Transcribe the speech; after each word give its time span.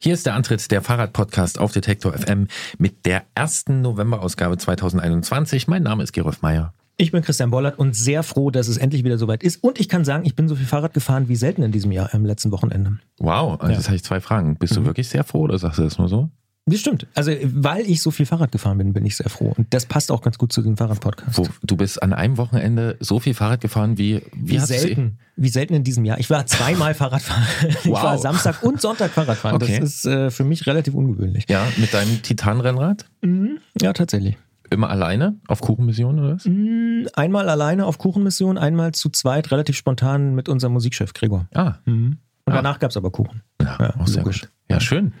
Hier 0.00 0.14
ist 0.14 0.26
der 0.26 0.34
Antritt 0.34 0.70
der 0.70 0.80
Fahrradpodcast 0.80 1.58
auf 1.58 1.72
Detektor 1.72 2.12
FM 2.12 2.46
mit 2.78 3.04
der 3.04 3.24
ersten 3.34 3.80
Novemberausgabe 3.80 4.56
2021. 4.56 5.66
Mein 5.66 5.82
Name 5.82 6.04
ist 6.04 6.12
Gerolf 6.12 6.40
Meyer. 6.40 6.72
Ich 6.96 7.10
bin 7.10 7.22
Christian 7.22 7.50
Bollert 7.50 7.80
und 7.80 7.96
sehr 7.96 8.22
froh, 8.22 8.50
dass 8.52 8.68
es 8.68 8.76
endlich 8.76 9.02
wieder 9.02 9.18
soweit 9.18 9.42
ist. 9.42 9.56
Und 9.62 9.80
ich 9.80 9.88
kann 9.88 10.04
sagen, 10.04 10.24
ich 10.24 10.36
bin 10.36 10.46
so 10.46 10.54
viel 10.54 10.66
Fahrrad 10.66 10.94
gefahren 10.94 11.28
wie 11.28 11.34
selten 11.34 11.62
in 11.64 11.72
diesem 11.72 11.90
Jahr, 11.90 12.10
am 12.14 12.24
letzten 12.24 12.52
Wochenende. 12.52 12.98
Wow, 13.18 13.60
also 13.60 13.72
Ja. 13.72 13.78
jetzt 13.78 13.86
habe 13.88 13.96
ich 13.96 14.04
zwei 14.04 14.20
Fragen. 14.20 14.56
Bist 14.56 14.76
du 14.76 14.80
Mhm. 14.82 14.86
wirklich 14.86 15.08
sehr 15.08 15.24
froh 15.24 15.40
oder 15.42 15.58
sagst 15.58 15.78
du 15.78 15.82
das 15.82 15.98
nur 15.98 16.08
so? 16.08 16.30
Das 16.70 16.80
stimmt. 16.80 17.06
Also, 17.14 17.32
weil 17.42 17.86
ich 17.88 18.02
so 18.02 18.10
viel 18.10 18.26
Fahrrad 18.26 18.52
gefahren 18.52 18.78
bin, 18.78 18.92
bin 18.92 19.04
ich 19.06 19.16
sehr 19.16 19.28
froh. 19.30 19.54
Und 19.56 19.72
das 19.74 19.86
passt 19.86 20.10
auch 20.12 20.20
ganz 20.22 20.38
gut 20.38 20.52
zu 20.52 20.60
diesem 20.60 20.76
Fahrradpodcast. 20.76 21.38
Wo, 21.38 21.46
du 21.62 21.76
bist 21.76 22.02
an 22.02 22.12
einem 22.12 22.36
Wochenende 22.36 22.96
so 23.00 23.18
viel 23.20 23.34
Fahrrad 23.34 23.60
gefahren 23.60 23.98
wie, 23.98 24.22
wie, 24.34 24.52
Wie 24.52 24.58
selten. 24.58 25.18
Wie 25.36 25.48
selten 25.48 25.74
in 25.74 25.84
diesem 25.84 26.04
Jahr. 26.04 26.18
Ich 26.18 26.30
war 26.30 26.46
zweimal 26.46 26.94
Fahrradfahren. 26.94 27.44
Ich 27.70 27.86
Wow. 27.86 28.02
war 28.02 28.18
Samstag 28.18 28.62
und 28.62 28.80
Sonntag 28.80 29.10
Fahrradfahren. 29.12 29.56
Okay. 29.62 29.78
Das 29.80 29.88
ist 29.90 30.04
äh, 30.06 30.30
für 30.30 30.44
mich 30.44 30.66
relativ 30.66 30.94
ungewöhnlich. 30.94 31.44
Ja, 31.48 31.66
mit 31.76 31.92
deinem 31.94 32.22
Titanrennrad? 32.22 33.04
Mhm. 33.22 33.58
Ja, 33.80 33.92
tatsächlich. 33.92 34.36
Immer 34.70 34.90
alleine 34.90 35.36
auf 35.48 35.60
Kuchenmission 35.60 36.18
oder 36.18 36.34
was? 36.34 36.44
Mhm. 36.44 37.08
Einmal 37.14 37.48
alleine 37.48 37.86
auf 37.86 37.96
Kuchenmission, 37.98 38.58
einmal 38.58 38.92
zu 38.92 39.08
zweit, 39.08 39.50
relativ 39.50 39.76
spontan 39.76 40.34
mit 40.34 40.48
unserem 40.48 40.74
Musikchef 40.74 41.14
Gregor. 41.14 41.46
Ah, 41.54 41.76
Mhm. 41.86 42.18
Und 42.44 42.52
Ah. 42.54 42.56
danach 42.56 42.78
gab 42.78 42.90
es 42.90 42.96
aber 42.96 43.10
Kuchen. 43.10 43.42
ja, 43.62 43.76
Ja, 43.80 43.94
auch 43.98 44.06
sehr 44.06 44.22
logisch. 44.22 44.42
gut. 44.42 44.50
Ja, 44.70 44.80
schön. 44.80 45.12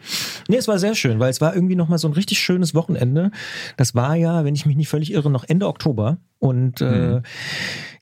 Nee, 0.48 0.56
es 0.56 0.68
war 0.68 0.78
sehr 0.78 0.94
schön, 0.94 1.18
weil 1.20 1.30
es 1.30 1.40
war 1.40 1.54
irgendwie 1.54 1.74
nochmal 1.76 1.98
so 1.98 2.06
ein 2.08 2.12
richtig 2.14 2.38
schönes 2.38 2.74
Wochenende. 2.74 3.30
Das 3.76 3.94
war 3.94 4.14
ja, 4.14 4.44
wenn 4.44 4.54
ich 4.54 4.66
mich 4.66 4.76
nicht 4.76 4.88
völlig 4.88 5.12
irre, 5.12 5.30
noch 5.30 5.44
Ende 5.48 5.66
Oktober. 5.68 6.18
Und 6.38 6.80
äh, 6.82 6.84
Mhm. 6.84 7.22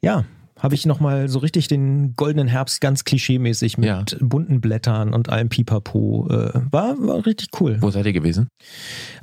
ja, 0.00 0.24
habe 0.58 0.74
ich 0.74 0.86
nochmal 0.86 1.28
so 1.28 1.38
richtig 1.38 1.68
den 1.68 2.14
goldenen 2.14 2.48
Herbst 2.48 2.80
ganz 2.80 3.04
klischeemäßig 3.04 3.78
mit 3.78 3.86
Ja. 3.88 4.04
bunten 4.20 4.60
Blättern 4.60 5.12
und 5.14 5.28
allem 5.28 5.48
Pipapo. 5.48 6.26
Äh, 6.30 6.60
war, 6.72 6.96
war 6.98 7.24
richtig 7.26 7.48
cool. 7.60 7.76
Wo 7.80 7.90
seid 7.90 8.06
ihr 8.06 8.12
gewesen? 8.12 8.48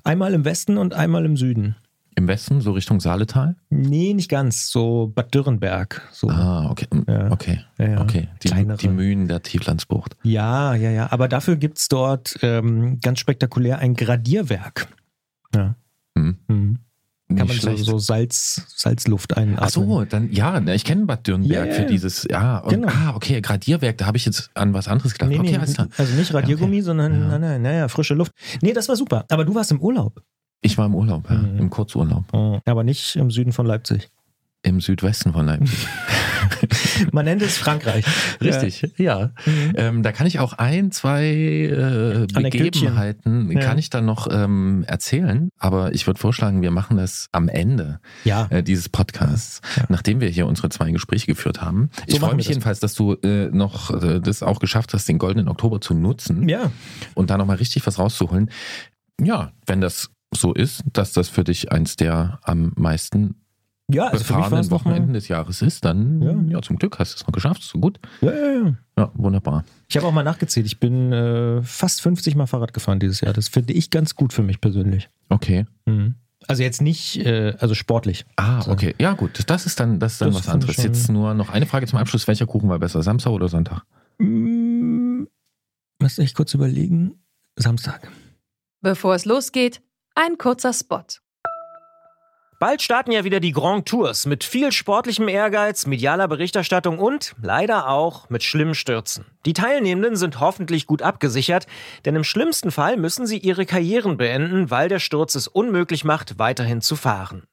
Einmal 0.03 0.33
im 0.33 0.45
Westen 0.45 0.77
und 0.77 0.93
einmal 0.93 1.25
im 1.25 1.35
Süden. 1.35 1.75
Im 2.16 2.28
Westen, 2.28 2.61
so 2.61 2.72
Richtung 2.73 3.00
Saaletal? 3.00 3.56
Nee, 3.69 4.14
nicht 4.14 4.30
ganz. 4.30 4.69
So 4.69 5.11
Bad 5.14 5.33
Dürrenberg. 5.33 6.02
So. 6.11 6.30
Ah, 6.30 6.70
okay. 6.70 6.88
Ja. 7.08 7.31
Okay. 7.31 7.61
Ja, 7.78 7.88
ja. 7.88 8.02
Okay. 8.02 8.28
Die, 8.44 8.47
Kleinere. 8.50 8.78
die 8.78 8.88
Mühen 8.88 9.28
der 9.28 9.42
Tieflandsbucht. 9.42 10.16
Ja, 10.23 10.75
ja, 10.75 10.92
ja. 10.92 11.11
Aber 11.11 11.28
dafür 11.28 11.55
gibt's 11.55 11.88
dort 11.89 12.38
ähm, 12.42 13.00
ganz 13.02 13.20
spektakulär 13.20 13.80
ein 13.80 13.95
Gradierwerk. 13.95 14.88
Ja. 15.55 15.75
Hm. 16.17 16.38
Mhm. 16.47 16.80
Kann 17.36 17.47
man 17.47 17.58
so, 17.58 17.75
so 17.78 17.97
Salz, 17.97 18.64
Salzluft 18.75 19.36
einatmen. 19.38 19.59
Ach 19.59 19.70
so, 19.70 20.05
dann 20.05 20.31
ja, 20.31 20.59
ich 20.67 20.83
kenne 20.83 21.05
Bad 21.05 21.25
Dürrenberg 21.25 21.67
ja, 21.70 21.73
für 21.73 21.86
dieses, 21.86 22.27
ja, 22.30 22.59
und, 22.59 22.70
Genau. 22.70 22.88
ah, 22.89 23.14
okay, 23.16 23.42
Gradierwerk, 23.42 23.98
da 23.98 24.05
habe 24.05 24.17
ich 24.17 24.25
jetzt 24.25 24.52
an 24.53 24.73
was 24.73 24.88
anderes 24.88 25.14
gedacht. 25.14 25.30
Nee, 25.30 25.39
okay, 25.39 25.58
nee, 25.58 25.88
also 25.98 26.16
nicht 26.16 26.33
Radiergummi, 26.33 26.77
Ja, 26.77 26.83
sondern 26.83 27.14
Ja. 27.14 27.27
nein, 27.30 27.42
nein, 27.42 27.61
naja, 27.61 27.88
frische 27.88 28.14
Luft. 28.14 28.33
Nee, 28.61 28.73
das 28.73 28.88
war 28.89 28.95
super. 28.95 29.25
Aber 29.30 29.45
du 29.45 29.55
warst 29.55 29.72
im 29.72 29.80
Urlaub. 29.80 30.22
Ich 30.64 30.78
war 30.78 30.86
im 30.88 30.95
Urlaub, 30.95 31.30
ja, 31.30 31.36
Mhm. 31.38 31.59
im 31.59 31.69
Kurzurlaub, 31.69 32.25
Aber 32.66 32.83
nicht 32.83 33.16
im 33.16 33.30
Süden 33.31 33.52
von 33.52 33.66
Leipzig. 33.66 34.09
im 34.64 34.80
Südwesten 34.81 35.33
von 35.33 35.45
Leipzig. 35.45 35.88
Man 37.11 37.25
nennt 37.25 37.42
es 37.42 37.58
Frankreich. 37.58 38.05
Richtig, 38.42 38.94
ja. 38.97 39.31
Mhm. 39.45 39.73
Ähm, 39.75 40.03
da 40.03 40.11
kann 40.14 40.25
ich 40.28 40.39
auch 40.39 40.53
ein, 40.53 40.92
zwei 40.92 41.25
äh. 41.25 42.28
Begebenheiten, 42.33 43.52
Ja. 43.52 43.59
kann 43.61 43.78
ich 43.78 43.89
dann 43.89 44.05
noch 44.05 44.28
ähm, 44.31 44.83
erzählen. 44.88 45.50
Aber 45.59 45.94
ich 45.94 46.08
würde 46.08 46.20
vorschlagen, 46.20 46.61
wir 46.61 46.72
machen 46.72 46.98
das 46.98 47.27
am 47.33 47.50
Ende 47.50 48.00
Ja. 48.23 48.48
äh, 48.50 48.64
dieses 48.64 48.88
Podcasts, 48.89 49.61
Ja. 49.75 49.83
nachdem 49.89 50.22
wir 50.22 50.30
hier 50.30 50.48
unsere 50.48 50.70
zwei 50.70 50.92
Gespräche 50.92 51.27
geführt 51.27 51.61
haben. 51.61 51.89
ich 52.08 52.16
machen 52.22 52.30
freue 52.30 52.36
mich 52.38 52.48
jedenfalls, 52.48 52.80
dass 52.80 52.94
du 52.94 53.14
äh, 53.16 53.50
noch 53.52 53.92
äh, 54.02 54.20
das 54.22 54.44
auch 54.44 54.59
geschafft 54.59 54.94
hast, 54.94 55.08
den 55.09 55.17
goldenen 55.17 55.48
Oktober 55.50 55.81
zu 55.81 55.94
nutzen. 55.94 56.48
Ja. 56.48 56.72
und 57.16 57.30
da 57.30 57.38
nochmal 57.38 57.58
richtig 57.58 57.86
was 57.86 58.00
rauszuholen. 58.00 58.50
Ja, 59.22 59.52
wenn 59.66 59.81
das 59.81 60.09
so 60.38 60.53
ist, 60.53 60.84
dass 60.94 61.12
das 61.14 61.30
für 61.30 61.44
dich 61.44 61.72
eins 61.72 61.95
der 61.95 62.39
am 62.44 62.72
meisten 62.76 63.36
Ja, 63.92 64.08
also 64.08 64.23
für 64.23 64.34
mich 64.34 64.42
war 64.44 64.50
befahrenen 64.50 64.72
Wochenenden 64.72 65.08
mal, 65.08 65.14
des 65.14 65.28
Jahres 65.28 65.61
ist, 65.61 65.83
dann 65.86 66.21
Ja. 66.21 66.55
ja. 66.58 66.61
zum 66.61 66.77
Glück 66.77 66.99
hast 66.99 67.14
du 67.14 67.17
es 67.17 67.27
noch 67.27 67.33
geschafft. 67.33 67.61
Ist 67.61 67.70
so 67.70 67.80
gut. 67.80 67.99
ja, 68.21 68.32
ja, 68.32 68.54
ja. 68.66 68.73
Ja, 68.98 69.11
wunderbar. 69.16 69.64
Ich 69.89 69.98
habe 69.98 70.05
auch 70.08 70.11
mal 70.11 70.23
nachgezählt. 70.23 70.66
Ich 70.67 70.80
bin 70.80 71.11
äh, 71.11 71.61
fast 71.64 72.02
50 72.02 72.36
Mal 72.36 72.45
Fahrrad 72.48 72.73
gefahren 72.73 72.99
dieses 72.99 73.22
Jahr. 73.22 73.33
Das 73.33 73.48
finde 73.49 73.73
ich 73.73 73.89
ganz 73.89 74.16
gut 74.16 74.33
für 74.33 74.43
mich 74.43 74.61
persönlich. 74.61 75.10
Okay. 75.30 75.66
Mhm. 75.86 76.16
Also 76.48 76.61
jetzt 76.61 76.82
nicht, 76.82 77.17
äh, 77.26 77.55
also 77.60 77.73
sportlich. 77.73 78.26
Ah, 78.36 78.61
So. 78.61 78.72
okay. 78.72 78.93
Ja, 78.99 79.14
gut. 79.14 79.43
Das 79.48 79.66
ist 79.66 79.80
dann, 79.80 79.99
das 79.99 80.14
ist 80.14 80.22
dann 80.22 80.27
Das 80.30 80.36
was 80.39 80.45
ich 80.45 80.52
anderes. 80.52 80.77
Jetzt 80.77 81.10
nur 81.10 81.33
noch 81.33 81.49
eine 81.49 81.66
Frage 81.66 81.88
zum 81.88 81.98
Abschluss. 81.99 82.27
Welcher 82.27 82.45
Kuchen 82.45 82.70
war 82.70 82.80
besser? 82.80 83.02
Samstag 83.02 83.32
oder 83.32 83.48
Sonntag? 83.48 83.83
Mm, 84.20 85.23
Lass 85.99 86.17
mich 86.17 86.33
kurz 86.36 86.54
überlegen. 86.54 87.16
Samstag. 87.55 88.10
Bevor 88.82 89.16
es 89.16 89.23
losgeht, 89.26 89.82
ein 90.15 90.37
kurzer 90.37 90.73
Spot. 90.73 91.03
Bald 92.59 92.81
starten 92.81 93.11
ja 93.11 93.25
wieder 93.25 93.41
die 93.41 93.51
Grand 93.51 93.87
Tours 93.87 94.25
mit 94.25 94.45
viel 94.45 94.71
sportlichem 94.71 95.27
Ehrgeiz, 95.27 95.85
medialer 95.85 96.29
Berichterstattung 96.29 96.97
und 96.97 97.35
leider 97.41 97.89
auch 97.89 98.29
mit 98.29 98.41
schlimmen 98.41 98.75
Stürzen. 98.75 99.25
Die 99.45 99.51
Teilnehmenden 99.51 100.15
sind 100.15 100.39
hoffentlich 100.39 100.87
gut 100.87 101.01
abgesichert, 101.01 101.67
denn 102.05 102.15
im 102.15 102.23
schlimmsten 102.23 102.71
Fall 102.71 102.95
müssen 102.95 103.25
sie 103.25 103.37
ihre 103.37 103.65
Karrieren 103.65 104.15
beenden, 104.15 104.71
weil 104.71 104.87
der 104.87 104.99
Sturz 104.99 105.35
es 105.35 105.49
unmöglich 105.49 106.05
macht, 106.05 106.39
weiterhin 106.39 106.80
zu 106.80 106.95
fahren. 106.95 107.43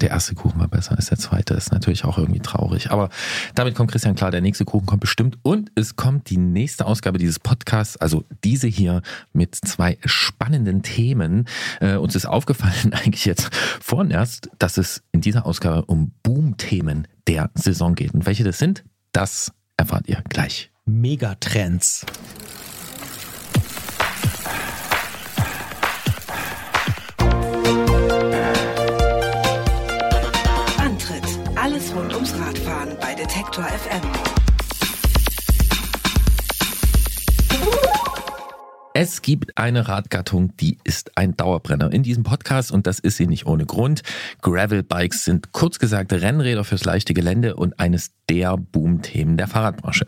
Der 0.00 0.10
erste 0.10 0.34
Kuchen 0.34 0.60
war 0.60 0.68
besser 0.68 0.96
als 0.96 1.06
der 1.06 1.18
zweite. 1.18 1.54
Ist 1.54 1.72
natürlich 1.72 2.04
auch 2.04 2.18
irgendwie 2.18 2.40
traurig. 2.40 2.90
Aber 2.90 3.08
damit 3.54 3.74
kommt 3.74 3.90
Christian 3.90 4.14
klar. 4.14 4.30
Der 4.30 4.40
nächste 4.40 4.64
Kuchen 4.64 4.86
kommt 4.86 5.00
bestimmt. 5.00 5.38
Und 5.42 5.70
es 5.74 5.96
kommt 5.96 6.30
die 6.30 6.36
nächste 6.36 6.86
Ausgabe 6.86 7.18
dieses 7.18 7.38
Podcasts, 7.38 7.96
also 7.96 8.24
diese 8.44 8.68
hier 8.68 9.02
mit 9.32 9.54
zwei 9.54 9.98
spannenden 10.04 10.82
Themen. 10.82 11.46
Äh, 11.80 11.96
uns 11.96 12.14
ist 12.14 12.26
aufgefallen 12.26 12.92
eigentlich 12.92 13.24
jetzt 13.24 13.54
vorhin 13.54 14.10
erst, 14.10 14.50
dass 14.58 14.78
es 14.78 15.02
in 15.12 15.20
dieser 15.20 15.46
Ausgabe 15.46 15.84
um 15.86 16.12
Boom-Themen 16.22 17.08
der 17.26 17.50
Saison 17.54 17.94
geht. 17.94 18.14
Und 18.14 18.26
welche 18.26 18.44
das 18.44 18.58
sind, 18.58 18.84
das 19.12 19.52
erfahrt 19.76 20.08
ihr 20.08 20.22
gleich. 20.28 20.70
Megatrends. 20.84 22.06
Detektor 33.18 33.64
FM. 33.64 34.37
Es 39.00 39.22
gibt 39.22 39.56
eine 39.56 39.86
Radgattung, 39.86 40.56
die 40.56 40.76
ist 40.82 41.16
ein 41.16 41.36
Dauerbrenner 41.36 41.92
in 41.92 42.02
diesem 42.02 42.24
Podcast 42.24 42.72
und 42.72 42.88
das 42.88 42.98
ist 42.98 43.16
sie 43.16 43.28
nicht 43.28 43.46
ohne 43.46 43.64
Grund. 43.64 44.02
Gravel-Bikes 44.42 45.24
sind 45.24 45.52
kurz 45.52 45.78
gesagt 45.78 46.12
Rennräder 46.12 46.64
fürs 46.64 46.84
leichte 46.84 47.14
Gelände 47.14 47.54
und 47.54 47.78
eines 47.78 48.10
der 48.28 48.56
Boom-Themen 48.56 49.36
der 49.36 49.46
Fahrradbranche. 49.46 50.06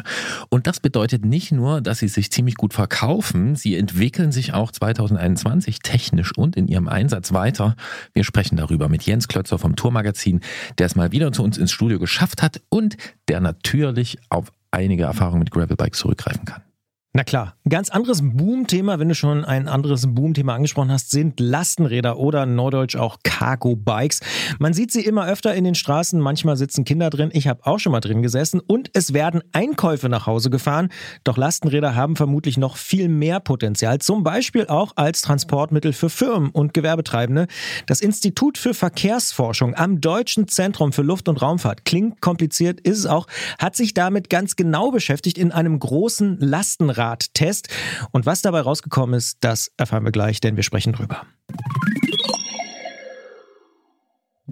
Und 0.48 0.66
das 0.66 0.80
bedeutet 0.80 1.24
nicht 1.24 1.52
nur, 1.52 1.80
dass 1.80 2.00
sie 2.00 2.08
sich 2.08 2.32
ziemlich 2.32 2.56
gut 2.56 2.74
verkaufen, 2.74 3.54
sie 3.54 3.76
entwickeln 3.76 4.32
sich 4.32 4.54
auch 4.54 4.72
2021 4.72 5.78
technisch 5.78 6.36
und 6.36 6.56
in 6.56 6.66
ihrem 6.66 6.88
Einsatz 6.88 7.32
weiter. 7.32 7.76
Wir 8.12 8.24
sprechen 8.24 8.56
darüber 8.56 8.88
mit 8.88 9.04
Jens 9.04 9.28
Klötzer 9.28 9.60
vom 9.60 9.76
Tourmagazin, 9.76 10.40
der 10.78 10.86
es 10.86 10.96
mal 10.96 11.12
wieder 11.12 11.30
zu 11.30 11.44
uns 11.44 11.58
ins 11.58 11.70
Studio 11.70 12.00
geschafft 12.00 12.42
hat 12.42 12.60
und 12.70 12.96
der 13.28 13.38
natürlich 13.38 14.18
auf 14.30 14.50
einige 14.72 15.04
Erfahrungen 15.04 15.38
mit 15.38 15.52
Gravel-Bikes 15.52 16.00
zurückgreifen 16.00 16.44
kann. 16.44 16.62
Na 17.12 17.24
klar. 17.24 17.56
Ganz 17.68 17.88
anderes 17.88 18.20
Boom-Thema, 18.22 19.00
wenn 19.00 19.08
du 19.08 19.16
schon 19.16 19.44
ein 19.44 19.66
anderes 19.66 20.14
Boom-Thema 20.14 20.54
angesprochen 20.54 20.92
hast, 20.92 21.10
sind 21.10 21.40
Lastenräder 21.40 22.18
oder 22.18 22.46
neudeutsch 22.46 22.94
auch 22.94 23.18
Cargo-Bikes. 23.24 24.20
Man 24.60 24.74
sieht 24.74 24.92
sie 24.92 25.04
immer 25.04 25.26
öfter 25.26 25.52
in 25.56 25.64
den 25.64 25.74
Straßen, 25.74 26.20
manchmal 26.20 26.56
sitzen 26.56 26.84
Kinder 26.84 27.10
drin, 27.10 27.30
ich 27.32 27.48
habe 27.48 27.66
auch 27.66 27.80
schon 27.80 27.90
mal 27.90 27.98
drin 27.98 28.22
gesessen 28.22 28.60
und 28.60 28.90
es 28.92 29.12
werden 29.12 29.42
Einkäufe 29.50 30.08
nach 30.08 30.28
Hause 30.28 30.50
gefahren. 30.50 30.88
Doch 31.24 31.36
Lastenräder 31.36 31.96
haben 31.96 32.14
vermutlich 32.14 32.56
noch 32.58 32.76
viel 32.76 33.08
mehr 33.08 33.40
Potenzial, 33.40 33.98
zum 33.98 34.22
Beispiel 34.22 34.68
auch 34.68 34.92
als 34.94 35.20
Transportmittel 35.22 35.92
für 35.92 36.10
Firmen 36.10 36.50
und 36.50 36.74
Gewerbetreibende. 36.74 37.48
Das 37.86 38.02
Institut 38.02 38.56
für 38.56 38.72
Verkehrsforschung 38.72 39.74
am 39.74 40.00
Deutschen 40.00 40.46
Zentrum 40.46 40.92
für 40.92 41.02
Luft- 41.02 41.28
und 41.28 41.42
Raumfahrt, 41.42 41.84
klingt 41.84 42.20
kompliziert, 42.20 42.78
ist 42.78 42.98
es 42.98 43.06
auch, 43.06 43.26
hat 43.58 43.74
sich 43.74 43.94
damit 43.94 44.30
ganz 44.30 44.54
genau 44.54 44.92
beschäftigt 44.92 45.38
in 45.38 45.50
einem 45.50 45.80
großen 45.80 46.38
Lastenrad 46.38 46.99
Lastenradtest. 47.00 47.68
Und 48.12 48.26
was 48.26 48.42
dabei 48.42 48.60
rausgekommen 48.60 49.14
ist, 49.14 49.38
das 49.40 49.72
erfahren 49.76 50.04
wir 50.04 50.12
gleich, 50.12 50.40
denn 50.40 50.56
wir 50.56 50.62
sprechen 50.62 50.92
drüber. 50.92 51.22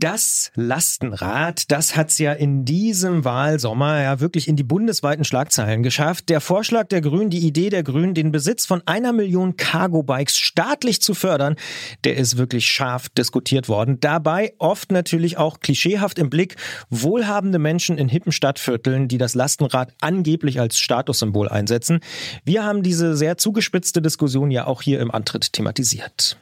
Das 0.00 0.52
Lastenrad, 0.54 1.72
das 1.72 1.96
hat's 1.96 2.18
ja 2.18 2.32
in 2.32 2.64
diesem 2.64 3.24
Wahlsommer 3.24 4.00
ja 4.00 4.20
wirklich 4.20 4.46
in 4.46 4.54
die 4.54 4.62
bundesweiten 4.62 5.24
Schlagzeilen 5.24 5.82
geschafft. 5.82 6.28
Der 6.28 6.40
Vorschlag 6.40 6.86
der 6.86 7.00
Grünen, 7.00 7.30
die 7.30 7.44
Idee 7.44 7.68
der 7.68 7.82
Grünen, 7.82 8.14
den 8.14 8.30
Besitz 8.30 8.64
von 8.64 8.80
einer 8.86 9.12
Million 9.12 9.56
Cargo-Bikes 9.56 10.36
staatlich 10.36 11.02
zu 11.02 11.14
fördern, 11.14 11.56
der 12.04 12.16
ist 12.16 12.36
wirklich 12.36 12.70
scharf 12.70 13.08
diskutiert 13.08 13.68
worden. 13.68 13.98
Dabei 13.98 14.54
oft 14.58 14.92
natürlich 14.92 15.36
auch 15.36 15.58
klischeehaft 15.58 16.20
im 16.20 16.30
Blick 16.30 16.54
wohlhabende 16.90 17.58
Menschen 17.58 17.98
in 17.98 18.08
hippen 18.08 18.30
Stadtvierteln, 18.30 19.08
die 19.08 19.18
das 19.18 19.34
Lastenrad 19.34 19.94
angeblich 20.00 20.60
als 20.60 20.78
Statussymbol 20.78 21.48
einsetzen. 21.48 21.98
Wir 22.44 22.64
haben 22.64 22.84
diese 22.84 23.16
sehr 23.16 23.36
zugespitzte 23.36 24.00
Diskussion 24.00 24.52
ja 24.52 24.68
auch 24.68 24.80
hier 24.80 25.00
im 25.00 25.10
Antritt 25.10 25.52
thematisiert. 25.52 26.38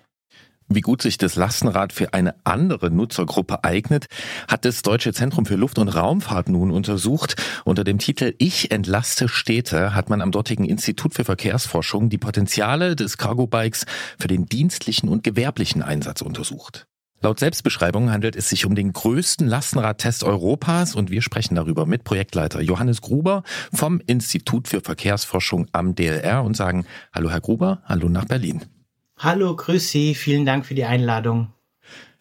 Wie 0.68 0.80
gut 0.80 1.00
sich 1.00 1.16
das 1.16 1.36
Lastenrad 1.36 1.92
für 1.92 2.12
eine 2.12 2.34
andere 2.42 2.90
Nutzergruppe 2.90 3.62
eignet, 3.62 4.06
hat 4.48 4.64
das 4.64 4.82
Deutsche 4.82 5.12
Zentrum 5.12 5.46
für 5.46 5.54
Luft- 5.54 5.78
und 5.78 5.88
Raumfahrt 5.88 6.48
nun 6.48 6.72
untersucht. 6.72 7.36
Unter 7.64 7.84
dem 7.84 7.98
Titel 7.98 8.34
Ich 8.38 8.72
entlaste 8.72 9.28
Städte 9.28 9.94
hat 9.94 10.10
man 10.10 10.20
am 10.20 10.32
dortigen 10.32 10.64
Institut 10.64 11.14
für 11.14 11.24
Verkehrsforschung 11.24 12.08
die 12.08 12.18
Potenziale 12.18 12.96
des 12.96 13.16
Cargo-Bikes 13.16 13.86
für 14.18 14.26
den 14.26 14.46
dienstlichen 14.46 15.08
und 15.08 15.22
gewerblichen 15.22 15.82
Einsatz 15.82 16.20
untersucht. 16.20 16.86
Laut 17.22 17.38
Selbstbeschreibung 17.38 18.10
handelt 18.10 18.36
es 18.36 18.48
sich 18.48 18.66
um 18.66 18.74
den 18.74 18.92
größten 18.92 19.46
Lastenradtest 19.46 20.24
Europas 20.24 20.94
und 20.94 21.10
wir 21.10 21.22
sprechen 21.22 21.54
darüber 21.54 21.86
mit 21.86 22.04
Projektleiter 22.04 22.60
Johannes 22.60 23.00
Gruber 23.00 23.42
vom 23.72 24.00
Institut 24.06 24.68
für 24.68 24.80
Verkehrsforschung 24.80 25.68
am 25.72 25.94
DLR 25.94 26.42
und 26.42 26.56
sagen 26.56 26.86
Hallo 27.14 27.30
Herr 27.30 27.40
Gruber, 27.40 27.82
hallo 27.86 28.08
nach 28.08 28.26
Berlin. 28.26 28.64
Hallo, 29.18 29.56
grüß 29.56 29.90
Sie, 29.90 30.14
vielen 30.14 30.44
Dank 30.44 30.66
für 30.66 30.74
die 30.74 30.84
Einladung. 30.84 31.50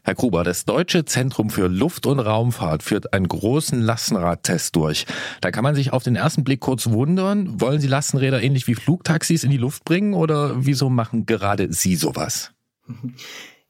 Herr 0.04 0.16
Gruber, 0.16 0.46
das 0.46 0.64
Deutsche 0.64 1.04
Zentrum 1.04 1.50
für 1.50 1.68
Luft- 1.68 2.06
und 2.06 2.20
Raumfahrt 2.20 2.84
führt 2.84 3.12
einen 3.12 3.28
großen 3.28 3.82
Lastenradtest 3.82 4.74
durch. 4.78 5.06
Da 5.42 5.52
kann 5.52 5.64
man 5.64 5.76
sich 5.76 5.92
auf 5.92 6.04
den 6.04 6.16
ersten 6.16 6.46
Blick 6.46 6.62
kurz 6.62 6.88
wundern, 6.88 7.60
wollen 7.60 7.82
Sie 7.82 7.88
Lastenräder 7.88 8.42
ähnlich 8.42 8.68
wie 8.68 8.76
Flugtaxis 8.76 9.44
in 9.44 9.50
die 9.50 9.58
Luft 9.58 9.84
bringen 9.84 10.14
oder 10.14 10.66
wieso 10.66 10.90
machen 10.90 11.26
gerade 11.26 11.74
Sie 11.74 11.96
sowas? 11.96 12.54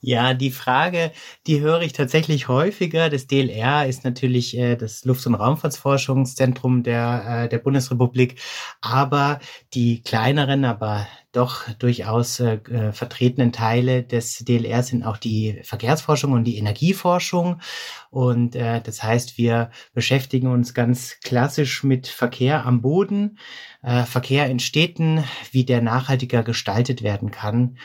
Ja, 0.08 0.36
die 0.36 0.52
Frage, 0.52 1.12
die 1.48 1.62
höre 1.62 1.82
ich 1.82 1.92
tatsächlich 1.92 2.48
häufiger. 2.48 3.10
Das 3.10 3.26
DLR 3.26 3.88
ist 3.88 4.04
natürlich 4.04 4.56
äh, 4.56 4.76
das 4.76 5.04
Luft- 5.04 5.26
und 5.26 5.34
Raumfahrtsforschungszentrum 5.34 6.84
der, 6.84 7.46
äh, 7.46 7.50
der 7.50 7.58
Bundesrepublik, 7.58 8.40
aber 8.82 9.40
die 9.74 10.04
kleineren, 10.04 10.64
aber 10.64 11.08
doch 11.36 11.70
durchaus 11.80 12.40
äh, 12.40 12.60
äh 12.70 12.92
vertretenen 12.92 13.52
Teile 13.52 14.04
des 14.04 14.40
DLR 14.40 14.84
sind 14.84 15.04
auch 15.04 15.18
die 15.18 15.60
Verkehrsforschung 15.64 16.32
und 16.32 16.44
die 16.46 16.58
Energieforschung. 16.58 17.62
Und 18.10 18.56
äh, 18.56 18.82
das 18.82 19.04
heißt, 19.04 19.38
wir 19.38 19.72
beschäftigen 19.94 20.48
uns 20.48 20.74
ganz 20.74 21.20
klassisch 21.24 21.84
mit 21.84 22.08
Verkehr 22.08 22.66
am 22.66 22.82
Boden, 22.82 23.38
äh, 23.84 24.04
Verkehr 24.04 24.48
in 24.48 24.60
Städten, 24.60 25.24
wie 25.52 25.66
der 25.66 25.82
nachhaltiger 25.82 26.44
gestaltet 26.44 27.04
werden 27.04 27.32
kann. 27.32 27.78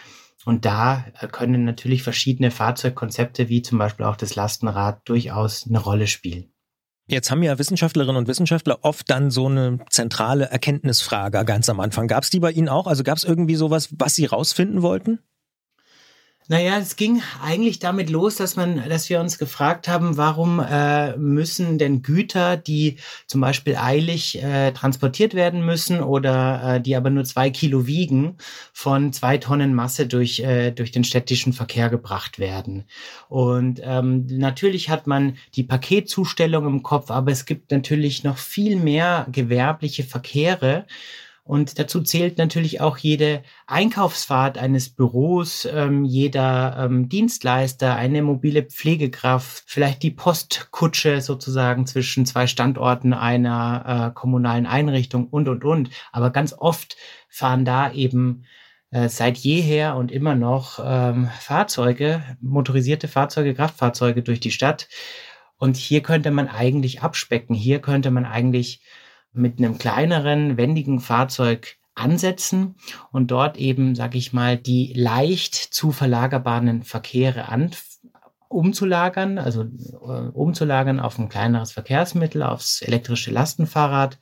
Und 0.45 0.65
da 0.65 1.05
können 1.33 1.65
natürlich 1.65 2.03
verschiedene 2.03 2.51
Fahrzeugkonzepte 2.51 3.49
wie 3.49 3.63
zum 3.63 3.79
Beispiel 3.79 4.07
auch 4.07 4.17
das 4.17 4.37
Lastenrad 4.37 5.09
durchaus 5.09 5.67
eine 5.69 5.79
Rolle 5.79 6.07
spielen. 6.07 6.53
Jetzt 7.11 7.33
haben 7.33 7.43
ja 7.43 7.59
Wissenschaftlerinnen 7.59 8.17
und 8.17 8.29
Wissenschaftler 8.29 8.79
oft 8.83 9.11
dann 9.11 9.33
so 9.33 9.49
eine 9.49 9.81
zentrale 9.91 10.45
Erkenntnisfrage 10.45 11.45
ganz 11.45 11.69
am 11.69 11.81
Anfang. 11.81 12.07
Gab 12.07 12.23
es 12.23 12.31
die 12.31 12.39
bei 12.39 12.53
Ihnen 12.53 12.69
auch? 12.69 12.87
Also 12.87 13.03
gab 13.03 13.19
es 13.19 13.25
irgendwie 13.25 13.57
sowas, 13.57 13.89
was 13.99 14.15
Sie 14.15 14.27
rausfinden 14.27 14.83
wollten? 14.83 15.19
Naja, 16.51 16.79
es 16.79 16.97
ging 16.97 17.23
eigentlich 17.41 17.79
damit 17.79 18.11
los, 18.11 18.35
dass 18.35 18.57
man, 18.57 18.83
dass 18.89 19.09
wir 19.09 19.21
uns 19.21 19.39
gefragt 19.39 19.87
haben, 19.87 20.17
warum 20.17 20.59
äh, 20.59 21.17
müssen 21.17 21.79
denn 21.79 22.03
Güter, 22.03 22.57
die 22.57 22.97
zum 23.29 23.41
Beispiel 23.41 23.77
eilig 23.77 24.43
äh, 24.43 24.73
transportiert 24.73 25.35
werden 25.35 25.65
müssen 25.65 26.03
oder 26.03 26.75
äh, 26.75 26.81
die 26.81 26.97
aber 26.97 27.09
nur 27.11 27.23
zwei 27.23 27.51
Kilo 27.51 27.87
wiegen, 27.87 28.37
von 28.73 29.13
zwei 29.13 29.39
Tonnen 29.39 29.75
Masse 29.75 30.09
durch, 30.09 30.41
äh, 30.41 30.73
durch 30.73 30.91
den 30.91 31.05
städtischen 31.05 31.53
Verkehr 31.53 31.89
gebracht 31.89 32.41
werden. 32.41 32.83
Und 33.29 33.81
ähm, 33.85 34.27
natürlich 34.27 34.91
hat 34.91 35.07
man 35.07 35.37
die 35.55 35.63
Paketzustellung 35.63 36.67
im 36.67 36.83
Kopf, 36.83 37.13
aber 37.13 37.31
es 37.31 37.45
gibt 37.47 37.71
natürlich 37.71 38.25
noch 38.25 38.39
viel 38.39 38.75
mehr 38.75 39.29
gewerbliche 39.31 40.03
Verkehre. 40.03 40.87
Und 41.43 41.79
dazu 41.79 42.03
zählt 42.03 42.39
natürlich 42.39 42.81
auch 42.81 42.97
jede 42.99 43.43
Einkaufsfahrt 43.67 44.59
eines 44.59 44.91
Büros, 44.91 45.67
ähm, 45.71 46.05
jeder 46.05 46.77
ähm, 46.79 47.09
Dienstleister, 47.09 47.97
eine 47.97 48.23
mobile 48.23 48.63
Pflegekraft, 48.63 49.65
vielleicht 49.67 50.03
die 50.03 50.13
Postkutsche 50.13 51.21
sozusagen 51.21 51.87
zwischen 51.87 52.27
zwei 52.27 52.47
Standorten 52.47 53.13
einer 53.13 54.11
äh, 54.11 54.15
kommunalen 54.15 54.67
Einrichtung 54.67 55.27
und, 55.29 55.49
und, 55.49 55.65
und. 55.65 55.91
Aber 56.13 56.31
ganz 56.31 56.55
oft 56.57 56.97
fahren 57.29 57.65
da 57.65 57.91
eben 57.93 58.45
äh, 58.91 59.09
seit 59.09 59.39
jeher 59.39 59.97
und 59.97 60.13
immer 60.13 60.35
noch 60.35 60.81
ähm, 60.85 61.31
Fahrzeuge, 61.41 62.23
motorisierte 62.41 63.09
Fahrzeuge, 63.09 63.55
Kraftfahrzeuge 63.55 64.23
durch 64.23 64.41
die 64.41 64.51
Stadt. 64.51 64.89
Und 65.57 65.77
hier 65.77 66.03
könnte 66.03 66.31
man 66.31 66.49
eigentlich 66.49 67.03
abspecken. 67.03 67.55
Hier 67.55 67.81
könnte 67.81 68.11
man 68.11 68.25
eigentlich 68.25 68.83
mit 69.33 69.59
einem 69.59 69.79
kleineren, 69.79 70.57
wendigen 70.57 71.01
Fahrzeug 71.01 71.77
ansetzen 71.95 72.77
und 73.13 73.31
dort 73.31 73.57
eben, 73.57 73.95
sag 73.95 74.15
ich 74.15 74.33
mal, 74.33 74.57
die 74.57 74.93
leicht 74.95 75.55
zu 75.55 75.93
verlagerbaren 75.93 76.83
Verkehre 76.83 77.49
an, 77.49 77.71
umzulagern, 78.49 79.39
also 79.39 79.63
äh, 79.63 80.29
umzulagern 80.33 80.99
auf 80.99 81.19
ein 81.19 81.29
kleineres 81.29 81.73
Verkehrsmittel, 81.73 82.43
aufs 82.43 82.83
elektrische 82.83 83.31
Lastenfahrrad, 83.31 84.19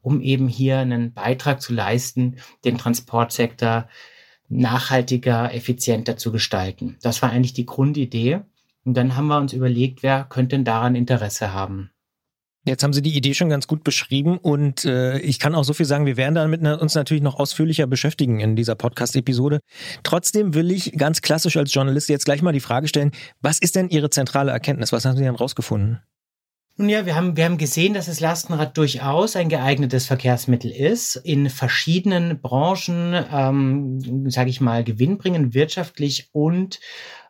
um 0.00 0.20
eben 0.20 0.48
hier 0.48 0.78
einen 0.78 1.12
Beitrag 1.12 1.60
zu 1.60 1.72
leisten, 1.72 2.36
den 2.64 2.78
Transportsektor 2.78 3.88
nachhaltiger, 4.48 5.52
effizienter 5.52 6.16
zu 6.16 6.30
gestalten. 6.30 6.98
Das 7.02 7.22
war 7.22 7.30
eigentlich 7.30 7.54
die 7.54 7.66
Grundidee. 7.66 8.42
Und 8.84 8.94
dann 8.94 9.16
haben 9.16 9.28
wir 9.28 9.38
uns 9.38 9.54
überlegt, 9.54 10.02
wer 10.02 10.24
könnte 10.24 10.56
denn 10.56 10.64
daran 10.64 10.94
Interesse 10.94 11.52
haben. 11.52 11.90
Jetzt 12.66 12.82
haben 12.82 12.94
Sie 12.94 13.02
die 13.02 13.14
Idee 13.14 13.34
schon 13.34 13.50
ganz 13.50 13.66
gut 13.66 13.84
beschrieben 13.84 14.38
und 14.38 14.86
äh, 14.86 15.18
ich 15.18 15.38
kann 15.38 15.54
auch 15.54 15.64
so 15.64 15.74
viel 15.74 15.84
sagen, 15.84 16.06
wir 16.06 16.16
werden 16.16 16.34
damit 16.34 16.62
uns 16.80 16.94
natürlich 16.94 17.22
noch 17.22 17.38
ausführlicher 17.38 17.86
beschäftigen 17.86 18.40
in 18.40 18.56
dieser 18.56 18.74
Podcast-Episode. 18.74 19.60
Trotzdem 20.02 20.54
will 20.54 20.70
ich 20.70 20.92
ganz 20.92 21.20
klassisch 21.20 21.58
als 21.58 21.74
Journalist 21.74 22.08
jetzt 22.08 22.24
gleich 22.24 22.40
mal 22.40 22.52
die 22.52 22.60
Frage 22.60 22.88
stellen, 22.88 23.12
was 23.42 23.58
ist 23.58 23.76
denn 23.76 23.90
Ihre 23.90 24.08
zentrale 24.08 24.50
Erkenntnis? 24.50 24.92
Was 24.92 25.04
haben 25.04 25.16
Sie 25.16 25.24
denn 25.24 25.34
rausgefunden? 25.34 26.00
Nun 26.76 26.88
ja, 26.88 27.06
wir 27.06 27.14
haben, 27.14 27.36
wir 27.36 27.44
haben 27.44 27.56
gesehen, 27.56 27.94
dass 27.94 28.06
das 28.06 28.18
Lastenrad 28.18 28.76
durchaus 28.76 29.36
ein 29.36 29.48
geeignetes 29.48 30.06
Verkehrsmittel 30.06 30.72
ist, 30.72 31.14
in 31.14 31.48
verschiedenen 31.48 32.40
Branchen, 32.40 33.14
ähm, 33.32 34.28
sage 34.28 34.50
ich 34.50 34.60
mal, 34.60 34.82
gewinnbringend, 34.82 35.54
wirtschaftlich 35.54 36.30
und 36.32 36.80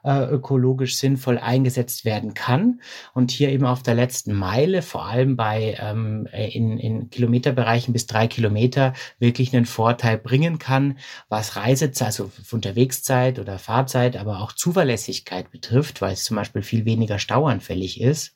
äh, 0.02 0.24
ökologisch 0.30 0.96
sinnvoll 0.96 1.36
eingesetzt 1.36 2.06
werden 2.06 2.32
kann. 2.32 2.80
Und 3.12 3.32
hier 3.32 3.50
eben 3.50 3.66
auf 3.66 3.82
der 3.82 3.94
letzten 3.94 4.32
Meile, 4.32 4.80
vor 4.80 5.04
allem 5.04 5.36
bei 5.36 5.76
ähm, 5.78 6.26
in, 6.32 6.78
in 6.78 7.10
Kilometerbereichen 7.10 7.92
bis 7.92 8.06
drei 8.06 8.28
Kilometer, 8.28 8.94
wirklich 9.18 9.54
einen 9.54 9.66
Vorteil 9.66 10.16
bringen 10.16 10.58
kann, 10.58 10.96
was 11.28 11.54
Reisezeit, 11.54 12.06
also 12.06 12.30
Unterwegszeit 12.50 13.38
oder 13.38 13.58
Fahrzeit, 13.58 14.16
aber 14.16 14.40
auch 14.40 14.52
Zuverlässigkeit 14.52 15.50
betrifft, 15.50 16.00
weil 16.00 16.14
es 16.14 16.24
zum 16.24 16.36
Beispiel 16.36 16.62
viel 16.62 16.86
weniger 16.86 17.18
stauanfällig 17.18 18.00
ist. 18.00 18.34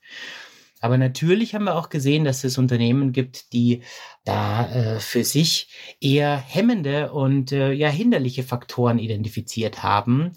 Aber 0.81 0.99
natürlich 0.99 1.55
haben 1.55 1.65
wir 1.65 1.77
auch 1.77 1.89
gesehen, 1.89 2.25
dass 2.25 2.45
es 2.45 2.59
Unternehmen 2.59 3.13
gibt, 3.13 3.53
die 3.53 3.83
da 4.25 4.69
äh, 4.71 5.01
für 5.01 5.25
sich 5.25 5.69
eher 6.01 6.37
hemmende 6.37 7.13
und 7.13 7.53
äh, 7.53 7.73
ja 7.73 7.89
hinderliche 7.89 8.43
Faktoren 8.43 8.99
identifiziert 8.99 9.83
haben 9.83 10.33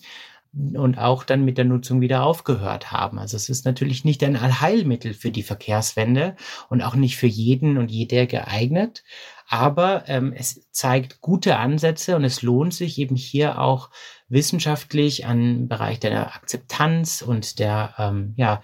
und 0.54 0.98
auch 0.98 1.24
dann 1.24 1.46
mit 1.46 1.58
der 1.58 1.66
Nutzung 1.66 2.02
wieder 2.02 2.24
aufgehört 2.24 2.92
haben. 2.92 3.20
Also 3.20 3.38
es 3.38 3.48
ist 3.48 3.66
natürlich 3.66 4.04
nicht 4.04 4.22
ein 4.24 4.36
Allheilmittel 4.36 5.14
für 5.14 5.32
die 5.32 5.44
Verkehrswende 5.44 6.36
und 6.70 6.82
auch 6.82 6.96
nicht 6.96 7.16
für 7.16 7.28
jeden 7.28 7.78
und 7.78 7.90
jeder 7.90 8.26
geeignet. 8.26 9.04
Aber 9.48 10.04
ähm, 10.08 10.34
es 10.36 10.70
zeigt 10.72 11.22
gute 11.22 11.58
Ansätze 11.58 12.16
und 12.16 12.26
es 12.26 12.42
lohnt 12.42 12.74
sich 12.74 12.98
eben 13.00 13.16
hier 13.16 13.60
auch 13.60 13.90
wissenschaftlich 14.28 15.26
an 15.26 15.68
Bereich 15.68 16.00
der 16.00 16.36
Akzeptanz 16.36 17.22
und 17.22 17.60
der 17.60 17.94
ähm, 17.98 18.34
ja 18.38 18.62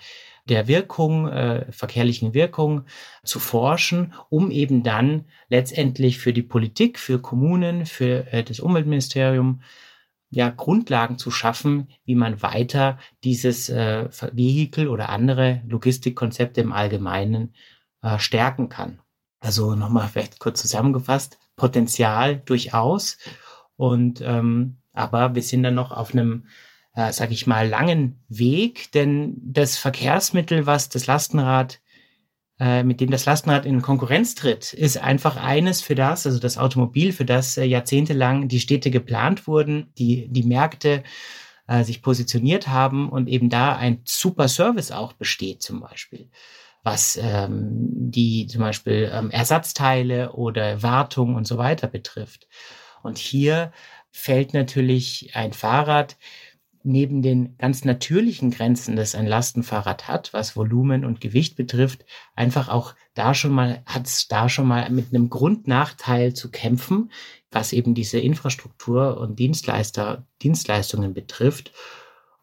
der 0.49 0.67
Wirkung, 0.67 1.27
äh, 1.27 1.71
verkehrlichen 1.71 2.33
Wirkung 2.33 2.83
zu 3.23 3.39
forschen, 3.39 4.13
um 4.29 4.51
eben 4.51 4.83
dann 4.83 5.25
letztendlich 5.49 6.17
für 6.17 6.33
die 6.33 6.43
Politik, 6.43 6.99
für 6.99 7.19
Kommunen, 7.19 7.85
für 7.85 8.31
äh, 8.31 8.43
das 8.43 8.59
Umweltministerium 8.59 9.61
ja 10.29 10.49
Grundlagen 10.49 11.17
zu 11.17 11.31
schaffen, 11.31 11.87
wie 12.05 12.15
man 12.15 12.41
weiter 12.41 12.99
dieses 13.23 13.69
äh, 13.69 14.09
Vehikel 14.33 14.87
oder 14.87 15.09
andere 15.09 15.61
Logistikkonzepte 15.67 16.61
im 16.61 16.73
Allgemeinen 16.73 17.53
äh, 18.01 18.19
stärken 18.19 18.69
kann. 18.69 18.99
Also 19.39 19.75
nochmal 19.75 20.07
vielleicht 20.07 20.39
kurz 20.39 20.61
zusammengefasst. 20.61 21.39
Potenzial 21.55 22.37
durchaus. 22.37 23.17
Und 23.75 24.21
ähm, 24.21 24.77
aber 24.93 25.35
wir 25.35 25.43
sind 25.43 25.63
dann 25.63 25.75
noch 25.75 25.91
auf 25.91 26.13
einem, 26.13 26.47
äh, 26.97 27.13
sage 27.13 27.33
ich 27.33 27.45
mal, 27.45 27.69
langen 27.69 28.23
Weg, 28.27 28.91
denn 28.91 29.35
das 29.37 29.77
Verkehrsmittel, 29.77 30.65
was 30.65 30.89
das 30.89 31.05
Lastenrad 31.05 31.79
äh, 32.59 32.83
mit 32.83 32.99
dem 32.99 33.11
das 33.11 33.25
Lastenrad 33.25 33.67
in 33.67 33.83
Konkurrenz 33.83 34.33
tritt, 34.33 34.73
ist 34.73 34.97
einfach 34.97 35.37
eines 35.37 35.81
für 35.81 35.93
das, 35.93 36.25
also 36.25 36.39
das 36.39 36.57
Automobil, 36.57 37.13
für 37.13 37.23
das 37.23 37.55
äh, 37.55 37.65
jahrzehntelang 37.65 38.47
die 38.47 38.59
Städte 38.59 38.89
geplant 38.89 39.45
wurden, 39.45 39.93
die, 39.99 40.27
die 40.29 40.41
Märkte 40.41 41.03
äh, 41.67 41.83
sich 41.83 42.01
positioniert 42.01 42.67
haben 42.67 43.09
und 43.09 43.29
eben 43.29 43.49
da 43.51 43.75
ein 43.75 44.01
super 44.05 44.47
Service 44.47 44.91
auch 44.91 45.13
besteht 45.13 45.61
zum 45.61 45.79
Beispiel 45.81 46.29
was 46.83 47.19
ähm, 47.21 47.67
die 48.11 48.47
zum 48.47 48.61
Beispiel 48.61 49.11
ähm, 49.13 49.29
Ersatzteile 49.29 50.31
oder 50.31 50.81
Wartung 50.83 51.35
und 51.35 51.45
so 51.45 51.57
weiter 51.57 51.87
betrifft. 51.87 52.47
Und 53.03 53.17
hier 53.17 53.73
fällt 54.09 54.53
natürlich 54.53 55.31
ein 55.33 55.51
Fahrrad 55.51 56.15
neben 56.83 57.21
den 57.21 57.57
ganz 57.57 57.85
natürlichen 57.85 58.51
Grenzen, 58.51 58.95
das 58.95 59.15
ein 59.15 59.27
Lastenfahrrad 59.27 60.07
hat, 60.07 60.33
was 60.33 60.55
Volumen 60.55 61.05
und 61.05 61.21
Gewicht 61.21 61.55
betrifft, 61.55 62.05
einfach 62.35 62.69
auch 62.69 62.95
da 63.13 63.33
schon 63.33 63.51
mal, 63.51 63.83
hat 63.85 64.07
es 64.07 64.27
da 64.27 64.49
schon 64.49 64.67
mal 64.67 64.89
mit 64.89 65.13
einem 65.13 65.29
Grundnachteil 65.29 66.33
zu 66.33 66.51
kämpfen, 66.51 67.11
was 67.51 67.73
eben 67.73 67.93
diese 67.93 68.19
Infrastruktur 68.19 69.17
und 69.19 69.39
Dienstleister, 69.39 70.25
Dienstleistungen 70.41 71.13
betrifft. 71.13 71.71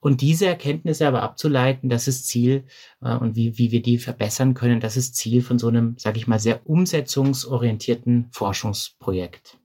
Und 0.00 0.20
diese 0.20 0.46
Erkenntnisse 0.46 1.08
aber 1.08 1.22
abzuleiten, 1.22 1.88
das 1.88 2.08
ist 2.08 2.26
Ziel 2.26 2.64
äh, 3.00 3.16
und 3.16 3.36
wie, 3.36 3.56
wie 3.56 3.70
wir 3.70 3.80
die 3.80 3.98
verbessern 3.98 4.52
können, 4.52 4.80
das 4.80 4.98
ist 4.98 5.16
Ziel 5.16 5.40
von 5.40 5.58
so 5.58 5.68
einem, 5.68 5.96
sage 5.96 6.18
ich 6.18 6.26
mal, 6.26 6.38
sehr 6.38 6.68
umsetzungsorientierten 6.68 8.28
Forschungsprojekt. 8.30 9.58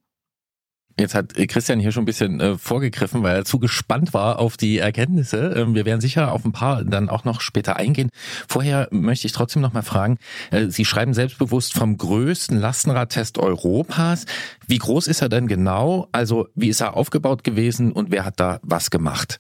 Jetzt 1.00 1.16
hat 1.16 1.34
Christian 1.34 1.80
hier 1.80 1.94
schon 1.94 2.04
ein 2.04 2.06
bisschen 2.06 2.42
äh, 2.42 2.58
vorgegriffen, 2.58 3.24
weil 3.24 3.38
er 3.38 3.46
zu 3.46 3.58
gespannt 3.58 4.14
war 4.14 4.38
auf 4.38 4.58
die 4.58 4.80
Erkenntnisse. 4.80 5.54
Ähm, 5.56 5.74
wir 5.74 5.86
werden 5.86 6.02
sicher 6.02 6.34
auf 6.34 6.44
ein 6.44 6.52
paar 6.52 6.84
dann 6.84 7.08
auch 7.08 7.24
noch 7.24 7.40
später 7.40 7.78
eingehen. 7.78 8.10
Vorher 8.50 8.90
möchte 8.92 9.26
ich 9.26 9.32
trotzdem 9.32 9.62
noch 9.62 9.72
mal 9.72 9.82
fragen, 9.82 10.18
äh, 10.52 10.68
Sie 10.68 10.84
schreiben 10.84 11.14
selbstbewusst 11.14 11.74
vom 11.74 11.98
größten 11.98 12.60
Lastenradtest 12.60 13.38
Europas. 13.38 14.26
Wie 14.68 14.78
groß 14.78 15.08
ist 15.08 15.22
er 15.22 15.30
denn 15.30 15.48
genau? 15.48 16.10
Also 16.12 16.50
wie 16.54 16.68
ist 16.68 16.82
er 16.82 16.98
aufgebaut 16.98 17.46
gewesen 17.46 17.94
und 17.94 18.12
wer 18.12 18.26
hat 18.26 18.40
da 18.40 18.60
was 18.62 18.92
gemacht? 18.92 19.40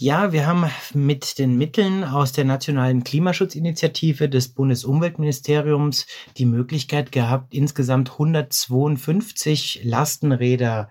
Ja, 0.00 0.30
wir 0.30 0.46
haben 0.46 0.64
mit 0.94 1.40
den 1.40 1.58
Mitteln 1.58 2.04
aus 2.04 2.30
der 2.30 2.44
Nationalen 2.44 3.02
Klimaschutzinitiative 3.02 4.28
des 4.28 4.46
Bundesumweltministeriums 4.54 6.06
die 6.36 6.46
Möglichkeit 6.46 7.10
gehabt, 7.10 7.52
insgesamt 7.52 8.12
152 8.12 9.80
Lastenräder 9.82 10.88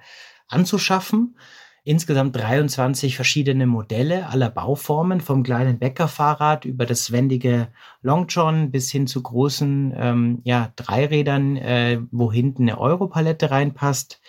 anzuschaffen. 0.50 1.38
Insgesamt 1.86 2.36
23 2.36 3.16
verschiedene 3.16 3.66
Modelle 3.66 4.28
aller 4.28 4.50
Bauformen, 4.50 5.22
vom 5.22 5.42
kleinen 5.42 5.80
Bäckerfahrrad 5.80 6.66
über 6.66 6.86
das 6.86 7.14
wendige 7.14 7.70
Long 8.02 8.28
John 8.28 8.72
bis 8.72 8.92
hin 8.92 9.08
zu 9.08 9.24
großen 9.24 9.94
ähm, 9.96 10.42
ja, 10.44 10.74
Dreirädern, 10.76 11.56
äh, 11.56 12.02
wo 12.12 12.30
hinten 12.30 12.64
eine 12.64 12.78
Europalette 12.78 13.52
reinpasst. 13.52 14.20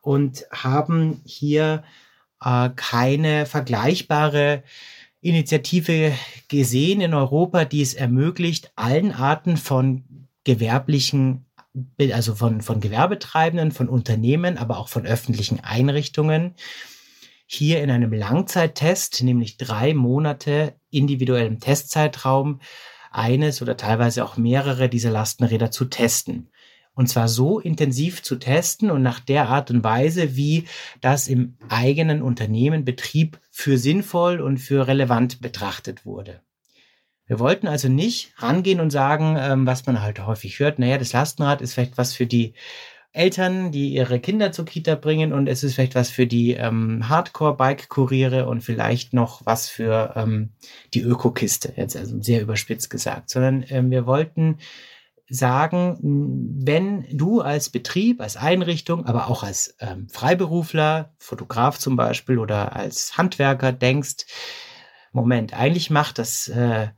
Und 0.00 0.44
haben 0.50 1.20
hier 1.24 1.84
äh, 2.42 2.70
keine 2.74 3.46
vergleichbare 3.46 4.62
Initiative 5.20 6.12
gesehen 6.48 7.00
in 7.00 7.14
Europa, 7.14 7.64
die 7.64 7.82
es 7.82 7.94
ermöglicht, 7.94 8.72
allen 8.76 9.12
Arten 9.12 9.56
von 9.56 10.28
gewerblichen, 10.44 11.46
also 12.12 12.34
von, 12.34 12.62
von 12.62 12.80
Gewerbetreibenden, 12.80 13.72
von 13.72 13.88
Unternehmen, 13.88 14.58
aber 14.58 14.78
auch 14.78 14.88
von 14.88 15.06
öffentlichen 15.06 15.60
Einrichtungen, 15.60 16.54
hier 17.46 17.82
in 17.82 17.90
einem 17.90 18.12
Langzeittest, 18.12 19.22
nämlich 19.22 19.56
drei 19.56 19.94
Monate 19.94 20.74
individuellem 20.90 21.60
Testzeitraum, 21.60 22.60
eines 23.10 23.62
oder 23.62 23.76
teilweise 23.76 24.24
auch 24.24 24.36
mehrere 24.36 24.88
dieser 24.88 25.10
Lastenräder 25.10 25.70
zu 25.70 25.86
testen. 25.86 26.50
Und 26.98 27.06
zwar 27.06 27.28
so 27.28 27.60
intensiv 27.60 28.24
zu 28.24 28.40
testen 28.40 28.90
und 28.90 29.02
nach 29.02 29.20
der 29.20 29.48
Art 29.48 29.70
und 29.70 29.84
Weise, 29.84 30.34
wie 30.34 30.64
das 31.00 31.28
im 31.28 31.56
eigenen 31.68 32.22
Unternehmen, 32.22 32.84
Betrieb 32.84 33.38
für 33.52 33.78
sinnvoll 33.78 34.40
und 34.40 34.58
für 34.58 34.88
relevant 34.88 35.40
betrachtet 35.40 36.04
wurde. 36.04 36.40
Wir 37.24 37.38
wollten 37.38 37.68
also 37.68 37.88
nicht 37.88 38.32
rangehen 38.38 38.80
und 38.80 38.90
sagen, 38.90 39.36
ähm, 39.38 39.64
was 39.64 39.86
man 39.86 40.02
halt 40.02 40.26
häufig 40.26 40.58
hört, 40.58 40.80
naja, 40.80 40.98
das 40.98 41.12
Lastenrad 41.12 41.62
ist 41.62 41.74
vielleicht 41.74 41.98
was 41.98 42.14
für 42.14 42.26
die 42.26 42.54
Eltern, 43.12 43.70
die 43.70 43.90
ihre 43.90 44.18
Kinder 44.18 44.50
zur 44.50 44.64
Kita 44.64 44.96
bringen 44.96 45.32
und 45.32 45.46
es 45.46 45.62
ist 45.62 45.76
vielleicht 45.76 45.94
was 45.94 46.10
für 46.10 46.26
die 46.26 46.54
ähm, 46.54 47.08
Hardcore-Bike-Kuriere 47.08 48.48
und 48.48 48.62
vielleicht 48.62 49.12
noch 49.12 49.46
was 49.46 49.68
für 49.68 50.14
ähm, 50.16 50.50
die 50.94 51.02
Ökokiste, 51.02 51.74
jetzt 51.76 51.96
also 51.96 52.20
sehr 52.20 52.42
überspitzt 52.42 52.90
gesagt, 52.90 53.30
sondern 53.30 53.64
ähm, 53.68 53.92
wir 53.92 54.04
wollten 54.04 54.58
sagen, 55.28 55.98
wenn 56.64 57.04
du 57.10 57.40
als 57.40 57.70
Betrieb, 57.70 58.20
als 58.20 58.36
Einrichtung, 58.36 59.04
aber 59.04 59.28
auch 59.28 59.42
als 59.42 59.76
ähm, 59.80 60.08
Freiberufler, 60.08 61.14
Fotograf 61.18 61.78
zum 61.78 61.96
Beispiel 61.96 62.38
oder 62.38 62.74
als 62.74 63.18
Handwerker 63.18 63.72
denkst, 63.72 64.26
Moment, 65.12 65.54
eigentlich 65.54 65.90
macht 65.90 66.18
das, 66.18 66.48
äh, 66.48 66.88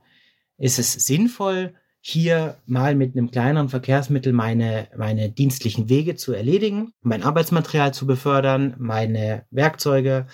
ist 0.57 0.79
es 0.79 0.93
sinnvoll, 0.93 1.73
hier 1.99 2.57
mal 2.65 2.95
mit 2.95 3.15
einem 3.15 3.29
kleineren 3.29 3.69
Verkehrsmittel 3.69 4.33
meine, 4.33 4.87
meine 4.97 5.29
dienstlichen 5.29 5.87
Wege 5.87 6.15
zu 6.15 6.33
erledigen, 6.33 6.93
mein 7.01 7.23
Arbeitsmaterial 7.23 7.93
zu 7.93 8.07
befördern, 8.07 8.75
meine 8.79 9.45
Werkzeuge, 9.51 10.25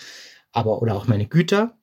aber 0.54 0.82
oder 0.82 0.96
auch 0.96 1.08
meine 1.08 1.28
Güter 1.28 1.77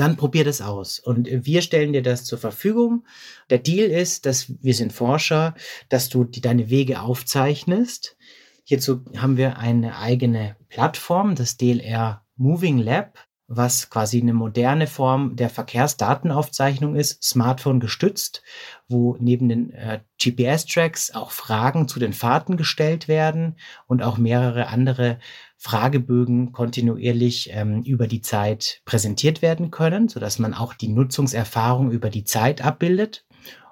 dann 0.00 0.16
probier 0.16 0.44
das 0.44 0.60
aus. 0.60 0.98
Und 0.98 1.28
wir 1.30 1.62
stellen 1.62 1.92
dir 1.92 2.02
das 2.02 2.24
zur 2.24 2.38
Verfügung. 2.38 3.04
Der 3.50 3.58
Deal 3.58 3.90
ist, 3.90 4.26
dass 4.26 4.52
wir 4.62 4.74
sind 4.74 4.92
Forscher, 4.92 5.54
dass 5.88 6.08
du 6.08 6.24
die, 6.24 6.40
deine 6.40 6.70
Wege 6.70 7.00
aufzeichnest. 7.00 8.16
Hierzu 8.64 9.04
haben 9.16 9.36
wir 9.36 9.58
eine 9.58 9.98
eigene 9.98 10.56
Plattform, 10.68 11.34
das 11.34 11.56
DLR 11.56 12.24
Moving 12.36 12.78
Lab, 12.78 13.18
was 13.48 13.88
quasi 13.88 14.20
eine 14.20 14.34
moderne 14.34 14.86
Form 14.86 15.34
der 15.34 15.48
Verkehrsdatenaufzeichnung 15.48 16.94
ist, 16.94 17.24
Smartphone 17.24 17.80
gestützt, 17.80 18.42
wo 18.88 19.16
neben 19.18 19.48
den 19.48 19.70
äh, 19.70 20.00
GPS-Tracks 20.22 21.12
auch 21.12 21.30
Fragen 21.30 21.88
zu 21.88 21.98
den 21.98 22.12
Fahrten 22.12 22.58
gestellt 22.58 23.08
werden 23.08 23.56
und 23.86 24.02
auch 24.02 24.18
mehrere 24.18 24.66
andere 24.66 25.18
Fragebögen 25.58 26.52
kontinuierlich 26.52 27.50
ähm, 27.52 27.82
über 27.82 28.06
die 28.06 28.22
Zeit 28.22 28.80
präsentiert 28.84 29.42
werden 29.42 29.70
können, 29.72 30.08
so 30.08 30.20
dass 30.20 30.38
man 30.38 30.54
auch 30.54 30.72
die 30.72 30.88
Nutzungserfahrung 30.88 31.90
über 31.90 32.10
die 32.10 32.24
Zeit 32.24 32.64
abbildet 32.64 33.26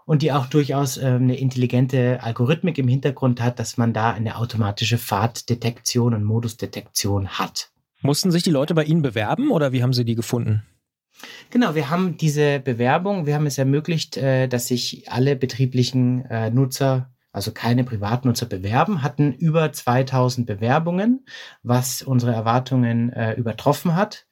und 0.04 0.22
die 0.22 0.32
auch 0.32 0.46
durchaus 0.46 0.96
äh, 0.96 1.06
eine 1.06 1.38
intelligente 1.38 2.22
Algorithmik 2.22 2.78
im 2.78 2.88
Hintergrund 2.88 3.40
hat, 3.40 3.60
dass 3.60 3.76
man 3.76 3.92
da 3.92 4.10
eine 4.10 4.36
automatische 4.36 4.98
Fahrtdetektion 4.98 6.12
und 6.12 6.24
Modusdetektion 6.24 7.28
hat. 7.28 7.70
Mussten 8.02 8.32
sich 8.32 8.42
die 8.42 8.50
Leute 8.50 8.74
bei 8.74 8.84
Ihnen 8.84 9.02
bewerben 9.02 9.50
oder 9.50 9.72
wie 9.72 9.82
haben 9.82 9.92
Sie 9.92 10.04
die 10.04 10.16
gefunden? 10.16 10.62
Genau, 11.50 11.74
wir 11.74 11.88
haben 11.88 12.16
diese 12.16 12.60
Bewerbung, 12.60 13.26
wir 13.26 13.34
haben 13.34 13.46
es 13.46 13.58
ermöglicht, 13.58 14.16
äh, 14.16 14.48
dass 14.48 14.66
sich 14.66 15.10
alle 15.10 15.36
betrieblichen 15.36 16.24
äh, 16.26 16.50
Nutzer 16.50 17.10
also 17.36 17.52
keine 17.52 17.84
Privatnutzer 17.84 18.46
bewerben, 18.46 19.02
hatten 19.02 19.34
über 19.34 19.70
2000 19.70 20.46
Bewerbungen, 20.46 21.26
was 21.62 22.00
unsere 22.00 22.32
Erwartungen 22.32 23.12
äh, 23.12 23.34
übertroffen 23.34 23.94
hat 23.94 24.26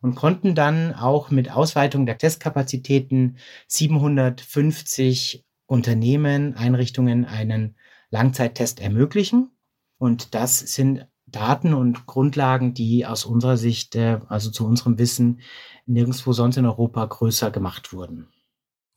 und 0.00 0.16
konnten 0.16 0.56
dann 0.56 0.92
auch 0.92 1.30
mit 1.30 1.52
Ausweitung 1.52 2.06
der 2.06 2.18
Testkapazitäten 2.18 3.36
750 3.68 5.44
Unternehmen, 5.66 6.56
Einrichtungen 6.56 7.24
einen 7.24 7.76
Langzeittest 8.10 8.80
ermöglichen. 8.80 9.52
Und 9.98 10.34
das 10.34 10.58
sind 10.58 11.06
Daten 11.26 11.72
und 11.72 12.06
Grundlagen, 12.06 12.74
die 12.74 13.06
aus 13.06 13.26
unserer 13.26 13.58
Sicht, 13.58 13.94
äh, 13.94 14.18
also 14.26 14.50
zu 14.50 14.66
unserem 14.66 14.98
Wissen, 14.98 15.40
nirgendwo 15.86 16.32
sonst 16.32 16.56
in 16.56 16.66
Europa 16.66 17.04
größer 17.06 17.52
gemacht 17.52 17.92
wurden. 17.92 18.26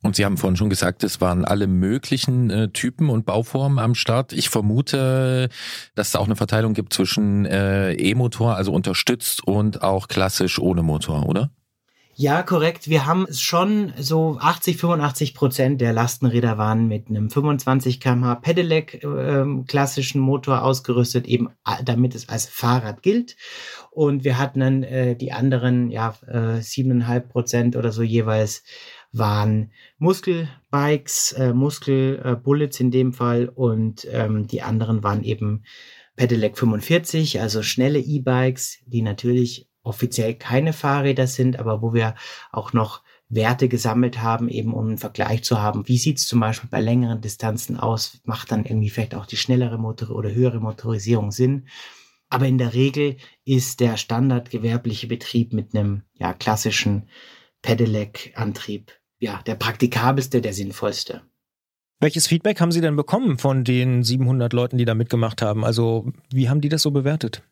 Und 0.04 0.18
Sie 0.18 0.26
haben 0.26 0.38
vorhin 0.38 0.58
schon 0.58 0.70
gesagt, 0.70 1.04
es 1.04 1.22
waren 1.22 1.46
alle 1.46 1.66
möglichen 1.66 2.50
äh, 2.50 2.70
Typen 2.70 3.10
und 3.10 3.26
Bauformen 3.26 3.80
am 3.80 3.96
Start. 3.96 4.34
Ich 4.34 4.50
vermute, 4.50 5.50
dass 5.96 6.10
es 6.10 6.16
auch 6.16 6.26
eine 6.26 6.36
Verteilung 6.36 6.74
gibt 6.74 6.94
zwischen 6.94 7.46
äh, 7.46 7.94
E-Motor, 7.94 8.56
also 8.56 8.74
unterstützt 8.74 9.48
und 9.48 9.82
auch 9.82 10.10
klassisch 10.10 10.60
ohne 10.60 10.84
Motor, 10.84 11.28
oder? 11.28 11.52
Ja, 12.16 12.44
korrekt. 12.44 12.90
Wir 12.90 13.08
haben 13.08 13.26
schon 13.32 13.92
so 13.98 14.38
80, 14.40 14.78
85 14.78 15.34
Prozent 15.34 15.82
der 15.82 15.94
Lastenräder 15.94 16.60
waren 16.60 16.88
mit 16.88 17.10
einem 17.10 17.32
25 17.32 18.00
kmh 18.00 18.36
Pedelec 18.36 19.04
äh, 19.04 19.46
klassischen 19.68 20.22
Motor 20.22 20.62
ausgerüstet, 20.62 21.26
eben 21.26 21.50
damit 21.84 22.14
es 22.14 22.30
als 22.30 22.46
Fahrrad 22.46 23.02
gilt. 23.02 23.36
Und 23.90 24.24
wir 24.24 24.38
hatten 24.38 24.60
dann 24.60 24.84
äh, 24.84 25.16
die 25.16 25.32
anderen, 25.32 25.90
ja, 25.90 26.14
äh, 26.28 26.62
siebeneinhalb 26.62 27.26
äh, 27.26 27.28
Prozent 27.30 27.76
oder 27.76 27.92
so 27.92 28.04
jeweils 28.04 28.64
waren 29.14 29.72
Muskelbikes, 30.00 31.32
äh, 31.34 31.54
Muskelbullets 31.54 32.80
in 32.80 32.92
dem 32.92 33.14
Fall 33.14 33.48
und 33.48 34.08
ähm, 34.12 34.48
die 34.48 34.62
anderen 34.62 35.04
waren 35.04 35.24
eben 35.24 35.64
Pedelec 36.16 36.58
45, 36.58 37.40
also 37.40 37.64
schnelle 37.64 38.00
E-Bikes, 38.00 38.80
die 38.86 39.02
natürlich 39.02 39.70
offiziell 39.84 40.36
keine 40.36 40.74
Fahrräder 40.74 41.28
sind, 41.28 41.60
aber 41.60 41.82
wo 41.82 41.94
wir 41.94 42.16
auch 42.52 42.74
noch 42.74 43.04
Werte 43.30 43.68
gesammelt 43.68 44.22
haben, 44.22 44.48
eben 44.48 44.74
um 44.74 44.88
einen 44.88 44.98
Vergleich 44.98 45.44
zu 45.44 45.60
haben. 45.60 45.88
Wie 45.88 45.98
sieht 45.98 46.20
es 46.20 46.28
zum 46.28 46.40
Beispiel 46.40 46.70
bei 46.70 46.82
längeren 46.82 47.22
Distanzen 47.22 47.78
aus? 47.78 48.22
Macht 48.26 48.52
dann 48.52 48.66
irgendwie 48.66 48.90
vielleicht 48.90 49.16
auch 49.16 49.26
die 49.26 49.38
schnellere 49.38 49.78
Motor 49.78 50.12
oder 50.12 50.32
höhere 50.32 50.60
Motorisierung 50.60 51.32
Sinn? 51.32 51.68
Aber 52.30 52.48
in 52.48 52.58
der 52.58 52.74
Regel 52.74 53.18
ist 53.44 53.80
der 53.80 53.98
standardgewerbliche 53.98 55.08
Betrieb 55.08 55.54
mit 55.54 55.76
einem 55.76 56.04
ja, 56.16 56.34
klassischen 56.34 57.10
Pedelec-Antrieb 57.62 58.92
ja 59.24 59.42
der 59.46 59.56
praktikabelste, 59.56 60.42
der 60.42 60.54
sinnvollste. 60.54 61.22
Welches 62.00 62.28
Feedback 62.28 62.60
haben 62.60 62.72
Sie 62.72 62.82
denn 62.82 62.98
bekommen 62.98 63.38
von 63.38 63.64
den 63.64 64.04
700 64.04 64.52
Leuten, 64.52 64.78
die 64.78 64.86
da 64.86 64.94
mitgemacht 64.94 65.42
haben? 65.42 65.64
Also 65.64 66.12
wie 66.32 66.50
haben 66.50 66.60
die 66.60 66.70
das 66.70 66.82
so 66.82 66.92
bewertet? 66.92 67.44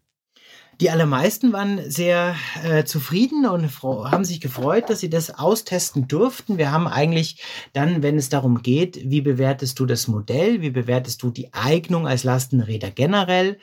Die 0.81 0.89
allermeisten 0.89 1.53
waren 1.53 1.89
sehr 1.89 2.35
äh, 2.63 2.83
zufrieden 2.83 3.45
und 3.45 3.69
haben 3.83 4.25
sich 4.25 4.41
gefreut, 4.41 4.89
dass 4.89 4.99
sie 4.99 5.09
das 5.09 5.29
austesten 5.29 6.07
durften. 6.07 6.57
Wir 6.57 6.71
haben 6.71 6.87
eigentlich 6.87 7.41
dann, 7.73 8.01
wenn 8.01 8.17
es 8.17 8.29
darum 8.29 8.63
geht, 8.63 8.99
wie 9.03 9.21
bewertest 9.21 9.79
du 9.79 9.85
das 9.85 10.07
Modell, 10.07 10.61
wie 10.61 10.71
bewertest 10.71 11.21
du 11.23 11.29
die 11.29 11.53
Eignung 11.53 12.07
als 12.07 12.23
Lastenräder 12.23 12.89
generell, 12.89 13.59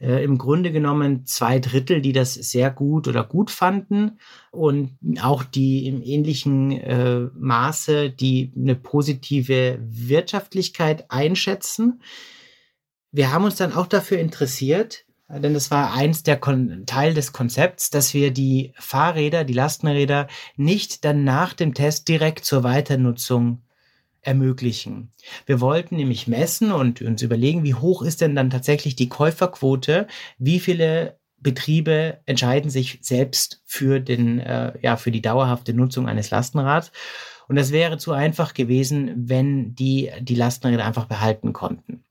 äh, 0.00 0.24
im 0.24 0.38
Grunde 0.38 0.72
genommen 0.72 1.26
zwei 1.26 1.58
Drittel, 1.58 2.00
die 2.00 2.12
das 2.12 2.34
sehr 2.34 2.70
gut 2.70 3.06
oder 3.06 3.22
gut 3.22 3.50
fanden 3.50 4.18
und 4.50 4.96
auch 5.20 5.44
die 5.44 5.86
im 5.86 6.02
ähnlichen 6.02 6.72
äh, 6.72 7.28
Maße, 7.38 8.10
die 8.10 8.52
eine 8.56 8.74
positive 8.74 9.78
Wirtschaftlichkeit 9.82 11.10
einschätzen. 11.10 12.02
Wir 13.12 13.32
haben 13.32 13.44
uns 13.44 13.56
dann 13.56 13.72
auch 13.72 13.86
dafür 13.86 14.18
interessiert, 14.18 15.04
denn 15.28 15.54
das 15.54 15.70
war 15.70 15.92
eins 15.92 16.22
der 16.22 16.36
Kon 16.36 16.84
Teil 16.86 17.14
des 17.14 17.32
Konzepts, 17.32 17.90
dass 17.90 18.14
wir 18.14 18.32
die 18.32 18.72
Fahrräder, 18.76 19.44
die 19.44 19.52
Lastenräder 19.52 20.26
nicht 20.56 21.04
dann 21.04 21.24
nach 21.24 21.52
dem 21.52 21.74
Test 21.74 22.08
direkt 22.08 22.44
zur 22.44 22.64
Weiternutzung 22.64 23.62
ermöglichen. 24.22 25.12
Wir 25.46 25.60
wollten 25.60 25.96
nämlich 25.96 26.26
messen 26.26 26.72
und 26.72 27.02
uns 27.02 27.22
überlegen, 27.22 27.64
wie 27.64 27.74
hoch 27.74 28.02
ist 28.02 28.20
denn 28.20 28.34
dann 28.34 28.50
tatsächlich 28.50 28.96
die 28.96 29.08
Käuferquote, 29.08 30.06
wie 30.38 30.60
viele 30.60 31.18
Betriebe 31.38 32.18
entscheiden 32.26 32.70
sich 32.70 32.98
selbst 33.00 33.62
für 33.64 33.98
den 34.00 34.40
äh, 34.40 34.74
ja 34.82 34.96
für 34.96 35.10
die 35.10 35.22
dauerhafte 35.22 35.72
Nutzung 35.72 36.06
eines 36.06 36.30
Lastenrads 36.30 36.92
und 37.48 37.56
das 37.56 37.72
wäre 37.72 37.98
zu 37.98 38.12
einfach 38.12 38.54
gewesen, 38.54 39.12
wenn 39.28 39.74
die 39.74 40.10
die 40.20 40.34
Lastenräder 40.34 40.84
einfach 40.84 41.06
behalten 41.06 41.52
konnten. 41.52 42.04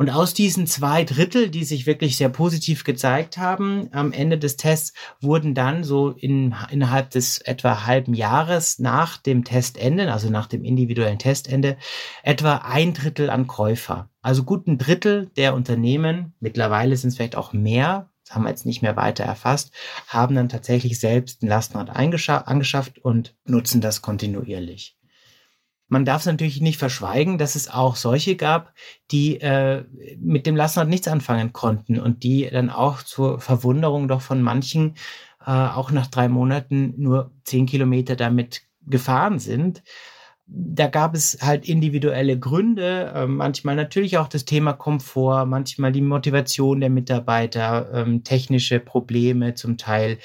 Und 0.00 0.08
aus 0.08 0.32
diesen 0.32 0.66
zwei 0.66 1.04
Drittel, 1.04 1.50
die 1.50 1.62
sich 1.62 1.84
wirklich 1.84 2.16
sehr 2.16 2.30
positiv 2.30 2.84
gezeigt 2.84 3.36
haben, 3.36 3.90
am 3.92 4.12
Ende 4.12 4.38
des 4.38 4.56
Tests 4.56 4.94
wurden 5.20 5.54
dann 5.54 5.84
so 5.84 6.08
in, 6.08 6.54
innerhalb 6.70 7.10
des 7.10 7.36
etwa 7.36 7.84
halben 7.84 8.14
Jahres 8.14 8.78
nach 8.78 9.18
dem 9.18 9.44
Testende, 9.44 10.10
also 10.10 10.30
nach 10.30 10.46
dem 10.46 10.64
individuellen 10.64 11.18
Testende, 11.18 11.76
etwa 12.22 12.62
ein 12.64 12.94
Drittel 12.94 13.28
an 13.28 13.46
Käufer. 13.46 14.08
Also 14.22 14.44
gut 14.44 14.66
ein 14.68 14.78
Drittel 14.78 15.30
der 15.36 15.52
Unternehmen, 15.52 16.32
mittlerweile 16.40 16.96
sind 16.96 17.10
es 17.10 17.16
vielleicht 17.16 17.36
auch 17.36 17.52
mehr, 17.52 18.08
das 18.24 18.34
haben 18.34 18.44
wir 18.44 18.48
jetzt 18.48 18.64
nicht 18.64 18.80
mehr 18.80 18.96
weiter 18.96 19.24
erfasst, 19.24 19.70
haben 20.08 20.34
dann 20.34 20.48
tatsächlich 20.48 20.98
selbst 20.98 21.42
ein 21.42 21.48
Lastenrad 21.48 21.90
angeschafft 21.90 23.00
und 23.00 23.34
nutzen 23.44 23.82
das 23.82 24.00
kontinuierlich. 24.00 24.96
Man 25.90 26.04
darf 26.04 26.20
es 26.20 26.26
natürlich 26.26 26.60
nicht 26.60 26.78
verschweigen, 26.78 27.36
dass 27.36 27.56
es 27.56 27.68
auch 27.68 27.96
solche 27.96 28.36
gab, 28.36 28.72
die 29.10 29.40
äh, 29.40 29.84
mit 30.20 30.46
dem 30.46 30.54
Lastenrad 30.54 30.88
nichts 30.88 31.08
anfangen 31.08 31.52
konnten 31.52 31.98
und 31.98 32.22
die 32.22 32.48
dann 32.48 32.70
auch 32.70 33.02
zur 33.02 33.40
Verwunderung 33.40 34.06
doch 34.06 34.20
von 34.20 34.40
manchen 34.40 34.94
äh, 35.44 35.50
auch 35.50 35.90
nach 35.90 36.06
drei 36.06 36.28
Monaten 36.28 36.94
nur 36.96 37.32
zehn 37.42 37.66
Kilometer 37.66 38.14
damit 38.14 38.62
gefahren 38.86 39.40
sind. 39.40 39.82
Da 40.46 40.86
gab 40.86 41.14
es 41.14 41.38
halt 41.42 41.68
individuelle 41.68 42.38
Gründe, 42.38 43.12
äh, 43.12 43.26
manchmal 43.26 43.74
natürlich 43.74 44.16
auch 44.18 44.28
das 44.28 44.44
Thema 44.44 44.74
Komfort, 44.74 45.46
manchmal 45.46 45.90
die 45.90 46.02
Motivation 46.02 46.80
der 46.80 46.90
Mitarbeiter, 46.90 47.90
ähm, 47.92 48.22
technische 48.22 48.78
Probleme 48.78 49.54
zum 49.54 49.76
Teil. 49.76 50.18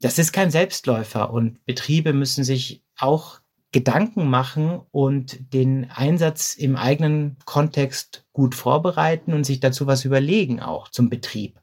Das 0.00 0.18
ist 0.18 0.32
kein 0.32 0.50
Selbstläufer 0.50 1.32
und 1.32 1.64
Betriebe 1.66 2.12
müssen 2.12 2.42
sich 2.42 2.82
auch 2.96 3.38
Gedanken 3.72 4.28
machen 4.30 4.80
und 4.90 5.52
den 5.52 5.90
Einsatz 5.90 6.54
im 6.54 6.76
eigenen 6.76 7.36
Kontext 7.44 8.26
gut 8.32 8.54
vorbereiten 8.54 9.34
und 9.34 9.44
sich 9.44 9.60
dazu 9.60 9.86
was 9.86 10.04
überlegen, 10.04 10.60
auch 10.60 10.88
zum 10.88 11.10
Betrieb. 11.10 11.60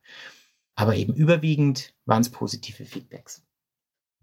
Aber 0.75 0.95
eben 0.95 1.13
überwiegend 1.13 1.95
waren 2.05 2.21
es 2.21 2.29
positive 2.29 2.85
Feedbacks. 2.85 3.44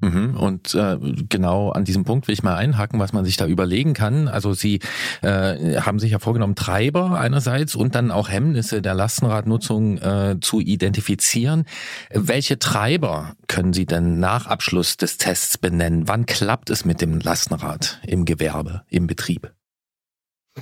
Mhm. 0.00 0.36
Und 0.36 0.74
äh, 0.74 0.98
genau 1.28 1.70
an 1.70 1.84
diesem 1.84 2.04
Punkt 2.04 2.26
will 2.26 2.32
ich 2.32 2.42
mal 2.42 2.56
einhaken, 2.56 2.98
was 2.98 3.12
man 3.12 3.24
sich 3.24 3.36
da 3.36 3.46
überlegen 3.46 3.94
kann. 3.94 4.26
Also 4.26 4.52
Sie 4.52 4.80
äh, 5.22 5.80
haben 5.80 6.00
sich 6.00 6.10
ja 6.10 6.18
vorgenommen, 6.18 6.56
Treiber 6.56 7.18
einerseits 7.18 7.76
und 7.76 7.94
dann 7.94 8.10
auch 8.10 8.28
Hemmnisse 8.28 8.82
der 8.82 8.94
Lastenradnutzung 8.94 9.98
äh, 9.98 10.36
zu 10.40 10.60
identifizieren. 10.60 11.66
Welche 12.10 12.58
Treiber 12.58 13.36
können 13.46 13.72
Sie 13.72 13.86
denn 13.86 14.18
nach 14.18 14.46
Abschluss 14.46 14.96
des 14.96 15.18
Tests 15.18 15.56
benennen? 15.56 16.08
Wann 16.08 16.26
klappt 16.26 16.70
es 16.70 16.84
mit 16.84 17.00
dem 17.00 17.20
Lastenrad 17.20 18.00
im 18.04 18.24
Gewerbe, 18.24 18.82
im 18.88 19.06
Betrieb? 19.06 19.52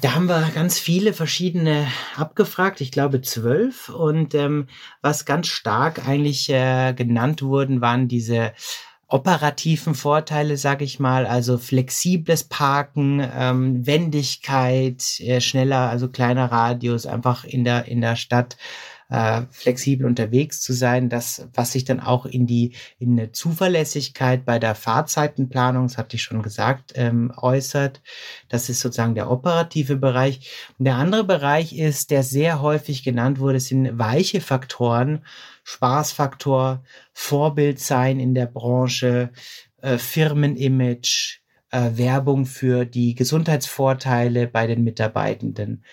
Da 0.03 0.14
haben 0.14 0.27
wir 0.27 0.49
ganz 0.55 0.79
viele 0.79 1.12
verschiedene 1.12 1.88
abgefragt, 2.14 2.81
ich 2.81 2.93
glaube 2.93 3.23
zwölf. 3.23 3.88
Und 3.88 4.35
ähm, 4.35 4.69
was 5.03 5.25
ganz 5.25 5.49
stark 5.49 6.07
eigentlich 6.07 6.49
äh, 6.49 6.93
genannt 6.93 7.43
wurden, 7.43 7.81
waren 7.81 8.07
diese 8.07 8.53
operativen 9.11 9.94
Vorteile, 9.94 10.57
sage 10.57 10.85
ich 10.85 11.01
mal, 11.01 11.27
also 11.27 11.59
flexibles 11.59 12.44
Parken, 12.44 13.20
ähm, 13.35 13.87
Wendigkeit, 13.87 15.20
äh, 15.20 15.40
schneller, 15.40 15.90
also 15.90 16.09
kleiner 16.09 16.51
Radius, 16.51 17.07
einfach 17.07 17.44
in 17.44 17.64
der 17.64 17.87
in 17.87 18.01
der 18.01 18.16
Stadt 18.16 18.57
äh, 19.11 19.42
flexibel 19.51 20.07
unterwegs 20.07 20.61
zu 20.61 20.73
sein, 20.73 21.09
das, 21.09 21.49
was 21.53 21.73
sich 21.73 21.85
dann 21.85 22.01
auch 22.01 22.27
in 22.27 22.46
die 22.46 22.75
in 22.99 23.18
eine 23.18 23.33
Zuverlässigkeit 23.33 24.44
bei 24.44 24.59
der 24.59 24.75
Fahrzeitenplanung, 24.75 25.88
das 25.88 25.99
hatte 25.99 26.16
ich 26.16 26.23
schon 26.23 26.42
gesagt, 26.42 26.92
ähm, 26.94 27.33
äußert. 27.37 28.01
Das 28.49 28.68
ist 28.68 28.81
sozusagen 28.81 29.16
der 29.16 29.31
operative 29.31 29.96
Bereich. 29.96 30.51
Und 30.79 30.85
der 30.85 30.94
andere 30.94 31.25
Bereich 31.25 31.77
ist, 31.77 32.11
der 32.12 32.23
sehr 32.23 32.62
häufig 32.62 33.03
genannt 33.03 33.40
wurde, 33.40 33.59
sind 33.59 33.99
weiche 33.99 34.40
Faktoren, 34.40 35.25
Spaßfaktor, 35.64 36.83
Vorbild 37.12 37.81
sein 37.81 38.20
in 38.20 38.35
der 38.35 38.46
Branche, 38.46 39.31
äh, 39.83 39.99
Firmenimage, 39.99 41.40
äh, 41.70 41.90
Werbung 41.94 42.46
für 42.46 42.85
die 42.85 43.14
Gesundheitsvorteile 43.14 44.46
bei 44.46 44.66
den 44.66 44.85
Mitarbeitenden. 44.85 45.85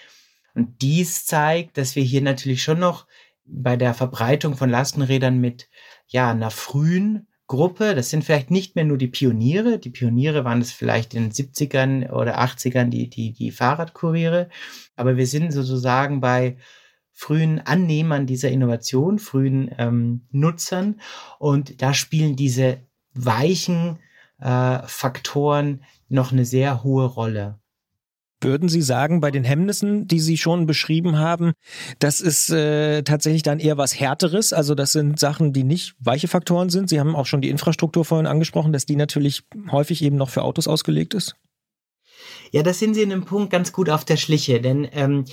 Und 0.53 0.81
dies 0.81 1.25
zeigt, 1.25 1.77
dass 1.77 1.95
wir 1.95 2.03
hier 2.03 2.21
natürlich 2.21 2.63
schon 2.63 2.79
noch 2.79 3.05
bei 3.45 3.77
der 3.77 3.93
Verbreitung 3.93 4.55
von 4.55 4.69
Lastenrädern 4.69 5.39
mit 5.39 5.69
ja 6.07 6.31
einer 6.31 6.51
frühen 6.51 7.27
Gruppe, 7.47 7.95
das 7.95 8.09
sind 8.09 8.25
vielleicht 8.25 8.51
nicht 8.51 8.75
mehr 8.75 8.83
nur 8.83 8.97
die 8.97 9.07
Pioniere, 9.07 9.79
die 9.79 9.89
Pioniere 9.89 10.43
waren 10.43 10.59
es 10.59 10.73
vielleicht 10.73 11.13
in 11.13 11.29
den 11.29 11.31
70ern 11.31 12.11
oder 12.11 12.39
80ern 12.39 12.89
die, 12.89 13.09
die, 13.09 13.31
die 13.31 13.51
Fahrradkuriere, 13.51 14.49
aber 14.97 15.15
wir 15.15 15.27
sind 15.27 15.51
sozusagen 15.53 16.19
bei 16.19 16.57
frühen 17.17 17.59
Annehmern 17.59 18.27
dieser 18.27 18.49
Innovation, 18.49 19.17
frühen 19.17 19.71
ähm, 19.79 20.27
Nutzern. 20.29 21.01
Und 21.39 21.81
da 21.81 21.95
spielen 21.95 22.35
diese 22.35 22.77
weichen 23.15 23.97
äh, 24.39 24.79
Faktoren 24.85 25.81
noch 26.09 26.31
eine 26.31 26.45
sehr 26.45 26.83
hohe 26.83 27.05
Rolle. 27.05 27.59
Würden 28.39 28.69
Sie 28.69 28.83
sagen, 28.83 29.19
bei 29.19 29.31
den 29.31 29.43
Hemmnissen, 29.43 30.07
die 30.07 30.19
Sie 30.19 30.37
schon 30.37 30.67
beschrieben 30.67 31.17
haben, 31.17 31.53
das 31.97 32.21
ist 32.21 32.51
äh, 32.51 33.01
tatsächlich 33.01 33.41
dann 33.41 33.59
eher 33.59 33.79
was 33.79 33.99
Härteres? 33.99 34.53
Also 34.53 34.75
das 34.75 34.91
sind 34.91 35.19
Sachen, 35.19 35.53
die 35.53 35.63
nicht 35.63 35.95
weiche 35.97 36.27
Faktoren 36.27 36.69
sind. 36.69 36.87
Sie 36.87 36.99
haben 36.99 37.15
auch 37.15 37.25
schon 37.25 37.41
die 37.41 37.49
Infrastruktur 37.49 38.05
vorhin 38.05 38.27
angesprochen, 38.27 38.73
dass 38.73 38.85
die 38.85 38.95
natürlich 38.95 39.41
häufig 39.71 40.03
eben 40.03 40.17
noch 40.17 40.29
für 40.29 40.43
Autos 40.43 40.67
ausgelegt 40.67 41.15
ist. 41.15 41.35
Ja, 42.51 42.61
das 42.61 42.77
sind 42.77 42.93
Sie 42.93 43.01
in 43.01 43.11
einem 43.11 43.25
Punkt 43.25 43.49
ganz 43.49 43.73
gut 43.73 43.89
auf 43.89 44.05
der 44.05 44.17
Schliche, 44.17 44.61
denn 44.61 44.87
ähm, 44.91 45.25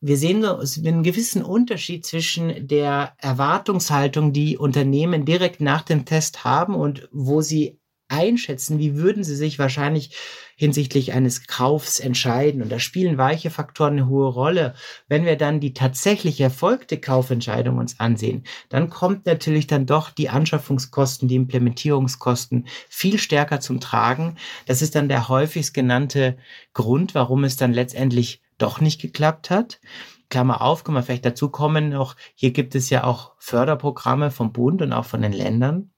wir 0.00 0.16
sehen 0.16 0.44
einen 0.44 1.02
gewissen 1.02 1.42
Unterschied 1.42 2.06
zwischen 2.06 2.66
der 2.66 3.14
Erwartungshaltung, 3.18 4.32
die 4.32 4.56
Unternehmen 4.56 5.24
direkt 5.24 5.60
nach 5.60 5.82
dem 5.82 6.06
Test 6.06 6.44
haben 6.44 6.74
und 6.74 7.08
wo 7.12 7.42
sie 7.42 7.80
einschätzen, 8.08 8.78
wie 8.78 8.96
würden 8.96 9.24
sie 9.24 9.36
sich 9.36 9.58
wahrscheinlich 9.58 10.16
hinsichtlich 10.56 11.12
eines 11.12 11.46
Kaufs 11.46 12.00
entscheiden. 12.00 12.60
Und 12.60 12.70
da 12.70 12.78
spielen 12.78 13.18
weiche 13.18 13.50
Faktoren 13.50 13.94
eine 13.94 14.08
hohe 14.08 14.28
Rolle. 14.28 14.74
Wenn 15.08 15.24
wir 15.24 15.36
dann 15.36 15.60
die 15.60 15.72
tatsächlich 15.72 16.40
erfolgte 16.40 16.98
Kaufentscheidung 16.98 17.78
uns 17.78 18.00
ansehen, 18.00 18.44
dann 18.68 18.90
kommt 18.90 19.26
natürlich 19.26 19.66
dann 19.66 19.86
doch 19.86 20.10
die 20.10 20.28
Anschaffungskosten, 20.28 21.28
die 21.28 21.36
Implementierungskosten 21.36 22.66
viel 22.88 23.18
stärker 23.18 23.60
zum 23.60 23.80
Tragen. 23.80 24.36
Das 24.66 24.82
ist 24.82 24.94
dann 24.96 25.08
der 25.08 25.28
häufigst 25.28 25.72
genannte 25.72 26.36
Grund, 26.74 27.14
warum 27.14 27.44
es 27.44 27.56
dann 27.56 27.72
letztendlich 27.72 28.42
doch 28.62 28.80
nicht 28.80 29.00
geklappt 29.00 29.50
hat. 29.50 29.80
Klammer 30.28 30.62
auf, 30.62 30.84
können 30.84 30.96
wir 30.96 31.02
vielleicht 31.02 31.24
dazu 31.24 31.50
kommen 31.50 31.90
noch, 31.90 32.16
hier 32.34 32.52
gibt 32.52 32.74
es 32.74 32.88
ja 32.88 33.04
auch 33.04 33.34
Förderprogramme 33.38 34.30
vom 34.30 34.52
Bund 34.52 34.80
und 34.80 34.92
auch 34.92 35.04
von 35.04 35.22
den 35.22 35.32
Ländern. 35.32 35.90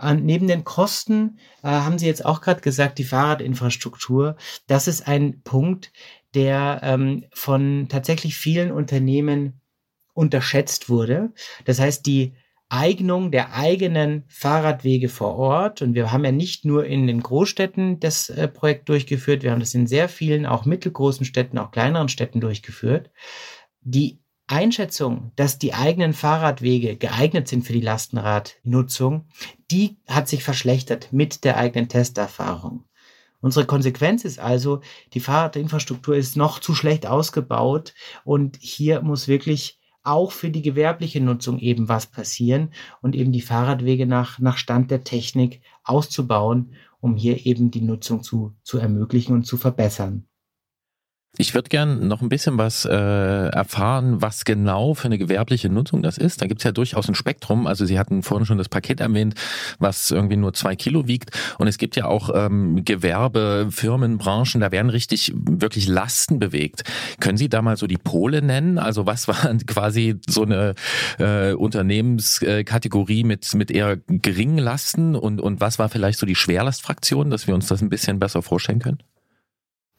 Und 0.00 0.24
neben 0.24 0.46
den 0.46 0.64
Kosten 0.64 1.38
äh, 1.62 1.68
haben 1.68 1.98
Sie 1.98 2.06
jetzt 2.06 2.24
auch 2.24 2.40
gerade 2.40 2.60
gesagt, 2.60 2.98
die 2.98 3.04
Fahrradinfrastruktur. 3.04 4.36
Das 4.66 4.88
ist 4.88 5.06
ein 5.06 5.42
Punkt, 5.42 5.92
der 6.34 6.80
ähm, 6.82 7.26
von 7.32 7.88
tatsächlich 7.88 8.36
vielen 8.36 8.72
Unternehmen 8.72 9.60
unterschätzt 10.14 10.88
wurde. 10.88 11.32
Das 11.64 11.80
heißt, 11.80 12.06
die 12.06 12.34
Eignung 12.70 13.30
der 13.30 13.52
eigenen 13.54 14.24
Fahrradwege 14.28 15.08
vor 15.08 15.36
Ort. 15.36 15.82
Und 15.82 15.94
wir 15.94 16.12
haben 16.12 16.24
ja 16.24 16.32
nicht 16.32 16.64
nur 16.64 16.86
in 16.86 17.06
den 17.06 17.20
Großstädten 17.20 18.00
das 18.00 18.30
äh, 18.30 18.48
Projekt 18.48 18.88
durchgeführt, 18.88 19.42
wir 19.42 19.50
haben 19.50 19.60
das 19.60 19.74
in 19.74 19.86
sehr 19.86 20.08
vielen, 20.08 20.46
auch 20.46 20.64
mittelgroßen 20.64 21.26
Städten, 21.26 21.58
auch 21.58 21.72
kleineren 21.72 22.08
Städten 22.08 22.40
durchgeführt. 22.40 23.10
Die 23.82 24.20
Einschätzung, 24.46 25.32
dass 25.36 25.58
die 25.58 25.74
eigenen 25.74 26.12
Fahrradwege 26.12 26.96
geeignet 26.96 27.48
sind 27.48 27.64
für 27.64 27.72
die 27.72 27.80
Lastenradnutzung, 27.80 29.28
die 29.70 29.98
hat 30.08 30.28
sich 30.28 30.42
verschlechtert 30.42 31.12
mit 31.12 31.44
der 31.44 31.56
eigenen 31.56 31.88
Testerfahrung. 31.88 32.84
Unsere 33.40 33.64
Konsequenz 33.64 34.24
ist 34.24 34.38
also, 34.38 34.80
die 35.14 35.20
Fahrradinfrastruktur 35.20 36.16
ist 36.16 36.36
noch 36.36 36.58
zu 36.58 36.74
schlecht 36.74 37.06
ausgebaut 37.06 37.94
und 38.24 38.58
hier 38.60 39.00
muss 39.02 39.28
wirklich 39.28 39.79
auch 40.02 40.32
für 40.32 40.50
die 40.50 40.62
gewerbliche 40.62 41.20
Nutzung 41.20 41.58
eben 41.58 41.88
was 41.88 42.06
passieren 42.06 42.72
und 43.02 43.14
eben 43.14 43.32
die 43.32 43.42
Fahrradwege 43.42 44.06
nach, 44.06 44.38
nach 44.38 44.56
Stand 44.56 44.90
der 44.90 45.04
Technik 45.04 45.60
auszubauen, 45.84 46.72
um 47.00 47.16
hier 47.16 47.46
eben 47.46 47.70
die 47.70 47.82
Nutzung 47.82 48.22
zu, 48.22 48.54
zu 48.62 48.78
ermöglichen 48.78 49.34
und 49.34 49.44
zu 49.44 49.56
verbessern. 49.56 50.26
Ich 51.38 51.54
würde 51.54 51.68
gern 51.68 52.08
noch 52.08 52.22
ein 52.22 52.28
bisschen 52.28 52.58
was 52.58 52.84
äh, 52.84 52.90
erfahren, 52.90 54.20
was 54.20 54.44
genau 54.44 54.94
für 54.94 55.06
eine 55.06 55.16
gewerbliche 55.16 55.68
Nutzung 55.68 56.02
das 56.02 56.18
ist. 56.18 56.42
Da 56.42 56.46
gibt's 56.46 56.64
ja 56.64 56.72
durchaus 56.72 57.08
ein 57.08 57.14
Spektrum. 57.14 57.68
Also 57.68 57.86
Sie 57.86 58.00
hatten 58.00 58.24
vorhin 58.24 58.46
schon 58.46 58.58
das 58.58 58.68
Paket 58.68 59.00
erwähnt, 59.00 59.34
was 59.78 60.10
irgendwie 60.10 60.36
nur 60.36 60.52
zwei 60.54 60.74
Kilo 60.74 61.06
wiegt. 61.06 61.30
Und 61.58 61.68
es 61.68 61.78
gibt 61.78 61.94
ja 61.94 62.06
auch 62.06 62.30
ähm, 62.34 62.84
Gewerbe, 62.84 63.68
Firmen, 63.70 64.18
Branchen, 64.18 64.60
da 64.60 64.72
werden 64.72 64.90
richtig 64.90 65.32
wirklich 65.34 65.86
Lasten 65.86 66.40
bewegt. 66.40 66.82
Können 67.20 67.38
Sie 67.38 67.48
da 67.48 67.62
mal 67.62 67.76
so 67.76 67.86
die 67.86 67.96
Pole 67.96 68.42
nennen? 68.42 68.78
Also 68.78 69.06
was 69.06 69.28
war 69.28 69.36
quasi 69.66 70.16
so 70.28 70.42
eine 70.42 70.74
äh, 71.18 71.52
Unternehmenskategorie 71.52 73.22
mit, 73.22 73.54
mit 73.54 73.70
eher 73.70 73.98
geringen 74.08 74.58
Lasten 74.58 75.14
und, 75.14 75.40
und 75.40 75.60
was 75.60 75.78
war 75.78 75.88
vielleicht 75.88 76.18
so 76.18 76.26
die 76.26 76.34
Schwerlastfraktion, 76.34 77.30
dass 77.30 77.46
wir 77.46 77.54
uns 77.54 77.68
das 77.68 77.82
ein 77.82 77.88
bisschen 77.88 78.18
besser 78.18 78.42
vorstellen 78.42 78.80
können? 78.80 78.98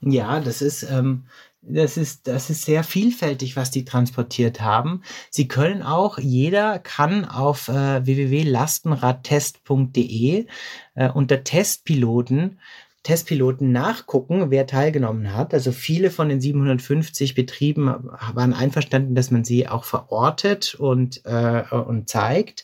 Ja, 0.02 0.40
das 0.40 0.62
ist, 0.62 0.84
ähm, 0.84 1.26
das 1.62 1.96
ist, 1.96 2.28
das 2.28 2.50
ist 2.50 2.64
sehr 2.64 2.84
vielfältig, 2.84 3.56
was 3.56 3.70
die 3.70 3.86
transportiert 3.86 4.62
haben. 4.62 5.04
Sie 5.30 5.48
können 5.48 5.84
auch, 5.84 6.18
jeder 6.18 6.80
kann 6.80 7.26
auf 7.26 7.68
äh, 7.68 8.04
www.lastenradtest.de 8.06 10.48
äh, 10.96 11.10
unter 11.12 11.44
Testpiloten 11.44 12.60
Testpiloten 13.04 13.72
nachgucken, 13.72 14.52
wer 14.52 14.68
teilgenommen 14.68 15.34
hat. 15.34 15.56
Also 15.56 15.72
viele 15.72 16.12
von 16.12 16.30
den 16.30 16.40
750 16.40 17.34
Betrieben 17.34 17.88
waren 17.88 18.54
einverstanden, 18.54 19.16
dass 19.16 19.32
man 19.32 19.44
sie 19.44 19.68
auch 19.68 19.86
verortet 19.86 20.76
und, 20.76 21.26
äh, 21.26 21.64
und 21.74 22.10
zeigt. 22.10 22.64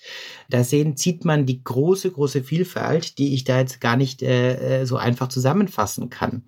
Da 0.50 0.63
sehen, 0.63 0.95
sieht 0.95 1.26
man 1.26 1.47
die 1.47 1.63
große, 1.63 2.12
große 2.12 2.43
Vielfalt, 2.43 3.17
die 3.17 3.34
ich 3.34 3.45
da 3.45 3.58
jetzt 3.58 3.82
gar 3.82 3.97
nicht 3.97 4.21
äh, 4.21 4.82
äh 4.82 4.86
so 4.86 4.97
einfach 4.97 5.28
zusammenfassen 5.28 6.12
kann. 6.12 6.43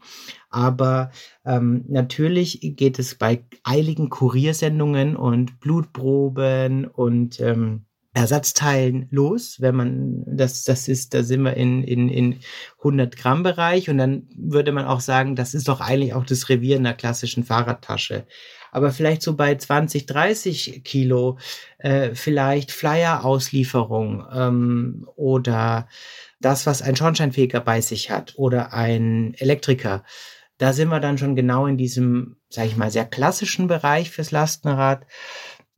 Aber 0.51 1.09
ähm, 1.43 1.83
natürlich 1.87 2.59
geht 2.61 2.99
es 2.99 3.15
bei 3.15 3.43
eiligen 3.63 4.09
Kuriersendungen 4.09 5.15
und 5.15 5.59
Blutproben 5.59 6.85
und 6.85 7.39
ähm, 7.39 7.85
Ersatzteilen 8.19 9.07
los, 9.11 9.61
wenn 9.61 9.75
man 9.75 10.23
das, 10.25 10.63
das 10.63 10.87
ist, 10.87 11.13
da 11.13 11.23
sind 11.23 11.41
wir 11.43 11.55
in, 11.55 11.83
in, 11.83 12.09
in 12.09 12.39
100 12.79 13.15
Gramm 13.15 13.43
Bereich 13.43 13.89
und 13.89 13.97
dann 13.97 14.27
würde 14.35 14.71
man 14.71 14.85
auch 14.85 14.99
sagen, 14.99 15.35
das 15.35 15.53
ist 15.53 15.67
doch 15.67 15.81
eigentlich 15.81 16.13
auch 16.13 16.25
das 16.25 16.49
Revier 16.49 16.77
in 16.77 16.83
der 16.83 16.93
klassischen 16.93 17.43
Fahrradtasche. 17.43 18.25
Aber 18.71 18.91
vielleicht 18.91 19.21
so 19.21 19.35
bei 19.35 19.55
20, 19.55 20.05
30 20.05 20.83
Kilo, 20.83 21.39
äh, 21.79 22.13
vielleicht 22.13 22.71
Flyer-Auslieferung 22.71 24.25
ähm, 24.31 25.07
oder 25.15 25.87
das, 26.39 26.65
was 26.65 26.81
ein 26.81 26.95
Schornsteinfeger 26.95 27.61
bei 27.61 27.81
sich 27.81 28.11
hat 28.11 28.33
oder 28.37 28.73
ein 28.73 29.33
Elektriker 29.35 30.03
da 30.59 30.73
sind 30.73 30.89
wir 30.89 30.99
dann 30.99 31.17
schon 31.17 31.35
genau 31.35 31.65
in 31.65 31.77
diesem, 31.77 32.35
sage 32.49 32.67
ich 32.67 32.77
mal, 32.77 32.91
sehr 32.91 33.05
klassischen 33.05 33.67
Bereich 33.67 34.11
fürs 34.11 34.31
Lastenrad. 34.31 35.07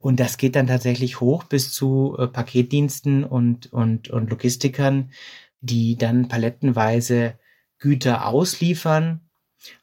Und 0.02 0.18
das 0.18 0.36
geht 0.36 0.56
dann 0.56 0.66
tatsächlich 0.66 1.20
hoch 1.20 1.44
bis 1.44 1.72
zu 1.72 2.16
äh, 2.18 2.26
Paketdiensten 2.26 3.24
und, 3.24 3.72
und, 3.72 4.10
und 4.10 4.30
Logistikern, 4.30 5.12
die 5.60 5.96
dann 5.96 6.28
palettenweise 6.28 7.38
Güter 7.78 8.26
ausliefern. 8.26 9.20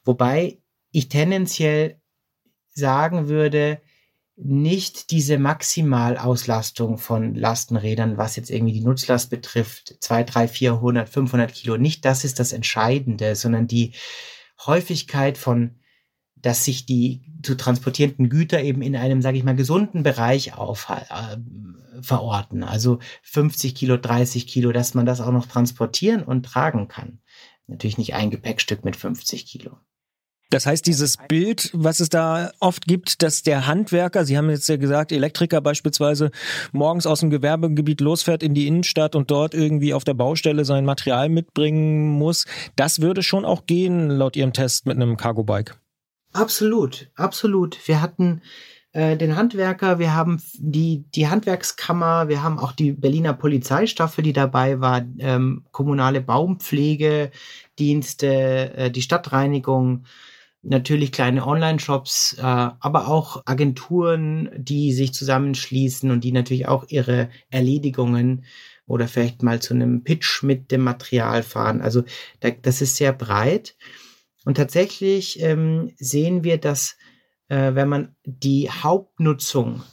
Wobei 0.03 0.60
ich 0.91 1.08
tendenziell 1.08 2.01
sagen 2.67 3.29
würde, 3.29 3.82
nicht 4.36 5.12
diese 5.12 5.38
Maximalauslastung 5.38 6.97
von 6.97 7.34
Lastenrädern, 7.34 8.17
was 8.17 8.36
jetzt 8.36 8.51
irgendwie 8.51 8.73
die 8.73 8.82
Nutzlast 8.84 9.29
betrifft, 9.29 9.97
2, 10.01 10.23
3, 10.23 10.47
400, 10.49 11.10
500 11.10 11.53
Kilo, 11.53 11.77
nicht 11.77 12.03
das 12.03 12.25
ist 12.25 12.39
das 12.39 12.53
Entscheidende, 12.53 13.36
sondern 13.36 13.67
die, 13.67 13.93
Häufigkeit 14.65 15.38
von, 15.38 15.79
dass 16.41 16.65
sich 16.65 16.86
die 16.86 17.21
zu 17.43 17.56
transportierenden 17.56 18.30
Güter 18.30 18.62
eben 18.62 18.82
in 18.82 18.95
einem, 18.95 19.21
sage 19.21 19.38
ich 19.38 19.43
mal, 19.43 19.56
gesunden 19.56 20.04
Bereich 20.04 20.54
auf, 20.58 20.89
äh, 20.89 21.38
verorten. 22.02 22.63
Also 22.63 22.99
50 23.23 23.75
Kilo, 23.75 23.97
30 23.97 24.47
Kilo, 24.47 24.71
dass 24.71 24.93
man 24.93 25.06
das 25.06 25.21
auch 25.21 25.32
noch 25.32 25.47
transportieren 25.47 26.23
und 26.23 26.45
tragen 26.45 26.88
kann. 26.88 27.19
Natürlich 27.67 27.97
nicht 27.97 28.15
ein 28.15 28.32
Gepäckstück 28.32 28.84
mit 28.84 28.95
50 28.95 29.45
Kilo. 29.45 29.78
Das 30.52 30.65
heißt, 30.65 30.88
dieses 30.88 31.17
Bild, 31.28 31.69
was 31.73 31.99
es 31.99 32.10
da 32.10 32.52
oft 32.60 32.88
gibt, 32.88 33.21
dass 33.21 33.43
der 33.43 33.67
Handwerker, 33.67 34.25
Sie 34.25 34.36
haben 34.36 34.49
jetzt 34.49 34.67
ja 34.67 34.78
gesagt, 34.78 35.12
Elektriker 35.12 35.62
beispielsweise, 35.62 36.32
morgens 36.71 37.06
aus 37.06 37.19
dem 37.19 37.30
Gewerbegebiet 37.30 38.02
losfährt 38.02 38.41
in 38.41 38.56
die 38.56 38.65
Innenstadt 38.65 39.15
und 39.15 39.30
dort 39.30 39.54
irgendwie 39.54 39.93
auf 39.93 40.06
der 40.06 40.15
Baustelle 40.15 40.65
sein 40.65 40.86
Material 40.86 41.30
mitbringen 41.30 42.10
muss, 42.10 42.47
das 42.75 42.99
würde 42.99 43.21
schon 43.21 43.45
auch 43.45 43.67
gehen, 43.67 44.10
laut 44.10 44.36
Ihrem 44.36 44.54
Test 44.54 44.88
mit 44.88 44.95
einem 44.95 45.17
Cargo-Bike. 45.17 45.80
Absolut, 46.34 47.10
absolut. 47.15 47.88
Wir 47.88 48.02
hatten 48.02 48.42
äh, 48.92 49.18
den 49.18 49.36
Handwerker, 49.36 50.00
wir 50.00 50.15
haben 50.15 50.42
die, 50.56 51.06
die 51.15 51.28
Handwerkskammer, 51.28 52.28
wir 52.28 52.44
haben 52.44 52.60
auch 52.60 52.72
die 52.72 52.92
Berliner 52.92 53.34
Polizeistaffel, 53.34 54.24
die 54.24 54.34
dabei 54.34 54.80
war, 54.80 55.06
ähm, 55.20 55.65
kommunale 55.72 56.22
Baumpflegedienste, 56.22 57.34
äh, 58.76 58.92
die 58.92 59.02
Stadtreinigung, 59.02 60.06
natürlich 60.62 61.12
kleine 61.12 61.46
Online-Shops, 61.48 62.38
äh, 62.39 62.42
aber 62.42 63.08
auch 63.08 63.44
Agenturen, 63.46 64.50
die 64.58 64.92
sich 64.94 65.13
zusammenschließen 65.13 66.12
und 66.12 66.24
die 66.24 66.32
natürlich 66.32 66.68
auch 66.68 66.86
ihre 66.89 67.30
Erledigungen 67.50 68.44
oder 68.86 69.08
vielleicht 69.08 69.44
mal 69.44 69.62
zu 69.62 69.74
einem 69.74 70.04
Pitch 70.04 70.44
mit 70.44 70.72
dem 70.72 70.82
Material 70.82 71.44
fahren. 71.44 71.82
Also 71.82 72.04
da, 72.39 72.50
das 72.50 72.82
ist 72.82 72.98
sehr 72.98 73.13
breit. 73.13 73.76
Und 74.50 74.56
tatsächlich 74.56 75.40
ähm, 75.44 75.92
sehen 75.98 76.44
wir, 76.44 76.58
dass 76.58 76.98
äh, 77.50 77.76
wenn 77.76 77.88
man 77.88 78.16
die 78.26 78.72
Hauptnutzung 78.72 79.84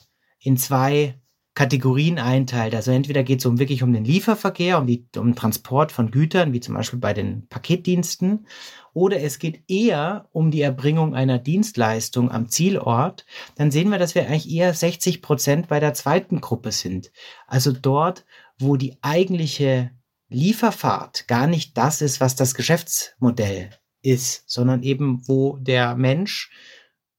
in 0.41 0.57
zwei 0.57 1.21
Kategorien 1.53 2.19
einteilt. 2.19 2.75
Also 2.75 2.91
entweder 2.91 3.23
geht 3.23 3.41
es 3.41 3.45
um 3.45 3.59
wirklich 3.59 3.83
um 3.83 3.93
den 3.93 4.07
Lieferverkehr, 4.07 4.79
um, 4.79 4.87
die, 4.87 5.07
um 5.19 5.27
den 5.27 5.37
Transport 5.37 5.93
von 5.93 6.11
Gütern, 6.11 6.55
wie 6.55 6.61
zum 6.61 6.75
Beispiel 6.75 6.99
bei 6.99 7.13
den 7.13 7.47
Paketdiensten, 7.49 8.47
oder 8.95 9.21
es 9.21 9.39
geht 9.39 9.63
eher 9.69 10.31
um 10.33 10.51
die 10.51 10.63
Erbringung 10.63 11.15
einer 11.15 11.39
Dienstleistung 11.39 12.31
am 12.31 12.49
Zielort, 12.49 13.27
dann 13.57 13.71
sehen 13.71 13.91
wir, 13.91 13.99
dass 13.99 14.15
wir 14.15 14.23
eigentlich 14.23 14.51
eher 14.51 14.73
60 14.73 15.21
Prozent 15.21 15.69
bei 15.69 15.81
der 15.81 15.93
zweiten 15.93 16.41
Gruppe 16.41 16.73
sind. 16.73 17.13
Also 17.47 17.73
dort, 17.73 18.25
wo 18.59 18.77
die 18.77 18.97
eigentliche 19.03 19.91
Lieferfahrt 20.31 21.29
gar 21.29 21.47
nicht 21.47 21.77
das 21.77 22.01
ist, 22.01 22.23
was 22.23 22.37
das 22.37 22.55
Geschäftsmodell 22.55 23.69
ist, 24.07 24.45
sondern 24.47 24.83
eben 24.83 25.27
wo 25.29 25.57
der 25.59 25.97
Mensch 25.97 26.51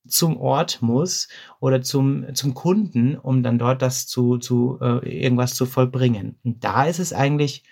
zum 0.08 0.38
Ort 0.38 0.82
muss 0.82 1.28
oder 1.60 1.82
zum, 1.82 2.34
zum 2.34 2.54
Kunden, 2.54 3.18
um 3.18 3.44
dann 3.44 3.60
dort 3.60 3.82
das 3.82 4.08
zu, 4.08 4.38
zu 4.38 4.80
äh, 4.82 5.22
irgendwas 5.24 5.56
zu 5.56 5.66
vollbringen. 5.66 6.40
Und 6.44 6.64
da 6.64 6.86
ist 6.86 7.00
es 7.00 7.12
eigentlich 7.14 7.64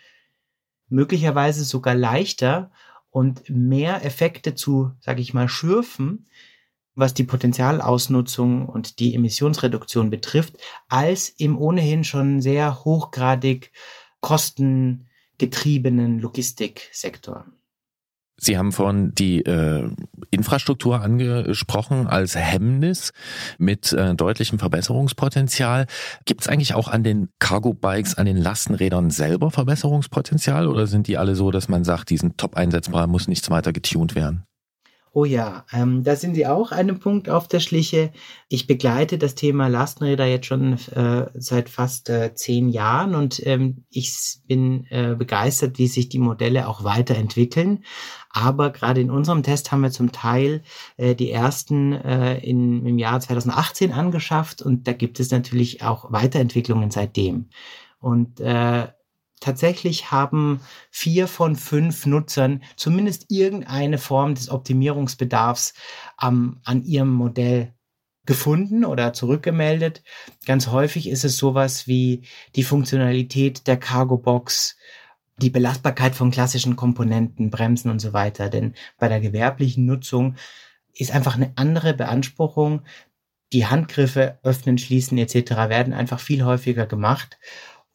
möglicherweise 0.90 1.64
sogar 1.64 1.96
leichter 1.96 2.72
und 3.10 3.50
mehr 3.50 4.04
Effekte 4.06 4.56
zu, 4.56 4.92
sage 5.00 5.22
ich 5.22 5.34
mal, 5.34 5.48
schürfen, 5.48 6.28
was 6.96 7.14
die 7.14 7.24
Potenzialausnutzung 7.24 8.68
und 8.68 9.00
die 9.00 9.16
Emissionsreduktion 9.16 10.10
betrifft, 10.10 10.58
als 10.88 11.30
im 11.30 11.58
ohnehin 11.58 12.04
schon 12.04 12.42
sehr 12.42 12.84
hochgradig 12.86 13.72
kostengetriebenen 14.22 16.20
Logistiksektor. 16.20 17.46
Sie 18.38 18.58
haben 18.58 18.72
vorhin 18.72 19.14
die 19.16 19.42
äh, 19.46 19.90
Infrastruktur 20.30 21.02
angesprochen 21.02 22.08
als 22.08 22.36
Hemmnis 22.36 23.14
mit 23.58 23.94
äh, 23.94 24.14
deutlichem 24.14 24.60
Verbesserungspotenzial. 24.60 25.88
Gibt 26.26 26.42
es 26.42 26.48
eigentlich 26.48 26.74
auch 26.74 26.90
an 26.90 27.04
den 27.04 27.30
Cargo-Bikes, 27.40 28.16
an 28.16 28.26
den 28.26 28.38
Lastenrädern 28.38 29.10
selber 29.10 29.52
Verbesserungspotenzial 29.52 30.68
oder 30.68 30.88
sind 30.88 31.08
die 31.08 31.18
alle 31.18 31.36
so, 31.36 31.52
dass 31.52 31.70
man 31.70 31.84
sagt, 31.84 32.10
die 32.10 32.18
sind 32.18 32.38
top 32.38 32.56
einsetzbar, 32.56 33.08
muss 33.08 33.28
nichts 33.28 33.50
weiter 33.50 33.72
getuned 33.72 34.16
werden? 34.16 34.46
Oh 35.18 35.24
ja, 35.24 35.66
ähm, 35.72 36.04
da 36.04 36.18
sind 36.18 36.36
Sie 36.36 36.46
auch 36.46 36.74
einen 36.74 37.00
Punkt 37.00 37.30
auf 37.30 37.48
der 37.48 37.62
Schliche. 37.62 38.12
Ich 38.50 38.68
begleite 38.68 39.18
das 39.18 39.34
Thema 39.34 39.70
Lastenräder 39.70 40.26
jetzt 40.26 40.46
schon 40.46 40.74
äh, 40.74 41.28
seit 41.36 41.70
fast 41.70 42.10
äh, 42.10 42.36
zehn 42.36 42.68
Jahren 42.68 43.16
und 43.16 43.42
ähm, 43.48 43.86
ich 43.90 44.40
bin 44.46 44.86
äh, 44.90 45.16
begeistert, 45.16 45.78
wie 45.78 45.88
sich 45.88 46.10
die 46.10 46.20
Modelle 46.20 46.68
auch 46.68 46.84
weiterentwickeln. 46.84 47.86
Aber 48.30 48.72
gerade 48.72 49.00
in 49.00 49.10
unserem 49.10 49.42
Test 49.42 49.72
haben 49.72 49.84
wir 49.84 49.92
zum 49.92 50.12
Teil 50.12 50.64
äh, 50.98 51.16
die 51.16 51.32
ersten 51.32 51.94
äh, 51.94 52.40
in, 52.40 52.86
im 52.86 53.00
Jahr 53.00 53.22
2018 53.22 53.94
angeschafft 53.94 54.62
und 54.62 54.86
da 54.86 54.92
gibt 54.92 55.22
es 55.22 55.32
natürlich 55.32 55.82
auch 55.82 56.12
Weiterentwicklungen 56.12 56.92
seitdem. 56.92 57.48
Und 58.02 58.42
äh, 58.42 58.90
tatsächlich 59.40 60.12
haben 60.12 60.62
vier 60.92 61.28
von 61.28 61.56
fünf 61.56 62.06
Nutzern 62.06 62.64
zumindest 62.76 63.26
irgendeine 63.30 63.98
Form 63.98 64.36
des 64.36 64.50
Optimierungsbedarfs 64.50 65.74
ähm, 66.22 66.60
an 66.64 66.84
ihrem 66.84 67.14
Modell 67.14 67.74
gefunden 68.26 68.86
oder 68.86 69.14
zurückgemeldet. 69.14 70.04
Ganz 70.46 70.68
häufig 70.68 71.08
ist 71.08 71.26
es 71.26 71.38
sowas 71.38 71.88
wie 71.88 72.24
die 72.56 72.64
Funktionalität 72.64 73.68
der 73.68 73.78
Cargo 73.78 74.18
Box, 74.18 74.78
die 75.38 75.50
Belastbarkeit 75.50 76.16
von 76.16 76.32
klassischen 76.32 76.76
Komponenten, 76.76 77.50
Bremsen 77.50 77.92
und 77.92 78.00
so 78.00 78.14
weiter. 78.14 78.50
Denn 78.50 78.74
bei 78.98 79.08
der 79.10 79.20
gewerblichen 79.20 79.86
Nutzung 79.86 80.36
ist 80.94 81.12
einfach 81.12 81.36
eine 81.36 81.52
andere 81.56 81.94
Beanspruchung. 81.94 82.82
Die 83.54 83.68
Handgriffe 83.68 84.40
öffnen, 84.44 84.78
schließen 84.78 85.18
etc. 85.18 85.52
werden 85.70 85.94
einfach 85.94 86.20
viel 86.20 86.44
häufiger 86.44 86.88
gemacht. 86.88 87.38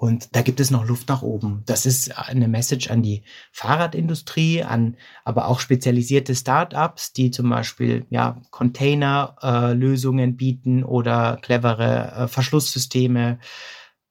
Und 0.00 0.34
da 0.34 0.40
gibt 0.40 0.60
es 0.60 0.70
noch 0.70 0.86
Luft 0.86 1.10
nach 1.10 1.20
oben. 1.20 1.62
Das 1.66 1.84
ist 1.84 2.16
eine 2.16 2.48
Message 2.48 2.88
an 2.88 3.02
die 3.02 3.22
Fahrradindustrie, 3.52 4.62
an 4.62 4.96
aber 5.24 5.46
auch 5.46 5.60
spezialisierte 5.60 6.34
Startups, 6.34 7.12
die 7.12 7.30
zum 7.30 7.50
Beispiel 7.50 8.06
ja 8.08 8.40
Container-Lösungen 8.50 10.30
äh, 10.30 10.32
bieten 10.32 10.84
oder 10.84 11.36
clevere 11.42 12.12
äh, 12.12 12.28
Verschlusssysteme 12.28 13.40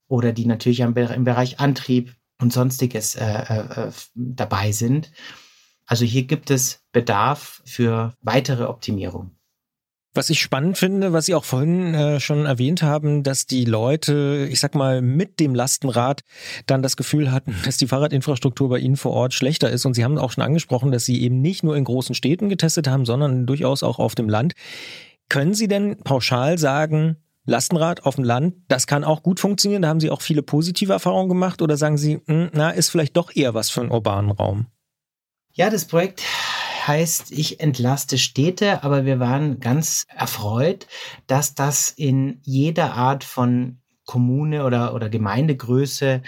oder 0.08 0.32
die 0.32 0.46
natürlich 0.46 0.82
im, 0.82 0.96
im 0.96 1.24
Bereich 1.24 1.60
Antrieb 1.60 2.16
und 2.40 2.54
sonstiges 2.54 3.16
äh, 3.16 3.26
äh, 3.26 3.88
äh, 3.88 3.92
dabei 4.14 4.72
sind. 4.72 5.12
Also 5.88 6.06
hier 6.06 6.26
gibt 6.26 6.52
es 6.52 6.84
Bedarf 6.92 7.64
für 7.66 8.14
weitere 8.22 8.66
Optimierung. 8.66 9.39
Was 10.16 10.32
ich 10.32 10.42
spannend 10.42 10.78
finde, 10.78 11.14
was 11.14 11.28
Sie 11.28 11.36
auch 11.36 11.46
vorhin 11.46 11.94
äh, 11.94 12.20
schon 12.20 12.48
erwähnt 12.48 12.82
haben, 12.82 13.22
dass 13.22 13.46
die 13.46 13.64
Leute, 13.64 14.48
ich 14.50 14.60
sag 14.60 14.74
mal, 14.74 15.04
mit 15.04 15.40
dem 15.40 15.54
Lastenrad 15.54 16.22
dann 16.66 16.82
das 16.82 16.98
Gefühl 16.98 17.32
hatten, 17.32 17.56
dass 17.66 17.78
die 17.78 17.86
Fahrradinfrastruktur 17.86 18.70
bei 18.70 18.80
Ihnen 18.80 18.98
vor 18.98 19.12
Ort 19.12 19.36
schlechter 19.36 19.70
ist. 19.70 19.86
Und 19.86 19.94
Sie 19.94 20.04
haben 20.04 20.18
auch 20.18 20.32
schon 20.32 20.44
angesprochen, 20.44 20.92
dass 20.92 21.06
Sie 21.06 21.22
eben 21.22 21.42
nicht 21.42 21.64
nur 21.64 21.78
in 21.78 21.84
großen 21.84 22.16
Städten 22.16 22.50
getestet 22.50 22.88
haben, 22.88 23.06
sondern 23.06 23.46
durchaus 23.46 23.84
auch 23.84 24.00
auf 24.00 24.16
dem 24.16 24.30
Land. 24.30 24.54
Können 25.30 25.54
Sie 25.54 25.68
denn 25.68 25.98
pauschal 25.98 26.58
sagen, 26.58 27.18
Lastenrad 27.46 28.04
auf 28.04 28.16
dem 28.16 28.24
Land, 28.24 28.56
das 28.68 28.88
kann 28.88 29.04
auch 29.04 29.22
gut 29.22 29.40
funktionieren? 29.40 29.84
Da 29.84 29.90
haben 29.90 30.00
Sie 30.00 30.10
auch 30.10 30.22
viele 30.22 30.42
positive 30.42 30.94
Erfahrungen 30.94 31.30
gemacht? 31.30 31.62
Oder 31.62 31.78
sagen 31.78 31.98
Sie, 31.98 32.20
hm, 32.26 32.50
na, 32.54 32.72
ist 32.72 32.90
vielleicht 32.90 33.16
doch 33.16 33.36
eher 33.36 33.54
was 33.54 33.70
für 33.70 33.82
einen 33.82 33.92
urbanen 33.92 34.32
Raum? 34.32 34.66
Ja, 35.54 35.70
das 35.70 35.86
Projekt 35.86 36.24
heißt, 36.90 37.32
ich 37.32 37.60
entlaste 37.60 38.18
Städte, 38.18 38.84
aber 38.84 39.06
wir 39.06 39.20
waren 39.20 39.60
ganz 39.60 40.06
erfreut, 40.10 40.88
dass 41.28 41.54
das 41.54 41.90
in 41.90 42.40
jeder 42.44 42.94
Art 42.96 43.24
von 43.24 43.78
Kommune 44.06 44.66
oder, 44.66 44.96
oder 44.96 45.08
Gemeindegröße 45.08 46.24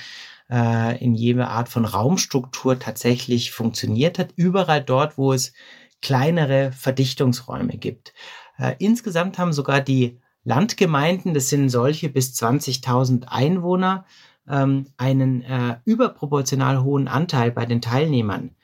äh, 0.51 1.03
in 1.03 1.15
jeder 1.15 1.49
Art 1.49 1.67
von 1.67 1.85
Raumstruktur 1.85 2.77
tatsächlich 2.77 3.51
funktioniert 3.51 4.19
hat. 4.19 4.33
Überall 4.35 4.83
dort, 4.83 5.17
wo 5.17 5.33
es 5.33 5.53
kleinere 6.01 6.71
Verdichtungsräume 6.71 7.77
gibt. 7.77 8.13
Äh, 8.59 8.75
insgesamt 8.77 9.39
haben 9.39 9.53
sogar 9.53 9.81
die 9.81 10.19
Landgemeinden, 10.43 11.33
das 11.33 11.49
sind 11.49 11.69
solche 11.69 12.09
bis 12.09 12.33
20.000 12.33 13.25
Einwohner, 13.25 14.05
ähm, 14.47 14.85
einen 14.97 15.41
äh, 15.41 15.77
überproportional 15.85 16.83
hohen 16.83 17.07
Anteil 17.07 17.51
bei 17.51 17.65
den 17.65 17.81
Teilnehmern. 17.81 18.55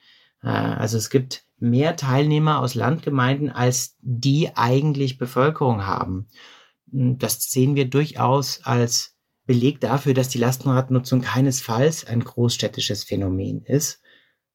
Äh, 0.44 0.48
also 0.48 0.96
es 0.96 1.10
gibt 1.10 1.47
mehr 1.58 1.96
Teilnehmer 1.96 2.60
aus 2.60 2.74
Landgemeinden, 2.74 3.50
als 3.50 3.96
die 4.00 4.50
eigentlich 4.54 5.18
Bevölkerung 5.18 5.86
haben. 5.86 6.28
Das 6.86 7.50
sehen 7.50 7.74
wir 7.74 7.86
durchaus 7.86 8.60
als 8.64 9.16
Beleg 9.46 9.80
dafür, 9.80 10.14
dass 10.14 10.28
die 10.28 10.38
Lastenradnutzung 10.38 11.22
keinesfalls 11.22 12.04
ein 12.04 12.22
großstädtisches 12.22 13.04
Phänomen 13.04 13.62
ist, 13.62 14.02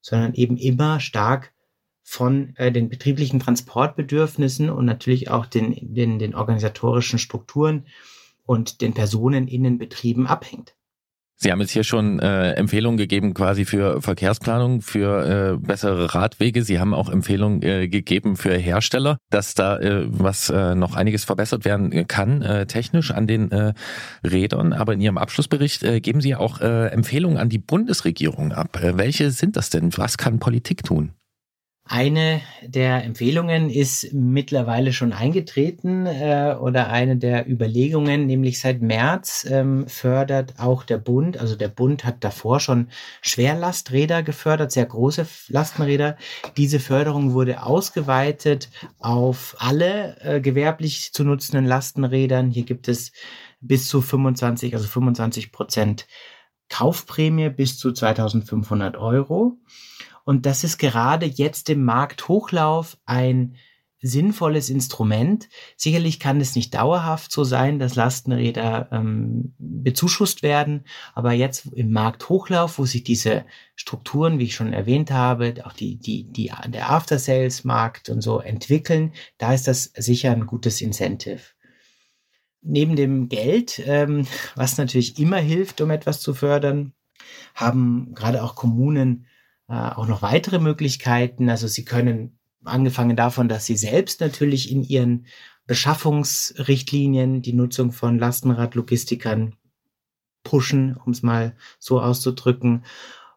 sondern 0.01 0.33
eben 0.33 0.57
immer 0.57 0.99
stark 0.99 1.53
von 2.03 2.55
äh, 2.57 2.71
den 2.71 2.89
betrieblichen 2.89 3.39
Transportbedürfnissen 3.39 4.69
und 4.69 4.85
natürlich 4.85 5.29
auch 5.29 5.45
den, 5.45 5.93
den, 5.93 6.19
den 6.19 6.35
organisatorischen 6.35 7.17
Strukturen 7.17 7.87
und 8.45 8.81
den 8.81 8.93
Personen 8.93 9.47
in 9.47 9.63
den 9.63 9.77
Betrieben 9.77 10.27
abhängt. 10.27 10.75
Sie 11.35 11.51
haben 11.51 11.59
jetzt 11.59 11.71
hier 11.71 11.83
schon 11.83 12.19
äh, 12.19 12.51
Empfehlungen 12.53 12.97
gegeben 12.97 13.33
quasi 13.33 13.65
für 13.65 14.01
Verkehrsplanung, 14.01 14.81
für 14.81 15.55
äh, 15.55 15.57
bessere 15.57 16.13
Radwege. 16.13 16.63
Sie 16.63 16.79
haben 16.79 16.93
auch 16.93 17.09
Empfehlungen 17.09 17.61
äh, 17.61 17.87
gegeben 17.89 18.37
für 18.37 18.55
Hersteller, 18.55 19.17
dass 19.29 19.53
da 19.53 19.77
äh, 19.79 20.05
was 20.07 20.49
äh, 20.49 20.75
noch 20.75 20.95
einiges 20.95 21.25
verbessert 21.25 21.65
werden 21.65 22.07
kann, 22.07 22.41
äh, 22.41 22.65
technisch 22.65 23.11
an 23.11 23.27
den 23.27 23.51
äh, 23.51 23.73
Rädern. 24.23 24.73
Aber 24.73 24.93
in 24.93 25.01
Ihrem 25.01 25.17
Abschlussbericht 25.17 25.83
äh, 25.83 25.99
geben 25.99 26.21
Sie 26.21 26.35
auch 26.35 26.61
äh, 26.61 26.87
Empfehlungen 26.87 27.37
an 27.37 27.49
die 27.49 27.59
Bundesregierung 27.59 28.53
ab. 28.53 28.81
Äh, 28.81 28.97
welche 28.97 29.31
sind 29.31 29.57
das 29.57 29.69
denn? 29.69 29.91
Was 29.97 30.17
kann 30.17 30.39
Politik 30.39 30.83
tun? 30.83 31.11
Eine 31.85 32.39
der 32.61 33.03
Empfehlungen 33.03 33.69
ist 33.69 34.13
mittlerweile 34.13 34.93
schon 34.93 35.11
eingetreten 35.11 36.05
äh, 36.05 36.55
oder 36.57 36.87
eine 36.87 37.17
der 37.17 37.49
Überlegungen, 37.49 38.25
nämlich 38.25 38.61
seit 38.61 38.81
März 38.81 39.45
ähm, 39.49 39.85
fördert 39.89 40.53
auch 40.59 40.83
der 40.83 40.97
Bund, 40.97 41.37
also 41.37 41.57
der 41.57 41.67
Bund 41.67 42.05
hat 42.05 42.23
davor 42.23 42.61
schon 42.61 42.87
Schwerlasträder 43.21 44.23
gefördert, 44.23 44.71
sehr 44.71 44.85
große 44.85 45.27
Lastenräder. 45.49 46.15
Diese 46.55 46.79
Förderung 46.79 47.33
wurde 47.33 47.63
ausgeweitet 47.63 48.69
auf 48.99 49.57
alle 49.59 50.15
äh, 50.21 50.39
gewerblich 50.39 51.11
zu 51.11 51.25
nutzenden 51.25 51.65
Lastenrädern. 51.65 52.49
Hier 52.49 52.63
gibt 52.63 52.87
es 52.87 53.11
bis 53.59 53.89
zu 53.89 54.01
25, 54.01 54.73
also 54.73 54.87
25 54.87 55.51
Prozent 55.51 56.07
Kaufprämie 56.69 57.49
bis 57.49 57.77
zu 57.77 57.91
2500 57.91 58.95
Euro. 58.95 59.57
Und 60.23 60.45
das 60.45 60.63
ist 60.63 60.77
gerade 60.77 61.25
jetzt 61.25 61.69
im 61.69 61.83
Markthochlauf 61.83 62.97
ein 63.05 63.55
sinnvolles 64.03 64.69
Instrument. 64.69 65.47
Sicherlich 65.77 66.19
kann 66.19 66.41
es 66.41 66.55
nicht 66.55 66.73
dauerhaft 66.73 67.31
so 67.31 67.45
sein, 67.45 67.79
dass 67.79 67.95
Lastenräder 67.95 68.89
ähm, 68.91 69.55
bezuschusst 69.57 70.43
werden, 70.43 70.83
aber 71.13 71.31
jetzt 71.31 71.67
im 71.67 71.91
Markthochlauf, 71.91 72.77
wo 72.77 72.85
sich 72.85 73.03
diese 73.05 73.45
Strukturen, 73.75 74.39
wie 74.39 74.43
ich 74.43 74.55
schon 74.55 74.73
erwähnt 74.73 75.09
habe, 75.09 75.55
auch 75.63 75.71
die, 75.71 75.97
die, 75.97 76.25
die, 76.25 76.51
der 76.67 76.91
After-Sales-Markt 76.91 78.09
und 78.09 78.21
so 78.21 78.39
entwickeln, 78.39 79.13
da 79.37 79.53
ist 79.53 79.67
das 79.69 79.85
sicher 79.95 80.31
ein 80.31 80.45
gutes 80.45 80.81
Incentive. 80.81 81.41
Neben 82.61 82.97
dem 82.97 83.29
Geld, 83.29 83.81
ähm, 83.85 84.27
was 84.55 84.77
natürlich 84.77 85.17
immer 85.17 85.37
hilft, 85.37 85.79
um 85.79 85.91
etwas 85.91 86.19
zu 86.19 86.33
fördern, 86.33 86.93
haben 87.55 88.13
gerade 88.15 88.43
auch 88.43 88.55
Kommunen 88.55 89.27
äh, 89.69 89.73
auch 89.73 90.07
noch 90.07 90.21
weitere 90.21 90.59
Möglichkeiten. 90.59 91.49
Also 91.49 91.67
Sie 91.67 91.85
können, 91.85 92.39
angefangen 92.63 93.15
davon, 93.15 93.47
dass 93.47 93.65
Sie 93.65 93.75
selbst 93.75 94.21
natürlich 94.21 94.71
in 94.71 94.83
Ihren 94.83 95.27
Beschaffungsrichtlinien 95.65 97.41
die 97.41 97.53
Nutzung 97.53 97.91
von 97.91 98.19
Lastenradlogistikern 98.19 99.55
pushen, 100.43 100.97
um 100.97 101.11
es 101.13 101.23
mal 101.23 101.55
so 101.79 102.01
auszudrücken, 102.01 102.83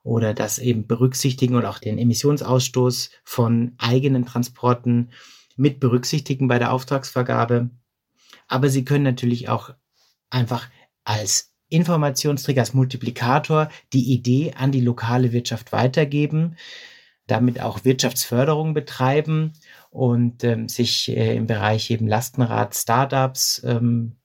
oder 0.03 0.35
das 0.35 0.61
eben 0.61 0.87
berücksichtigen 0.87 1.57
oder 1.57 1.69
auch 1.69 1.81
den 1.81 1.99
Emissionsausstoß 1.99 3.11
von 3.25 3.75
eigenen 3.79 4.25
Transporten 4.25 5.11
mit 5.57 5.81
berücksichtigen 5.81 6.47
bei 6.47 6.61
der 6.61 6.73
Auftragsvergabe. 6.73 7.71
Aber 8.47 8.69
Sie 8.69 8.85
können 8.85 9.03
natürlich 9.03 9.49
auch 9.49 9.71
einfach 10.31 10.69
als 11.03 11.56
Informationsträger, 11.69 12.61
als 12.61 12.75
Multiplikator 12.75 13.69
die 13.93 14.13
Idee 14.13 14.55
an 14.57 14.73
die 14.73 14.81
lokale 14.81 15.33
Wirtschaft 15.33 15.73
weitergeben, 15.73 16.57
damit 17.27 17.61
auch 17.61 17.85
Wirtschaftsförderung 17.85 18.73
betreiben 18.75 19.53
und 19.91 20.45
ähm, 20.45 20.69
sich 20.69 21.09
äh, 21.09 21.37
im 21.37 21.47
Bereich 21.47 21.91
eben 21.91 22.07
Lastenrad 22.07 22.75
Startups 22.75 23.63
ähm, 23.65 24.17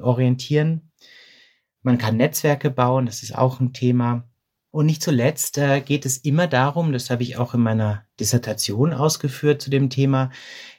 orientieren. 0.00 0.90
Man 1.82 1.98
kann 1.98 2.16
Netzwerke 2.16 2.70
bauen, 2.70 3.06
das 3.06 3.22
ist 3.22 3.36
auch 3.36 3.60
ein 3.60 3.72
Thema. 3.72 4.28
Und 4.72 4.86
nicht 4.86 5.02
zuletzt 5.02 5.58
äh, 5.58 5.82
geht 5.82 6.06
es 6.06 6.16
immer 6.16 6.46
darum, 6.46 6.92
das 6.92 7.10
habe 7.10 7.22
ich 7.22 7.36
auch 7.36 7.52
in 7.52 7.60
meiner 7.60 8.06
Dissertation 8.18 8.94
ausgeführt 8.94 9.60
zu 9.60 9.68
dem 9.68 9.90
Thema, 9.90 10.30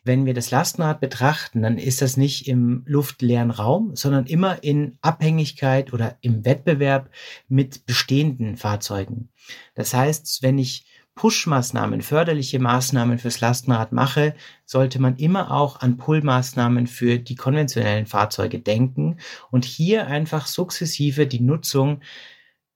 wenn 0.03 0.25
wir 0.25 0.33
das 0.33 0.49
Lastenrad 0.49 0.99
betrachten, 0.99 1.61
dann 1.61 1.77
ist 1.77 2.01
das 2.01 2.17
nicht 2.17 2.47
im 2.47 2.81
luftleeren 2.87 3.51
Raum, 3.51 3.95
sondern 3.95 4.25
immer 4.25 4.63
in 4.63 4.97
Abhängigkeit 5.01 5.93
oder 5.93 6.17
im 6.21 6.43
Wettbewerb 6.43 7.11
mit 7.47 7.85
bestehenden 7.85 8.57
Fahrzeugen. 8.57 9.29
Das 9.75 9.93
heißt, 9.93 10.41
wenn 10.41 10.57
ich 10.57 10.85
Push-Maßnahmen, 11.13 12.01
förderliche 12.01 12.57
Maßnahmen 12.57 13.19
fürs 13.19 13.39
Lastenrad 13.39 13.91
mache, 13.91 14.33
sollte 14.65 14.99
man 14.99 15.17
immer 15.17 15.51
auch 15.51 15.81
an 15.81 15.97
Pull-Maßnahmen 15.97 16.87
für 16.87 17.19
die 17.19 17.35
konventionellen 17.35 18.07
Fahrzeuge 18.07 18.57
denken 18.57 19.17
und 19.51 19.65
hier 19.65 20.07
einfach 20.07 20.47
sukzessive 20.47 21.27
die 21.27 21.41
Nutzung 21.41 22.01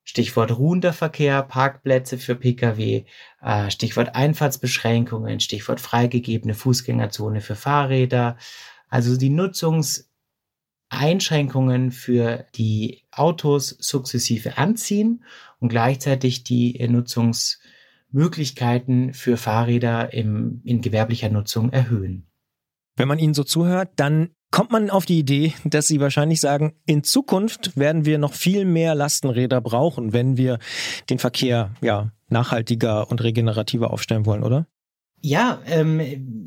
Stichwort 0.07 0.57
ruhender 0.57 0.93
Verkehr, 0.93 1.43
Parkplätze 1.43 2.17
für 2.17 2.33
Pkw, 2.35 3.03
äh, 3.41 3.69
Stichwort 3.69 4.15
Einfahrtsbeschränkungen, 4.15 5.41
Stichwort 5.41 5.81
freigegebene 5.81 6.53
Fußgängerzone 6.53 7.41
für 7.41 7.55
Fahrräder. 7.55 8.37
Also 8.87 9.17
die 9.17 9.29
Nutzungseinschränkungen 9.29 11.91
für 11.91 12.45
die 12.55 13.03
Autos 13.11 13.75
sukzessive 13.79 14.57
anziehen 14.57 15.25
und 15.59 15.67
gleichzeitig 15.67 16.45
die 16.45 16.81
Nutzungsmöglichkeiten 16.87 19.13
für 19.13 19.35
Fahrräder 19.35 20.13
im, 20.13 20.61
in 20.63 20.79
gewerblicher 20.79 21.27
Nutzung 21.27 21.73
erhöhen. 21.73 22.27
Wenn 22.95 23.09
man 23.09 23.19
Ihnen 23.19 23.33
so 23.33 23.43
zuhört, 23.43 23.89
dann 23.97 24.36
kommt 24.51 24.71
man 24.71 24.89
auf 24.89 25.05
die 25.05 25.19
Idee, 25.19 25.53
dass 25.65 25.87
Sie 25.87 25.99
wahrscheinlich 25.99 26.41
sagen, 26.41 26.75
in 26.85 27.03
Zukunft 27.03 27.77
werden 27.77 28.05
wir 28.05 28.17
noch 28.17 28.33
viel 28.33 28.65
mehr 28.65 28.95
Lastenräder 28.95 29.61
brauchen, 29.61 30.13
wenn 30.13 30.37
wir 30.37 30.59
den 31.09 31.19
Verkehr 31.19 31.71
ja 31.81 32.11
nachhaltiger 32.29 33.09
und 33.09 33.23
regenerativer 33.23 33.91
aufstellen 33.91 34.25
wollen, 34.25 34.43
oder? 34.43 34.67
Ja, 35.21 35.61
ähm, 35.65 36.45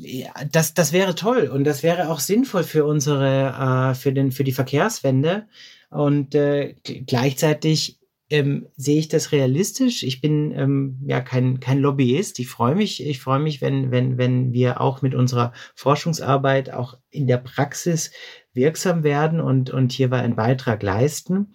das, 0.51 0.73
das 0.73 0.93
wäre 0.93 1.15
toll 1.15 1.49
und 1.53 1.65
das 1.65 1.83
wäre 1.83 2.09
auch 2.09 2.19
sinnvoll 2.19 2.63
für 2.63 2.85
unsere, 2.85 3.91
äh, 3.91 3.95
für 3.95 4.13
den, 4.13 4.31
für 4.31 4.43
die 4.43 4.53
Verkehrswende. 4.53 5.47
Und 5.89 6.35
äh, 6.35 6.75
gleichzeitig 7.05 8.00
ähm, 8.31 8.67
sehe 8.77 8.99
ich 8.99 9.09
das 9.09 9.31
realistisch. 9.31 10.03
Ich 10.03 10.21
bin 10.21 10.51
ähm, 10.51 10.99
ja 11.05 11.21
kein, 11.21 11.59
kein 11.59 11.79
Lobbyist. 11.79 12.39
Ich 12.39 12.47
freue 12.47 12.75
mich, 12.75 13.05
ich 13.05 13.19
freue 13.19 13.39
mich, 13.39 13.61
wenn, 13.61 13.91
wenn, 13.91 14.17
wenn 14.17 14.53
wir 14.53 14.79
auch 14.79 15.01
mit 15.01 15.13
unserer 15.13 15.53
Forschungsarbeit 15.75 16.71
auch 16.71 16.97
in 17.09 17.27
der 17.27 17.37
Praxis 17.37 18.11
wirksam 18.53 19.03
werden 19.03 19.41
und, 19.41 19.69
und 19.69 19.91
hier 19.91 20.11
einen 20.13 20.35
Beitrag 20.35 20.81
leisten. 20.81 21.53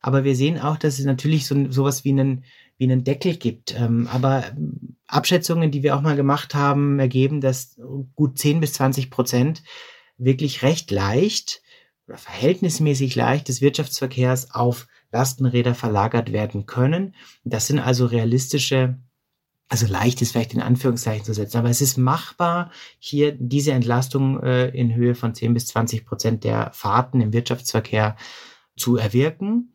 Aber 0.00 0.24
wir 0.24 0.36
sehen 0.36 0.58
auch, 0.58 0.76
dass 0.76 0.98
es 0.98 1.04
natürlich 1.04 1.46
so 1.46 1.70
sowas 1.70 2.04
wie 2.04 2.10
einen, 2.10 2.44
wie 2.76 2.84
einen 2.84 3.04
Deckel 3.04 3.36
gibt. 3.36 3.74
Ähm, 3.78 4.06
aber 4.12 4.44
Abschätzungen, 5.06 5.70
die 5.70 5.82
wir 5.82 5.96
auch 5.96 6.02
mal 6.02 6.16
gemacht 6.16 6.54
haben, 6.54 6.98
ergeben, 6.98 7.40
dass 7.40 7.80
gut 8.14 8.38
10 8.38 8.60
bis 8.60 8.74
20 8.74 9.10
Prozent 9.10 9.62
wirklich 10.18 10.62
recht 10.62 10.90
leicht 10.90 11.62
oder 12.06 12.18
verhältnismäßig 12.18 13.14
leicht 13.14 13.48
des 13.48 13.60
Wirtschaftsverkehrs 13.60 14.54
auf 14.54 14.86
Lastenräder 15.12 15.74
verlagert 15.74 16.32
werden 16.32 16.66
können. 16.66 17.14
Das 17.44 17.66
sind 17.66 17.78
also 17.78 18.06
realistische, 18.06 18.98
also 19.68 19.86
leicht 19.86 20.22
ist 20.22 20.32
vielleicht 20.32 20.54
in 20.54 20.62
Anführungszeichen 20.62 21.24
zu 21.24 21.34
setzen, 21.34 21.58
aber 21.58 21.70
es 21.70 21.80
ist 21.80 21.96
machbar, 21.96 22.70
hier 22.98 23.32
diese 23.32 23.72
Entlastung 23.72 24.42
äh, 24.42 24.68
in 24.68 24.94
Höhe 24.94 25.14
von 25.14 25.34
10 25.34 25.54
bis 25.54 25.66
20 25.68 26.06
Prozent 26.06 26.44
der 26.44 26.70
Fahrten 26.72 27.20
im 27.20 27.32
Wirtschaftsverkehr 27.32 28.16
zu 28.76 28.96
erwirken. 28.96 29.74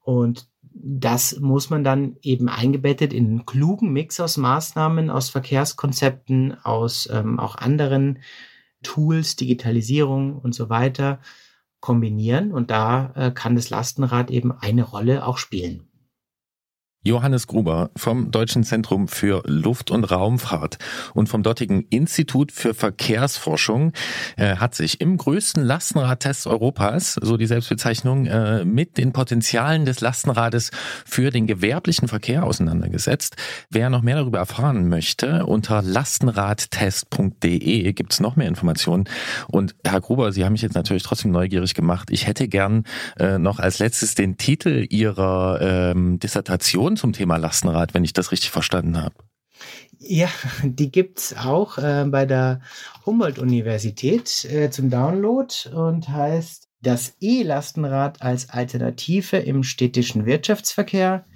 Und 0.00 0.48
das 0.62 1.40
muss 1.40 1.70
man 1.70 1.82
dann 1.82 2.16
eben 2.22 2.48
eingebettet 2.48 3.12
in 3.12 3.26
einen 3.26 3.46
klugen 3.46 3.92
Mix 3.92 4.20
aus 4.20 4.36
Maßnahmen, 4.36 5.10
aus 5.10 5.28
Verkehrskonzepten, 5.28 6.56
aus 6.62 7.08
ähm, 7.12 7.40
auch 7.40 7.56
anderen 7.56 8.20
Tools, 8.82 9.36
Digitalisierung 9.36 10.38
und 10.38 10.54
so 10.54 10.68
weiter 10.68 11.20
kombinieren 11.80 12.52
und 12.52 12.70
da 12.70 13.12
äh, 13.14 13.30
kann 13.30 13.54
das 13.54 13.70
Lastenrad 13.70 14.30
eben 14.30 14.52
eine 14.52 14.82
Rolle 14.82 15.26
auch 15.26 15.38
spielen. 15.38 15.88
Johannes 17.04 17.46
Gruber 17.46 17.92
vom 17.96 18.32
Deutschen 18.32 18.64
Zentrum 18.64 19.06
für 19.06 19.44
Luft- 19.46 19.92
und 19.92 20.02
Raumfahrt 20.04 20.78
und 21.14 21.28
vom 21.28 21.44
dortigen 21.44 21.82
Institut 21.90 22.50
für 22.50 22.74
Verkehrsforschung 22.74 23.92
äh, 24.36 24.56
hat 24.56 24.74
sich 24.74 25.00
im 25.00 25.16
größten 25.16 25.62
Lastenradtest 25.62 26.48
Europas, 26.48 27.14
so 27.14 27.36
die 27.36 27.46
Selbstbezeichnung, 27.46 28.26
äh, 28.26 28.64
mit 28.64 28.98
den 28.98 29.12
Potenzialen 29.12 29.84
des 29.84 30.00
Lastenrades 30.00 30.72
für 31.06 31.30
den 31.30 31.46
gewerblichen 31.46 32.08
Verkehr 32.08 32.42
auseinandergesetzt. 32.42 33.36
Wer 33.70 33.90
noch 33.90 34.02
mehr 34.02 34.16
darüber 34.16 34.38
erfahren 34.38 34.88
möchte, 34.88 35.46
unter 35.46 35.82
lastenradtest.de 35.82 37.92
gibt's 37.92 38.18
noch 38.18 38.34
mehr 38.34 38.48
Informationen. 38.48 39.04
Und 39.46 39.76
Herr 39.86 40.00
Gruber, 40.00 40.32
Sie 40.32 40.44
haben 40.44 40.50
mich 40.52 40.62
jetzt 40.62 40.74
natürlich 40.74 41.04
trotzdem 41.04 41.30
neugierig 41.30 41.74
gemacht. 41.74 42.08
Ich 42.10 42.26
hätte 42.26 42.48
gern 42.48 42.82
äh, 43.20 43.38
noch 43.38 43.60
als 43.60 43.78
letztes 43.78 44.16
den 44.16 44.36
Titel 44.36 44.84
Ihrer 44.90 45.60
ähm, 45.62 46.18
Dissertation 46.18 46.87
Diskussion 46.88 46.96
zum 46.96 47.12
Thema 47.12 47.36
Lastenrad, 47.36 47.94
wenn 47.94 48.04
ich 48.04 48.12
das 48.12 48.32
richtig 48.32 48.50
verstanden 48.50 49.02
habe. 49.02 49.14
Ja, 49.98 50.28
die 50.62 50.90
gibt's 50.90 51.36
auch 51.36 51.78
äh, 51.78 52.06
bei 52.08 52.24
der 52.24 52.60
Humboldt-Universität 53.04 54.44
äh, 54.44 54.70
zum 54.70 54.90
Download 54.90 55.52
und 55.74 56.08
heißt 56.08 56.68
das 56.80 57.16
E-Lastenrad 57.20 58.22
als 58.22 58.50
Alternative 58.50 59.36
im 59.38 59.64
städtischen 59.64 60.26
Wirtschaftsverkehr, 60.26 61.26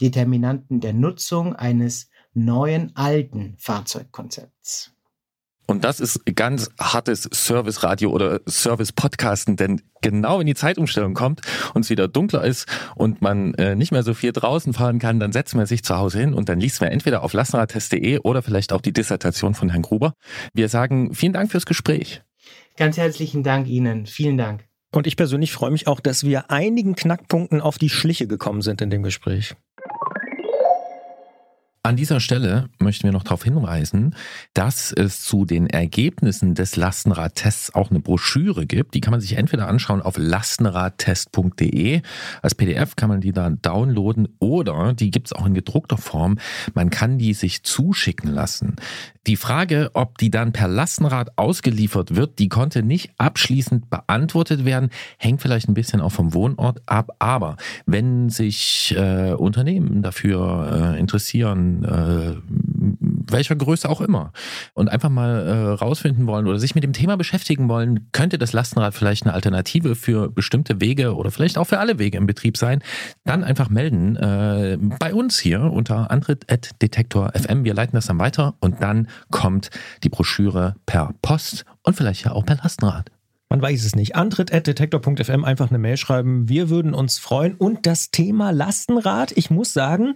Determinanten 0.00 0.80
der 0.80 0.92
Nutzung 0.92 1.56
eines 1.56 2.10
neuen 2.34 2.94
alten 2.94 3.56
Fahrzeugkonzepts. 3.58 4.93
Und 5.66 5.84
das 5.84 6.00
ist 6.00 6.24
ganz 6.34 6.70
hartes 6.78 7.22
Service-Radio 7.32 8.10
oder 8.10 8.40
Service-Podcasten, 8.46 9.56
denn 9.56 9.80
genau 10.02 10.38
wenn 10.38 10.46
die 10.46 10.54
Zeitumstellung 10.54 11.14
kommt 11.14 11.40
und 11.72 11.82
es 11.82 11.90
wieder 11.90 12.06
dunkler 12.06 12.44
ist 12.44 12.68
und 12.96 13.22
man 13.22 13.54
äh, 13.54 13.74
nicht 13.74 13.90
mehr 13.90 14.02
so 14.02 14.12
viel 14.12 14.32
draußen 14.32 14.74
fahren 14.74 14.98
kann, 14.98 15.20
dann 15.20 15.32
setzt 15.32 15.54
man 15.54 15.64
sich 15.66 15.82
zu 15.82 15.96
Hause 15.96 16.20
hin 16.20 16.34
und 16.34 16.48
dann 16.48 16.60
liest 16.60 16.80
man 16.82 16.90
entweder 16.90 17.22
auf 17.22 17.32
lastenradtest.de 17.32 18.18
oder 18.18 18.42
vielleicht 18.42 18.72
auch 18.72 18.82
die 18.82 18.92
Dissertation 18.92 19.54
von 19.54 19.70
Herrn 19.70 19.82
Gruber. 19.82 20.12
Wir 20.52 20.68
sagen 20.68 21.14
vielen 21.14 21.32
Dank 21.32 21.50
fürs 21.50 21.66
Gespräch. 21.66 22.22
Ganz 22.76 22.96
herzlichen 22.98 23.42
Dank 23.42 23.66
Ihnen. 23.68 24.06
Vielen 24.06 24.36
Dank. 24.36 24.64
Und 24.92 25.06
ich 25.06 25.16
persönlich 25.16 25.52
freue 25.52 25.70
mich 25.70 25.88
auch, 25.88 26.00
dass 26.00 26.24
wir 26.24 26.50
einigen 26.50 26.94
Knackpunkten 26.94 27.60
auf 27.60 27.78
die 27.78 27.88
Schliche 27.88 28.26
gekommen 28.26 28.62
sind 28.62 28.80
in 28.80 28.90
dem 28.90 29.02
Gespräch. 29.02 29.56
An 31.86 31.96
dieser 31.96 32.18
Stelle 32.18 32.70
möchten 32.78 33.04
wir 33.04 33.12
noch 33.12 33.24
darauf 33.24 33.44
hinweisen, 33.44 34.14
dass 34.54 34.90
es 34.90 35.20
zu 35.20 35.44
den 35.44 35.66
Ergebnissen 35.66 36.54
des 36.54 36.76
Lastenradtests 36.76 37.74
auch 37.74 37.90
eine 37.90 38.00
Broschüre 38.00 38.64
gibt. 38.64 38.94
Die 38.94 39.02
kann 39.02 39.10
man 39.10 39.20
sich 39.20 39.36
entweder 39.36 39.68
anschauen 39.68 40.00
auf 40.00 40.16
lastenradtest.de. 40.16 42.00
Als 42.40 42.54
PDF 42.54 42.96
kann 42.96 43.10
man 43.10 43.20
die 43.20 43.32
dann 43.32 43.60
downloaden 43.60 44.28
oder 44.38 44.94
die 44.94 45.10
gibt 45.10 45.26
es 45.26 45.34
auch 45.34 45.44
in 45.44 45.52
gedruckter 45.52 45.98
Form. 45.98 46.38
Man 46.72 46.88
kann 46.88 47.18
die 47.18 47.34
sich 47.34 47.64
zuschicken 47.64 48.32
lassen. 48.32 48.76
Die 49.26 49.36
Frage, 49.36 49.90
ob 49.92 50.16
die 50.16 50.30
dann 50.30 50.52
per 50.52 50.68
Lastenrad 50.68 51.36
ausgeliefert 51.36 52.14
wird, 52.14 52.38
die 52.38 52.48
konnte 52.48 52.82
nicht 52.82 53.10
abschließend 53.18 53.90
beantwortet 53.90 54.64
werden, 54.64 54.88
hängt 55.18 55.42
vielleicht 55.42 55.68
ein 55.68 55.74
bisschen 55.74 56.00
auch 56.00 56.12
vom 56.12 56.32
Wohnort 56.32 56.82
ab. 56.86 57.14
Aber 57.18 57.56
wenn 57.84 58.30
sich 58.30 58.94
äh, 58.96 59.32
Unternehmen 59.32 60.02
dafür 60.02 60.94
äh, 60.94 60.98
interessieren, 60.98 61.73
äh, 61.82 62.36
welcher 63.26 63.56
Größe 63.56 63.88
auch 63.88 64.00
immer, 64.00 64.32
und 64.74 64.88
einfach 64.88 65.08
mal 65.08 65.46
äh, 65.46 65.68
rausfinden 65.74 66.26
wollen 66.26 66.46
oder 66.46 66.58
sich 66.58 66.74
mit 66.74 66.84
dem 66.84 66.92
Thema 66.92 67.16
beschäftigen 67.16 67.68
wollen, 67.68 68.08
könnte 68.12 68.38
das 68.38 68.52
Lastenrad 68.52 68.94
vielleicht 68.94 69.24
eine 69.24 69.32
Alternative 69.32 69.94
für 69.96 70.30
bestimmte 70.30 70.80
Wege 70.80 71.16
oder 71.16 71.30
vielleicht 71.30 71.58
auch 71.58 71.64
für 71.64 71.78
alle 71.78 71.98
Wege 71.98 72.18
im 72.18 72.26
Betrieb 72.26 72.56
sein, 72.56 72.82
dann 73.24 73.42
einfach 73.42 73.70
melden 73.70 74.16
äh, 74.16 74.78
bei 75.00 75.14
uns 75.14 75.38
hier 75.38 75.62
unter 75.62 76.10
antritt.detektor.fm. 76.10 77.64
Wir 77.64 77.74
leiten 77.74 77.96
das 77.96 78.06
dann 78.06 78.18
weiter 78.18 78.54
und 78.60 78.82
dann 78.82 79.08
kommt 79.30 79.70
die 80.04 80.08
Broschüre 80.10 80.76
per 80.86 81.14
Post 81.22 81.64
und 81.82 81.96
vielleicht 81.96 82.24
ja 82.24 82.32
auch 82.32 82.44
per 82.44 82.56
Lastenrad. 82.56 83.10
Man 83.54 83.62
weiß 83.62 83.84
es 83.84 83.94
nicht. 83.94 84.16
Antritt.detektor.fm 84.16 85.44
einfach 85.44 85.68
eine 85.68 85.78
Mail 85.78 85.96
schreiben. 85.96 86.48
Wir 86.48 86.70
würden 86.70 86.92
uns 86.92 87.18
freuen. 87.18 87.54
Und 87.54 87.86
das 87.86 88.10
Thema 88.10 88.50
Lastenrad, 88.50 89.32
ich 89.36 89.48
muss 89.48 89.72
sagen, 89.72 90.14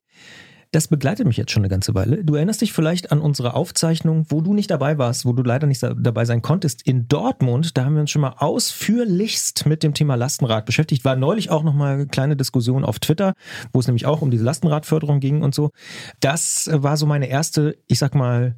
Das 0.70 0.88
begleitet 0.88 1.26
mich 1.26 1.38
jetzt 1.38 1.50
schon 1.50 1.62
eine 1.62 1.70
ganze 1.70 1.94
Weile. 1.94 2.22
Du 2.22 2.34
erinnerst 2.34 2.60
dich 2.60 2.74
vielleicht 2.74 3.10
an 3.10 3.20
unsere 3.20 3.54
Aufzeichnung, 3.54 4.26
wo 4.28 4.42
du 4.42 4.52
nicht 4.52 4.70
dabei 4.70 4.98
warst, 4.98 5.24
wo 5.24 5.32
du 5.32 5.42
leider 5.42 5.66
nicht 5.66 5.82
dabei 5.82 6.26
sein 6.26 6.42
konntest. 6.42 6.82
In 6.86 7.08
Dortmund, 7.08 7.78
da 7.78 7.86
haben 7.86 7.94
wir 7.94 8.02
uns 8.02 8.10
schon 8.10 8.20
mal 8.20 8.34
ausführlichst 8.36 9.64
mit 9.64 9.82
dem 9.82 9.94
Thema 9.94 10.16
Lastenrad 10.16 10.66
beschäftigt. 10.66 11.06
War 11.06 11.16
neulich 11.16 11.50
auch 11.50 11.62
noch 11.62 11.72
mal 11.72 11.94
eine 11.94 12.06
kleine 12.06 12.36
Diskussion 12.36 12.84
auf 12.84 12.98
Twitter, 12.98 13.32
wo 13.72 13.80
es 13.80 13.86
nämlich 13.86 14.04
auch 14.04 14.20
um 14.20 14.30
diese 14.30 14.44
Lastenradförderung 14.44 15.20
ging 15.20 15.42
und 15.42 15.54
so. 15.54 15.70
Das 16.20 16.68
war 16.70 16.98
so 16.98 17.06
meine 17.06 17.28
erste, 17.28 17.78
ich 17.86 17.98
sag 17.98 18.14
mal, 18.14 18.54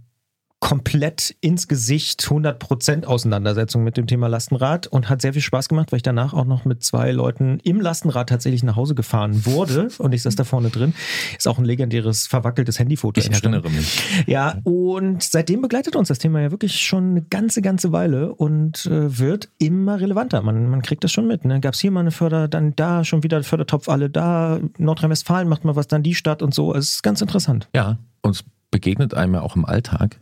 komplett 0.60 1.34
ins 1.40 1.68
Gesicht 1.68 2.22
100% 2.22 3.06
Auseinandersetzung 3.06 3.82
mit 3.82 3.96
dem 3.96 4.06
Thema 4.06 4.28
Lastenrad 4.28 4.86
und 4.86 5.08
hat 5.08 5.22
sehr 5.22 5.32
viel 5.32 5.42
Spaß 5.42 5.70
gemacht, 5.70 5.90
weil 5.90 5.96
ich 5.96 6.02
danach 6.02 6.34
auch 6.34 6.44
noch 6.44 6.66
mit 6.66 6.84
zwei 6.84 7.12
Leuten 7.12 7.60
im 7.64 7.80
Lastenrad 7.80 8.28
tatsächlich 8.28 8.62
nach 8.62 8.76
Hause 8.76 8.94
gefahren 8.94 9.46
wurde 9.46 9.88
und 9.98 10.12
ich 10.12 10.22
saß 10.22 10.36
da 10.36 10.44
vorne 10.44 10.68
drin. 10.68 10.92
Ist 11.36 11.48
auch 11.48 11.58
ein 11.58 11.64
legendäres 11.64 12.26
verwackeltes 12.26 12.78
Handyfoto. 12.78 13.20
Ich 13.20 13.30
erinnere 13.30 13.70
mich. 13.70 14.02
Ja, 14.26 14.58
und 14.64 15.22
seitdem 15.22 15.62
begleitet 15.62 15.96
uns 15.96 16.08
das 16.08 16.18
Thema 16.18 16.42
ja 16.42 16.50
wirklich 16.50 16.78
schon 16.80 17.10
eine 17.10 17.22
ganze, 17.22 17.62
ganze 17.62 17.90
Weile 17.92 18.34
und 18.34 18.84
äh, 18.84 19.18
wird 19.18 19.48
immer 19.58 19.98
relevanter. 19.98 20.42
Man, 20.42 20.68
man 20.68 20.82
kriegt 20.82 21.02
das 21.04 21.10
schon 21.10 21.26
mit. 21.26 21.46
Ne? 21.46 21.60
Gab 21.60 21.72
es 21.72 21.80
hier 21.80 21.90
mal 21.90 22.00
eine 22.00 22.10
Förder, 22.10 22.48
dann 22.48 22.76
da 22.76 23.02
schon 23.04 23.22
wieder 23.22 23.42
Fördertopf 23.42 23.88
alle 23.88 24.10
da, 24.10 24.60
Nordrhein-Westfalen 24.76 25.48
macht 25.48 25.64
mal 25.64 25.74
was, 25.74 25.88
dann 25.88 26.02
die 26.02 26.14
Stadt 26.14 26.42
und 26.42 26.52
so. 26.52 26.74
Es 26.74 26.90
ist 26.90 27.02
ganz 27.02 27.22
interessant. 27.22 27.68
Ja, 27.74 27.98
uns 28.20 28.44
begegnet 28.70 29.14
einem 29.14 29.34
ja 29.34 29.40
auch 29.40 29.56
im 29.56 29.64
Alltag 29.64 30.20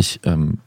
ich 0.00 0.20
ähm, 0.24 0.58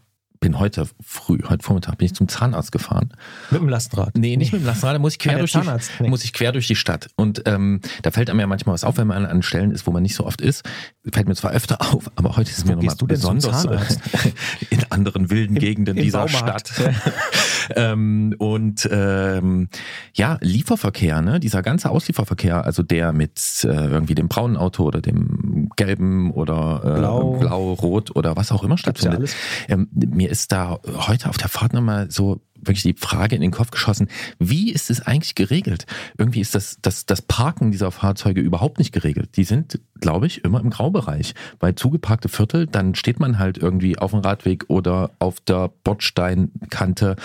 bin 0.44 0.60
heute 0.60 0.90
früh, 1.02 1.40
heute 1.48 1.64
Vormittag, 1.64 1.98
bin 1.98 2.08
ich 2.08 2.16
zum 2.16 2.28
Zahnarzt 2.28 2.74
gefahren. 2.74 3.14
Mit 3.50 3.62
dem 3.62 3.70
Lastenrad? 3.70 4.18
Nee, 4.18 4.36
nicht 4.36 4.52
mit 4.52 4.62
dem 4.62 4.66
Lastenrad, 4.66 4.96
da 4.96 5.00
muss 5.00 5.14
ich 5.14 5.20
quer, 5.20 5.40
durch 5.40 5.54
die, 5.54 5.60
nee. 6.02 6.10
muss 6.10 6.26
ich 6.26 6.34
quer 6.34 6.52
durch 6.52 6.68
die 6.68 6.76
Stadt. 6.76 7.08
Und 7.16 7.44
ähm, 7.46 7.80
da 8.02 8.12
fällt 8.12 8.30
einem 8.30 8.42
ja 8.42 8.48
manchmal 8.48 8.74
was 8.74 8.84
auf, 8.84 8.98
wenn 8.98 9.08
man 9.08 9.26
an 9.26 9.42
Stellen 9.42 9.72
ist, 9.72 9.88
wo 9.88 9.92
man 9.92 10.04
nicht 10.04 10.16
so 10.16 10.26
oft 10.26 10.42
ist. 10.42 10.66
Fällt 11.14 11.30
mir 11.30 11.36
zwar 11.36 11.52
öfter 11.52 11.80
auf, 11.94 12.12
aber 12.16 12.36
heute 12.36 12.52
ist 12.52 12.58
es 12.58 12.66
mir 12.66 12.76
nochmal 12.76 12.94
besonders 13.08 13.66
in 14.70 14.84
anderen 14.90 15.30
wilden 15.30 15.56
Im, 15.56 15.62
Gegenden 15.62 15.96
im 15.96 16.04
dieser 16.04 16.26
Baumarkt. 16.26 16.68
Stadt. 16.68 16.94
ähm, 17.78 18.36
und 18.38 18.90
ähm, 18.92 19.70
ja, 20.14 20.38
Lieferverkehr, 20.42 21.22
ne? 21.22 21.40
dieser 21.40 21.62
ganze 21.62 21.90
Auslieferverkehr, 21.90 22.66
also 22.66 22.84
der 22.84 23.14
mit 23.14 23.40
äh, 23.64 23.68
irgendwie 23.68 24.16
dem 24.16 24.28
braunen 24.28 24.58
Auto 24.58 24.84
oder 24.84 25.00
dem 25.00 25.70
gelben 25.78 26.32
oder 26.32 26.82
äh, 26.84 27.00
blau. 27.00 27.38
blau, 27.40 27.74
rot 27.74 28.14
oder 28.14 28.36
was 28.36 28.52
auch 28.52 28.66
immer 28.66 28.78
stattfindet. 28.78 29.34
Ähm, 29.70 29.88
mir 29.94 30.33
ist 30.34 30.52
da 30.52 30.80
heute 30.88 31.30
auf 31.30 31.38
der 31.38 31.48
Fahrt 31.48 31.74
nochmal 31.74 32.10
so 32.10 32.42
wirklich 32.56 32.82
die 32.82 32.96
Frage 32.98 33.36
in 33.36 33.42
den 33.42 33.52
Kopf 33.52 33.70
geschossen, 33.70 34.08
wie 34.40 34.72
ist 34.72 34.90
es 34.90 35.06
eigentlich 35.06 35.36
geregelt? 35.36 35.86
Irgendwie 36.18 36.40
ist 36.40 36.56
das, 36.56 36.80
das, 36.82 37.06
das 37.06 37.22
Parken 37.22 37.70
dieser 37.70 37.92
Fahrzeuge 37.92 38.42
überhaupt 38.42 38.80
nicht 38.80 38.92
geregelt. 38.92 39.38
Die 39.38 39.44
sind, 39.44 39.80
glaube 40.00 40.26
ich, 40.26 40.44
immer 40.44 40.60
im 40.60 40.72
Graubereich. 40.72 41.36
Weil 41.60 41.76
zugeparkte 41.76 42.30
Viertel, 42.30 42.66
dann 42.66 42.96
steht 42.96 43.20
man 43.20 43.38
halt 43.38 43.60
irgendwie 43.60 44.00
auf 44.00 44.10
dem 44.10 44.22
Radweg 44.22 44.66
oder 44.70 45.12
auf 45.20 45.40
der 45.42 45.70
Bordsteinkante 45.84 47.16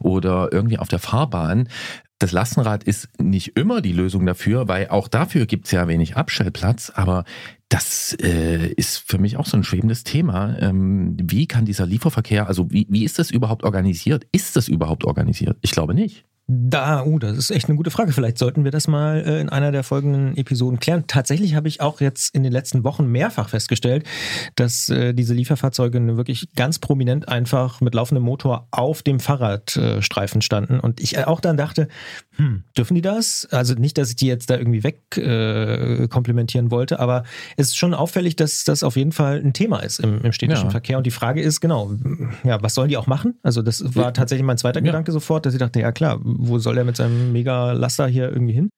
oder 0.00 0.52
irgendwie 0.52 0.78
auf 0.78 0.88
der 0.88 0.98
Fahrbahn. 0.98 1.68
Das 2.18 2.32
Lastenrad 2.32 2.82
ist 2.82 3.08
nicht 3.20 3.56
immer 3.56 3.80
die 3.80 3.92
Lösung 3.92 4.26
dafür, 4.26 4.66
weil 4.66 4.88
auch 4.88 5.06
dafür 5.06 5.46
gibt 5.46 5.66
es 5.66 5.70
ja 5.70 5.86
wenig 5.86 6.16
Abstellplatz, 6.16 6.90
aber 6.94 7.24
das 7.68 8.16
äh, 8.20 8.72
ist 8.72 8.98
für 8.98 9.18
mich 9.18 9.36
auch 9.36 9.46
so 9.46 9.56
ein 9.56 9.62
schwebendes 9.62 10.02
Thema. 10.02 10.58
Ähm, 10.58 11.16
wie 11.20 11.46
kann 11.46 11.64
dieser 11.64 11.86
Lieferverkehr, 11.86 12.48
also 12.48 12.70
wie, 12.72 12.86
wie 12.90 13.04
ist 13.04 13.20
das 13.20 13.30
überhaupt 13.30 13.62
organisiert? 13.62 14.26
Ist 14.32 14.56
das 14.56 14.66
überhaupt 14.68 15.04
organisiert? 15.04 15.58
Ich 15.60 15.70
glaube 15.70 15.94
nicht. 15.94 16.24
Da, 16.50 17.04
uh, 17.04 17.18
das 17.18 17.36
ist 17.36 17.50
echt 17.50 17.68
eine 17.68 17.76
gute 17.76 17.90
Frage. 17.90 18.12
Vielleicht 18.12 18.38
sollten 18.38 18.64
wir 18.64 18.70
das 18.70 18.88
mal 18.88 19.20
äh, 19.20 19.38
in 19.38 19.50
einer 19.50 19.70
der 19.70 19.82
folgenden 19.82 20.34
Episoden 20.34 20.80
klären. 20.80 21.04
Tatsächlich 21.06 21.54
habe 21.54 21.68
ich 21.68 21.82
auch 21.82 22.00
jetzt 22.00 22.34
in 22.34 22.42
den 22.42 22.52
letzten 22.52 22.84
Wochen 22.84 23.06
mehrfach 23.06 23.50
festgestellt, 23.50 24.06
dass 24.56 24.88
äh, 24.88 25.12
diese 25.12 25.34
Lieferfahrzeuge 25.34 26.16
wirklich 26.16 26.48
ganz 26.56 26.78
prominent 26.78 27.28
einfach 27.28 27.82
mit 27.82 27.94
laufendem 27.94 28.24
Motor 28.24 28.66
auf 28.70 29.02
dem 29.02 29.20
Fahrradstreifen 29.20 30.40
standen. 30.40 30.80
Und 30.80 31.00
ich 31.00 31.18
auch 31.26 31.40
dann 31.40 31.58
dachte, 31.58 31.88
hm, 32.36 32.64
dürfen 32.74 32.94
die 32.94 33.02
das? 33.02 33.46
Also 33.50 33.74
nicht, 33.74 33.98
dass 33.98 34.08
ich 34.08 34.16
die 34.16 34.26
jetzt 34.26 34.48
da 34.48 34.56
irgendwie 34.56 34.84
wegkomplimentieren 34.84 36.68
äh, 36.68 36.70
wollte, 36.70 36.98
aber 36.98 37.24
es 37.58 37.68
ist 37.68 37.76
schon 37.76 37.92
auffällig, 37.92 38.36
dass 38.36 38.64
das 38.64 38.82
auf 38.82 38.96
jeden 38.96 39.12
Fall 39.12 39.38
ein 39.38 39.52
Thema 39.52 39.80
ist 39.80 39.98
im, 39.98 40.22
im 40.22 40.32
städtischen 40.32 40.68
ja. 40.68 40.70
Verkehr. 40.70 40.96
Und 40.96 41.04
die 41.04 41.10
Frage 41.10 41.42
ist, 41.42 41.60
genau, 41.60 41.92
ja, 42.42 42.62
was 42.62 42.72
sollen 42.72 42.88
die 42.88 42.96
auch 42.96 43.06
machen? 43.06 43.38
Also 43.42 43.60
das 43.60 43.94
war 43.94 44.14
tatsächlich 44.14 44.46
mein 44.46 44.56
zweiter 44.56 44.80
ja. 44.80 44.86
Gedanke 44.86 45.12
sofort, 45.12 45.44
dass 45.44 45.52
ich 45.52 45.58
dachte, 45.58 45.80
ja 45.80 45.92
klar, 45.92 46.18
wo 46.38 46.58
soll 46.58 46.78
er 46.78 46.84
mit 46.84 46.96
seinem 46.96 47.32
Mega-Laster 47.32 48.06
hier 48.06 48.30
irgendwie 48.30 48.54
hin? 48.54 48.70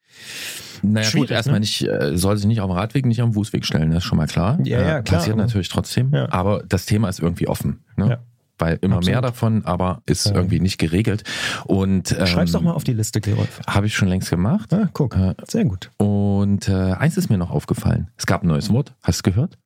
Naja, 0.82 1.06
Schwierig, 1.06 1.28
gut, 1.28 1.36
erstmal 1.36 1.54
ne? 1.54 1.60
nicht, 1.60 1.86
äh, 1.86 2.16
soll 2.16 2.36
sich 2.38 2.46
nicht 2.46 2.60
auf 2.60 2.70
dem 2.70 2.76
Radweg, 2.76 3.04
nicht 3.04 3.20
am 3.20 3.34
Fußweg 3.34 3.66
stellen, 3.66 3.90
das 3.90 3.98
ist 3.98 4.04
schon 4.04 4.16
mal 4.16 4.26
klar. 4.26 4.58
Ja, 4.64 4.80
ja, 4.80 4.98
äh, 4.98 5.02
klar. 5.02 5.18
Passiert 5.20 5.36
natürlich 5.36 5.68
trotzdem, 5.68 6.12
ja. 6.12 6.32
aber 6.32 6.62
das 6.66 6.86
Thema 6.86 7.08
ist 7.08 7.20
irgendwie 7.20 7.48
offen. 7.48 7.80
Ne? 7.96 8.08
Ja. 8.08 8.18
Weil 8.58 8.78
immer 8.82 8.96
Absolut. 8.96 9.14
mehr 9.14 9.22
davon, 9.22 9.64
aber 9.64 10.02
ist 10.06 10.26
ja. 10.26 10.34
irgendwie 10.34 10.60
nicht 10.60 10.78
geregelt. 10.78 11.24
Und 11.64 12.12
ähm, 12.12 12.26
Schreib's 12.26 12.52
doch 12.52 12.60
mal 12.60 12.72
auf 12.72 12.84
die 12.84 12.92
Liste, 12.92 13.20
Gerolf. 13.20 13.60
Habe 13.66 13.86
ich 13.86 13.94
schon 13.94 14.08
längst 14.08 14.30
gemacht. 14.30 14.72
Ah, 14.72 14.88
guck, 14.92 15.16
äh, 15.16 15.34
sehr 15.46 15.64
gut. 15.64 15.90
Und 15.96 16.68
äh, 16.68 16.92
eins 16.92 17.16
ist 17.16 17.30
mir 17.30 17.38
noch 17.38 17.50
aufgefallen. 17.50 18.08
Es 18.16 18.26
gab 18.26 18.42
ein 18.42 18.48
neues 18.48 18.70
Wort. 18.70 18.94
Hast 19.02 19.26
du 19.26 19.30
gehört? 19.30 19.58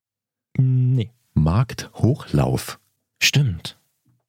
Nee. 0.57 1.11
Markthochlauf. 1.33 2.79
Stimmt. 3.21 3.77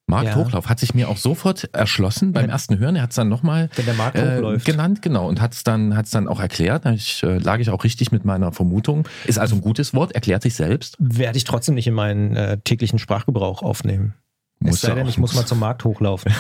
Markthochlauf 0.09 0.65
ja. 0.65 0.71
hat 0.71 0.79
sich 0.79 0.95
mir 0.95 1.09
auch 1.09 1.17
sofort 1.17 1.69
erschlossen 1.73 2.33
beim 2.33 2.49
ersten 2.49 2.79
Hören. 2.79 2.95
Er 2.95 3.03
hat 3.03 3.11
es 3.11 3.17
dann 3.17 3.29
nochmal 3.29 3.69
äh, 4.15 4.59
genannt, 4.59 5.03
genau, 5.03 5.29
und 5.29 5.41
hat 5.41 5.53
es 5.53 5.65
dann, 5.65 5.97
hat's 5.97 6.11
dann 6.11 6.29
auch 6.29 6.39
erklärt. 6.39 6.85
Da 6.85 6.93
ich, 6.93 7.25
äh, 7.25 7.39
lag 7.39 7.59
ich 7.59 7.71
auch 7.71 7.83
richtig 7.83 8.13
mit 8.13 8.25
meiner 8.25 8.53
Vermutung. 8.53 9.09
Ist 9.25 9.39
also 9.39 9.57
ein 9.57 9.61
gutes 9.63 9.95
Wort, 9.95 10.13
erklärt 10.13 10.43
sich 10.43 10.55
selbst. 10.55 10.97
Werde 11.01 11.37
ich 11.37 11.45
trotzdem 11.45 11.75
nicht 11.75 11.89
in 11.89 11.95
meinen 11.95 12.37
äh, 12.37 12.59
täglichen 12.59 13.01
Sprachgebrauch 13.01 13.63
aufnehmen. 13.63 14.15
Muss 14.61 14.77
es 14.77 14.81
sei 14.83 14.95
denn, 14.95 15.09
ich 15.09 15.19
muss 15.19 15.35
mal 15.35 15.45
zum 15.45 15.59
Markt 15.59 15.85
hochlaufen. 15.85 16.33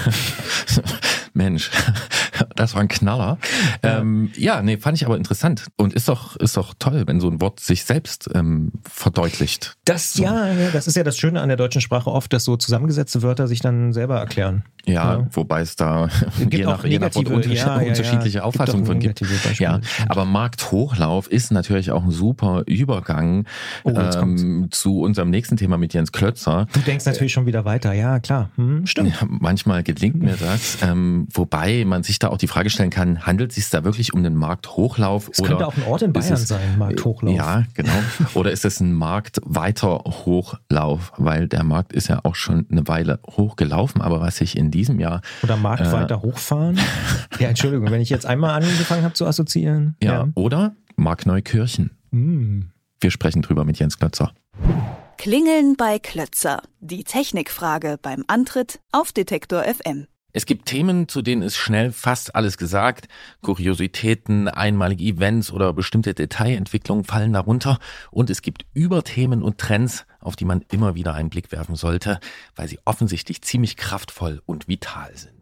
Mensch, 1.35 1.71
das 2.57 2.75
war 2.75 2.81
ein 2.81 2.89
Knaller. 2.89 3.39
Ja. 3.83 3.99
Ähm, 3.99 4.31
ja, 4.37 4.63
nee, 4.63 4.77
fand 4.79 4.97
ich 4.97 5.07
aber 5.07 5.17
interessant 5.17 5.67
und 5.77 5.93
ist 5.93 6.09
doch, 6.09 6.37
ist 6.37 6.57
doch 6.57 6.75
toll, 6.79 7.05
wenn 7.07 7.21
so 7.21 7.29
ein 7.29 7.41
Wort 7.41 7.61
sich 7.61 7.85
selbst 7.85 8.29
ähm, 8.35 8.73
verdeutlicht. 8.89 9.77
Das, 9.85 10.15
so. 10.15 10.23
ja, 10.23 10.49
das 10.73 10.87
ist 10.87 10.97
ja 10.97 11.05
das 11.05 11.19
Schöne 11.19 11.41
an 11.41 11.49
der 11.49 11.57
deutschen 11.57 11.81
Sprache 11.81 12.11
oft, 12.11 12.33
dass 12.33 12.45
so 12.45 12.57
zusammengesetzte 12.57 13.23
Wörter 13.23 13.49
sich 13.49 13.61
dann 13.61 13.93
selber 13.93 14.19
erklären. 14.19 14.65
Ja, 14.87 15.19
ja. 15.19 15.27
wobei 15.33 15.63
es 15.63 15.75
da 15.75 16.09
je 16.51 16.65
nach, 16.65 16.85
je 16.85 16.99
nach 17.01 17.15
Wort 17.17 17.29
unter 17.29 17.51
ja, 17.51 17.77
unterschiedliche 17.79 18.45
Auffassungen 18.45 18.87
von 18.87 19.01
gibt. 19.01 19.21
Ja, 19.59 19.81
aber 20.09 20.25
Markthochlauf 20.25 21.29
ist 21.29 21.51
natürlich 21.51 21.91
auch 21.91 22.05
ein 22.05 22.13
super 22.13 22.63
Übergang 22.67 23.47
oh, 23.83 23.91
ähm, 23.91 24.69
zu 24.71 25.01
unserem 25.01 25.31
nächsten 25.31 25.57
Thema 25.57 25.77
mit 25.77 25.93
Jens 25.93 26.13
Klötzer. 26.13 26.69
Du 26.73 26.81
denkst 26.81 27.05
natürlich 27.05 27.33
schon 27.33 27.47
wieder 27.47 27.65
weiter, 27.65 27.93
ja, 27.95 28.21
klar. 28.21 28.51
Hm, 28.55 28.87
stimmt. 28.87 29.17
manchmal 29.29 29.83
gelingt 29.83 30.23
mir 30.23 30.37
das. 30.37 30.79
Ähm, 30.83 31.27
wobei 31.33 31.85
man 31.85 32.05
sich 32.05 32.21
da 32.21 32.26
auch 32.31 32.39
die 32.39 32.47
Frage 32.47 32.71
stellen 32.71 32.91
kann, 32.91 33.27
handelt 33.27 33.51
es 33.51 33.57
sich 33.57 33.71
da 33.71 33.85
wirklich 33.85 34.15
um 34.15 34.23
den 34.23 34.35
Markthochlauf? 34.35 35.31
Es 35.33 35.43
könnte 35.43 35.67
auch 35.67 35.77
ein 35.77 35.85
Ort 35.85 36.03
in 36.03 36.13
Bayern 36.13 36.35
es, 36.35 36.49
sein, 36.49 36.79
Markthochlauf. 36.79 37.35
Ja, 37.35 37.65
genau. 37.75 37.93
Oder 38.35 38.53
ist 38.53 38.65
es 38.65 38.81
ein 38.81 38.93
marktweiter 38.93 40.05
Hochlauf? 40.05 41.13
Weil 41.17 41.49
der 41.49 41.65
Markt 41.65 41.93
ist 41.93 42.09
ja 42.09 42.21
auch 42.23 42.35
schon 42.35 42.67
eine 42.71 42.87
Weile 42.89 43.21
hochgelaufen, 43.27 44.01
aber 44.03 44.21
was 44.21 44.37
sich 44.37 44.57
in 44.57 44.71
diesem 44.71 45.01
Jahr... 45.01 45.21
Oder 45.43 45.57
Marktweiter 45.57 46.17
äh, 46.17 46.27
hochfahren? 46.27 46.79
ja, 47.39 47.49
Entschuldigung, 47.49 47.91
wenn 47.91 48.01
ich 48.01 48.11
jetzt 48.11 48.27
einmal 48.27 48.51
angefangen 48.63 49.05
habe 49.05 49.15
zu 49.15 49.27
assoziieren. 49.27 49.97
Ja, 50.03 50.13
ja. 50.13 50.29
oder 50.35 50.75
Markneukirchen. 50.97 51.91
Mm. 52.11 52.61
Wir 53.01 53.11
sprechen 53.11 53.43
drüber 53.43 53.65
mit 53.65 53.79
Jens 53.79 53.99
Klötzer. 53.99 54.33
Klingeln 55.19 55.77
bei 55.77 55.99
Klötzer. 55.99 56.63
Die 56.81 57.05
Technikfrage 57.05 57.99
beim 58.01 58.25
Antritt 58.27 58.81
auf 58.93 59.13
Detektor 59.13 59.65
FM. 59.65 60.07
Es 60.37 60.45
gibt 60.45 60.67
Themen, 60.67 61.09
zu 61.09 61.23
denen 61.23 61.41
ist 61.41 61.57
schnell 61.57 61.93
fast 61.93 62.35
alles 62.35 62.59
gesagt. 62.59 63.09
Kuriositäten, 63.41 64.49
einmalige 64.49 65.03
Events 65.03 65.51
oder 65.51 65.73
bestimmte 65.73 66.13
Detailentwicklungen 66.13 67.05
fallen 67.05 67.33
darunter. 67.33 67.79
Und 68.11 68.29
es 68.29 68.43
gibt 68.43 68.67
Überthemen 68.75 69.43
und 69.43 69.57
Trends, 69.57 70.05
auf 70.21 70.37
die 70.37 70.45
man 70.45 70.63
immer 70.71 70.95
wieder 70.95 71.15
einen 71.15 71.31
Blick 71.31 71.53
werfen 71.53 71.75
sollte, 71.75 72.21
weil 72.55 72.69
sie 72.69 72.79
offensichtlich 72.85 73.41
ziemlich 73.41 73.79
kraftvoll 73.79 74.43
und 74.45 74.69
vital 74.69 75.17
sind. 75.17 75.36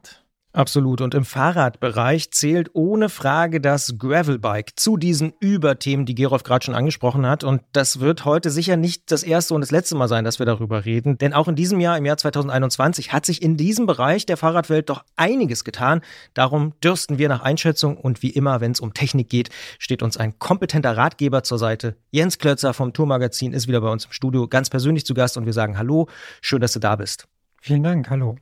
Absolut. 0.55 1.01
Und 1.01 1.15
im 1.15 1.25
Fahrradbereich 1.25 2.31
zählt 2.31 2.71
ohne 2.75 3.09
Frage 3.09 3.61
das 3.61 3.99
Gravelbike 3.99 4.79
zu 4.79 4.97
diesen 4.97 5.33
Überthemen, 5.41 6.07
die 6.07 6.15
Gerolf 6.15 6.45
gerade 6.45 6.65
schon 6.65 6.77
angesprochen 6.77 7.27
hat. 7.27 7.43
Und 7.43 7.63
das 7.73 7.99
wird 7.99 8.25
heute 8.25 8.51
sicher 8.51 8.77
nicht 8.77 9.11
das 9.11 9.25
erste 9.25 9.55
und 9.55 9.63
das 9.63 9.73
letzte 9.73 9.97
Mal 9.97 10.07
sein, 10.07 10.25
dass 10.25 10.39
wir 10.39 10.47
darüber 10.47 10.85
reden. 10.85 11.19
Denn 11.19 11.35
auch 11.35 11.49
in 11.49 11.57
diesem 11.57 11.81
Jahr, 11.81 11.99
im 11.99 12.07
Jahr 12.07 12.19
2021, 12.19 13.13
hat 13.13 13.27
sich 13.27 13.43
in 13.43 13.57
diesem 13.57 13.87
Bereich 13.87 14.27
der 14.27 14.37
Fahrradwelt 14.37 14.91
doch 14.91 15.05
einiges 15.17 15.65
getan. 15.65 16.03
Darum 16.35 16.73
dürsten 16.85 17.19
wir 17.19 17.29
nach 17.29 17.43
Einschätzung 17.43 17.97
und 17.97 18.23
wie 18.23 18.31
immer, 18.31 18.61
wenn 18.61 18.71
es 18.71 18.81
um 18.81 18.95
Technik 18.95 19.29
geht, 19.29 19.51
steht 19.81 20.05
uns 20.05 20.17
ein 20.17 20.39
kompetenter 20.39 20.97
Ratgeber 20.97 21.43
zur 21.43 21.59
Seite. 21.59 21.97
Jens 22.13 22.39
Klötzer 22.39 22.75
vom 22.75 22.93
Tourmagazin 22.93 23.55
ist 23.55 23.67
wieder 23.67 23.81
bei 23.81 23.91
uns 23.91 24.05
im 24.05 24.13
Studio, 24.13 24.47
ganz 24.47 24.71
persönlich 24.71 25.05
zu 25.05 25.15
Gast 25.15 25.37
und 25.37 25.47
wir 25.47 25.53
sagen 25.53 25.79
Hallo, 25.79 26.07
schön, 26.41 26.61
dass 26.61 26.75
du 26.75 26.79
da 26.79 26.95
bist. 26.95 27.27
Vielen 27.61 27.83
Dank, 27.83 28.09
hallo. 28.09 28.37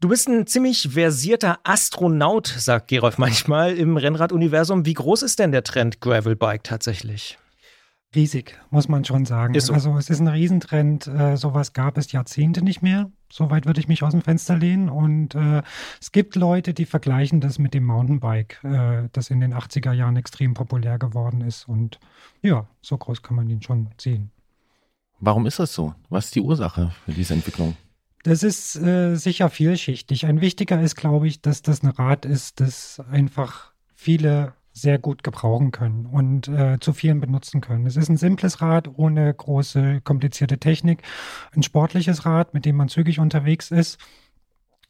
Du 0.00 0.08
bist 0.08 0.28
ein 0.28 0.46
ziemlich 0.46 0.88
versierter 0.92 1.58
Astronaut, 1.62 2.46
sagt 2.46 2.88
Gerolf 2.88 3.18
manchmal 3.18 3.74
im 3.74 3.96
Rennraduniversum. 3.96 4.86
Wie 4.86 4.94
groß 4.94 5.22
ist 5.22 5.38
denn 5.38 5.52
der 5.52 5.62
Trend 5.62 6.00
Gravelbike 6.00 6.64
tatsächlich? 6.64 7.38
riesig, 8.14 8.58
muss 8.70 8.88
man 8.88 9.04
schon 9.04 9.24
sagen. 9.24 9.54
Ist 9.54 9.66
so. 9.66 9.72
Also 9.72 9.96
es 9.96 10.10
ist 10.10 10.20
ein 10.20 10.28
Riesentrend. 10.28 11.06
Äh, 11.06 11.36
sowas 11.36 11.72
gab 11.72 11.96
es 11.96 12.12
Jahrzehnte 12.12 12.62
nicht 12.62 12.82
mehr. 12.82 13.10
Soweit 13.32 13.66
würde 13.66 13.80
ich 13.80 13.88
mich 13.88 14.02
aus 14.02 14.12
dem 14.12 14.22
Fenster 14.22 14.56
lehnen. 14.56 14.88
Und 14.88 15.34
äh, 15.34 15.62
es 16.00 16.12
gibt 16.12 16.34
Leute, 16.34 16.74
die 16.74 16.86
vergleichen 16.86 17.40
das 17.40 17.58
mit 17.58 17.74
dem 17.74 17.84
Mountainbike, 17.84 18.62
äh, 18.64 19.08
das 19.12 19.30
in 19.30 19.40
den 19.40 19.54
80er 19.54 19.92
Jahren 19.92 20.16
extrem 20.16 20.54
populär 20.54 20.98
geworden 20.98 21.40
ist. 21.40 21.68
Und 21.68 22.00
ja, 22.42 22.66
so 22.82 22.98
groß 22.98 23.22
kann 23.22 23.36
man 23.36 23.48
ihn 23.48 23.62
schon 23.62 23.90
sehen. 23.98 24.30
Warum 25.20 25.46
ist 25.46 25.58
das 25.58 25.72
so? 25.72 25.94
Was 26.08 26.26
ist 26.26 26.34
die 26.34 26.40
Ursache 26.40 26.92
für 27.04 27.12
diese 27.12 27.34
Entwicklung? 27.34 27.76
Das 28.22 28.42
ist 28.42 28.76
äh, 28.76 29.14
sicher 29.16 29.48
vielschichtig. 29.48 30.26
Ein 30.26 30.40
wichtiger 30.40 30.80
ist, 30.80 30.94
glaube 30.94 31.26
ich, 31.26 31.40
dass 31.40 31.62
das 31.62 31.82
ein 31.82 31.88
Rad 31.88 32.26
ist, 32.26 32.60
das 32.60 33.00
einfach 33.10 33.72
viele 33.94 34.54
sehr 34.72 34.98
gut 34.98 35.24
gebrauchen 35.24 35.72
können 35.72 36.06
und 36.06 36.48
äh, 36.48 36.78
zu 36.80 36.92
vielen 36.92 37.20
benutzen 37.20 37.60
können. 37.60 37.86
Es 37.86 37.96
ist 37.96 38.08
ein 38.08 38.16
simples 38.16 38.60
Rad 38.60 38.88
ohne 38.96 39.32
große 39.32 40.00
komplizierte 40.02 40.58
Technik, 40.58 41.02
ein 41.52 41.62
sportliches 41.62 42.24
Rad, 42.24 42.54
mit 42.54 42.64
dem 42.64 42.76
man 42.76 42.88
zügig 42.88 43.18
unterwegs 43.18 43.70
ist 43.70 43.98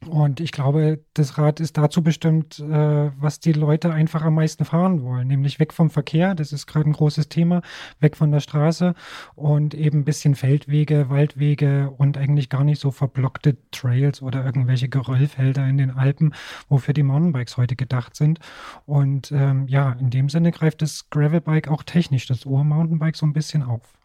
und 0.07 0.39
ich 0.39 0.51
glaube, 0.51 0.99
das 1.13 1.37
Rad 1.37 1.59
ist 1.59 1.77
dazu 1.77 2.01
bestimmt, 2.01 2.59
äh, 2.59 3.11
was 3.19 3.39
die 3.39 3.53
Leute 3.53 3.93
einfach 3.93 4.23
am 4.23 4.33
meisten 4.33 4.65
fahren 4.65 5.03
wollen, 5.03 5.27
nämlich 5.27 5.59
weg 5.59 5.73
vom 5.73 5.91
Verkehr, 5.91 6.33
das 6.33 6.51
ist 6.53 6.65
gerade 6.65 6.89
ein 6.89 6.93
großes 6.93 7.29
Thema, 7.29 7.61
weg 7.99 8.17
von 8.17 8.31
der 8.31 8.39
Straße 8.39 8.95
und 9.35 9.75
eben 9.75 9.99
ein 9.99 10.05
bisschen 10.05 10.33
Feldwege, 10.33 11.09
Waldwege 11.09 11.91
und 11.91 12.17
eigentlich 12.17 12.49
gar 12.49 12.63
nicht 12.63 12.81
so 12.81 12.89
verblockte 12.89 13.57
Trails 13.69 14.23
oder 14.23 14.43
irgendwelche 14.43 14.89
Geröllfelder 14.89 15.67
in 15.67 15.77
den 15.77 15.91
Alpen, 15.91 16.33
wofür 16.67 16.95
die 16.95 17.03
Mountainbikes 17.03 17.57
heute 17.57 17.75
gedacht 17.75 18.15
sind. 18.15 18.39
Und 18.87 19.31
ähm, 19.31 19.67
ja, 19.67 19.91
in 19.93 20.09
dem 20.09 20.29
Sinne 20.29 20.51
greift 20.51 20.81
das 20.81 21.11
Gravelbike 21.11 21.67
auch 21.67 21.83
technisch 21.83 22.25
das 22.25 22.45
Ur-Mountainbike 22.45 23.15
so 23.15 23.27
ein 23.27 23.33
bisschen 23.33 23.61
auf. 23.61 24.00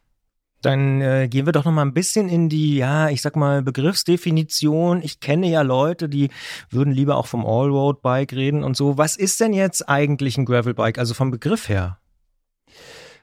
Dann 0.66 1.00
äh, 1.00 1.28
gehen 1.28 1.46
wir 1.46 1.52
doch 1.52 1.64
noch 1.64 1.72
mal 1.72 1.82
ein 1.82 1.94
bisschen 1.94 2.28
in 2.28 2.48
die, 2.48 2.76
ja, 2.76 3.08
ich 3.08 3.22
sag 3.22 3.36
mal, 3.36 3.62
Begriffsdefinition. 3.62 5.02
Ich 5.02 5.20
kenne 5.20 5.48
ja 5.48 5.62
Leute, 5.62 6.08
die 6.08 6.30
würden 6.70 6.92
lieber 6.92 7.16
auch 7.16 7.26
vom 7.26 7.44
Allroad-Bike 7.44 8.32
reden 8.32 8.64
und 8.64 8.76
so. 8.76 8.98
Was 8.98 9.16
ist 9.16 9.40
denn 9.40 9.52
jetzt 9.52 9.88
eigentlich 9.88 10.38
ein 10.38 10.44
Gravelbike, 10.44 10.98
also 10.98 11.14
vom 11.14 11.30
Begriff 11.30 11.68
her? 11.68 11.98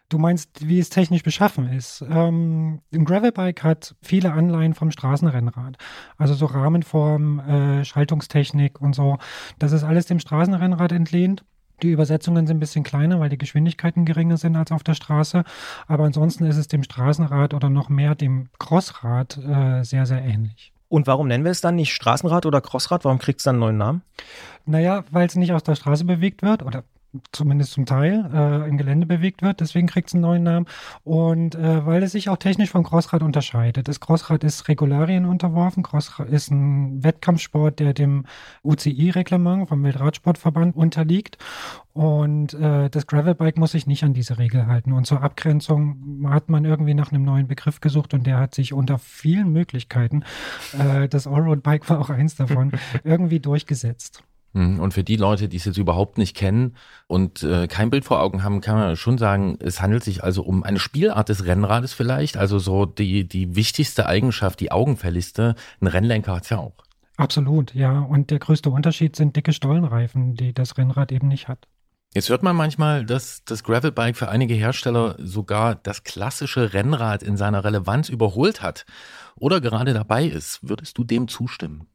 Du 0.09 0.19
meinst, 0.19 0.67
wie 0.67 0.79
es 0.79 0.89
technisch 0.89 1.23
beschaffen 1.23 1.67
ist. 1.67 2.05
Ähm, 2.07 2.81
ein 2.93 3.05
Gravelbike 3.05 3.63
hat 3.63 3.95
viele 4.01 4.31
Anleihen 4.31 4.75
vom 4.75 4.91
Straßenrennrad. 4.91 5.77
Also 6.17 6.35
so 6.35 6.45
Rahmenform, 6.45 7.39
äh, 7.39 7.83
Schaltungstechnik 7.83 8.79
und 8.79 8.93
so. 8.93 9.17
Das 9.57 9.71
ist 9.71 9.83
alles 9.83 10.05
dem 10.05 10.19
Straßenrennrad 10.19 10.91
entlehnt. 10.91 11.43
Die 11.81 11.91
Übersetzungen 11.91 12.47
sind 12.47 12.57
ein 12.57 12.59
bisschen 12.59 12.83
kleiner, 12.83 13.19
weil 13.19 13.29
die 13.29 13.37
Geschwindigkeiten 13.37 14.05
geringer 14.05 14.37
sind 14.37 14.55
als 14.55 14.71
auf 14.71 14.83
der 14.83 14.93
Straße. 14.93 15.43
Aber 15.87 16.05
ansonsten 16.05 16.45
ist 16.45 16.57
es 16.57 16.67
dem 16.67 16.83
Straßenrad 16.83 17.53
oder 17.53 17.69
noch 17.69 17.89
mehr 17.89 18.15
dem 18.15 18.49
Crossrad 18.59 19.37
äh, 19.37 19.83
sehr, 19.83 20.05
sehr 20.05 20.21
ähnlich. 20.21 20.71
Und 20.87 21.07
warum 21.07 21.27
nennen 21.27 21.43
wir 21.43 21.51
es 21.51 21.61
dann 21.61 21.75
nicht 21.75 21.91
Straßenrad 21.93 22.45
oder 22.45 22.61
Crossrad? 22.61 23.03
Warum 23.03 23.17
kriegt 23.17 23.39
es 23.39 23.45
dann 23.45 23.55
einen 23.55 23.61
neuen 23.61 23.77
Namen? 23.77 24.01
Naja, 24.65 25.03
weil 25.09 25.25
es 25.25 25.35
nicht 25.35 25.51
aus 25.51 25.63
der 25.63 25.75
Straße 25.75 26.05
bewegt 26.05 26.43
wird 26.43 26.61
oder 26.61 26.83
zumindest 27.31 27.73
zum 27.73 27.85
Teil 27.85 28.29
äh, 28.33 28.67
im 28.67 28.77
Gelände 28.77 29.05
bewegt 29.05 29.41
wird. 29.41 29.59
Deswegen 29.59 29.87
kriegt 29.87 30.07
es 30.07 30.13
einen 30.13 30.21
neuen 30.23 30.43
Namen. 30.43 30.65
Und 31.03 31.55
äh, 31.55 31.85
weil 31.85 32.03
es 32.03 32.13
sich 32.13 32.29
auch 32.29 32.37
technisch 32.37 32.71
vom 32.71 32.83
Crossrad 32.83 33.21
unterscheidet. 33.21 33.87
Das 33.87 33.99
Crossrad 33.99 34.43
ist 34.43 34.67
Regularien 34.67 35.25
unterworfen. 35.25 35.83
Crossrad 35.83 36.29
ist 36.29 36.51
ein 36.51 37.03
Wettkampfsport, 37.03 37.79
der 37.79 37.93
dem 37.93 38.25
UCI-Reglement 38.63 39.69
vom 39.69 39.83
Weltradsportverband 39.83 40.75
unterliegt. 40.75 41.37
Und 41.93 42.55
äh, 42.55 42.89
das 42.89 43.05
Gravelbike 43.05 43.57
muss 43.57 43.71
sich 43.71 43.85
nicht 43.85 44.03
an 44.03 44.13
diese 44.13 44.39
Regel 44.39 44.65
halten. 44.65 44.93
Und 44.93 45.05
zur 45.05 45.21
Abgrenzung 45.21 46.27
hat 46.27 46.49
man 46.49 46.65
irgendwie 46.65 46.95
nach 46.95 47.11
einem 47.11 47.23
neuen 47.23 47.47
Begriff 47.47 47.81
gesucht 47.81 48.15
und 48.15 48.25
der 48.25 48.39
hat 48.39 48.55
sich 48.55 48.73
unter 48.73 48.97
vielen 48.97 49.51
Möglichkeiten, 49.51 50.23
äh, 50.77 51.07
das 51.07 51.27
Allroad-Bike 51.27 51.87
war 51.89 51.99
auch 51.99 52.09
eins 52.09 52.35
davon, 52.35 52.71
irgendwie 53.03 53.39
durchgesetzt. 53.39 54.23
Mhm. 54.53 54.79
Und 54.79 54.93
für 54.93 55.03
die 55.03 55.15
Leute, 55.15 55.49
die 55.49 55.57
es 55.57 55.65
jetzt 55.65 55.77
überhaupt 55.77 56.17
nicht 56.17 56.35
kennen 56.35 56.75
und 57.07 57.43
äh, 57.43 57.67
kein 57.67 57.89
Bild 57.89 58.05
vor 58.05 58.21
Augen 58.21 58.43
haben, 58.43 58.61
kann 58.61 58.75
man 58.75 58.95
schon 58.95 59.17
sagen, 59.17 59.57
es 59.59 59.81
handelt 59.81 60.03
sich 60.03 60.23
also 60.23 60.43
um 60.43 60.63
eine 60.63 60.79
Spielart 60.79 61.29
des 61.29 61.45
Rennrades 61.45 61.93
vielleicht. 61.93 62.37
Also 62.37 62.59
so 62.59 62.85
die, 62.85 63.27
die 63.27 63.55
wichtigste 63.55 64.05
Eigenschaft, 64.05 64.59
die 64.59 64.71
augenfälligste. 64.71 65.55
Ein 65.81 65.87
Rennlenker 65.87 66.35
hat 66.35 66.43
es 66.43 66.49
ja 66.49 66.59
auch. 66.59 66.75
Absolut, 67.17 67.75
ja. 67.75 67.99
Und 67.99 68.31
der 68.31 68.39
größte 68.39 68.69
Unterschied 68.69 69.15
sind 69.15 69.35
dicke 69.35 69.53
Stollenreifen, 69.53 70.35
die 70.35 70.53
das 70.53 70.77
Rennrad 70.77 71.11
eben 71.11 71.27
nicht 71.27 71.47
hat. 71.47 71.67
Jetzt 72.15 72.29
hört 72.29 72.43
man 72.43 72.55
manchmal, 72.55 73.05
dass 73.05 73.43
das 73.43 73.63
Gravelbike 73.63 74.15
für 74.15 74.29
einige 74.29 74.53
Hersteller 74.53 75.15
sogar 75.17 75.73
das 75.73 76.03
klassische 76.03 76.73
Rennrad 76.73 77.23
in 77.23 77.37
seiner 77.37 77.63
Relevanz 77.63 78.09
überholt 78.09 78.61
hat 78.61 78.85
oder 79.35 79.61
gerade 79.61 79.93
dabei 79.93 80.25
ist. 80.25 80.59
Würdest 80.61 80.97
du 80.99 81.03
dem 81.03 81.27
zustimmen? 81.27 81.87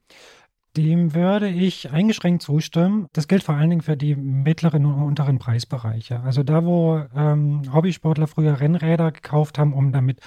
Dem 0.78 1.12
würde 1.12 1.48
ich 1.48 1.90
eingeschränkt 1.90 2.40
zustimmen. 2.40 3.08
Das 3.12 3.26
gilt 3.26 3.42
vor 3.42 3.56
allen 3.56 3.68
Dingen 3.68 3.82
für 3.82 3.96
die 3.96 4.14
mittleren 4.14 4.86
und 4.86 5.02
unteren 5.02 5.40
Preisbereiche. 5.40 6.20
Also 6.20 6.44
da, 6.44 6.64
wo 6.64 7.02
ähm, 7.16 7.62
Hobbysportler 7.74 8.28
früher 8.28 8.60
Rennräder 8.60 9.10
gekauft 9.10 9.58
haben, 9.58 9.72
um 9.72 9.90
damit 9.90 10.20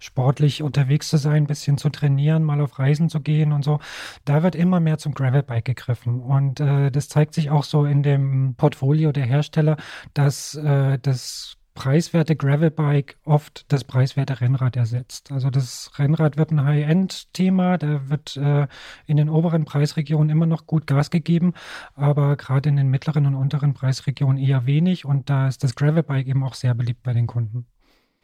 sportlich 0.00 0.64
unterwegs 0.64 1.08
zu 1.08 1.18
sein, 1.18 1.44
ein 1.44 1.46
bisschen 1.46 1.78
zu 1.78 1.88
trainieren, 1.88 2.42
mal 2.42 2.60
auf 2.60 2.80
Reisen 2.80 3.10
zu 3.10 3.20
gehen 3.20 3.52
und 3.52 3.64
so, 3.64 3.78
da 4.24 4.42
wird 4.42 4.56
immer 4.56 4.80
mehr 4.80 4.98
zum 4.98 5.14
Gravelbike 5.14 5.66
gegriffen. 5.66 6.20
Und 6.20 6.58
äh, 6.58 6.90
das 6.90 7.08
zeigt 7.08 7.32
sich 7.32 7.50
auch 7.50 7.62
so 7.62 7.84
in 7.84 8.02
dem 8.02 8.56
Portfolio 8.56 9.12
der 9.12 9.26
Hersteller, 9.26 9.76
dass 10.14 10.56
äh, 10.56 10.98
das 11.00 11.58
preiswerte 11.74 12.36
Gravelbike 12.36 13.16
oft 13.24 13.64
das 13.72 13.84
preiswerte 13.84 14.40
Rennrad 14.40 14.76
ersetzt. 14.76 15.32
Also 15.32 15.50
das 15.50 15.90
Rennrad 15.98 16.36
wird 16.36 16.50
ein 16.50 16.64
High-End-Thema, 16.64 17.78
da 17.78 18.08
wird 18.08 18.36
äh, 18.36 18.66
in 19.06 19.16
den 19.16 19.28
oberen 19.28 19.64
Preisregionen 19.64 20.30
immer 20.30 20.46
noch 20.46 20.66
gut 20.66 20.86
Gas 20.86 21.10
gegeben, 21.10 21.54
aber 21.94 22.36
gerade 22.36 22.68
in 22.68 22.76
den 22.76 22.88
mittleren 22.88 23.26
und 23.26 23.34
unteren 23.34 23.74
Preisregionen 23.74 24.38
eher 24.38 24.66
wenig 24.66 25.04
und 25.04 25.30
da 25.30 25.48
ist 25.48 25.64
das 25.64 25.74
Gravelbike 25.74 26.26
eben 26.26 26.44
auch 26.44 26.54
sehr 26.54 26.74
beliebt 26.74 27.02
bei 27.02 27.12
den 27.12 27.26
Kunden. 27.26 27.66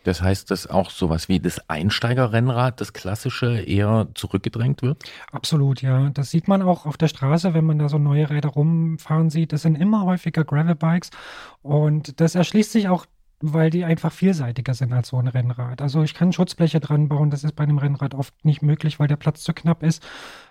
Das 0.04 0.22
heißt, 0.22 0.50
dass 0.50 0.66
auch 0.66 0.90
sowas 0.90 1.28
wie 1.28 1.40
das 1.40 1.68
Einsteigerrennrad, 1.68 2.80
das 2.80 2.92
klassische, 2.92 3.60
eher 3.60 4.08
zurückgedrängt 4.14 4.80
wird? 4.80 5.04
Absolut, 5.32 5.82
ja. 5.82 6.10
Das 6.10 6.30
sieht 6.30 6.46
man 6.48 6.62
auch 6.62 6.86
auf 6.86 6.96
der 6.96 7.08
Straße, 7.08 7.52
wenn 7.52 7.64
man 7.64 7.78
da 7.78 7.88
so 7.88 7.98
neue 7.98 8.30
Räder 8.30 8.50
rumfahren 8.50 9.28
sieht. 9.28 9.52
Das 9.52 9.62
sind 9.62 9.74
immer 9.74 10.04
häufiger 10.04 10.44
Gravelbikes 10.44 11.10
und 11.62 12.20
das 12.20 12.36
erschließt 12.36 12.72
sich 12.72 12.88
auch 12.88 13.06
weil 13.40 13.70
die 13.70 13.84
einfach 13.84 14.12
vielseitiger 14.12 14.74
sind 14.74 14.92
als 14.92 15.08
so 15.08 15.18
ein 15.18 15.28
Rennrad. 15.28 15.80
Also 15.80 16.02
ich 16.02 16.14
kann 16.14 16.32
Schutzbleche 16.32 16.80
dran 16.80 17.08
bauen, 17.08 17.30
das 17.30 17.44
ist 17.44 17.54
bei 17.54 17.62
einem 17.62 17.78
Rennrad 17.78 18.14
oft 18.14 18.44
nicht 18.44 18.62
möglich, 18.62 18.98
weil 18.98 19.06
der 19.06 19.16
Platz 19.16 19.42
zu 19.42 19.52
knapp 19.52 19.82
ist. 19.82 20.02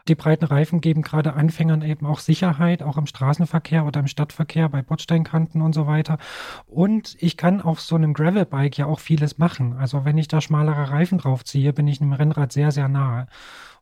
Die 0.07 0.15
breiten 0.15 0.45
Reifen 0.45 0.79
geben 0.79 1.01
gerade 1.01 1.33
Anfängern 1.33 1.81
eben 1.81 2.05
auch 2.05 2.19
Sicherheit, 2.19 2.81
auch 2.81 2.97
im 2.97 3.05
Straßenverkehr 3.05 3.85
oder 3.85 3.99
im 3.99 4.07
Stadtverkehr, 4.07 4.69
bei 4.69 4.81
Bordsteinkanten 4.81 5.61
und 5.61 5.73
so 5.73 5.85
weiter. 5.85 6.17
Und 6.65 7.17
ich 7.19 7.35
kann 7.35 7.61
auf 7.61 7.81
so 7.81 7.95
einem 7.95 8.13
Gravelbike 8.13 8.77
ja 8.77 8.85
auch 8.85 8.99
vieles 8.99 9.37
machen. 9.37 9.73
Also 9.77 10.05
wenn 10.05 10.17
ich 10.17 10.29
da 10.29 10.39
schmalere 10.39 10.89
Reifen 10.89 11.17
draufziehe, 11.17 11.73
bin 11.73 11.87
ich 11.87 11.99
einem 11.99 12.13
Rennrad 12.13 12.53
sehr, 12.53 12.71
sehr 12.71 12.87
nahe. 12.87 13.27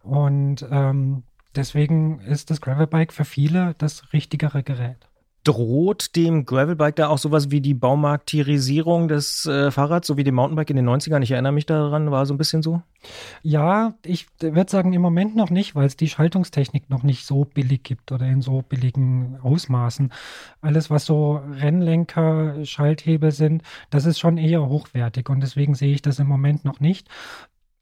Und 0.01 0.65
ähm, 0.71 1.23
deswegen 1.55 2.19
ist 2.21 2.49
das 2.49 2.59
Gravelbike 2.59 3.13
für 3.13 3.25
viele 3.25 3.75
das 3.77 4.13
richtigere 4.13 4.63
Gerät 4.63 5.07
droht 5.45 6.15
dem 6.15 6.45
Gravelbike 6.45 6.95
da 6.95 7.07
auch 7.07 7.19
sowas 7.19 7.51
wie 7.51 7.61
die 7.61 7.75
Baumarktierisierung 7.75 9.07
des 9.07 9.45
äh, 9.45 9.69
Fahrrads, 9.69 10.07
so 10.07 10.17
wie 10.17 10.23
dem 10.23 10.35
Mountainbike 10.35 10.71
in 10.71 10.75
den 10.75 10.89
90ern? 10.89 11.21
Ich 11.21 11.31
erinnere 11.31 11.53
mich 11.53 11.67
daran, 11.67 12.11
war 12.11 12.25
so 12.25 12.33
ein 12.33 12.37
bisschen 12.37 12.63
so? 12.63 12.81
Ja, 13.43 13.93
ich 14.03 14.27
würde 14.39 14.69
sagen, 14.69 14.91
im 14.93 15.01
Moment 15.01 15.35
noch 15.35 15.51
nicht, 15.51 15.75
weil 15.75 15.85
es 15.85 15.95
die 15.95 16.09
Schaltungstechnik 16.09 16.89
noch 16.89 17.03
nicht 17.03 17.25
so 17.25 17.45
billig 17.45 17.83
gibt 17.83 18.11
oder 18.11 18.25
in 18.25 18.41
so 18.41 18.63
billigen 18.63 19.37
Ausmaßen. 19.41 20.11
Alles, 20.61 20.89
was 20.89 21.05
so 21.05 21.35
Rennlenker, 21.35 22.65
Schalthebel 22.65 23.31
sind, 23.31 23.61
das 23.91 24.05
ist 24.05 24.19
schon 24.19 24.37
eher 24.37 24.67
hochwertig 24.67 25.29
und 25.29 25.41
deswegen 25.41 25.75
sehe 25.75 25.93
ich 25.93 26.01
das 26.01 26.17
im 26.17 26.27
Moment 26.27 26.65
noch 26.65 26.79
nicht. 26.79 27.07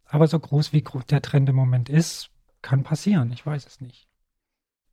Aber 0.05 0.27
so 0.27 0.37
groß 0.37 0.73
wie 0.73 0.83
der 1.09 1.21
Trend 1.21 1.47
im 1.47 1.55
Moment 1.55 1.89
ist, 1.89 2.29
kann 2.61 2.83
passieren. 2.83 3.31
Ich 3.31 3.45
weiß 3.45 3.65
es 3.65 3.79
nicht 3.79 4.07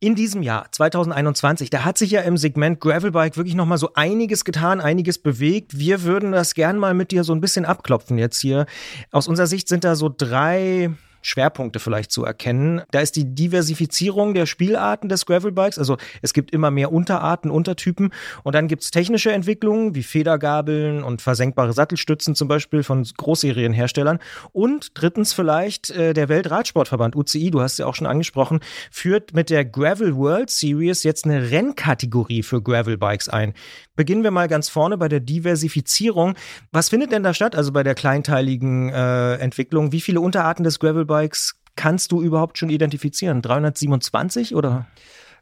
in 0.01 0.15
diesem 0.15 0.41
Jahr 0.41 0.65
2021, 0.71 1.69
da 1.69 1.85
hat 1.85 1.99
sich 1.99 2.09
ja 2.09 2.21
im 2.21 2.35
Segment 2.35 2.79
Gravelbike 2.79 3.37
wirklich 3.37 3.53
noch 3.53 3.67
mal 3.67 3.77
so 3.77 3.93
einiges 3.93 4.43
getan, 4.43 4.81
einiges 4.81 5.19
bewegt. 5.19 5.77
Wir 5.77 6.01
würden 6.01 6.31
das 6.31 6.55
gern 6.55 6.79
mal 6.79 6.95
mit 6.95 7.11
dir 7.11 7.23
so 7.23 7.33
ein 7.33 7.39
bisschen 7.39 7.65
abklopfen 7.65 8.17
jetzt 8.17 8.41
hier. 8.41 8.65
Aus 9.11 9.27
unserer 9.27 9.45
Sicht 9.45 9.67
sind 9.67 9.83
da 9.83 9.95
so 9.95 10.11
drei 10.15 10.89
Schwerpunkte 11.21 11.79
vielleicht 11.79 12.11
zu 12.11 12.25
erkennen. 12.25 12.81
Da 12.91 12.99
ist 12.99 13.15
die 13.15 13.35
Diversifizierung 13.35 14.33
der 14.33 14.45
Spielarten 14.45 15.09
des 15.09 15.25
Gravelbikes. 15.25 15.77
Also 15.77 15.97
es 16.21 16.33
gibt 16.33 16.51
immer 16.51 16.71
mehr 16.71 16.91
Unterarten, 16.91 17.51
Untertypen. 17.51 18.11
Und 18.43 18.55
dann 18.55 18.67
gibt 18.67 18.83
es 18.83 18.91
technische 18.91 19.31
Entwicklungen 19.31 19.95
wie 19.95 20.03
Federgabeln 20.03 21.03
und 21.03 21.21
versenkbare 21.21 21.73
Sattelstützen 21.73 22.35
zum 22.35 22.47
Beispiel 22.47 22.83
von 22.83 23.03
Großserienherstellern. 23.03 24.19
Und 24.51 24.91
drittens 24.95 25.33
vielleicht 25.33 25.89
äh, 25.91 26.13
der 26.13 26.29
Weltradsportverband 26.29 27.15
UCI, 27.15 27.51
du 27.51 27.61
hast 27.61 27.79
ja 27.79 27.85
auch 27.85 27.95
schon 27.95 28.07
angesprochen, 28.07 28.59
führt 28.91 29.33
mit 29.33 29.49
der 29.49 29.65
Gravel 29.65 30.15
World 30.15 30.49
Series 30.49 31.03
jetzt 31.03 31.25
eine 31.25 31.51
Rennkategorie 31.51 32.43
für 32.43 32.61
Gravelbikes 32.61 33.29
ein. 33.29 33.53
Beginnen 34.01 34.23
wir 34.23 34.31
mal 34.31 34.47
ganz 34.47 34.67
vorne 34.67 34.97
bei 34.97 35.07
der 35.07 35.19
Diversifizierung. 35.19 36.33
Was 36.71 36.89
findet 36.89 37.11
denn 37.11 37.21
da 37.21 37.35
statt, 37.35 37.55
also 37.55 37.71
bei 37.71 37.83
der 37.83 37.93
kleinteiligen 37.93 38.89
äh, 38.89 39.35
Entwicklung? 39.35 39.91
Wie 39.91 40.01
viele 40.01 40.21
Unterarten 40.21 40.63
des 40.63 40.79
Gravelbikes 40.79 41.61
kannst 41.75 42.11
du 42.11 42.19
überhaupt 42.19 42.57
schon 42.57 42.71
identifizieren? 42.71 43.43
327 43.43 44.55
oder? 44.55 44.87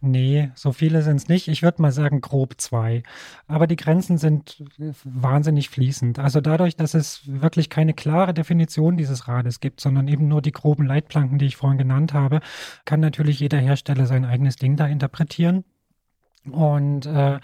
Nee, 0.02 0.52
so 0.56 0.74
viele 0.74 1.04
sind 1.04 1.16
es 1.16 1.30
nicht. 1.30 1.48
Ich 1.48 1.64
würde 1.64 1.82
mal 1.82 1.94
sagen 1.94 2.20
grob 2.20 2.56
zwei. 2.58 3.04
Aber 3.48 3.66
die 3.66 3.78
Grenzen 3.78 4.18
sind 4.18 4.62
wahnsinnig 5.06 5.70
fließend. 5.70 6.20
Also 6.20 6.42
dadurch, 6.42 6.76
dass 6.76 6.96
es 6.96 7.22
wirklich 7.28 7.70
keine 7.70 7.94
klare 7.94 8.34
Definition 8.34 8.98
dieses 8.98 9.30
Rades 9.30 9.62
gibt, 9.62 9.80
sondern 9.80 10.10
eben 10.10 10.28
nur 10.28 10.42
die 10.42 10.52
groben 10.52 10.86
Leitplanken, 10.86 11.38
die 11.38 11.46
ich 11.46 11.56
vorhin 11.56 11.78
genannt 11.78 12.14
habe, 12.14 12.42
kann 12.84 13.00
natürlich 13.00 13.40
jeder 13.40 13.60
Hersteller 13.60 14.06
sein 14.06 14.26
eigenes 14.26 14.58
Ding 14.58 14.76
da 14.76 14.86
interpretieren. 14.86 15.64
Und 16.46 17.06
äh, 17.06 17.40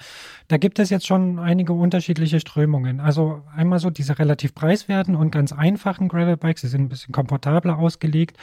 da 0.48 0.58
gibt 0.58 0.80
es 0.80 0.90
jetzt 0.90 1.06
schon 1.06 1.38
einige 1.38 1.74
unterschiedliche 1.74 2.40
Strömungen. 2.40 3.00
Also 3.00 3.44
einmal 3.54 3.80
so 3.80 3.90
diese 3.90 4.18
relativ 4.20 4.56
preiswerten 4.56 5.16
und 5.16 5.32
ganz 5.32 5.52
einfachen 5.52 6.08
Gravelbikes, 6.08 6.62
die 6.62 6.68
sind 6.68 6.84
ein 6.84 6.90
bisschen 6.90 7.12
komfortabler 7.12 7.78
ausgelegt 7.78 8.38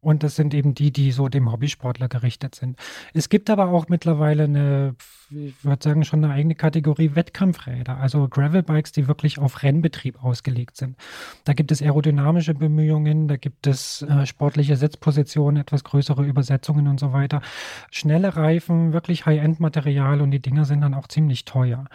und 0.00 0.22
das 0.22 0.36
sind 0.36 0.54
eben 0.54 0.74
die, 0.74 0.92
die 0.92 1.10
so 1.12 1.28
dem 1.28 1.50
Hobbysportler 1.50 2.08
gerichtet 2.08 2.54
sind. 2.54 2.78
Es 3.14 3.28
gibt 3.28 3.50
aber 3.50 3.68
auch 3.68 3.88
mittlerweile 3.88 4.44
eine, 4.44 4.94
ich 5.30 5.64
würde 5.64 5.82
sagen, 5.82 6.04
schon 6.04 6.24
eine 6.24 6.32
eigene 6.32 6.54
Kategorie 6.54 7.14
Wettkampfräder, 7.14 7.96
also 7.96 8.28
Gravelbikes, 8.28 8.92
die 8.92 9.08
wirklich 9.08 9.38
auf 9.38 9.62
Rennbetrieb 9.62 10.22
ausgelegt 10.22 10.76
sind. 10.76 10.96
Da 11.44 11.52
gibt 11.52 11.72
es 11.72 11.82
aerodynamische 11.82 12.54
Bemühungen, 12.54 13.28
da 13.28 13.36
gibt 13.36 13.66
es 13.66 14.02
äh, 14.02 14.26
sportliche 14.26 14.76
Sitzpositionen, 14.76 15.60
etwas 15.60 15.82
größere 15.82 16.24
Übersetzungen 16.24 16.86
und 16.86 17.00
so 17.00 17.12
weiter. 17.12 17.42
Schnelle 17.90 18.36
Reifen, 18.36 18.92
wirklich 18.92 19.26
High-End-Material 19.26 20.20
und 20.20 20.30
die 20.30 20.40
Dinger 20.40 20.64
sind 20.64 20.80
dann 20.80 20.94
auch 20.94 21.08
ziemlich 21.08 21.44
teuer. 21.44 21.86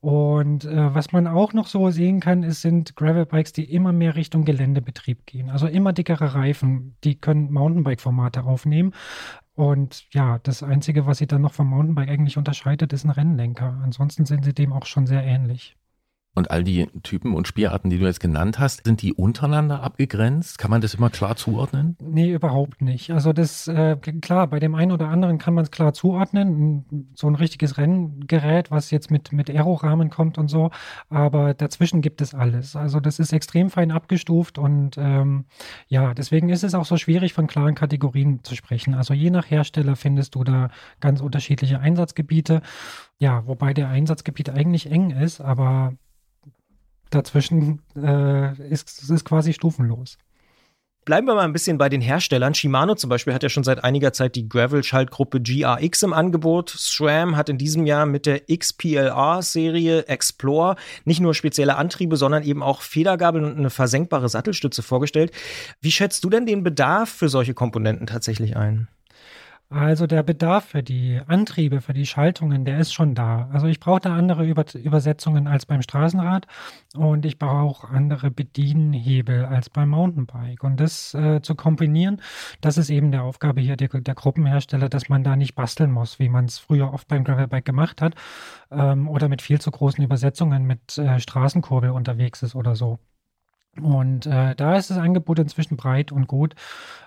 Und 0.00 0.64
äh, 0.64 0.94
was 0.94 1.12
man 1.12 1.26
auch 1.26 1.52
noch 1.52 1.66
so 1.66 1.90
sehen 1.90 2.20
kann, 2.20 2.42
ist, 2.42 2.62
sind 2.62 2.96
Gravelbikes, 2.96 3.52
die 3.52 3.64
immer 3.64 3.92
mehr 3.92 4.14
Richtung 4.14 4.44
Geländebetrieb 4.44 5.26
gehen. 5.26 5.50
Also 5.50 5.66
immer 5.66 5.92
dickere 5.92 6.34
Reifen, 6.34 6.96
die 7.02 7.18
können 7.18 7.52
Mountainbike-Formate 7.52 8.44
aufnehmen. 8.44 8.92
Und 9.54 10.06
ja, 10.12 10.38
das 10.42 10.62
Einzige, 10.62 11.06
was 11.06 11.18
sie 11.18 11.26
dann 11.26 11.42
noch 11.42 11.54
vom 11.54 11.68
Mountainbike 11.70 12.10
eigentlich 12.10 12.36
unterscheidet, 12.36 12.92
ist 12.92 13.04
ein 13.04 13.10
Rennlenker. 13.10 13.80
Ansonsten 13.82 14.26
sind 14.26 14.44
sie 14.44 14.54
dem 14.54 14.72
auch 14.72 14.84
schon 14.86 15.06
sehr 15.06 15.24
ähnlich. 15.24 15.76
Und 16.36 16.50
all 16.50 16.62
die 16.62 16.86
Typen 17.02 17.34
und 17.34 17.48
Spielarten, 17.48 17.88
die 17.88 17.98
du 17.98 18.04
jetzt 18.04 18.20
genannt 18.20 18.58
hast, 18.58 18.84
sind 18.84 19.00
die 19.00 19.14
untereinander 19.14 19.82
abgegrenzt? 19.82 20.58
Kann 20.58 20.70
man 20.70 20.82
das 20.82 20.92
immer 20.92 21.08
klar 21.08 21.34
zuordnen? 21.34 21.96
Nee, 21.98 22.30
überhaupt 22.30 22.82
nicht. 22.82 23.10
Also 23.10 23.32
das, 23.32 23.66
äh, 23.68 23.96
klar, 23.96 24.46
bei 24.46 24.60
dem 24.60 24.74
einen 24.74 24.92
oder 24.92 25.08
anderen 25.08 25.38
kann 25.38 25.54
man 25.54 25.64
es 25.64 25.70
klar 25.70 25.94
zuordnen. 25.94 27.10
So 27.14 27.26
ein 27.26 27.36
richtiges 27.36 27.78
Renngerät, 27.78 28.70
was 28.70 28.90
jetzt 28.90 29.10
mit, 29.10 29.32
mit 29.32 29.48
Aerorahmen 29.48 30.10
kommt 30.10 30.36
und 30.36 30.48
so. 30.48 30.70
Aber 31.08 31.54
dazwischen 31.54 32.02
gibt 32.02 32.20
es 32.20 32.34
alles. 32.34 32.76
Also 32.76 33.00
das 33.00 33.18
ist 33.18 33.32
extrem 33.32 33.70
fein 33.70 33.90
abgestuft 33.90 34.58
und 34.58 34.98
ähm, 34.98 35.46
ja, 35.88 36.12
deswegen 36.12 36.50
ist 36.50 36.64
es 36.64 36.74
auch 36.74 36.84
so 36.84 36.98
schwierig, 36.98 37.32
von 37.32 37.46
klaren 37.46 37.74
Kategorien 37.74 38.44
zu 38.44 38.56
sprechen. 38.56 38.92
Also 38.92 39.14
je 39.14 39.30
nach 39.30 39.50
Hersteller 39.50 39.96
findest 39.96 40.34
du 40.34 40.44
da 40.44 40.68
ganz 41.00 41.22
unterschiedliche 41.22 41.80
Einsatzgebiete. 41.80 42.60
Ja, 43.18 43.46
wobei 43.46 43.72
der 43.72 43.88
Einsatzgebiet 43.88 44.50
eigentlich 44.50 44.90
eng 44.90 45.12
ist, 45.12 45.40
aber 45.40 45.94
dazwischen 47.10 47.82
äh, 47.96 48.56
ist, 48.68 49.10
ist 49.10 49.24
quasi 49.24 49.52
stufenlos. 49.52 50.18
Bleiben 51.06 51.28
wir 51.28 51.36
mal 51.36 51.44
ein 51.44 51.52
bisschen 51.52 51.78
bei 51.78 51.88
den 51.88 52.00
Herstellern. 52.00 52.52
Shimano 52.52 52.96
zum 52.96 53.08
Beispiel 53.08 53.32
hat 53.32 53.44
ja 53.44 53.48
schon 53.48 53.62
seit 53.62 53.84
einiger 53.84 54.12
Zeit 54.12 54.34
die 54.34 54.48
Gravel-Schaltgruppe 54.48 55.40
GRX 55.40 56.02
im 56.02 56.12
Angebot. 56.12 56.70
SRAM 56.70 57.36
hat 57.36 57.48
in 57.48 57.58
diesem 57.58 57.86
Jahr 57.86 58.06
mit 58.06 58.26
der 58.26 58.40
XPLR-Serie 58.48 60.08
Explore 60.08 60.74
nicht 61.04 61.20
nur 61.20 61.32
spezielle 61.32 61.76
Antriebe, 61.76 62.16
sondern 62.16 62.42
eben 62.42 62.60
auch 62.60 62.80
Federgabeln 62.80 63.44
und 63.44 63.56
eine 63.56 63.70
versenkbare 63.70 64.28
Sattelstütze 64.28 64.82
vorgestellt. 64.82 65.30
Wie 65.80 65.92
schätzt 65.92 66.24
du 66.24 66.28
denn 66.28 66.44
den 66.44 66.64
Bedarf 66.64 67.08
für 67.08 67.28
solche 67.28 67.54
Komponenten 67.54 68.08
tatsächlich 68.08 68.56
ein? 68.56 68.88
Also 69.68 70.06
der 70.06 70.22
Bedarf 70.22 70.66
für 70.66 70.82
die 70.84 71.20
Antriebe, 71.26 71.80
für 71.80 71.92
die 71.92 72.06
Schaltungen, 72.06 72.64
der 72.64 72.78
ist 72.78 72.92
schon 72.92 73.16
da. 73.16 73.48
Also 73.52 73.66
ich 73.66 73.80
brauche 73.80 73.98
da 74.00 74.14
andere 74.14 74.46
Über 74.46 74.64
Übersetzungen 74.74 75.48
als 75.48 75.66
beim 75.66 75.82
Straßenrad 75.82 76.46
und 76.94 77.26
ich 77.26 77.36
brauche 77.40 77.56
auch 77.56 77.90
andere 77.90 78.30
Bedienhebel 78.30 79.44
als 79.44 79.68
beim 79.68 79.88
Mountainbike. 79.88 80.62
Und 80.62 80.78
das 80.78 81.14
äh, 81.14 81.42
zu 81.42 81.56
kombinieren, 81.56 82.22
das 82.60 82.78
ist 82.78 82.90
eben 82.90 83.10
der 83.10 83.24
Aufgabe 83.24 83.60
hier 83.60 83.76
der, 83.76 83.88
der 83.88 84.14
Gruppenhersteller, 84.14 84.88
dass 84.88 85.08
man 85.08 85.24
da 85.24 85.34
nicht 85.34 85.56
basteln 85.56 85.90
muss, 85.90 86.20
wie 86.20 86.28
man 86.28 86.44
es 86.44 86.60
früher 86.60 86.92
oft 86.92 87.08
beim 87.08 87.24
Gravelbike 87.24 87.64
gemacht 87.64 88.00
hat 88.00 88.14
ähm, 88.70 89.08
oder 89.08 89.28
mit 89.28 89.42
viel 89.42 89.60
zu 89.60 89.72
großen 89.72 90.02
Übersetzungen 90.04 90.64
mit 90.64 90.96
äh, 90.96 91.18
Straßenkurbel 91.18 91.90
unterwegs 91.90 92.44
ist 92.44 92.54
oder 92.54 92.76
so. 92.76 93.00
Und 93.80 94.26
äh, 94.26 94.54
da 94.54 94.76
ist 94.76 94.90
das 94.90 94.98
Angebot 94.98 95.38
inzwischen 95.38 95.76
breit 95.76 96.12
und 96.12 96.26
gut. 96.26 96.54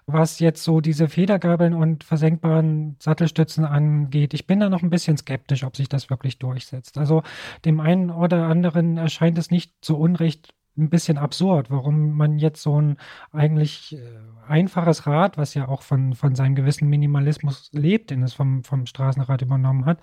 Was 0.06 0.40
jetzt 0.40 0.64
so 0.64 0.82
diese 0.82 1.08
Federgabeln 1.08 1.74
und 1.74 2.04
versenkbaren 2.04 2.96
Sattelstützen 3.00 3.66
angeht, 3.66 4.34
ich 4.34 4.48
bin 4.48 4.60
da 4.60 4.70
noch 4.70 4.82
ein 4.82 4.90
bisschen 4.90 5.18
skeptisch, 5.18 5.64
ob 5.64 5.76
sich 5.76 5.88
das 5.88 6.10
wirklich 6.10 6.40
durchsetzt. 6.40 6.98
Also 6.98 7.24
dem 7.66 7.80
einen 7.80 8.10
oder 8.10 8.48
anderen 8.48 8.98
erscheint 8.98 9.38
es 9.38 9.52
nicht 9.52 9.74
zu 9.82 9.98
Unrecht 9.98 10.54
ein 10.80 10.90
bisschen 10.90 11.18
absurd, 11.18 11.70
warum 11.70 12.18
man 12.18 12.40
jetzt 12.40 12.62
so 12.62 12.80
ein 12.80 12.98
eigentlich 13.32 13.96
äh, 13.96 14.00
einfaches 14.48 15.06
Rad, 15.06 15.38
was 15.38 15.54
ja 15.54 15.68
auch 15.68 15.82
von, 15.84 16.14
von 16.16 16.36
seinem 16.36 16.56
gewissen 16.56 16.90
Minimalismus 16.90 17.70
lebt, 17.72 18.10
den 18.10 18.24
es 18.24 18.34
vom, 18.34 18.64
vom 18.64 18.86
Straßenrad 18.86 19.42
übernommen 19.42 19.86
hat, 19.86 20.00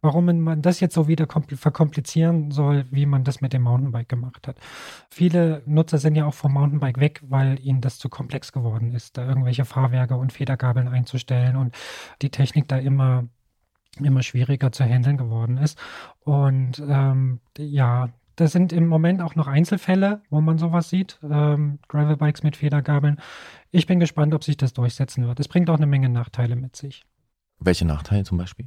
warum 0.00 0.26
man 0.26 0.62
das 0.62 0.80
jetzt 0.80 0.94
so 0.94 1.08
wieder 1.08 1.26
verkomplizieren 1.26 2.50
soll, 2.50 2.86
wie 2.90 3.06
man 3.06 3.24
das 3.24 3.40
mit 3.40 3.52
dem 3.52 3.62
Mountainbike 3.62 4.08
gemacht 4.08 4.46
hat. 4.46 4.58
Viele 5.10 5.62
Nutzer 5.66 5.98
sind 5.98 6.14
ja 6.14 6.26
auch 6.26 6.34
vom 6.34 6.52
Mountainbike 6.52 7.00
weg, 7.00 7.22
weil 7.28 7.58
ihnen 7.60 7.80
das 7.80 7.98
zu 7.98 8.08
komplex 8.08 8.52
geworden 8.52 8.92
ist, 8.92 9.16
da 9.16 9.26
irgendwelche 9.26 9.64
Fahrwerke 9.64 10.16
und 10.16 10.32
Federgabeln 10.32 10.88
einzustellen 10.88 11.56
und 11.56 11.74
die 12.22 12.30
Technik 12.30 12.68
da 12.68 12.76
immer 12.78 13.24
immer 14.00 14.22
schwieriger 14.22 14.70
zu 14.70 14.84
handeln 14.84 15.16
geworden 15.16 15.56
ist. 15.56 15.78
Und 16.20 16.82
ähm, 16.88 17.40
ja, 17.56 18.10
das 18.38 18.52
sind 18.52 18.72
im 18.72 18.86
Moment 18.86 19.20
auch 19.20 19.34
noch 19.34 19.48
Einzelfälle, 19.48 20.22
wo 20.30 20.40
man 20.40 20.58
sowas 20.58 20.88
sieht. 20.88 21.18
Ähm, 21.28 21.80
Gravelbikes 21.88 22.44
mit 22.44 22.56
Federgabeln. 22.56 23.20
Ich 23.72 23.86
bin 23.86 23.98
gespannt, 23.98 24.32
ob 24.32 24.44
sich 24.44 24.56
das 24.56 24.72
durchsetzen 24.72 25.26
wird. 25.26 25.40
Es 25.40 25.48
bringt 25.48 25.68
auch 25.70 25.76
eine 25.76 25.86
Menge 25.86 26.08
Nachteile 26.08 26.54
mit 26.54 26.76
sich. 26.76 27.02
Welche 27.58 27.84
Nachteile 27.84 28.22
zum 28.22 28.38
Beispiel? 28.38 28.66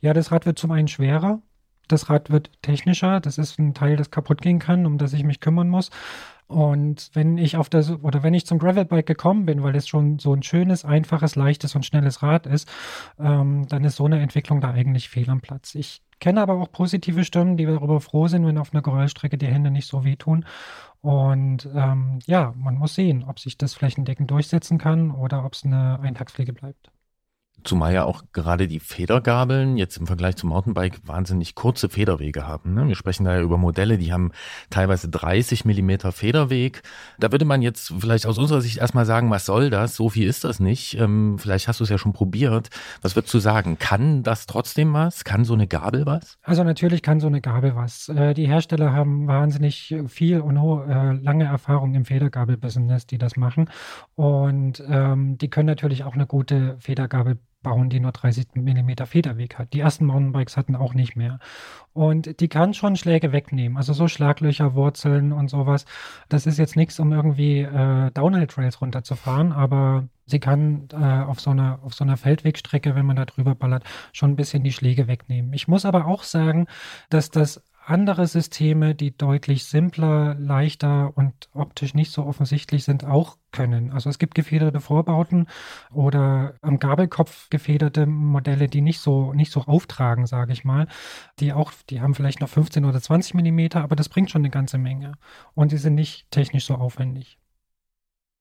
Ja, 0.00 0.14
das 0.14 0.32
Rad 0.32 0.46
wird 0.46 0.58
zum 0.58 0.72
einen 0.72 0.88
schwerer. 0.88 1.40
Das 1.86 2.10
Rad 2.10 2.30
wird 2.30 2.50
technischer. 2.62 3.20
Das 3.20 3.38
ist 3.38 3.56
ein 3.58 3.72
Teil, 3.72 3.94
das 3.94 4.10
kaputt 4.10 4.42
gehen 4.42 4.58
kann, 4.58 4.84
um 4.84 4.98
das 4.98 5.12
ich 5.12 5.22
mich 5.22 5.38
kümmern 5.38 5.68
muss. 5.68 5.90
Und 6.48 7.10
wenn 7.14 7.38
ich 7.38 7.56
auf 7.56 7.68
das 7.68 7.90
oder 7.90 8.24
wenn 8.24 8.34
ich 8.34 8.46
zum 8.46 8.58
Gravelbike 8.58 9.06
gekommen 9.06 9.46
bin, 9.46 9.62
weil 9.62 9.76
es 9.76 9.86
schon 9.86 10.18
so 10.18 10.34
ein 10.34 10.42
schönes, 10.42 10.84
einfaches, 10.84 11.36
leichtes 11.36 11.76
und 11.76 11.86
schnelles 11.86 12.22
Rad 12.22 12.46
ist, 12.46 12.68
ähm, 13.18 13.66
dann 13.68 13.84
ist 13.84 13.96
so 13.96 14.06
eine 14.06 14.20
Entwicklung 14.20 14.60
da 14.60 14.72
eigentlich 14.72 15.08
fehl 15.08 15.30
am 15.30 15.40
Platz. 15.40 15.74
Ich 15.76 16.02
kenne 16.24 16.40
aber 16.40 16.54
auch 16.54 16.72
positive 16.72 17.22
Stimmen, 17.22 17.58
die 17.58 17.66
darüber 17.66 18.00
froh 18.00 18.28
sind, 18.28 18.46
wenn 18.46 18.56
auf 18.56 18.72
einer 18.72 18.80
Geröllstrecke 18.80 19.36
die 19.36 19.46
Hände 19.46 19.70
nicht 19.70 19.86
so 19.86 20.04
wehtun. 20.04 20.46
Und 21.02 21.68
ähm, 21.74 22.18
ja, 22.24 22.54
man 22.56 22.76
muss 22.76 22.94
sehen, 22.94 23.24
ob 23.28 23.38
sich 23.38 23.58
das 23.58 23.74
flächendeckend 23.74 24.30
durchsetzen 24.30 24.78
kann 24.78 25.10
oder 25.10 25.44
ob 25.44 25.52
es 25.52 25.66
eine 25.66 26.00
Eintagspflege 26.00 26.54
bleibt. 26.54 26.90
Zumal 27.62 27.94
ja 27.94 28.04
auch 28.04 28.24
gerade 28.32 28.68
die 28.68 28.80
Federgabeln 28.80 29.76
jetzt 29.76 29.96
im 29.96 30.06
Vergleich 30.06 30.36
zum 30.36 30.50
Mountainbike 30.50 31.06
wahnsinnig 31.06 31.54
kurze 31.54 31.88
Federwege 31.88 32.46
haben. 32.46 32.74
Ne? 32.74 32.86
Wir 32.88 32.94
sprechen 32.94 33.24
da 33.24 33.34
ja 33.36 33.40
über 33.40 33.56
Modelle, 33.56 33.96
die 33.96 34.12
haben 34.12 34.32
teilweise 34.68 35.08
30 35.08 35.64
Millimeter 35.64 36.12
Federweg. 36.12 36.82
Da 37.18 37.32
würde 37.32 37.46
man 37.46 37.62
jetzt 37.62 37.94
vielleicht 37.98 38.26
aus 38.26 38.36
unserer 38.36 38.60
Sicht 38.60 38.78
erstmal 38.78 39.06
sagen, 39.06 39.30
was 39.30 39.46
soll 39.46 39.70
das? 39.70 39.96
So 39.96 40.10
viel 40.10 40.28
ist 40.28 40.44
das 40.44 40.60
nicht. 40.60 40.98
Ähm, 40.98 41.38
vielleicht 41.38 41.66
hast 41.68 41.80
du 41.80 41.84
es 41.84 41.90
ja 41.90 41.96
schon 41.96 42.12
probiert. 42.12 42.68
Was 43.00 43.16
würdest 43.16 43.32
du 43.32 43.38
sagen? 43.38 43.78
Kann 43.78 44.22
das 44.22 44.44
trotzdem 44.46 44.92
was? 44.92 45.24
Kann 45.24 45.44
so 45.44 45.54
eine 45.54 45.66
Gabel 45.66 46.04
was? 46.04 46.38
Also 46.42 46.64
natürlich 46.64 47.02
kann 47.02 47.20
so 47.20 47.28
eine 47.28 47.40
Gabel 47.40 47.76
was. 47.76 48.10
Äh, 48.10 48.34
die 48.34 48.46
Hersteller 48.46 48.92
haben 48.92 49.26
wahnsinnig 49.26 49.94
viel 50.06 50.40
und 50.40 50.60
hohe, 50.60 50.84
äh, 50.84 51.12
lange 51.12 51.44
Erfahrung 51.44 51.94
im 51.94 52.04
Federgabel-Business, 52.04 53.06
die 53.06 53.18
das 53.18 53.36
machen. 53.36 53.70
Und 54.16 54.82
ähm, 54.86 55.38
die 55.38 55.48
können 55.48 55.66
natürlich 55.66 56.04
auch 56.04 56.14
eine 56.14 56.26
gute 56.26 56.76
Federgabel 56.78 57.38
bauen, 57.64 57.90
die 57.90 57.98
nur 57.98 58.12
30 58.12 58.54
mm 58.54 59.04
Federweg 59.06 59.58
hat. 59.58 59.72
Die 59.72 59.80
ersten 59.80 60.04
Mountainbikes 60.06 60.56
hatten 60.56 60.76
auch 60.76 60.94
nicht 60.94 61.16
mehr. 61.16 61.40
Und 61.92 62.38
die 62.40 62.48
kann 62.48 62.74
schon 62.74 62.94
Schläge 62.94 63.32
wegnehmen. 63.32 63.76
Also 63.76 63.92
so 63.92 64.06
Schlaglöcher, 64.06 64.74
Wurzeln 64.74 65.32
und 65.32 65.48
sowas. 65.48 65.84
Das 66.28 66.46
ist 66.46 66.58
jetzt 66.58 66.76
nichts, 66.76 67.00
um 67.00 67.12
irgendwie 67.12 67.62
äh, 67.62 68.12
Downhill-Trails 68.12 68.80
runterzufahren, 68.80 69.52
aber 69.52 70.08
sie 70.26 70.38
kann 70.38 70.88
äh, 70.92 70.96
auf, 70.96 71.40
so 71.40 71.50
einer, 71.50 71.80
auf 71.82 71.94
so 71.94 72.04
einer 72.04 72.16
Feldwegstrecke, 72.16 72.94
wenn 72.94 73.06
man 73.06 73.16
da 73.16 73.24
drüber 73.24 73.56
ballert, 73.56 73.82
schon 74.12 74.30
ein 74.30 74.36
bisschen 74.36 74.62
die 74.62 74.72
Schläge 74.72 75.08
wegnehmen. 75.08 75.52
Ich 75.52 75.66
muss 75.66 75.84
aber 75.84 76.06
auch 76.06 76.22
sagen, 76.22 76.66
dass 77.10 77.30
das 77.30 77.62
andere 77.86 78.26
Systeme, 78.26 78.94
die 78.94 79.16
deutlich 79.16 79.64
simpler, 79.64 80.34
leichter 80.34 81.12
und 81.16 81.48
optisch 81.52 81.94
nicht 81.94 82.12
so 82.12 82.24
offensichtlich 82.24 82.84
sind, 82.84 83.04
auch 83.04 83.36
können. 83.52 83.92
Also 83.92 84.10
es 84.10 84.18
gibt 84.18 84.34
gefederte 84.34 84.80
Vorbauten 84.80 85.46
oder 85.92 86.54
am 86.62 86.78
Gabelkopf 86.78 87.48
gefederte 87.50 88.06
Modelle, 88.06 88.68
die 88.68 88.80
nicht 88.80 89.00
so, 89.00 89.32
nicht 89.32 89.52
so 89.52 89.60
auftragen, 89.62 90.26
sage 90.26 90.52
ich 90.52 90.64
mal. 90.64 90.88
Die 91.40 91.52
auch, 91.52 91.72
die 91.90 92.00
haben 92.00 92.14
vielleicht 92.14 92.40
noch 92.40 92.48
15 92.48 92.84
oder 92.84 93.00
20 93.00 93.34
Millimeter, 93.34 93.82
aber 93.82 93.96
das 93.96 94.08
bringt 94.08 94.30
schon 94.30 94.42
eine 94.42 94.50
ganze 94.50 94.78
Menge. 94.78 95.12
Und 95.54 95.72
die 95.72 95.78
sind 95.78 95.94
nicht 95.94 96.30
technisch 96.30 96.66
so 96.66 96.74
aufwendig. 96.74 97.38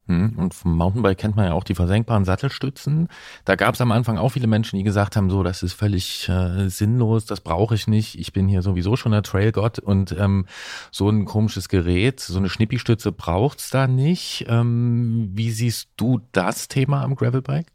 Hm, 0.07 0.33
und 0.37 0.53
vom 0.53 0.75
Mountainbike 0.75 1.17
kennt 1.17 1.37
man 1.37 1.45
ja 1.45 1.53
auch 1.53 1.63
die 1.63 1.75
versenkbaren 1.75 2.25
Sattelstützen. 2.25 3.07
Da 3.45 3.55
gab 3.55 3.75
es 3.75 3.81
am 3.81 3.93
Anfang 3.93 4.17
auch 4.17 4.29
viele 4.29 4.47
Menschen, 4.47 4.77
die 4.77 4.83
gesagt 4.83 5.15
haben, 5.15 5.29
so, 5.29 5.43
das 5.43 5.63
ist 5.63 5.73
völlig 5.73 6.27
äh, 6.27 6.67
sinnlos, 6.67 7.25
das 7.25 7.39
brauche 7.39 7.75
ich 7.75 7.87
nicht. 7.87 8.19
Ich 8.19 8.33
bin 8.33 8.49
hier 8.49 8.61
sowieso 8.61 8.97
schon 8.97 9.13
der 9.13 9.23
Trailgott 9.23 9.79
und 9.79 10.13
ähm, 10.19 10.45
so 10.91 11.09
ein 11.09 11.23
komisches 11.23 11.69
Gerät, 11.69 12.19
so 12.19 12.37
eine 12.37 12.49
Schnippistütze 12.49 13.13
braucht's 13.13 13.69
da 13.69 13.87
nicht. 13.87 14.45
Ähm, 14.49 15.29
wie 15.33 15.51
siehst 15.51 15.89
du 15.95 16.19
das 16.33 16.67
Thema 16.67 17.01
am 17.01 17.15
Gravelbike? 17.15 17.67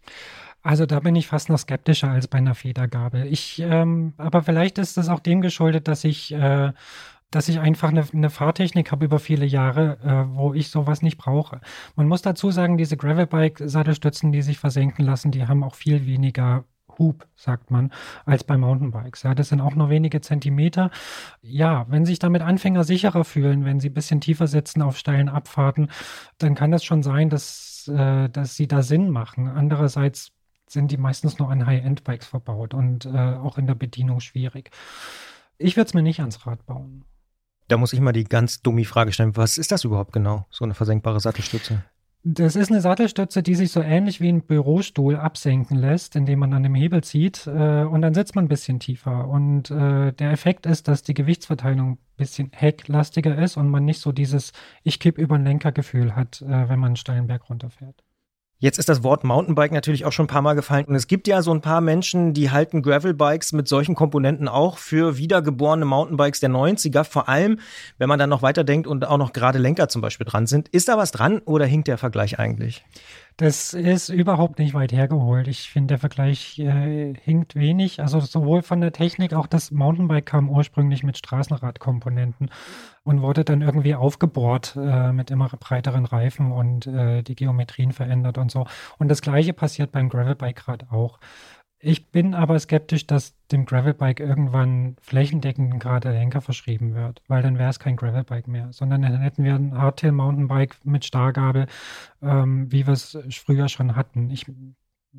Also 0.63 0.85
da 0.85 1.01
bin 1.01 1.17
ich 1.17 1.29
fast 1.29 1.49
noch 1.49 1.59
skeptischer 1.59 2.11
als 2.11 2.29
bei 2.29 2.39
einer 2.39 2.55
Federgabel. 2.55 3.27
Ich, 3.27 3.59
ähm, 3.61 4.13
aber 4.19 4.43
vielleicht 4.43 4.77
ist 4.77 4.99
das 4.99 5.09
auch 5.09 5.21
dem 5.21 5.41
geschuldet, 5.41 5.89
dass 5.89 6.05
ich 6.05 6.35
äh, 6.35 6.73
dass 7.31 7.49
ich 7.49 7.61
einfach 7.61 7.91
eine, 7.91 8.05
eine 8.13 8.31
Fahrtechnik 8.31 8.91
habe 8.91 9.05
über 9.05 9.19
viele 9.19 9.45
Jahre, 9.47 9.99
äh, 10.03 10.37
wo 10.37 10.55
ich 10.55 10.71
sowas 10.71 11.03
nicht 11.03 11.19
brauche. 11.19 11.61
Man 11.97 12.09
muss 12.09 12.23
dazu 12.23 12.51
sagen, 12.51 12.79
diese 12.79 12.97
Gravelbike-Sattelstützen, 12.97 14.33
die 14.33 14.43
sich 14.43 14.59
versenken 14.59 15.05
lassen, 15.05 15.31
die 15.31 15.47
haben 15.47 15.63
auch 15.63 15.75
viel 15.75 16.07
weniger 16.07 16.65
Hub, 16.99 17.27
sagt 17.37 17.71
man, 17.71 17.93
als 18.25 18.45
bei 18.45 18.57
Mountainbikes. 18.57 19.23
Ja, 19.23 19.35
das 19.35 19.51
sind 19.51 19.61
auch 19.61 19.75
nur 19.75 19.89
wenige 19.91 20.21
Zentimeter. 20.21 20.91
Ja, 21.43 21.87
wenn 21.89 22.05
sich 22.05 22.19
damit 22.19 22.43
Anfänger 22.43 22.85
sicherer 22.85 23.25
fühlen, 23.25 23.65
wenn 23.65 23.81
sie 23.81 23.91
ein 23.91 23.95
bisschen 23.95 24.21
tiefer 24.21 24.47
sitzen 24.47 24.83
auf 24.83 24.97
steilen 24.99 25.29
Abfahrten, 25.29 25.91
dann 26.39 26.55
kann 26.55 26.71
das 26.71 26.85
schon 26.85 27.03
sein, 27.03 27.31
dass, 27.31 27.89
äh, 27.89 28.29
dass 28.29 28.57
sie 28.57 28.69
da 28.69 28.83
Sinn 28.83 29.11
machen. 29.11 29.49
Andererseits 29.49 30.33
sind 30.67 30.91
die 30.91 30.97
meistens 30.97 31.39
nur 31.39 31.51
an 31.51 31.67
High-End-Bikes 31.67 32.27
verbaut 32.27 32.75
und 32.75 33.07
äh, 33.07 33.11
auch 33.11 33.59
in 33.59 33.67
der 33.67 33.75
Bedienung 33.75 34.21
schwierig. 34.21 34.71
Ich 35.57 35.77
würde 35.77 35.89
es 35.89 35.95
mir 35.95 36.03
nicht 36.03 36.21
ans 36.21 36.47
Rad 36.47 36.67
bauen. 36.67 37.05
Da 37.69 37.77
muss 37.77 37.93
ich 37.93 38.01
mal 38.01 38.13
die 38.13 38.25
ganz 38.25 38.63
dumme 38.63 38.85
Frage 38.85 39.13
stellen. 39.13 39.37
Was 39.37 39.59
ist 39.59 39.71
das 39.71 39.85
überhaupt 39.85 40.13
genau, 40.13 40.47
so 40.51 40.65
eine 40.65 40.75
versenkbare 40.75 41.21
Sattelstütze? 41.21 41.85
Das 42.25 42.57
ist 42.57 42.71
eine 42.71 42.81
Sattelstütze, 42.81 43.43
die 43.43 43.55
sich 43.55 43.71
so 43.71 43.81
ähnlich 43.81 44.21
wie 44.21 44.29
ein 44.29 44.43
Bürostuhl 44.43 45.17
absenken 45.17 45.77
lässt, 45.77 46.17
indem 46.17 46.41
man 46.41 46.53
an 46.53 46.65
dem 46.65 46.75
Hebel 46.75 47.03
zieht 47.05 47.47
äh, 47.47 47.85
und 47.85 48.03
dann 48.03 48.13
sitzt 48.13 48.35
man 48.35 48.47
ein 48.47 48.49
bisschen 48.49 48.81
tiefer. 48.81 49.29
Und 49.29 49.71
äh, 49.71 50.13
der 50.13 50.33
Effekt 50.33 50.67
ist, 50.67 50.89
dass 50.89 51.03
die 51.03 51.15
Gewichtsverteilung 51.15 51.93
ein 51.93 51.99
bisschen 52.17 52.51
hecklastiger 52.53 53.39
ist 53.39 53.57
und 53.57 53.69
man 53.69 53.85
nicht 53.85 54.01
so 54.01 54.11
dieses 54.11 54.53
Ich 54.83 54.99
kipp 54.99 55.17
über 55.17 55.39
den 55.39 55.45
Lenker 55.45 55.71
Gefühl 55.71 56.17
hat, 56.17 56.43
äh, 56.43 56.69
wenn 56.69 56.81
man 56.81 56.89
einen 56.89 56.97
steilen 56.97 57.29
Berg 57.29 57.49
runterfährt. 57.49 58.03
Jetzt 58.61 58.81
ist 58.81 58.89
das 58.89 59.05
Wort 59.05 59.23
Mountainbike 59.23 59.71
natürlich 59.71 60.05
auch 60.05 60.11
schon 60.11 60.25
ein 60.25 60.29
paar 60.29 60.43
Mal 60.43 60.55
gefallen. 60.55 60.85
Und 60.87 60.97
es 60.97 61.07
gibt 61.07 61.29
ja 61.29 61.43
so 61.43 61.53
ein 61.53 61.61
paar 61.61 61.81
Menschen, 61.81 62.35
die 62.35 62.51
halten 62.51 62.83
Gravelbikes 62.83 63.53
mit 63.53 63.69
solchen 63.69 63.95
Komponenten 63.95 64.49
auch 64.49 64.79
für 64.79 65.17
wiedergeborene 65.17 65.85
Mountainbikes 65.85 66.41
der 66.41 66.51
90er. 66.51 67.05
Vor 67.05 67.29
allem, 67.29 67.61
wenn 67.99 68.09
man 68.09 68.19
dann 68.19 68.31
noch 68.31 68.43
weiterdenkt 68.43 68.89
und 68.89 69.07
auch 69.07 69.17
noch 69.17 69.33
gerade 69.33 69.61
Lenker 69.61 69.89
zum 69.89 70.03
Beispiel 70.03 70.27
dran 70.27 70.49
sind. 70.49 70.67
Ist 70.71 70.89
da 70.89 70.97
was 70.97 71.13
dran 71.13 71.39
oder 71.45 71.67
hinkt 71.67 71.87
der 71.87 71.99
Vergleich 71.99 72.41
eigentlich? 72.41 72.85
Das 73.41 73.73
ist 73.73 74.09
überhaupt 74.09 74.59
nicht 74.59 74.75
weit 74.75 74.91
hergeholt. 74.91 75.47
Ich 75.47 75.71
finde, 75.71 75.93
der 75.93 75.99
Vergleich 75.99 76.59
äh, 76.59 77.15
hinkt 77.15 77.55
wenig. 77.55 78.01
Also 78.01 78.19
sowohl 78.19 78.63
von 78.63 78.81
der 78.81 78.91
Technik, 78.91 79.33
auch 79.33 79.47
das 79.47 79.71
Mountainbike 79.71 80.27
kam 80.27 80.51
ursprünglich 80.51 81.05
mit 81.05 81.17
Straßenradkomponenten 81.19 82.51
und 83.05 83.23
wurde 83.23 83.45
dann 83.45 83.63
irgendwie 83.63 83.95
aufgebohrt 83.95 84.75
äh, 84.77 85.13
mit 85.13 85.31
immer 85.31 85.49
breiteren 85.51 86.05
Reifen 86.05 86.51
und 86.51 86.89
äh, 86.89 87.23
die 87.23 87.37
Geometrien 87.37 87.93
verändert 87.93 88.39
und 88.39 88.51
so. 88.51 88.67
Und 88.99 89.07
das 89.07 89.23
gleiche 89.23 89.53
passiert 89.53 89.93
beim 89.93 90.09
Gravelbike 90.09 90.57
gerade 90.57 90.87
auch. 90.91 91.21
Ich 91.81 92.11
bin 92.11 92.35
aber 92.35 92.59
skeptisch, 92.59 93.07
dass 93.07 93.37
dem 93.53 93.65
Gravelbike 93.65 94.19
irgendwann 94.19 94.97
flächendeckend 95.01 95.75
ein 95.75 95.79
gerader 95.79 96.11
Lenker 96.13 96.41
verschrieben 96.41 96.95
wird, 96.95 97.23
weil 97.29 97.41
dann 97.41 97.57
wäre 97.57 97.71
es 97.71 97.79
kein 97.79 97.95
Gravelbike 97.95 98.49
mehr, 98.49 98.73
sondern 98.73 99.03
dann 99.03 99.21
hätten 99.21 99.45
wir 99.45 99.55
ein 99.55 99.79
Hardtail 99.79 100.11
Mountainbike 100.11 100.85
mit 100.85 101.05
Stargabel, 101.05 101.67
ähm, 102.21 102.71
wie 102.73 102.85
wir 102.87 102.95
es 102.95 103.17
früher 103.31 103.69
schon 103.69 103.95
hatten. 103.95 104.29
Ich, 104.31 104.47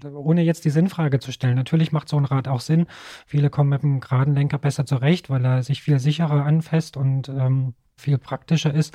ohne 0.04 0.42
jetzt 0.44 0.66
die 0.66 0.70
Sinnfrage 0.70 1.20
zu 1.20 1.32
stellen, 1.32 1.56
natürlich 1.56 1.94
macht 1.94 2.10
so 2.10 2.18
ein 2.18 2.26
Rad 2.26 2.50
auch 2.50 2.60
Sinn. 2.60 2.88
Viele 3.26 3.50
kommen 3.50 3.70
mit 3.70 3.84
einem 3.84 4.02
geraden 4.02 4.36
Lenker 4.36 4.58
besser 4.58 4.86
zurecht, 4.86 5.30
weil 5.30 5.46
er 5.46 5.64
sich 5.64 5.82
viel 5.82 6.00
sicherer 6.00 6.46
anfasst 6.46 6.98
und 6.98 7.30
ähm, 7.30 7.74
viel 8.00 8.18
praktischer 8.18 8.74
ist. 8.74 8.94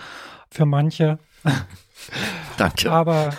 Für 0.51 0.67
manche 0.67 1.19
Danke. 2.57 2.91
Aber 2.91 3.31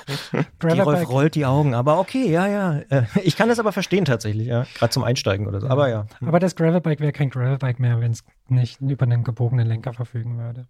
die 0.61 0.79
Rolf 0.79 1.09
rollt 1.09 1.35
die 1.35 1.45
Augen, 1.45 1.73
aber 1.73 1.99
okay, 1.99 2.29
ja, 2.29 2.47
ja. 2.47 2.79
Äh, 2.89 3.03
ich 3.23 3.35
kann 3.35 3.49
das 3.49 3.59
aber 3.59 3.71
verstehen 3.71 4.05
tatsächlich, 4.05 4.47
ja. 4.47 4.65
Gerade 4.75 4.91
zum 4.91 5.03
Einsteigen 5.03 5.47
oder 5.47 5.61
so. 5.61 5.67
Aber 5.67 5.89
ja. 5.89 6.07
Aber 6.21 6.39
das 6.39 6.55
Gravelbike 6.55 6.99
wäre 6.99 7.11
kein 7.11 7.29
Gravelbike 7.29 7.79
mehr, 7.79 7.99
wenn 8.01 8.11
es 8.11 8.23
nicht 8.47 8.81
über 8.81 9.03
einen 9.03 9.23
gebogenen 9.23 9.67
Lenker 9.67 9.93
verfügen 9.93 10.37
würde. 10.37 10.67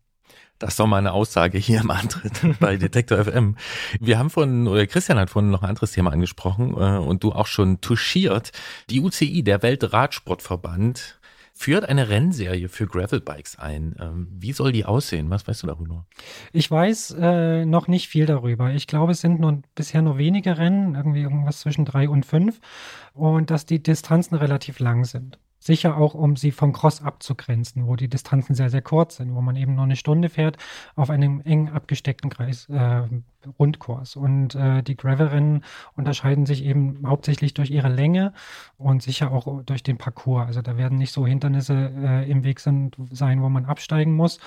Das 0.58 0.72
ist 0.72 0.80
doch 0.80 0.88
mal 0.88 0.98
eine 0.98 1.12
Aussage 1.12 1.58
hier 1.58 1.82
im 1.82 1.92
Antritt 1.92 2.42
bei 2.60 2.78
Detektor 2.78 3.24
FM. 3.24 3.58
Wir 4.00 4.18
haben 4.18 4.30
von, 4.30 4.68
oder 4.68 4.88
Christian 4.88 5.20
hat 5.20 5.30
vorhin 5.30 5.52
noch 5.52 5.64
ein 5.64 5.70
anderes 5.70 5.92
Thema 5.92 6.12
angesprochen 6.12 6.74
äh, 6.74 6.98
und 6.98 7.24
du 7.24 7.32
auch 7.32 7.48
schon 7.48 7.82
touchiert. 7.82 8.52
Die 8.90 9.02
UCI, 9.02 9.44
der 9.44 9.62
Weltradsportverband, 9.62 11.20
führt 11.58 11.88
eine 11.88 12.10
Rennserie 12.10 12.68
für 12.68 12.86
Gravelbikes 12.86 13.58
ein. 13.58 13.96
Ähm, 14.00 14.28
wie 14.30 14.52
soll 14.52 14.74
die 14.74 14.86
aussehen? 14.86 15.30
Was 15.30 15.48
weißt 15.48 15.64
du 15.64 15.68
darüber? 15.68 16.06
Ich 16.52 16.70
weiß 16.70 17.16
äh, 17.18 17.66
noch 17.66 17.88
nicht 17.88 18.10
viel 18.10 18.26
darüber. 18.26 18.72
Ich 18.72 18.88
glaube, 18.88 19.14
es 19.14 19.22
sind 19.22 19.40
nur, 19.40 19.62
bisher 19.74 20.02
nur 20.02 20.18
wenige 20.18 20.58
Rennen, 20.58 20.96
irgendwie 20.96 21.22
irgendwas 21.22 21.62
zwischen 21.62 21.86
drei 21.86 22.10
und 22.10 22.26
fünf 22.26 22.60
und 23.14 23.50
dass 23.50 23.66
die 23.66 23.82
Distanzen 23.82 24.36
relativ 24.36 24.80
lang 24.80 25.06
sind. 25.06 25.40
Sicher 25.66 25.98
auch, 25.98 26.14
um 26.14 26.36
sie 26.36 26.52
vom 26.52 26.74
Cross 26.74 27.02
abzugrenzen, 27.02 27.88
wo 27.88 27.96
die 27.96 28.08
Distanzen 28.08 28.54
sehr, 28.54 28.70
sehr 28.70 28.84
kurz 28.84 29.16
sind, 29.16 29.34
wo 29.34 29.42
man 29.42 29.56
eben 29.56 29.74
nur 29.74 29.86
eine 29.86 29.96
Stunde 29.96 30.30
fährt 30.30 30.58
auf 30.96 31.10
einem 31.10 31.42
eng 31.42 31.70
abgesteckten 31.70 32.30
Kreis, 32.30 32.70
äh, 32.70 33.02
Rundkurs. 33.58 34.16
Und 34.16 34.54
äh, 34.54 34.84
die 34.84 34.96
Gravel-Rennen 34.96 35.64
unterscheiden 35.96 36.46
sich 36.46 36.64
eben 36.64 37.02
hauptsächlich 37.08 37.56
durch 37.56 37.72
ihre 37.72 37.90
Länge 37.90 38.34
und 38.78 39.02
sicher 39.02 39.32
auch 39.32 39.64
durch 39.64 39.82
den 39.82 39.98
Parcours. 39.98 40.46
Also 40.46 40.62
da 40.62 40.78
werden 40.78 41.00
nicht 41.00 41.12
so 41.12 41.26
Hindernisse 41.26 41.74
äh, 41.74 42.30
im 42.30 42.44
Weg 42.44 42.60
sind, 42.60 42.96
sein, 43.10 43.42
wo 43.42 43.50
man 43.50 43.66
absteigen 43.66 44.14
muss, 44.14 44.40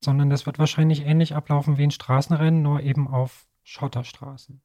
sondern 0.00 0.30
das 0.30 0.46
wird 0.46 0.58
wahrscheinlich 0.58 1.04
ähnlich 1.04 1.34
ablaufen 1.34 1.76
wie 1.76 1.82
ein 1.82 1.90
Straßenrennen, 1.90 2.62
nur 2.62 2.80
eben 2.80 3.08
auf 3.08 3.44
Schotterstraßen. 3.62 4.62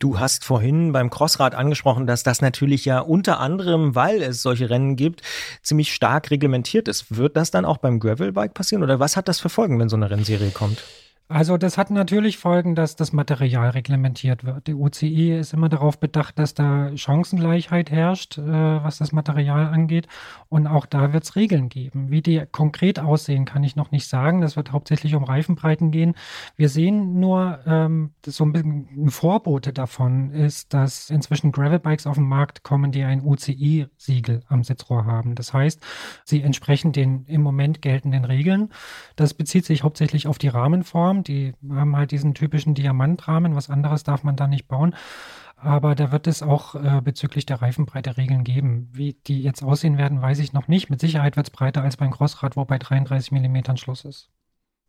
Du 0.00 0.18
hast 0.18 0.46
vorhin 0.46 0.92
beim 0.92 1.10
Crossrad 1.10 1.54
angesprochen, 1.54 2.06
dass 2.06 2.22
das 2.22 2.40
natürlich 2.40 2.86
ja 2.86 3.00
unter 3.00 3.38
anderem, 3.38 3.94
weil 3.94 4.22
es 4.22 4.40
solche 4.40 4.70
Rennen 4.70 4.96
gibt, 4.96 5.20
ziemlich 5.62 5.92
stark 5.92 6.30
reglementiert 6.30 6.88
ist. 6.88 7.14
Wird 7.14 7.36
das 7.36 7.50
dann 7.50 7.66
auch 7.66 7.76
beim 7.76 8.00
Gravelbike 8.00 8.54
passieren 8.54 8.82
oder 8.82 8.98
was 8.98 9.18
hat 9.18 9.28
das 9.28 9.40
für 9.40 9.50
Folgen, 9.50 9.78
wenn 9.78 9.90
so 9.90 9.96
eine 9.96 10.10
Rennserie 10.10 10.52
kommt? 10.52 10.82
Also 11.32 11.56
das 11.56 11.78
hat 11.78 11.92
natürlich 11.92 12.38
Folgen, 12.38 12.74
dass 12.74 12.96
das 12.96 13.12
Material 13.12 13.70
reglementiert 13.70 14.42
wird. 14.42 14.66
Die 14.66 14.74
UCI 14.74 15.38
ist 15.38 15.52
immer 15.52 15.68
darauf 15.68 16.00
bedacht, 16.00 16.40
dass 16.40 16.54
da 16.54 16.90
Chancengleichheit 16.96 17.92
herrscht, 17.92 18.36
äh, 18.36 18.42
was 18.42 18.98
das 18.98 19.12
Material 19.12 19.66
angeht. 19.66 20.08
Und 20.48 20.66
auch 20.66 20.86
da 20.86 21.12
wird 21.12 21.22
es 21.22 21.36
Regeln 21.36 21.68
geben. 21.68 22.10
Wie 22.10 22.20
die 22.20 22.42
konkret 22.50 22.98
aussehen, 22.98 23.44
kann 23.44 23.62
ich 23.62 23.76
noch 23.76 23.92
nicht 23.92 24.08
sagen. 24.08 24.40
Das 24.40 24.56
wird 24.56 24.72
hauptsächlich 24.72 25.14
um 25.14 25.22
Reifenbreiten 25.22 25.92
gehen. 25.92 26.16
Wir 26.56 26.68
sehen 26.68 27.20
nur, 27.20 27.60
ähm, 27.64 28.10
so 28.26 28.42
ein 28.42 28.52
bisschen 28.52 29.10
Vorbote 29.10 29.72
davon 29.72 30.32
ist, 30.32 30.74
dass 30.74 31.10
inzwischen 31.10 31.52
Gravelbikes 31.52 32.08
auf 32.08 32.16
den 32.16 32.26
Markt 32.26 32.64
kommen, 32.64 32.90
die 32.90 33.04
ein 33.04 33.22
UCI-Siegel 33.24 34.42
am 34.48 34.64
Sitzrohr 34.64 35.04
haben. 35.04 35.36
Das 35.36 35.54
heißt, 35.54 35.80
sie 36.24 36.42
entsprechen 36.42 36.90
den 36.90 37.24
im 37.26 37.42
Moment 37.42 37.82
geltenden 37.82 38.24
Regeln. 38.24 38.70
Das 39.14 39.32
bezieht 39.32 39.64
sich 39.64 39.84
hauptsächlich 39.84 40.26
auf 40.26 40.38
die 40.38 40.48
Rahmenform 40.48 41.19
die 41.22 41.54
haben 41.68 41.96
halt 41.96 42.10
diesen 42.10 42.34
typischen 42.34 42.74
Diamantrahmen. 42.74 43.54
Was 43.54 43.70
anderes 43.70 44.02
darf 44.04 44.22
man 44.24 44.36
da 44.36 44.46
nicht 44.46 44.68
bauen. 44.68 44.94
Aber 45.56 45.94
da 45.94 46.10
wird 46.10 46.26
es 46.26 46.42
auch 46.42 46.74
äh, 46.74 47.00
bezüglich 47.02 47.44
der 47.44 47.60
Reifenbreite 47.60 48.16
Regeln 48.16 48.44
geben. 48.44 48.88
Wie 48.92 49.12
die 49.26 49.42
jetzt 49.42 49.62
aussehen 49.62 49.98
werden, 49.98 50.22
weiß 50.22 50.38
ich 50.38 50.52
noch 50.54 50.68
nicht. 50.68 50.88
Mit 50.88 51.00
Sicherheit 51.00 51.36
wird 51.36 51.48
es 51.48 51.50
breiter 51.50 51.82
als 51.82 51.98
beim 51.98 52.10
Crossrad, 52.10 52.56
wo 52.56 52.64
bei 52.64 52.78
33 52.78 53.32
Millimetern 53.32 53.76
Schluss 53.76 54.04
ist. 54.04 54.30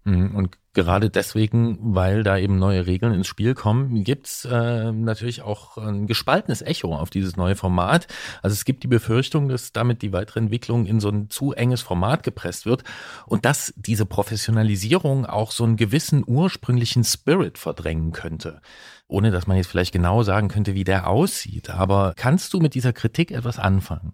Mhm, 0.04 0.36
und 0.36 0.58
gerade 0.74 1.10
deswegen, 1.10 1.78
weil 1.96 2.24
da 2.24 2.38
eben 2.38 2.58
neue 2.58 2.88
Regeln 2.88 3.14
ins 3.14 3.28
Spiel 3.28 3.54
kommen, 3.54 4.04
gibt's 4.04 4.46
äh, 4.46 4.92
natürlich 4.92 5.44
auch 5.44 5.78
ein 5.78 6.08
gespaltenes 6.08 6.62
Echo 6.62 6.96
auf 6.96 7.10
dieses 7.10 7.36
neue 7.36 7.56
Format. 7.56 8.08
Also 8.42 8.54
es 8.54 8.66
gibt 8.66 8.84
die 8.84 8.88
Befürchtung, 8.88 9.48
dass 9.48 9.74
damit 9.74 10.02
die 10.02 10.12
weitere 10.14 10.40
Entwicklung 10.40 10.86
in 10.88 11.00
so 11.00 11.10
ein 11.10 11.30
zu 11.30 11.54
enges 11.54 11.82
Format 11.82 12.24
gepresst 12.24 12.66
wird 12.66 12.84
und 13.28 13.46
dass 13.46 13.74
diese 13.76 14.06
Professionalisierung 14.06 15.26
auch 15.26 15.52
so 15.52 15.66
einen 15.66 15.78
gewissen 15.78 16.24
ursprünglichen 16.26 17.04
Spirit 17.04 17.58
verdrängen 17.58 18.12
könnte. 18.12 18.62
Ohne 19.08 19.30
dass 19.30 19.46
man 19.46 19.58
jetzt 19.58 19.68
vielleicht 19.68 19.92
genau 19.92 20.24
sagen 20.24 20.48
könnte, 20.48 20.74
wie 20.74 20.86
der 20.86 21.08
aussieht. 21.08 21.70
Aber 21.70 22.14
kannst 22.16 22.54
du 22.54 22.60
mit 22.60 22.74
dieser 22.74 22.94
Kritik 22.94 23.32
etwas 23.32 23.60
anfangen? 23.60 24.14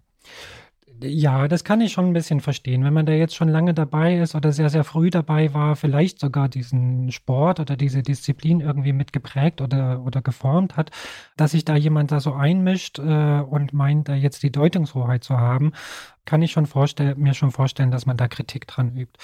Ja, 1.00 1.46
das 1.46 1.62
kann 1.62 1.80
ich 1.80 1.92
schon 1.92 2.06
ein 2.06 2.12
bisschen 2.12 2.40
verstehen. 2.40 2.82
Wenn 2.82 2.92
man 2.92 3.06
da 3.06 3.12
jetzt 3.12 3.36
schon 3.36 3.48
lange 3.48 3.72
dabei 3.72 4.18
ist 4.18 4.34
oder 4.34 4.52
sehr, 4.52 4.68
sehr 4.68 4.82
früh 4.82 5.10
dabei 5.10 5.54
war, 5.54 5.76
vielleicht 5.76 6.18
sogar 6.18 6.48
diesen 6.48 7.12
Sport 7.12 7.60
oder 7.60 7.76
diese 7.76 8.02
Disziplin 8.02 8.60
irgendwie 8.60 8.92
mitgeprägt 8.92 9.60
oder, 9.60 10.02
oder 10.04 10.22
geformt 10.22 10.76
hat, 10.76 10.90
dass 11.36 11.52
sich 11.52 11.64
da 11.64 11.76
jemand 11.76 12.10
da 12.10 12.18
so 12.18 12.32
einmischt 12.32 12.98
äh, 12.98 13.40
und 13.40 13.72
meint, 13.72 14.08
da 14.08 14.14
jetzt 14.14 14.42
die 14.42 14.50
Deutungshoheit 14.50 15.22
zu 15.22 15.38
haben, 15.38 15.72
kann 16.24 16.42
ich 16.42 16.52
schon 16.52 16.66
vorstellen, 16.66 17.20
mir 17.20 17.34
schon 17.34 17.52
vorstellen, 17.52 17.90
dass 17.90 18.06
man 18.06 18.16
da 18.16 18.26
Kritik 18.26 18.66
dran 18.66 18.96
übt. 18.96 19.18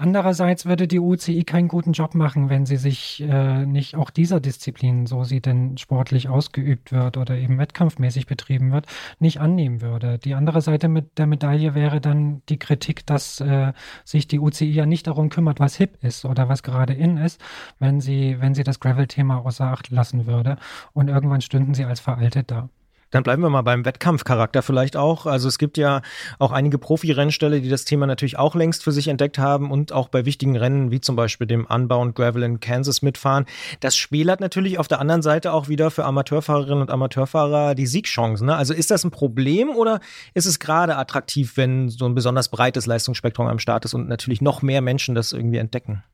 Andererseits 0.00 0.64
würde 0.64 0.88
die 0.88 0.98
UCI 0.98 1.44
keinen 1.44 1.68
guten 1.68 1.92
Job 1.92 2.14
machen, 2.14 2.48
wenn 2.48 2.64
sie 2.64 2.78
sich 2.78 3.22
äh, 3.22 3.66
nicht 3.66 3.96
auch 3.96 4.08
dieser 4.08 4.40
Disziplin, 4.40 5.04
so 5.04 5.24
sie 5.24 5.42
denn 5.42 5.76
sportlich 5.76 6.30
ausgeübt 6.30 6.90
wird 6.90 7.18
oder 7.18 7.36
eben 7.36 7.58
wettkampfmäßig 7.58 8.24
betrieben 8.26 8.72
wird, 8.72 8.86
nicht 9.18 9.40
annehmen 9.40 9.82
würde. 9.82 10.18
Die 10.18 10.32
andere 10.32 10.62
Seite 10.62 10.88
mit 10.88 11.18
der 11.18 11.26
Medaille 11.26 11.74
wäre 11.74 12.00
dann 12.00 12.40
die 12.48 12.58
Kritik, 12.58 13.04
dass 13.04 13.42
äh, 13.42 13.74
sich 14.06 14.26
die 14.26 14.40
UCI 14.40 14.70
ja 14.70 14.86
nicht 14.86 15.06
darum 15.06 15.28
kümmert, 15.28 15.60
was 15.60 15.76
hip 15.76 16.02
ist 16.02 16.24
oder 16.24 16.48
was 16.48 16.62
gerade 16.62 16.94
in 16.94 17.18
ist, 17.18 17.38
wenn 17.78 18.00
sie, 18.00 18.40
wenn 18.40 18.54
sie 18.54 18.64
das 18.64 18.80
Gravel-Thema 18.80 19.44
außer 19.44 19.66
Acht 19.66 19.90
lassen 19.90 20.24
würde. 20.24 20.56
Und 20.94 21.08
irgendwann 21.08 21.42
stünden 21.42 21.74
sie 21.74 21.84
als 21.84 22.00
veraltet 22.00 22.50
da. 22.50 22.70
Dann 23.10 23.22
bleiben 23.22 23.42
wir 23.42 23.50
mal 23.50 23.62
beim 23.62 23.84
Wettkampfcharakter 23.84 24.62
vielleicht 24.62 24.96
auch. 24.96 25.26
Also 25.26 25.48
es 25.48 25.58
gibt 25.58 25.76
ja 25.76 26.02
auch 26.38 26.52
einige 26.52 26.78
Profi-Rennställe, 26.78 27.60
die 27.60 27.68
das 27.68 27.84
Thema 27.84 28.06
natürlich 28.06 28.38
auch 28.38 28.54
längst 28.54 28.84
für 28.84 28.92
sich 28.92 29.08
entdeckt 29.08 29.38
haben 29.38 29.70
und 29.70 29.92
auch 29.92 30.08
bei 30.08 30.24
wichtigen 30.24 30.56
Rennen 30.56 30.90
wie 30.90 31.00
zum 31.00 31.16
Beispiel 31.16 31.46
dem 31.46 31.66
Unbound 31.66 32.14
Gravel 32.14 32.42
in 32.42 32.60
Kansas 32.60 33.02
mitfahren. 33.02 33.46
Das 33.80 33.96
Spiel 33.96 34.30
hat 34.30 34.40
natürlich 34.40 34.78
auf 34.78 34.88
der 34.88 35.00
anderen 35.00 35.22
Seite 35.22 35.52
auch 35.52 35.68
wieder 35.68 35.90
für 35.90 36.04
Amateurfahrerinnen 36.04 36.82
und 36.82 36.90
Amateurfahrer 36.90 37.74
die 37.74 37.86
Siegchancen. 37.86 38.46
Ne? 38.46 38.56
Also 38.56 38.74
ist 38.74 38.90
das 38.90 39.04
ein 39.04 39.10
Problem 39.10 39.70
oder 39.70 40.00
ist 40.34 40.46
es 40.46 40.58
gerade 40.60 40.96
attraktiv, 40.96 41.56
wenn 41.56 41.88
so 41.88 42.06
ein 42.06 42.14
besonders 42.14 42.48
breites 42.48 42.86
Leistungsspektrum 42.86 43.46
am 43.46 43.58
Start 43.58 43.84
ist 43.84 43.94
und 43.94 44.08
natürlich 44.08 44.40
noch 44.40 44.62
mehr 44.62 44.80
Menschen 44.80 45.14
das 45.14 45.32
irgendwie 45.32 45.58
entdecken? 45.58 46.04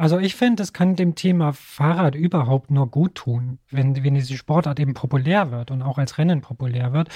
Also 0.00 0.18
ich 0.18 0.34
finde, 0.34 0.62
es 0.62 0.72
kann 0.72 0.96
dem 0.96 1.14
Thema 1.14 1.52
Fahrrad 1.52 2.14
überhaupt 2.14 2.70
nur 2.70 2.90
gut 2.90 3.16
tun, 3.16 3.58
wenn, 3.70 4.02
wenn 4.02 4.14
diese 4.14 4.34
Sportart 4.34 4.80
eben 4.80 4.94
populär 4.94 5.50
wird 5.50 5.70
und 5.70 5.82
auch 5.82 5.98
als 5.98 6.16
Rennen 6.16 6.40
populär 6.40 6.94
wird, 6.94 7.10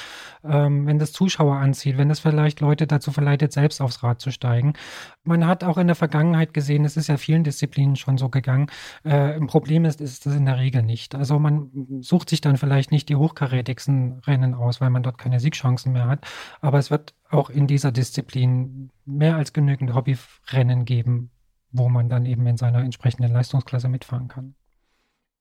ähm, 0.45 0.87
wenn 0.87 0.99
das 0.99 1.13
Zuschauer 1.13 1.57
anzieht, 1.57 1.97
wenn 1.97 2.11
das 2.11 2.21
vielleicht 2.21 2.61
Leute 2.61 2.87
dazu 2.87 3.11
verleitet, 3.11 3.55
selbst 3.55 3.81
aufs 3.81 4.03
Rad 4.03 4.21
zu 4.21 4.31
steigen. 4.31 4.75
Man 5.23 5.47
hat 5.47 5.65
auch 5.65 5.79
in 5.79 5.87
der 5.87 5.97
Vergangenheit 5.97 6.53
gesehen, 6.53 6.85
es 6.85 6.99
ist 6.99 7.07
ja 7.07 7.17
vielen 7.17 7.43
Disziplinen 7.43 7.97
schon 7.97 8.19
so 8.19 8.29
gegangen. 8.29 8.67
Äh, 9.03 9.33
ein 9.33 9.47
Problem 9.47 9.87
ist, 9.87 10.03
ist 10.03 10.27
das 10.27 10.35
in 10.35 10.45
der 10.45 10.59
Regel 10.59 10.83
nicht. 10.83 11.15
Also 11.15 11.39
man 11.39 11.71
sucht 12.03 12.29
sich 12.29 12.43
dann 12.43 12.59
vielleicht 12.59 12.93
nicht 12.93 13.09
die 13.09 13.17
hochkarätigsten 13.17 14.19
Rennen 14.27 14.53
aus, 14.53 14.83
weil 14.83 14.91
man 14.91 15.03
dort 15.03 15.17
keine 15.17 15.41
Siegchancen 15.41 15.95
mehr 15.95 16.07
hat. 16.07 16.27
Aber 16.61 16.77
es 16.79 16.91
wird 16.91 17.15
auch 17.31 17.49
in 17.49 17.67
dieser 17.67 17.93
Disziplin 17.93 18.91
mehr 19.07 19.37
als 19.37 19.55
genügend 19.55 19.95
Hobbyrennen 19.95 20.85
geben, 20.85 21.31
wo 21.75 21.89
man 21.89 22.09
dann 22.09 22.25
eben 22.25 22.47
in 22.47 22.57
seiner 22.57 22.79
entsprechenden 22.79 23.33
Leistungsklasse 23.33 23.89
mitfahren 23.89 24.29
kann. 24.29 24.55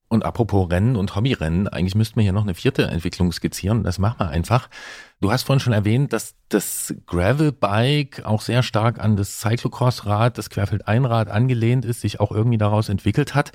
Und 0.09 0.25
apropos 0.25 0.69
Rennen 0.69 0.95
und 0.95 1.15
Hobbyrennen, 1.15 1.67
eigentlich 1.67 1.95
müssten 1.95 2.17
wir 2.17 2.23
hier 2.23 2.33
noch 2.33 2.43
eine 2.43 2.55
vierte 2.55 2.83
Entwicklung 2.83 3.31
skizzieren. 3.31 3.83
Das 3.83 3.99
machen 3.99 4.19
wir 4.19 4.29
einfach. 4.29 4.69
Du 5.23 5.31
hast 5.31 5.43
vorhin 5.43 5.61
schon 5.61 5.71
erwähnt, 5.71 6.11
dass 6.11 6.35
das 6.49 6.93
Gravelbike 7.07 8.25
auch 8.25 8.41
sehr 8.41 8.61
stark 8.61 8.99
an 8.99 9.15
das 9.15 9.39
Cyclocross-Rad, 9.39 10.37
das 10.37 10.49
Querfeldeinrad 10.49 11.29
angelehnt 11.29 11.85
ist, 11.85 12.01
sich 12.01 12.19
auch 12.19 12.33
irgendwie 12.33 12.57
daraus 12.57 12.89
entwickelt 12.89 13.33
hat. 13.33 13.53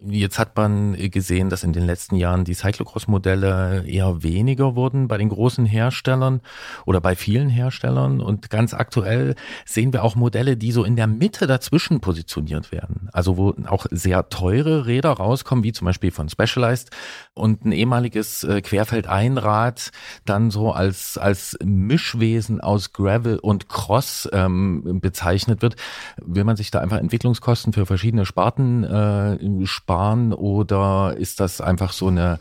Jetzt 0.00 0.38
hat 0.38 0.56
man 0.56 0.94
gesehen, 1.10 1.50
dass 1.50 1.64
in 1.64 1.72
den 1.72 1.84
letzten 1.84 2.14
Jahren 2.14 2.44
die 2.44 2.54
Cyclocross-Modelle 2.54 3.84
eher 3.84 4.22
weniger 4.22 4.76
wurden 4.76 5.08
bei 5.08 5.18
den 5.18 5.28
großen 5.28 5.66
Herstellern 5.66 6.40
oder 6.86 7.00
bei 7.00 7.16
vielen 7.16 7.48
Herstellern. 7.48 8.20
Und 8.20 8.48
ganz 8.48 8.74
aktuell 8.74 9.34
sehen 9.66 9.92
wir 9.92 10.04
auch 10.04 10.14
Modelle, 10.14 10.56
die 10.56 10.70
so 10.70 10.84
in 10.84 10.94
der 10.94 11.08
Mitte 11.08 11.48
dazwischen 11.48 12.00
positioniert 12.00 12.70
werden. 12.70 13.08
Also 13.12 13.36
wo 13.36 13.54
auch 13.66 13.86
sehr 13.90 14.28
teure 14.28 14.86
Räder 14.86 15.10
rauskommen, 15.10 15.64
wie 15.64 15.72
zum 15.72 15.86
Beispiel 15.86 16.12
von 16.12 16.28
Specialized 16.28 16.90
und 17.34 17.64
ein 17.64 17.72
ehemaliges 17.72 18.44
äh, 18.44 18.62
Querfeldeinrad 18.62 19.90
dann 20.24 20.52
so 20.52 20.70
als, 20.70 21.07
als 21.16 21.56
Mischwesen 21.64 22.60
aus 22.60 22.92
Gravel 22.92 23.38
und 23.38 23.68
Cross 23.68 24.28
ähm, 24.32 25.00
bezeichnet 25.00 25.62
wird. 25.62 25.76
Will 26.18 26.44
man 26.44 26.56
sich 26.56 26.70
da 26.70 26.80
einfach 26.80 26.98
Entwicklungskosten 26.98 27.72
für 27.72 27.86
verschiedene 27.86 28.26
Sparten 28.26 28.84
äh, 28.84 29.66
sparen 29.66 30.32
oder 30.32 31.14
ist 31.16 31.40
das 31.40 31.60
einfach 31.60 31.92
so 31.92 32.08
eine 32.08 32.38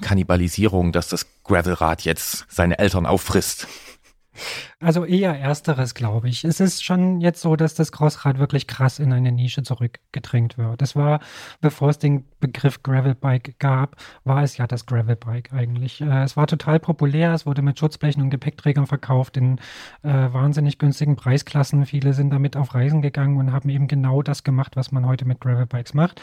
Kannibalisierung, 0.00 0.92
dass 0.92 1.08
das 1.08 1.26
Gravelrad 1.44 2.02
jetzt 2.02 2.46
seine 2.48 2.78
Eltern 2.78 3.06
auffrisst? 3.06 3.68
Also 4.80 5.04
eher 5.04 5.38
ersteres, 5.38 5.94
glaube 5.94 6.28
ich. 6.28 6.44
Es 6.44 6.60
ist 6.60 6.84
schon 6.84 7.20
jetzt 7.20 7.40
so, 7.40 7.56
dass 7.56 7.74
das 7.74 7.92
Crossrad 7.92 8.38
wirklich 8.38 8.66
krass 8.66 8.98
in 8.98 9.12
eine 9.12 9.32
Nische 9.32 9.62
zurückgedrängt 9.62 10.58
wird. 10.58 10.80
Das 10.80 10.94
war, 10.94 11.20
bevor 11.60 11.90
es 11.90 11.98
den 11.98 12.24
Begriff 12.40 12.82
Gravelbike 12.82 13.58
gab, 13.58 13.96
war 14.24 14.42
es 14.42 14.56
ja 14.56 14.66
das 14.66 14.86
Gravelbike 14.86 15.52
eigentlich. 15.52 16.00
Äh, 16.00 16.22
es 16.22 16.36
war 16.36 16.46
total 16.46 16.78
populär, 16.78 17.34
es 17.34 17.46
wurde 17.46 17.62
mit 17.62 17.78
Schutzblechen 17.78 18.22
und 18.22 18.30
Gepäckträgern 18.30 18.86
verkauft 18.86 19.36
in 19.36 19.58
äh, 20.02 20.08
wahnsinnig 20.32 20.78
günstigen 20.78 21.16
Preisklassen. 21.16 21.86
Viele 21.86 22.12
sind 22.12 22.30
damit 22.30 22.56
auf 22.56 22.74
Reisen 22.74 23.02
gegangen 23.02 23.38
und 23.38 23.52
haben 23.52 23.68
eben 23.68 23.88
genau 23.88 24.22
das 24.22 24.44
gemacht, 24.44 24.76
was 24.76 24.92
man 24.92 25.06
heute 25.06 25.24
mit 25.24 25.40
Gravelbikes 25.40 25.94
macht. 25.94 26.20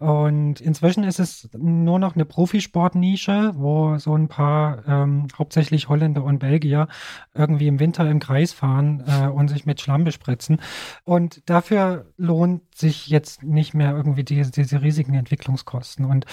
Und 0.00 0.62
inzwischen 0.62 1.04
ist 1.04 1.20
es 1.20 1.50
nur 1.52 1.98
noch 1.98 2.14
eine 2.14 2.24
Profisportnische, 2.24 3.52
wo 3.54 3.98
so 3.98 4.14
ein 4.14 4.28
paar 4.28 4.82
ähm, 4.88 5.28
hauptsächlich 5.38 5.90
Holländer 5.90 6.24
und 6.24 6.38
Belgier 6.38 6.88
irgendwie 7.34 7.68
im 7.68 7.80
Winter 7.80 8.10
im 8.10 8.18
Kreis 8.18 8.54
fahren 8.54 9.04
äh, 9.06 9.26
und 9.26 9.48
sich 9.48 9.66
mit 9.66 9.78
Schlamm 9.78 10.04
bespritzen. 10.04 10.62
Und 11.04 11.48
dafür 11.50 12.06
lohnt 12.16 12.62
sich 12.74 13.08
jetzt 13.08 13.42
nicht 13.42 13.74
mehr 13.74 13.94
irgendwie 13.94 14.24
diese, 14.24 14.50
diese 14.50 14.80
riesigen 14.80 15.12
Entwicklungskosten. 15.12 16.06
Und 16.06 16.24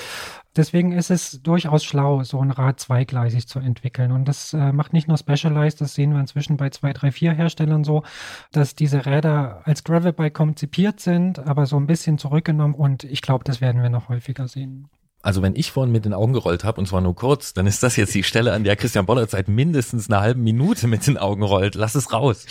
deswegen 0.58 0.92
ist 0.92 1.10
es 1.10 1.42
durchaus 1.42 1.84
schlau, 1.84 2.24
so 2.24 2.40
ein 2.42 2.52
Rad 2.52 2.80
zweigleisig 2.80 3.48
zu 3.48 3.60
entwickeln. 3.60 4.12
Und 4.12 4.28
das 4.28 4.54
äh, 4.54 4.72
macht 4.72 4.94
nicht 4.94 5.08
nur 5.08 5.18
Specialized, 5.18 5.80
das 5.82 5.94
sehen 5.94 6.14
wir 6.14 6.20
inzwischen 6.20 6.58
bei 6.58 6.70
zwei, 6.70 6.94
drei, 6.94 7.12
vier 7.12 7.34
Herstellern 7.34 7.84
so, 7.84 8.04
dass 8.52 8.76
diese 8.76 9.06
Räder 9.06 9.62
als 9.66 9.84
Gravelbike 9.84 10.34
konzipiert 10.34 11.00
sind, 11.00 11.40
aber 11.40 11.66
so 11.66 11.78
ein 11.78 11.88
bisschen 11.88 12.18
zurückgenommen. 12.18 12.76
Und 12.76 13.04
ich 13.04 13.22
glaube, 13.22 13.44
das 13.44 13.62
werden 13.62 13.82
wir 13.82 13.90
noch 13.90 14.10
häufiger 14.10 14.48
sehen. 14.48 14.90
Also 15.24 15.42
wenn 15.42 15.56
ich 15.56 15.72
vorhin 15.72 15.92
mit 15.92 16.06
den 16.06 16.14
Augen 16.14 16.32
gerollt 16.32 16.64
habe, 16.64 16.80
und 16.80 16.86
zwar 16.88 17.02
nur 17.02 17.16
kurz, 17.16 17.54
dann 17.54 17.66
ist 17.66 17.82
das 17.82 17.96
jetzt 17.96 18.14
die 18.14 18.24
Stelle, 18.24 18.54
an 18.54 18.64
der 18.64 18.76
Christian 18.76 19.08
Bollert 19.08 19.32
seit 19.32 19.48
mindestens 19.48 20.10
einer 20.10 20.22
halben 20.22 20.44
Minute 20.44 20.88
mit 20.88 21.08
den 21.08 21.18
Augen 21.18 21.42
rollt. 21.42 21.74
Lass 21.74 21.96
es 21.96 22.14
raus. 22.14 22.46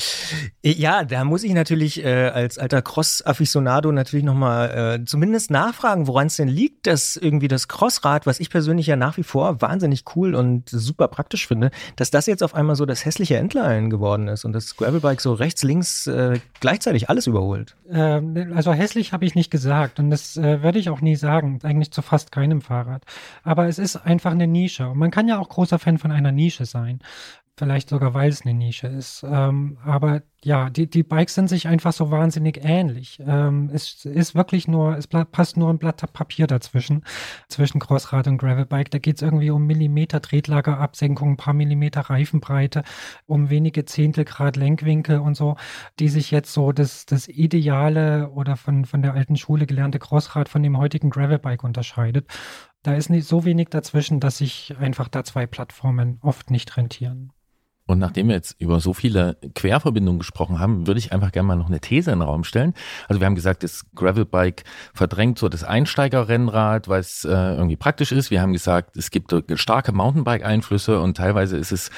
Ja, 0.65 1.05
da 1.05 1.25
muss 1.25 1.45
ich 1.45 1.53
natürlich 1.55 2.05
äh, 2.05 2.29
als 2.29 2.59
alter 2.59 2.83
Cross-Afficionado 2.83 3.93
natürlich 3.93 4.27
nochmal 4.27 4.99
äh, 5.01 5.05
zumindest 5.05 5.53
nachfragen, 5.53 6.09
woran 6.09 6.27
es 6.27 6.37
denn 6.37 6.49
liegt, 6.49 6.89
dass 6.89 7.17
irgendwie 7.17 7.49
das 7.49 7.69
Crossrad, 7.69 8.27
was 8.27 8.41
ich 8.41 8.51
persönlich 8.51 8.89
ja 8.89 8.97
nach 8.97 9.17
wie 9.17 9.23
vor 9.23 9.63
wahnsinnig 9.63 10.03
cool 10.17 10.35
und 10.35 10.69
super 10.69 11.07
praktisch 11.07 11.47
finde, 11.47 11.71
dass 11.95 12.11
das 12.11 12.27
jetzt 12.27 12.43
auf 12.43 12.55
einmal 12.55 12.75
so 12.75 12.85
das 12.85 13.05
hässliche 13.05 13.37
Entlein 13.37 13.91
geworden 13.91 14.27
ist 14.27 14.45
und 14.45 14.53
das 14.53 14.77
Gravelbike 14.77 15.21
so 15.21 15.35
rechts, 15.35 15.63
links 15.63 16.09
äh, 16.09 16.41
gleichzeitig 16.59 17.09
alles 17.09 17.29
überholt. 17.29 17.77
Ähm, 17.89 18.53
also 18.57 18.73
hässlich 18.73 19.13
habe 19.13 19.25
ich 19.25 19.37
nicht 19.37 19.53
gesagt 19.53 20.01
und 20.01 20.11
das 20.11 20.37
äh, 20.37 20.65
würde 20.65 20.81
ich 20.81 20.91
auch 20.91 21.01
nie 21.01 21.15
sagen, 21.15 21.61
eigentlich 21.63 21.93
zu 21.93 22.03
fast 22.03 22.33
keinem 22.33 22.57
einem 22.57 22.61
Fahrrad. 22.67 23.05
Aber 23.43 23.67
es 23.67 23.79
ist 23.79 23.97
einfach 23.97 24.33
eine 24.33 24.47
Nische. 24.47 24.89
Und 24.89 24.99
man 24.99 25.11
kann 25.11 25.29
ja 25.29 25.39
auch 25.39 25.49
großer 25.49 25.79
Fan 25.79 25.99
von 25.99 26.13
einer 26.13 26.33
Nische 26.33 26.67
sein. 26.67 27.01
Vielleicht 27.59 27.89
sogar, 27.89 28.13
weil 28.13 28.29
es 28.29 28.43
eine 28.43 28.53
Nische 28.53 28.87
ist. 28.87 29.25
Ähm, 29.27 29.79
aber 29.83 30.21
ja, 30.45 30.69
die, 30.69 30.91
die 30.91 31.03
Bikes 31.03 31.35
sind 31.35 31.49
sich 31.49 31.67
einfach 31.69 31.95
so 31.95 32.11
wahnsinnig 32.11 32.61
ähnlich. 32.63 33.19
Ähm, 33.27 33.71
es 33.73 34.05
ist 34.05 34.35
wirklich 34.35 34.69
nur, 34.69 34.99
es 34.99 35.07
passt 35.07 35.57
nur 35.57 35.71
ein 35.71 35.79
Blatt 35.79 36.13
Papier 36.13 36.47
dazwischen, 36.47 37.03
zwischen 37.49 37.81
Crossrad 37.81 38.27
und 38.29 38.37
Gravelbike. 38.37 38.91
Da 38.91 38.99
geht 38.99 39.17
es 39.17 39.23
irgendwie 39.23 39.51
um 39.51 39.67
Millimeter 39.67 40.21
Tretlagerabsenkung, 40.21 41.31
ein 41.31 41.37
paar 41.39 41.55
Millimeter 41.55 42.03
Reifenbreite, 42.03 42.85
um 43.25 43.49
wenige 43.49 43.87
Zehntel 43.87 44.27
Grad 44.27 44.57
Lenkwinkel 44.57 45.19
und 45.19 45.35
so, 45.35 45.57
die 45.99 46.11
sich 46.11 46.31
jetzt 46.31 46.53
so 46.53 46.73
das, 46.73 47.07
das 47.07 47.27
ideale 47.27 48.29
oder 48.33 48.57
von, 48.57 48.85
von 48.85 49.01
der 49.01 49.15
alten 49.15 49.37
Schule 49.37 49.65
gelernte 49.65 49.99
Crossrad 49.99 50.51
von 50.51 50.63
dem 50.63 50.77
heutigen 50.77 51.09
Gravelbike 51.09 51.65
unterscheidet. 51.65 52.29
Da 52.83 52.95
ist 52.95 53.09
nicht 53.09 53.27
so 53.27 53.47
wenig 53.47 53.71
dazwischen, 53.71 54.21
dass 54.21 54.39
sich 54.39 54.77
einfach 54.79 55.09
da 55.09 55.25
zwei 55.25 55.47
Plattformen 55.47 56.19
oft 56.21 56.51
nicht 56.51 56.77
rentieren. 56.77 57.33
Und 57.87 57.99
nachdem 58.01 58.29
wir 58.29 58.35
jetzt 58.35 58.61
über 58.61 58.81
so 58.81 58.93
viele 58.93 59.37
Querverbindungen 59.55 60.19
gesprochen 60.19 60.59
haben, 60.59 60.87
würde 60.87 60.99
ich 60.99 61.13
einfach 61.13 61.31
gerne 61.31 61.47
mal 61.47 61.57
noch 61.57 61.69
eine 61.69 61.81
These 61.81 62.11
in 62.11 62.19
den 62.19 62.29
Raum 62.29 62.43
stellen. 62.43 62.75
Also 63.09 63.21
wir 63.21 63.27
haben 63.27 63.37
gesagt, 63.37 63.63
das 63.63 63.87
Gravelbike 63.95 64.65
verdrängt 64.93 65.39
so 65.39 65.49
das 65.49 65.63
Einsteigerrennrad, 65.63 66.89
weil 66.89 67.01
es 67.01 67.25
äh, 67.25 67.31
irgendwie 67.31 67.77
praktisch 67.77 68.11
ist. 68.11 68.31
Wir 68.31 68.43
haben 68.43 68.53
gesagt, 68.53 68.97
es 68.97 69.11
gibt 69.11 69.33
starke 69.55 69.93
Mountainbike-Einflüsse 69.93 71.01
und 71.01 71.17
teilweise 71.17 71.57
ist 71.57 71.71
es 71.71 71.91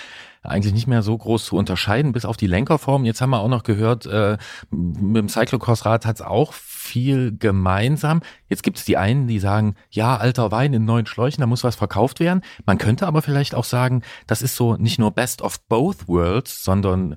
eigentlich 0.43 0.75
nicht 0.75 0.87
mehr 0.87 1.03
so 1.03 1.17
groß 1.17 1.47
zu 1.47 1.57
unterscheiden, 1.57 2.13
bis 2.13 2.25
auf 2.25 2.37
die 2.37 2.47
Lenkerform. 2.47 3.05
Jetzt 3.05 3.21
haben 3.21 3.31
wir 3.31 3.41
auch 3.41 3.49
noch 3.49 3.63
gehört, 3.63 4.07
äh, 4.07 4.37
mit 4.71 5.17
dem 5.17 5.29
Cyclocross-Rad 5.29 6.07
hat 6.07 6.17
es 6.17 6.23
auch 6.23 6.53
viel 6.89 7.37
gemeinsam. 7.39 8.23
Jetzt 8.49 8.63
gibt 8.63 8.79
es 8.79 8.85
die 8.85 8.97
einen, 8.97 9.29
die 9.29 9.39
sagen, 9.39 9.77
ja, 9.91 10.17
alter 10.17 10.51
Wein 10.51 10.73
in 10.73 10.85
neuen 10.85 11.07
Schläuchen, 11.07 11.41
da 11.41 11.47
muss 11.47 11.65
was 11.65 11.77
verkauft 11.77 12.21
werden. 12.21 12.43
Man 12.67 12.79
könnte 12.79 13.07
aber 13.07 13.23
vielleicht 13.23 13.55
auch 13.55 13.65
sagen, 13.65 14.03
das 14.27 14.43
ist 14.43 14.57
so 14.57 14.77
nicht 14.77 14.99
nur 14.99 15.13
Best 15.13 15.43
of 15.43 15.61
Both 15.69 16.09
Worlds, 16.09 16.65
sondern 16.65 17.17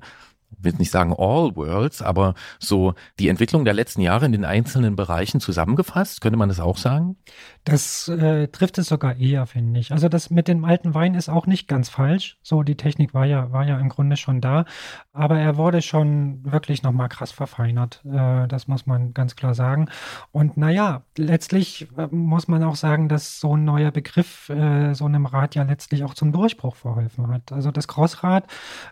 will 0.58 0.74
nicht 0.78 0.90
sagen 0.90 1.14
all 1.16 1.54
worlds, 1.56 2.02
aber 2.02 2.34
so 2.58 2.94
die 3.18 3.28
Entwicklung 3.28 3.64
der 3.64 3.74
letzten 3.74 4.00
Jahre 4.00 4.26
in 4.26 4.32
den 4.32 4.44
einzelnen 4.44 4.96
Bereichen 4.96 5.40
zusammengefasst, 5.40 6.20
könnte 6.20 6.38
man 6.38 6.48
das 6.48 6.60
auch 6.60 6.76
sagen? 6.76 7.16
Das 7.64 8.08
äh, 8.08 8.48
trifft 8.48 8.78
es 8.78 8.88
sogar 8.88 9.16
eher, 9.16 9.46
finde 9.46 9.78
ich. 9.78 9.92
Also 9.92 10.08
das 10.08 10.30
mit 10.30 10.48
dem 10.48 10.64
alten 10.64 10.94
Wein 10.94 11.14
ist 11.14 11.28
auch 11.28 11.46
nicht 11.46 11.68
ganz 11.68 11.88
falsch. 11.88 12.36
So, 12.42 12.64
die 12.64 12.76
Technik 12.76 13.14
war 13.14 13.24
ja, 13.24 13.52
war 13.52 13.64
ja 13.64 13.78
im 13.78 13.88
Grunde 13.88 14.16
schon 14.16 14.40
da, 14.40 14.64
aber 15.12 15.38
er 15.38 15.56
wurde 15.56 15.80
schon 15.80 16.44
wirklich 16.44 16.82
nochmal 16.82 17.08
krass 17.08 17.30
verfeinert. 17.30 18.02
Äh, 18.04 18.48
das 18.48 18.66
muss 18.66 18.86
man 18.86 19.14
ganz 19.14 19.36
klar 19.36 19.54
sagen. 19.54 19.88
Und 20.32 20.56
naja, 20.56 21.02
letztlich 21.16 21.86
äh, 21.96 22.08
muss 22.10 22.48
man 22.48 22.64
auch 22.64 22.74
sagen, 22.74 23.08
dass 23.08 23.38
so 23.38 23.56
ein 23.56 23.64
neuer 23.64 23.92
Begriff 23.92 24.48
äh, 24.48 24.94
so 24.94 25.04
einem 25.04 25.26
Rad 25.26 25.54
ja 25.54 25.62
letztlich 25.62 26.02
auch 26.02 26.14
zum 26.14 26.32
Durchbruch 26.32 26.74
verholfen 26.74 27.28
hat. 27.28 27.52
Also 27.52 27.70
das 27.70 27.86
Crossrad, 27.86 28.44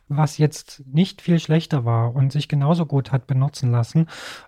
was 0.07 0.39
jetzt 0.39 0.85
nicht 0.87 1.23
viel 1.23 1.41
schlechter 1.41 1.85
war 1.85 2.14
und 2.14 2.31
sich 2.31 2.47
genauso 2.47 2.87
gut 2.87 3.11
hat 3.11 3.27
benutzen 3.27 3.73
lassen, 3.73 4.07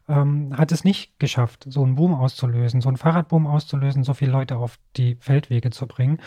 ähm, 0.08 0.56
hat 0.56 0.70
es 0.70 0.84
nicht 0.84 1.18
geschafft, 1.18 1.64
so 1.68 1.82
einen 1.82 1.96
Boom 1.96 2.14
auszulösen, 2.14 2.80
so 2.80 2.88
einen 2.88 2.98
Fahrradboom 2.98 3.48
auszulösen, 3.48 4.04
so 4.04 4.11
viele 4.14 4.32
Leute 4.32 4.56
auf 4.56 4.78
die 4.96 5.16
Feldwege 5.20 5.70
zu 5.70 5.86
bringen. 5.86 6.18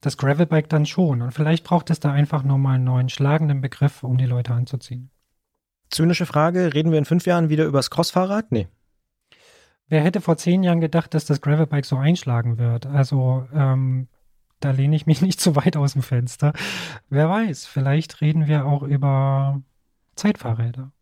Das 0.00 0.16
Gravelbike 0.16 0.68
dann 0.68 0.86
schon. 0.86 1.22
Und 1.22 1.32
vielleicht 1.32 1.64
braucht 1.64 1.90
es 1.90 2.00
da 2.00 2.12
einfach 2.12 2.42
nur 2.42 2.58
mal 2.58 2.74
einen 2.74 2.84
neuen 2.84 3.08
schlagenden 3.08 3.60
Begriff, 3.60 4.02
um 4.02 4.18
die 4.18 4.26
Leute 4.26 4.52
anzuziehen. 4.52 5.10
Zynische 5.90 6.26
Frage, 6.26 6.74
reden 6.74 6.90
wir 6.90 6.98
in 6.98 7.04
fünf 7.04 7.26
Jahren 7.26 7.48
wieder 7.48 7.64
über 7.64 7.78
das 7.78 7.90
Crossfahrrad? 7.90 8.52
Nee. 8.52 8.68
Wer 9.88 10.02
hätte 10.02 10.20
vor 10.20 10.36
zehn 10.36 10.62
Jahren 10.62 10.80
gedacht, 10.80 11.14
dass 11.14 11.26
das 11.26 11.40
Gravelbike 11.40 11.84
so 11.84 11.96
einschlagen 11.96 12.58
wird? 12.58 12.86
Also 12.86 13.46
ähm, 13.54 14.08
da 14.60 14.70
lehne 14.70 14.96
ich 14.96 15.06
mich 15.06 15.22
nicht 15.22 15.40
zu 15.40 15.56
weit 15.56 15.76
aus 15.76 15.92
dem 15.92 16.02
Fenster. 16.02 16.52
Wer 17.10 17.28
weiß, 17.28 17.66
vielleicht 17.66 18.20
reden 18.20 18.46
wir 18.46 18.66
auch 18.66 18.82
über 18.82 19.62
Zeitfahrräder. 20.16 20.92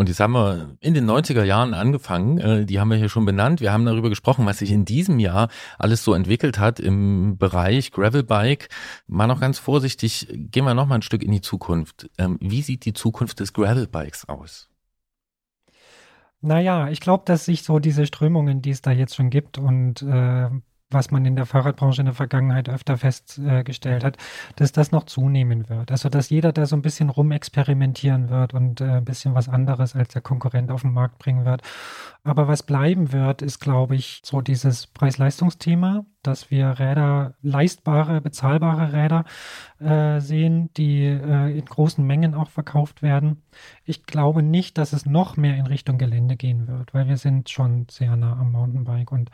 Und 0.00 0.08
jetzt 0.08 0.18
haben 0.18 0.32
wir 0.32 0.78
in 0.80 0.94
den 0.94 1.04
90er 1.04 1.44
Jahren 1.44 1.74
angefangen, 1.74 2.38
äh, 2.38 2.64
die 2.64 2.80
haben 2.80 2.88
wir 2.88 2.96
hier 2.96 3.10
schon 3.10 3.26
benannt. 3.26 3.60
Wir 3.60 3.70
haben 3.70 3.84
darüber 3.84 4.08
gesprochen, 4.08 4.46
was 4.46 4.60
sich 4.60 4.70
in 4.70 4.86
diesem 4.86 5.18
Jahr 5.18 5.50
alles 5.78 6.02
so 6.02 6.14
entwickelt 6.14 6.58
hat 6.58 6.80
im 6.80 7.36
Bereich 7.36 7.90
Gravelbike. 7.90 8.70
Mal 9.08 9.26
noch 9.26 9.42
ganz 9.42 9.58
vorsichtig, 9.58 10.26
gehen 10.30 10.64
wir 10.64 10.72
noch 10.72 10.86
mal 10.86 10.94
ein 10.94 11.02
Stück 11.02 11.22
in 11.22 11.32
die 11.32 11.42
Zukunft. 11.42 12.08
Ähm, 12.16 12.38
wie 12.40 12.62
sieht 12.62 12.86
die 12.86 12.94
Zukunft 12.94 13.40
des 13.40 13.52
Gravelbikes 13.52 14.26
aus? 14.26 14.70
Naja, 16.40 16.88
ich 16.88 17.00
glaube, 17.00 17.24
dass 17.26 17.44
sich 17.44 17.62
so 17.62 17.78
diese 17.78 18.06
Strömungen, 18.06 18.62
die 18.62 18.70
es 18.70 18.80
da 18.80 18.92
jetzt 18.92 19.16
schon 19.16 19.28
gibt 19.28 19.58
und 19.58 20.00
äh, 20.00 20.48
was 20.90 21.10
man 21.10 21.24
in 21.24 21.36
der 21.36 21.46
Fahrradbranche 21.46 22.02
in 22.02 22.06
der 22.06 22.14
Vergangenheit 22.14 22.68
öfter 22.68 22.96
festgestellt 22.96 24.04
hat, 24.04 24.16
dass 24.56 24.72
das 24.72 24.90
noch 24.92 25.04
zunehmen 25.04 25.68
wird. 25.68 25.90
Also 25.90 26.08
dass 26.08 26.30
jeder 26.30 26.52
da 26.52 26.66
so 26.66 26.76
ein 26.76 26.82
bisschen 26.82 27.10
rumexperimentieren 27.10 28.28
wird 28.28 28.54
und 28.54 28.80
äh, 28.80 28.84
ein 28.84 29.04
bisschen 29.04 29.34
was 29.34 29.48
anderes 29.48 29.94
als 29.94 30.08
der 30.12 30.22
Konkurrent 30.22 30.70
auf 30.70 30.82
den 30.82 30.92
Markt 30.92 31.18
bringen 31.18 31.44
wird. 31.44 31.62
Aber 32.22 32.48
was 32.48 32.62
bleiben 32.62 33.12
wird, 33.12 33.40
ist, 33.40 33.60
glaube 33.60 33.94
ich, 33.94 34.20
so 34.24 34.40
dieses 34.40 34.86
Preis-Leistungsthema, 34.88 36.04
dass 36.22 36.50
wir 36.50 36.78
Räder, 36.78 37.34
leistbare, 37.40 38.20
bezahlbare 38.20 38.92
Räder 38.92 39.24
äh, 39.78 40.20
sehen, 40.20 40.70
die 40.76 41.04
äh, 41.04 41.56
in 41.56 41.64
großen 41.64 42.06
Mengen 42.06 42.34
auch 42.34 42.50
verkauft 42.50 43.00
werden. 43.02 43.42
Ich 43.84 44.04
glaube 44.04 44.42
nicht, 44.42 44.76
dass 44.76 44.92
es 44.92 45.06
noch 45.06 45.36
mehr 45.36 45.56
in 45.56 45.66
Richtung 45.66 45.96
Gelände 45.96 46.36
gehen 46.36 46.68
wird, 46.68 46.92
weil 46.92 47.08
wir 47.08 47.16
sind 47.16 47.48
schon 47.48 47.86
sehr 47.90 48.16
nah 48.16 48.32
am 48.32 48.52
Mountainbike 48.52 49.12
und 49.12 49.30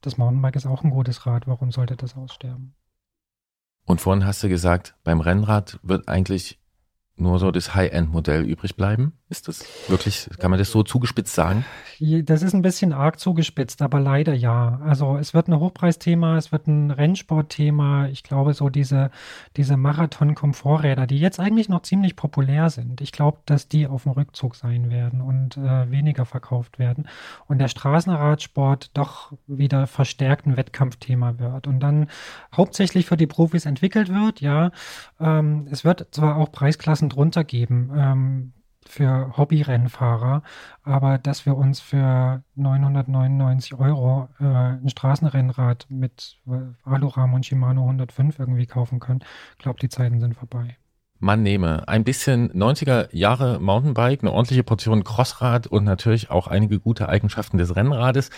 das 0.00 0.16
Mountainbike 0.16 0.56
ist 0.56 0.66
auch 0.66 0.82
ein 0.82 0.90
gutes 0.90 1.26
Rad. 1.26 1.46
Warum 1.46 1.70
sollte 1.72 1.96
das 1.96 2.16
aussterben? 2.16 2.74
Und 3.84 4.00
vorhin 4.00 4.26
hast 4.26 4.42
du 4.42 4.48
gesagt, 4.48 4.94
beim 5.04 5.20
Rennrad 5.20 5.78
wird 5.82 6.08
eigentlich 6.08 6.60
nur 7.20 7.38
so 7.38 7.50
das 7.50 7.74
High-End-Modell 7.74 8.42
übrig 8.42 8.76
bleiben? 8.76 9.12
Ist 9.28 9.46
das 9.46 9.64
wirklich, 9.88 10.28
kann 10.38 10.50
man 10.50 10.58
das 10.58 10.70
so 10.72 10.82
zugespitzt 10.82 11.34
sagen? 11.34 11.64
Das 12.00 12.42
ist 12.42 12.54
ein 12.54 12.62
bisschen 12.62 12.92
arg 12.92 13.20
zugespitzt, 13.20 13.82
aber 13.82 14.00
leider 14.00 14.34
ja. 14.34 14.80
Also 14.84 15.18
es 15.18 15.34
wird 15.34 15.48
ein 15.48 15.60
Hochpreisthema, 15.60 16.36
es 16.36 16.50
wird 16.50 16.66
ein 16.66 16.90
Rennsportthema. 16.90 18.08
Ich 18.08 18.22
glaube, 18.22 18.54
so 18.54 18.70
diese, 18.70 19.10
diese 19.56 19.76
Marathon-Komforträder, 19.76 21.06
die 21.06 21.18
jetzt 21.18 21.38
eigentlich 21.38 21.68
noch 21.68 21.82
ziemlich 21.82 22.16
populär 22.16 22.70
sind, 22.70 23.00
ich 23.02 23.12
glaube, 23.12 23.38
dass 23.44 23.68
die 23.68 23.86
auf 23.86 24.04
dem 24.04 24.12
Rückzug 24.12 24.56
sein 24.56 24.90
werden 24.90 25.20
und 25.20 25.58
äh, 25.58 25.90
weniger 25.90 26.24
verkauft 26.24 26.78
werden. 26.78 27.06
Und 27.46 27.58
der 27.58 27.68
Straßenradsport 27.68 28.96
doch 28.96 29.32
wieder 29.46 29.86
verstärkt 29.86 30.46
ein 30.46 30.56
Wettkampfthema 30.56 31.38
wird 31.38 31.66
und 31.66 31.80
dann 31.80 32.08
hauptsächlich 32.56 33.06
für 33.06 33.18
die 33.18 33.26
Profis 33.26 33.66
entwickelt 33.66 34.08
wird. 34.08 34.40
Ja, 34.40 34.70
ähm, 35.20 35.68
es 35.70 35.84
wird 35.84 36.08
zwar 36.12 36.36
auch 36.36 36.50
Preisklassen 36.50 37.09
drunter 37.10 37.44
geben. 37.44 37.90
Ähm, 37.94 38.52
für 38.86 39.36
Hobbyrennfahrer, 39.36 40.42
aber 40.82 41.18
dass 41.18 41.46
wir 41.46 41.56
uns 41.56 41.80
für 41.80 42.42
999 42.56 43.74
Euro 43.74 44.28
äh, 44.40 44.44
ein 44.44 44.88
Straßenrennrad 44.88 45.86
mit 45.90 46.38
Alurahmen 46.84 47.34
und 47.34 47.46
Shimano 47.46 47.82
105 47.82 48.38
irgendwie 48.38 48.66
kaufen 48.66 48.98
können, 48.98 49.20
glaube 49.58 49.78
die 49.80 49.88
Zeiten 49.88 50.20
sind 50.20 50.34
vorbei. 50.34 50.79
Man 51.20 51.42
nehme 51.42 51.86
ein 51.86 52.02
bisschen 52.02 52.50
90er 52.52 53.08
Jahre 53.12 53.60
Mountainbike, 53.60 54.22
eine 54.22 54.32
ordentliche 54.32 54.64
Portion 54.64 55.04
Crossrad 55.04 55.66
und 55.66 55.84
natürlich 55.84 56.30
auch 56.30 56.46
einige 56.46 56.80
gute 56.80 57.08
Eigenschaften 57.08 57.58
des 57.58 57.76
Rennrades. 57.76 58.30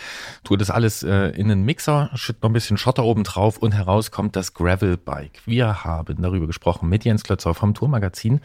Tue 0.42 0.58
das 0.58 0.70
alles 0.70 1.04
äh, 1.04 1.28
in 1.28 1.50
einen 1.50 1.64
Mixer, 1.64 2.10
schütt 2.14 2.42
noch 2.42 2.50
ein 2.50 2.52
bisschen 2.52 2.76
Schotter 2.76 3.04
oben 3.04 3.22
drauf 3.22 3.58
und 3.58 3.72
heraus 3.72 4.10
kommt 4.10 4.34
das 4.34 4.52
Gravelbike. 4.52 5.42
Wir 5.46 5.84
haben 5.84 6.20
darüber 6.20 6.48
gesprochen 6.48 6.88
mit 6.88 7.04
Jens 7.04 7.22
Klötzer 7.22 7.54
vom 7.54 7.72
Tourmagazin 7.72 8.40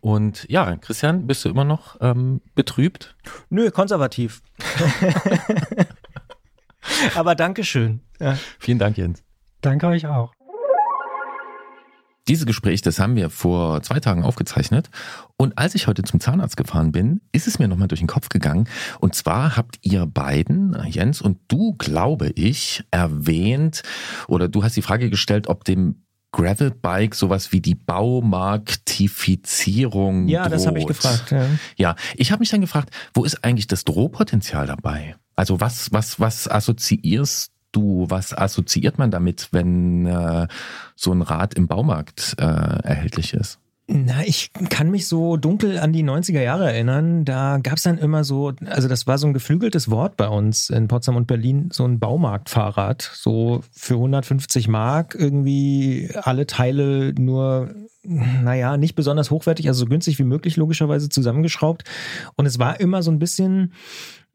und 0.00 0.46
ja, 0.48 0.76
Christian, 0.76 1.26
bist 1.26 1.44
du 1.44 1.48
immer 1.48 1.64
noch 1.64 1.96
ähm, 2.00 2.40
betrübt? 2.54 3.16
Nö, 3.50 3.70
konservativ. 3.70 4.42
Aber 7.14 7.34
Dankeschön. 7.34 8.00
Ja. 8.20 8.38
Vielen 8.58 8.78
Dank, 8.78 8.96
Jens. 8.96 9.22
Danke 9.60 9.86
euch 9.86 10.06
auch. 10.06 10.32
Dieses 12.32 12.46
Gespräch, 12.46 12.80
das 12.80 12.98
haben 12.98 13.14
wir 13.14 13.28
vor 13.28 13.82
zwei 13.82 14.00
Tagen 14.00 14.22
aufgezeichnet. 14.22 14.88
Und 15.36 15.58
als 15.58 15.74
ich 15.74 15.86
heute 15.86 16.02
zum 16.02 16.18
Zahnarzt 16.18 16.56
gefahren 16.56 16.90
bin, 16.90 17.20
ist 17.30 17.46
es 17.46 17.58
mir 17.58 17.68
nochmal 17.68 17.88
durch 17.88 18.00
den 18.00 18.06
Kopf 18.06 18.30
gegangen. 18.30 18.66
Und 19.00 19.14
zwar 19.14 19.58
habt 19.58 19.76
ihr 19.82 20.06
beiden, 20.06 20.74
Jens 20.88 21.20
und 21.20 21.40
du, 21.48 21.74
glaube 21.74 22.30
ich, 22.30 22.84
erwähnt, 22.90 23.82
oder 24.28 24.48
du 24.48 24.64
hast 24.64 24.78
die 24.78 24.82
Frage 24.82 25.10
gestellt, 25.10 25.46
ob 25.48 25.64
dem 25.64 26.06
Gravelbike 26.32 27.14
sowas 27.14 27.52
wie 27.52 27.60
die 27.60 27.74
Baumarktifizierung 27.74 30.26
Ja, 30.26 30.44
droht. 30.44 30.52
das 30.54 30.66
habe 30.66 30.78
ich 30.78 30.86
gefragt. 30.86 31.32
Ja, 31.32 31.44
ja 31.76 31.94
ich 32.16 32.32
habe 32.32 32.40
mich 32.40 32.48
dann 32.48 32.62
gefragt, 32.62 32.88
wo 33.12 33.24
ist 33.24 33.44
eigentlich 33.44 33.66
das 33.66 33.84
Drohpotenzial 33.84 34.66
dabei? 34.66 35.16
Also 35.36 35.60
was, 35.60 35.92
was, 35.92 36.18
was 36.18 36.50
assoziierst 36.50 37.51
du, 37.72 38.06
was 38.08 38.36
assoziiert 38.36 38.98
man 38.98 39.10
damit, 39.10 39.48
wenn 39.52 40.06
äh, 40.06 40.46
so 40.94 41.12
ein 41.12 41.22
Rad 41.22 41.54
im 41.54 41.66
Baumarkt 41.66 42.34
äh, 42.38 42.44
erhältlich 42.44 43.34
ist? 43.34 43.58
Na, 43.88 44.22
ich 44.24 44.52
kann 44.70 44.90
mich 44.90 45.08
so 45.08 45.36
dunkel 45.36 45.78
an 45.78 45.92
die 45.92 46.04
90er 46.04 46.40
Jahre 46.40 46.72
erinnern. 46.72 47.24
Da 47.24 47.58
gab 47.62 47.74
es 47.74 47.82
dann 47.82 47.98
immer 47.98 48.22
so, 48.22 48.52
also 48.64 48.88
das 48.88 49.06
war 49.06 49.18
so 49.18 49.26
ein 49.26 49.34
geflügeltes 49.34 49.90
Wort 49.90 50.16
bei 50.16 50.28
uns 50.28 50.70
in 50.70 50.86
Potsdam 50.86 51.16
und 51.16 51.26
Berlin, 51.26 51.68
so 51.72 51.84
ein 51.84 51.98
Baumarktfahrrad. 51.98 53.02
So 53.12 53.60
für 53.72 53.94
150 53.94 54.68
Mark 54.68 55.16
irgendwie 55.18 56.10
alle 56.22 56.46
Teile 56.46 57.12
nur, 57.18 57.74
naja, 58.04 58.76
nicht 58.76 58.94
besonders 58.94 59.30
hochwertig, 59.30 59.68
also 59.68 59.80
so 59.80 59.86
günstig 59.86 60.18
wie 60.18 60.24
möglich 60.24 60.56
logischerweise 60.56 61.08
zusammengeschraubt. 61.08 61.84
Und 62.36 62.46
es 62.46 62.58
war 62.58 62.80
immer 62.80 63.02
so 63.02 63.12
ein 63.12 63.20
bisschen 63.20 63.72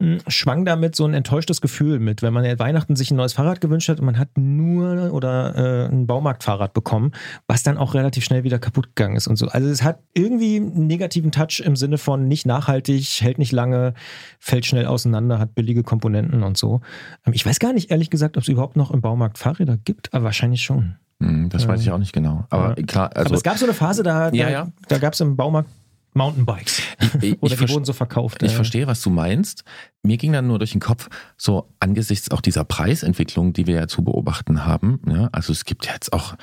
hm, 0.00 0.20
schwang 0.26 0.64
damit 0.64 0.96
so 0.96 1.04
ein 1.04 1.12
enttäuschtes 1.12 1.60
Gefühl 1.60 1.98
mit, 1.98 2.22
wenn 2.22 2.32
man 2.32 2.44
ja 2.44 2.58
Weihnachten 2.58 2.96
sich 2.96 3.10
ein 3.10 3.16
neues 3.16 3.34
Fahrrad 3.34 3.60
gewünscht 3.60 3.88
hat 3.88 4.00
und 4.00 4.06
man 4.06 4.18
hat 4.18 4.28
nur 4.36 5.12
oder 5.12 5.56
äh, 5.56 5.92
ein 5.92 6.06
Baumarktfahrrad 6.06 6.72
bekommen, 6.72 7.12
was 7.46 7.62
dann 7.62 7.76
auch 7.76 7.94
relativ 7.94 8.24
schnell 8.24 8.42
wieder 8.42 8.58
kaputt 8.58 8.94
gegangen 8.94 9.16
ist 9.16 9.26
und 9.26 9.36
so. 9.36 9.48
Also 9.48 9.68
es 9.68 9.82
hat 9.82 9.98
irgendwie 10.14 10.56
einen 10.56 10.86
negativen 10.86 11.30
Touch 11.30 11.60
im 11.62 11.76
Sinne 11.76 11.98
von 11.98 12.26
nicht 12.26 12.46
nachhaltig, 12.46 13.20
hält 13.20 13.38
nicht 13.38 13.52
lange, 13.52 13.92
fällt 14.38 14.64
schnell 14.64 14.86
auseinander, 14.86 15.38
hat 15.38 15.54
billige 15.54 15.82
Komponenten 15.82 16.42
und 16.42 16.56
so. 16.56 16.80
Ähm, 17.26 17.34
ich 17.34 17.44
weiß 17.44 17.58
gar 17.58 17.74
nicht 17.74 17.90
ehrlich 17.90 18.08
gesagt, 18.08 18.38
ob 18.38 18.44
es 18.44 18.48
überhaupt 18.48 18.76
noch 18.76 18.92
im 18.92 19.02
Baumarkt 19.02 19.36
Fahrräder 19.36 19.76
gibt, 19.76 20.14
aber 20.14 20.24
wahrscheinlich 20.24 20.62
schon. 20.62 20.96
Hm, 21.20 21.48
das 21.48 21.66
weiß 21.66 21.80
ich 21.80 21.90
auch 21.90 21.98
nicht 21.98 22.12
genau. 22.12 22.44
Aber 22.50 22.78
ja. 22.78 22.86
klar, 22.86 23.10
also. 23.14 23.28
Aber 23.28 23.36
es 23.36 23.42
gab 23.42 23.58
so 23.58 23.64
eine 23.64 23.74
Phase, 23.74 24.02
da, 24.02 24.30
ja, 24.30 24.44
da, 24.44 24.50
ja. 24.50 24.68
da 24.88 24.98
gab 24.98 25.14
es 25.14 25.20
im 25.20 25.36
Baumarkt 25.36 25.68
Mountainbikes. 26.14 26.82
Ich, 27.20 27.36
Oder 27.42 27.56
die 27.56 27.68
wurden 27.68 27.84
so 27.84 27.92
verkauft. 27.92 28.42
Ich 28.42 28.52
äh. 28.52 28.54
verstehe, 28.54 28.86
was 28.86 29.00
du 29.02 29.10
meinst. 29.10 29.64
Mir 30.02 30.16
ging 30.16 30.32
dann 30.32 30.46
nur 30.46 30.58
durch 30.58 30.72
den 30.72 30.80
Kopf, 30.80 31.08
so 31.36 31.68
angesichts 31.80 32.30
auch 32.30 32.40
dieser 32.40 32.64
Preisentwicklung, 32.64 33.52
die 33.52 33.66
wir 33.66 33.76
ja 33.76 33.88
zu 33.88 34.02
beobachten 34.02 34.64
haben. 34.64 35.00
Ja, 35.08 35.28
also 35.32 35.52
es 35.52 35.64
gibt 35.64 35.86
jetzt 35.86 36.12
auch 36.12 36.34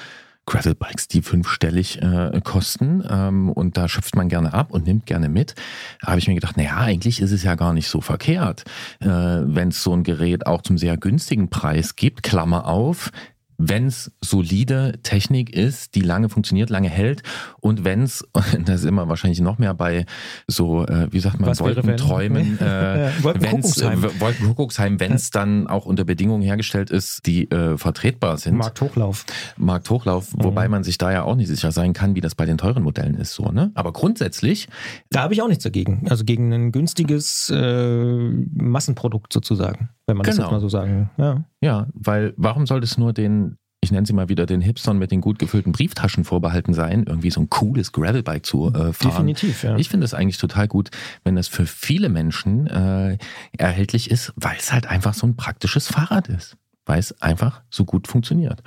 Gravelbikes, 0.47 1.07
die 1.07 1.23
fünfstellig 1.23 2.01
äh, 2.01 2.39
kosten 2.43 3.03
ähm, 3.09 3.49
und 3.49 3.77
da 3.77 3.89
schöpft 3.89 4.15
man 4.15 4.29
gerne 4.29 4.53
ab 4.53 4.71
und 4.71 4.85
nimmt 4.85 5.07
gerne 5.07 5.27
mit. 5.27 5.55
Da 6.01 6.09
habe 6.09 6.19
ich 6.19 6.27
mir 6.27 6.35
gedacht, 6.35 6.55
naja, 6.55 6.77
eigentlich 6.77 7.19
ist 7.19 7.31
es 7.31 7.43
ja 7.43 7.55
gar 7.55 7.73
nicht 7.73 7.87
so 7.87 7.99
verkehrt, 7.99 8.63
äh, 8.99 9.07
wenn 9.07 9.69
es 9.69 9.81
so 9.81 9.93
ein 9.93 10.03
Gerät 10.03 10.45
auch 10.45 10.61
zum 10.61 10.77
sehr 10.77 10.97
günstigen 10.97 11.49
Preis 11.49 11.95
gibt, 11.95 12.21
Klammer 12.21 12.67
auf, 12.67 13.11
wenn 13.57 13.87
es 13.87 14.11
solide 14.21 14.99
Technik 15.03 15.49
ist, 15.55 15.95
die 15.95 16.01
lange 16.01 16.29
funktioniert, 16.29 16.69
lange 16.69 16.89
hält 16.89 17.23
und 17.61 17.83
wenn 17.83 18.01
es, 18.03 18.25
das 18.65 18.81
ist 18.81 18.85
immer 18.85 19.07
wahrscheinlich 19.09 19.39
noch 19.41 19.57
mehr 19.57 19.73
bei 19.73 20.05
so, 20.47 20.85
äh, 20.85 21.07
wie 21.11 21.19
sagt 21.19 21.39
man, 21.39 21.49
Was? 21.49 21.59
Wolkenträumen, 21.61 22.59
äh, 22.59 23.11
Wolkenkuckucksheim. 23.21 24.03
äh, 24.03 24.19
Wolkenkuckucksheim, 24.19 24.99
wenn 24.99 25.13
es 25.13 25.29
dann 25.31 25.67
auch 25.67 25.85
unter 25.85 26.03
Bedingungen 26.05 26.41
hergestellt 26.43 26.89
ist, 26.89 27.25
die 27.25 27.49
äh, 27.51 27.77
vertretbar 27.77 28.37
sind. 28.37 28.57
Markthochlauf. 28.57 29.25
Markthochlauf, 29.57 30.33
Mhm. 30.35 30.43
wobei 30.43 30.67
man 30.67 30.83
sich 30.83 30.97
da 30.97 31.11
ja 31.11 31.23
auch 31.23 31.35
nicht 31.35 31.47
sicher 31.47 31.71
sein 31.71 31.93
kann, 31.93 32.15
wie 32.15 32.21
das 32.21 32.35
bei 32.35 32.45
den 32.45 32.57
teuren 32.57 32.83
Modellen 32.83 33.15
ist, 33.15 33.33
so, 33.33 33.51
ne? 33.51 33.71
Aber 33.75 33.93
grundsätzlich, 33.93 34.67
Da 35.11 35.21
habe 35.23 35.33
ich 35.33 35.41
auch 35.41 35.47
nichts 35.47 35.63
dagegen. 35.63 36.05
Also 36.09 36.23
gegen 36.25 36.51
ein 36.53 36.71
günstiges 36.71 37.49
äh, 37.53 38.29
Massenprodukt 38.53 39.31
sozusagen, 39.33 39.89
wenn 40.07 40.17
man 40.17 40.25
das 40.25 40.35
Genau. 40.35 40.47
jetzt 40.47 40.51
mal 40.53 40.59
so 40.59 40.69
sagen. 40.69 41.09
Ja. 41.17 41.43
ja, 41.61 41.87
weil 41.93 42.33
warum 42.37 42.65
soll 42.67 42.83
es 42.83 42.97
nur 42.97 43.13
den, 43.13 43.57
ich 43.81 43.91
nenne 43.91 44.05
sie 44.05 44.13
mal 44.13 44.29
wieder 44.29 44.45
den 44.45 44.61
Hipstern 44.61 44.97
mit 44.97 45.11
den 45.11 45.21
gut 45.21 45.39
gefüllten 45.39 45.71
Brieftaschen 45.71 46.23
vorbehalten 46.23 46.73
sein, 46.73 47.05
irgendwie 47.07 47.31
so 47.31 47.41
ein 47.41 47.49
cooles 47.49 47.91
Gravelbike 47.91 48.45
zu 48.45 48.67
äh, 48.69 48.93
fahren? 48.93 49.11
Definitiv, 49.11 49.63
ja. 49.63 49.77
Ich 49.77 49.89
finde 49.89 50.05
es 50.05 50.13
eigentlich 50.13 50.37
total 50.37 50.67
gut, 50.67 50.89
wenn 51.23 51.35
das 51.35 51.47
für 51.47 51.65
viele 51.65 52.09
Menschen 52.09 52.67
äh, 52.67 53.17
erhältlich 53.57 54.11
ist, 54.11 54.33
weil 54.35 54.57
es 54.57 54.71
halt 54.73 54.87
einfach 54.87 55.13
so 55.13 55.27
ein 55.27 55.35
praktisches 55.35 55.87
Fahrrad 55.87 56.27
ist. 56.29 56.57
Weil 56.85 56.99
es 56.99 57.19
einfach 57.21 57.63
so 57.71 57.83
gut 57.85 58.07
funktioniert. 58.07 58.61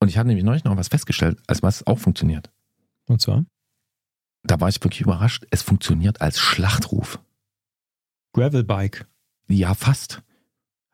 Und 0.00 0.08
ich 0.08 0.16
habe 0.16 0.26
nämlich 0.28 0.44
neulich 0.44 0.64
noch 0.64 0.76
was 0.78 0.88
festgestellt, 0.88 1.38
als 1.46 1.62
was 1.62 1.86
auch 1.86 1.98
funktioniert. 1.98 2.50
Und 3.06 3.20
zwar 3.20 3.44
Da 4.42 4.58
war 4.58 4.70
ich 4.70 4.82
wirklich 4.82 5.02
überrascht. 5.02 5.44
Es 5.50 5.60
funktioniert 5.60 6.22
als 6.22 6.38
Schlachtruf. 6.38 7.20
Gravelbike. 8.32 9.06
Ja, 9.48 9.74
fast. 9.74 10.22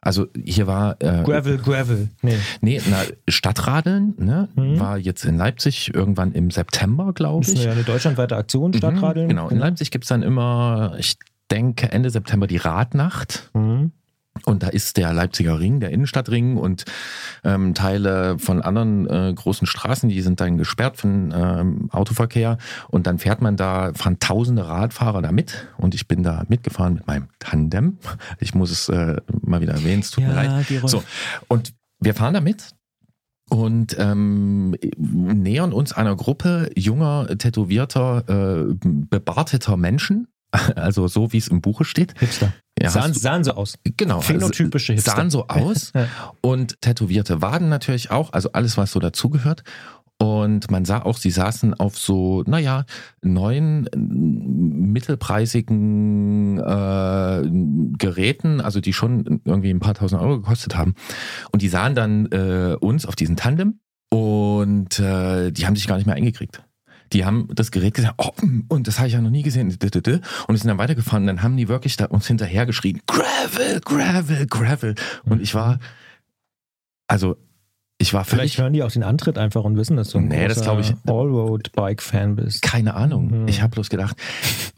Also 0.06 0.26
hier 0.44 0.66
war 0.66 0.96
äh, 1.00 1.22
Gravel, 1.24 1.58
Gravel. 1.58 2.08
Nee. 2.22 2.36
nee, 2.60 2.80
na, 2.88 2.98
Stadtradeln, 3.28 4.14
ne, 4.18 4.48
Mhm. 4.54 4.78
war 4.80 4.98
jetzt 4.98 5.24
in 5.24 5.36
Leipzig 5.36 5.92
irgendwann 5.94 6.32
im 6.32 6.50
September, 6.50 7.12
glaube 7.12 7.40
Das 7.44 7.52
ist 7.54 7.58
ich. 7.58 7.64
ja 7.64 7.72
eine 7.72 7.82
deutschlandweite 7.82 8.36
Aktion, 8.36 8.72
Stadtradeln. 8.72 9.26
Mhm, 9.26 9.30
genau, 9.30 9.48
in 9.48 9.58
Leipzig 9.58 9.90
gibt's 9.90 10.08
dann 10.08 10.22
immer, 10.22 10.94
ich 10.98 11.16
denke, 11.50 11.90
Ende 11.92 12.10
September 12.10 12.46
die 12.46 12.56
Radnacht. 12.56 13.50
Mhm. 13.54 13.92
Und 14.44 14.62
da 14.62 14.68
ist 14.68 14.96
der 14.96 15.12
Leipziger 15.12 15.58
Ring, 15.58 15.80
der 15.80 15.90
Innenstadtring 15.90 16.56
und 16.56 16.84
ähm, 17.44 17.74
Teile 17.74 18.38
von 18.38 18.62
anderen 18.62 19.08
äh, 19.08 19.32
großen 19.34 19.66
Straßen, 19.66 20.08
die 20.08 20.20
sind 20.20 20.40
dann 20.40 20.58
gesperrt 20.58 21.02
den 21.02 21.32
ähm, 21.36 21.88
Autoverkehr. 21.92 22.58
Und 22.88 23.06
dann 23.06 23.18
fährt 23.18 23.40
man 23.40 23.56
da, 23.56 23.92
fahren 23.94 24.18
tausende 24.18 24.66
Radfahrer 24.66 25.22
da 25.22 25.32
mit. 25.32 25.68
Und 25.78 25.94
ich 25.94 26.08
bin 26.08 26.22
da 26.22 26.44
mitgefahren 26.48 26.94
mit 26.94 27.06
meinem 27.06 27.28
Tandem. 27.38 27.98
Ich 28.38 28.54
muss 28.54 28.70
es 28.70 28.88
äh, 28.88 29.16
mal 29.42 29.60
wieder 29.60 29.74
erwähnen, 29.74 30.00
es 30.00 30.10
tut 30.10 30.24
mir 30.24 30.34
leid. 30.34 30.66
Gerolf. 30.68 30.90
So, 30.90 31.02
und 31.48 31.72
wir 32.00 32.14
fahren 32.14 32.34
da 32.34 32.40
mit 32.40 32.70
und 33.48 33.96
ähm, 33.98 34.74
nähern 34.96 35.72
uns 35.72 35.92
einer 35.92 36.16
Gruppe 36.16 36.70
junger, 36.76 37.26
tätowierter, 37.38 38.24
äh, 38.28 38.74
bebarteter 38.82 39.76
Menschen. 39.76 40.28
Also 40.74 41.06
so, 41.06 41.32
wie 41.32 41.38
es 41.38 41.48
im 41.48 41.60
Buche 41.60 41.84
steht. 41.84 42.18
Hipster. 42.18 42.52
Ja, 42.80 42.90
sahen, 42.90 43.12
du- 43.12 43.18
sahen 43.18 43.44
so 43.44 43.52
aus. 43.52 43.78
Genau. 43.96 44.20
Phänotypische 44.20 44.92
Hipster. 44.92 45.12
Sahen 45.12 45.30
so 45.30 45.46
aus 45.48 45.92
und 46.42 46.80
tätowierte 46.82 47.40
Waden 47.42 47.68
natürlich 47.68 48.10
auch, 48.10 48.32
also 48.32 48.52
alles, 48.52 48.76
was 48.76 48.92
so 48.92 49.00
dazugehört. 49.00 49.64
Und 50.18 50.70
man 50.70 50.86
sah 50.86 51.02
auch, 51.02 51.18
sie 51.18 51.30
saßen 51.30 51.74
auf 51.74 51.98
so, 51.98 52.42
naja, 52.46 52.86
neuen, 53.22 53.86
mittelpreisigen 53.94 56.58
äh, 56.58 57.42
Geräten, 57.98 58.60
also 58.60 58.80
die 58.80 58.92
schon 58.92 59.40
irgendwie 59.44 59.70
ein 59.70 59.80
paar 59.80 59.94
tausend 59.94 60.20
Euro 60.22 60.40
gekostet 60.40 60.76
haben. 60.76 60.94
Und 61.52 61.62
die 61.62 61.68
sahen 61.68 61.94
dann 61.94 62.26
äh, 62.26 62.76
uns 62.80 63.06
auf 63.06 63.16
diesen 63.16 63.36
Tandem 63.36 63.80
und 64.10 64.98
äh, 64.98 65.50
die 65.50 65.66
haben 65.66 65.76
sich 65.76 65.86
gar 65.86 65.96
nicht 65.96 66.06
mehr 66.06 66.16
eingekriegt. 66.16 66.62
Die 67.12 67.24
haben 67.24 67.48
das 67.54 67.70
Gerät 67.70 67.94
gesagt, 67.94 68.14
oh, 68.18 68.32
und 68.68 68.88
das 68.88 68.98
habe 68.98 69.08
ich 69.08 69.14
ja 69.14 69.20
noch 69.20 69.30
nie 69.30 69.42
gesehen. 69.42 69.68
Und 69.68 70.56
sind 70.56 70.68
dann 70.68 70.78
weitergefahren. 70.78 71.22
Und 71.22 71.26
dann 71.28 71.42
haben 71.42 71.56
die 71.56 71.68
wirklich 71.68 71.96
da 71.96 72.06
uns 72.06 72.26
hinterher 72.26 72.66
geschrien, 72.66 73.00
Gravel, 73.06 73.80
Gravel, 73.84 74.46
Gravel. 74.46 74.94
Und 75.24 75.40
ich 75.40 75.54
war, 75.54 75.78
also 77.06 77.36
ich 77.98 78.12
war 78.12 78.24
Vielleicht 78.24 78.54
völlig, 78.54 78.58
hören 78.58 78.72
die 78.74 78.82
auch 78.82 78.90
den 78.90 79.02
Antritt 79.04 79.38
einfach 79.38 79.64
und 79.64 79.76
wissen, 79.76 79.96
dass 79.96 80.10
du 80.10 80.18
ein 80.18 80.28
Nee, 80.28 80.48
das 80.48 80.58
großer 80.58 80.70
glaub 80.76 80.80
ich- 80.80 80.94
Allroad-Bike-Fan 81.10 82.36
bist. 82.36 82.60
keine 82.62 82.94
Ahnung. 82.94 83.42
Mhm. 83.42 83.48
Ich 83.48 83.62
habe 83.62 83.70
bloß 83.70 83.88
gedacht, 83.88 84.16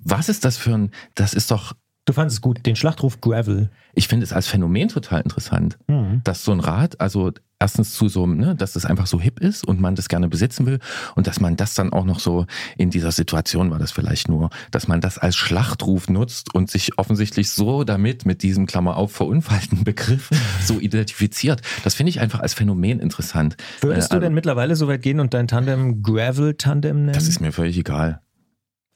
was 0.05 0.29
ist 0.29 0.45
das 0.45 0.57
für 0.57 0.75
ein, 0.75 0.91
das 1.17 1.35
ist 1.35 1.51
doch, 1.51 1.73
Du 2.09 2.15
fandest 2.15 2.39
es 2.39 2.41
gut, 2.41 2.65
den 2.65 2.75
Schlachtruf 2.75 3.21
Gravel. 3.21 3.69
ich 3.95 4.09
finde 4.09 4.25
es 4.25 4.33
als 4.33 4.47
Phänomen 4.47 4.89
total 4.89 5.21
interessant. 5.21 5.77
Mhm. 5.89 6.23
dass 6.25 6.43
so 6.43 6.53
ein 6.53 6.61
Rad, 6.61 6.99
also 7.03 7.33
erstens 7.59 7.93
zu 7.93 8.09
so, 8.09 8.27
ne, 8.27 8.55
dass 8.57 8.73
das 8.73 8.87
einfach 8.87 9.07
so 9.07 9.21
hip 9.21 9.41
ist 9.41 9.63
und 9.67 9.79
man 9.79 9.95
das 9.95 10.09
gerne 10.09 10.27
besitzen 10.29 10.65
will 10.65 10.79
und 11.17 11.27
dass 11.27 11.39
man 11.41 11.57
das 11.57 11.75
dann 11.75 11.93
auch 11.93 12.07
noch 12.07 12.19
so 12.21 12.47
in 12.79 12.89
dieser 12.89 13.13
Situation 13.13 13.71
war 13.71 13.79
das 13.79 13.91
vielleicht 13.93 14.29
nur, 14.29 14.49
dass 14.71 14.89
man 14.89 15.03
das 15.03 15.19
als 15.19 15.37
Schlachtruf 15.37 16.09
nutzt 16.09 16.55
und 16.55 16.71
sich 16.71 16.97
offensichtlich 16.99 17.51
so 17.51 17.85
damit 17.85 18.25
mit 18.25 18.43
diesem 18.43 18.65
Klammer 18.65 18.97
auf 18.97 19.13
verunfallten 19.13 19.85
Begriff 19.85 20.31
so 20.65 20.81
identifiziert. 20.81 21.61
Das 21.85 21.95
finde 21.95 22.09
ich 22.09 22.21
einfach 22.21 22.41
als 22.41 22.55
Phänomen 22.55 23.01
interessant. 23.01 23.57
Würdest 23.83 24.13
Äh, 24.13 24.15
du 24.15 24.21
denn 24.21 24.33
mittlerweile 24.33 24.77
so 24.77 24.89
weit 24.89 25.03
gehen 25.03 25.21
und 25.21 25.35
dein 25.35 25.47
Tandem 25.47 26.03
Gravel-Tandem 26.03 26.97
nennen? 27.05 27.13
Das 27.13 27.29
ist 27.29 27.41
mir 27.43 27.53
völlig 27.53 27.77
egal. 27.77 28.23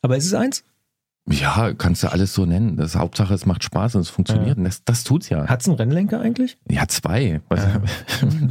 Aber 0.00 0.16
ist 0.16 0.24
es 0.26 0.32
eins? 0.34 0.64
Ja, 1.30 1.72
kannst 1.74 2.02
du 2.02 2.08
alles 2.10 2.34
so 2.34 2.46
nennen. 2.46 2.76
Das 2.76 2.96
Hauptsache, 2.96 3.32
es 3.32 3.46
macht 3.46 3.62
Spaß 3.62 3.94
und 3.94 4.00
es 4.00 4.08
funktioniert. 4.10 4.48
Ja. 4.48 4.54
Und 4.56 4.64
das, 4.64 4.82
das 4.84 5.04
tut's 5.04 5.28
ja. 5.28 5.46
Hat 5.46 5.60
es 5.60 5.68
einen 5.68 5.76
Rennlenker 5.76 6.20
eigentlich? 6.20 6.58
Ja, 6.68 6.88
zwei. 6.88 7.40
Ja. 7.48 7.80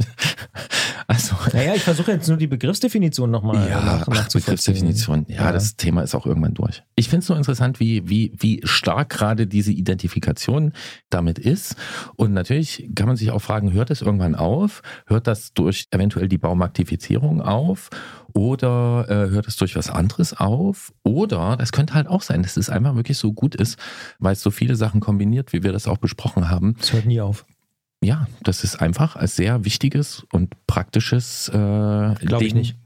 also, 1.06 1.36
Naja, 1.52 1.74
ich 1.74 1.82
versuche 1.82 2.12
jetzt 2.12 2.28
nur 2.28 2.38
die 2.38 2.46
Begriffsdefinition 2.46 3.30
nochmal 3.30 3.68
Ja, 3.68 3.80
nach, 3.80 4.08
ach. 4.08 4.28
Begriffsdefinition. 4.32 5.26
Ja, 5.28 5.44
Ja. 5.44 5.52
das 5.52 5.76
Thema 5.76 6.02
ist 6.02 6.14
auch 6.14 6.24
irgendwann 6.24 6.54
durch. 6.54 6.82
Ich 6.96 7.08
finde 7.10 7.20
es 7.20 7.26
so 7.26 7.34
interessant, 7.34 7.78
wie, 7.78 8.08
wie, 8.08 8.32
wie 8.38 8.60
stark 8.64 9.10
gerade 9.10 9.46
diese 9.46 9.72
Identifikation 9.72 10.72
damit 11.10 11.38
ist. 11.38 11.76
Und 12.16 12.32
natürlich 12.32 12.88
kann 12.94 13.06
man 13.06 13.16
sich 13.16 13.30
auch 13.32 13.40
fragen, 13.42 13.72
hört 13.74 13.90
es 13.90 14.00
irgendwann 14.00 14.34
auf? 14.34 14.82
Hört 15.06 15.26
das 15.26 15.52
durch 15.52 15.88
eventuell 15.90 16.28
die 16.28 16.38
Baumarktifizierung 16.38 17.42
auf? 17.42 17.90
Oder 18.34 19.06
äh, 19.08 19.30
hört 19.30 19.46
es 19.48 19.56
durch 19.56 19.76
was 19.76 19.90
anderes 19.90 20.32
auf? 20.34 20.92
Oder 21.02 21.56
das 21.56 21.72
könnte 21.72 21.94
halt 21.94 22.06
auch 22.08 22.22
sein, 22.22 22.42
dass 22.42 22.56
es 22.56 22.70
einfach 22.70 22.94
wirklich 22.94 23.18
so 23.18 23.32
gut 23.32 23.54
ist, 23.54 23.78
weil 24.18 24.32
es 24.32 24.40
so 24.42 24.50
viele 24.50 24.76
Sachen 24.76 25.00
kombiniert, 25.00 25.52
wie 25.52 25.62
wir 25.62 25.72
das 25.72 25.86
auch 25.88 25.98
besprochen 25.98 26.48
haben. 26.48 26.76
Es 26.80 26.92
hört 26.92 27.06
nie 27.06 27.20
auf. 27.20 27.44
Ja, 28.02 28.26
das 28.42 28.64
ist 28.64 28.80
einfach 28.80 29.14
als 29.16 29.36
sehr 29.36 29.64
wichtiges 29.64 30.24
und 30.32 30.54
praktisches 30.66 31.48
äh, 31.48 31.52
Glaube 31.52 32.44
ich 32.44 32.54
nicht. 32.54 32.76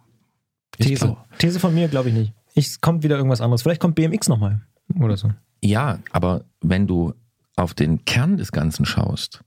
Ich 0.79 0.87
These. 0.89 1.07
glaub- 1.07 1.39
These 1.39 1.59
von 1.61 1.75
mir 1.75 1.89
glaube 1.89 2.11
ich 2.11 2.15
nicht. 2.15 2.33
Ich, 2.55 2.81
kommt 2.81 3.03
wieder 3.03 3.17
irgendwas 3.17 3.41
anderes. 3.41 3.63
Vielleicht 3.63 3.81
kommt 3.81 3.95
BMX 3.95 4.29
nochmal. 4.29 4.61
Oder 5.01 5.17
so. 5.17 5.31
Ja, 5.63 5.99
aber 6.13 6.45
wenn 6.61 6.87
du 6.87 7.15
auf 7.57 7.73
den 7.75 8.05
Kern 8.05 8.37
des 8.37 8.53
Ganzen 8.53 8.85
schaust, 8.85 9.43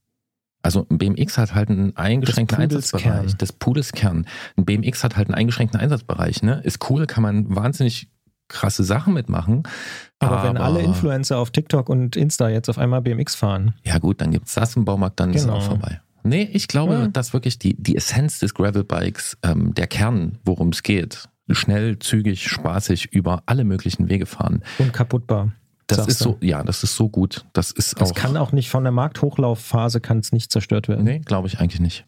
also 0.61 0.85
ein 0.89 0.97
BMX 0.97 1.37
hat 1.37 1.55
halt 1.55 1.69
einen 1.69 1.95
eingeschränkten 1.95 2.57
Einsatzbereich. 2.57 3.35
Das 3.37 3.53
Pudels 3.53 3.91
Kern. 3.93 4.25
Ein 4.57 4.65
BMX 4.65 5.03
hat 5.03 5.15
halt 5.15 5.27
einen 5.27 5.35
eingeschränkten 5.35 5.79
Einsatzbereich. 5.79 6.43
Ne? 6.43 6.61
Ist 6.63 6.89
cool, 6.89 7.05
kann 7.05 7.23
man 7.23 7.55
wahnsinnig 7.55 8.09
krasse 8.49 8.83
Sachen 8.83 9.13
mitmachen. 9.13 9.63
Aber, 10.19 10.43
wenn 10.43 10.57
alle 10.57 10.81
Influencer 10.81 11.37
auf 11.37 11.51
TikTok 11.51 11.87
und 11.87 12.15
Insta 12.15 12.49
jetzt 12.49 12.67
auf 12.69 12.77
einmal 12.79 13.01
BMX 13.01 13.35
fahren, 13.35 13.75
Ja 13.83 13.99
gut, 13.99 14.21
dann 14.21 14.31
gibt's 14.31 14.55
das 14.55 14.75
im 14.75 14.85
Baumarkt, 14.85 15.19
dann 15.19 15.29
ist 15.31 15.41
es 15.41 15.43
Genau. 15.45 15.57
auch 15.59 15.63
vorbei. 15.63 16.01
Nee, 16.23 16.49
ich 16.51 16.67
glaube, 16.67 16.93
Ja. 16.93 17.07
dass 17.07 17.31
wirklich 17.31 17.59
die, 17.59 17.81
die 17.81 17.95
Essenz 17.95 18.39
des 18.39 18.53
Gravelbikes, 18.53 19.37
ähm, 19.43 19.73
der 19.75 19.87
Kern, 19.87 20.39
worum 20.43 20.69
es 20.69 20.83
geht, 20.83 21.29
schnell, 21.51 21.99
zügig, 21.99 22.47
spaßig 22.47 23.13
über 23.13 23.43
alle 23.45 23.63
möglichen 23.63 24.09
Wege 24.09 24.25
fahren. 24.25 24.63
unkaputtbar. 24.79 25.51
Das 25.97 26.07
ist 26.07 26.19
so, 26.19 26.37
ja, 26.41 26.63
das 26.63 26.83
ist 26.83 26.95
so 26.95 27.09
gut. 27.09 27.45
Das 27.53 27.71
ist 27.71 27.99
Das 27.99 28.11
auch. 28.11 28.15
kann 28.15 28.37
auch 28.37 28.51
nicht 28.51 28.69
von 28.69 28.83
der 28.83 28.91
Markthochlaufphase 28.91 29.99
kann 30.01 30.19
es 30.19 30.31
nicht 30.31 30.51
zerstört 30.51 30.87
werden. 30.87 31.03
Nee, 31.03 31.19
glaube 31.19 31.47
ich 31.47 31.59
eigentlich 31.59 31.79
nicht. 31.81 32.05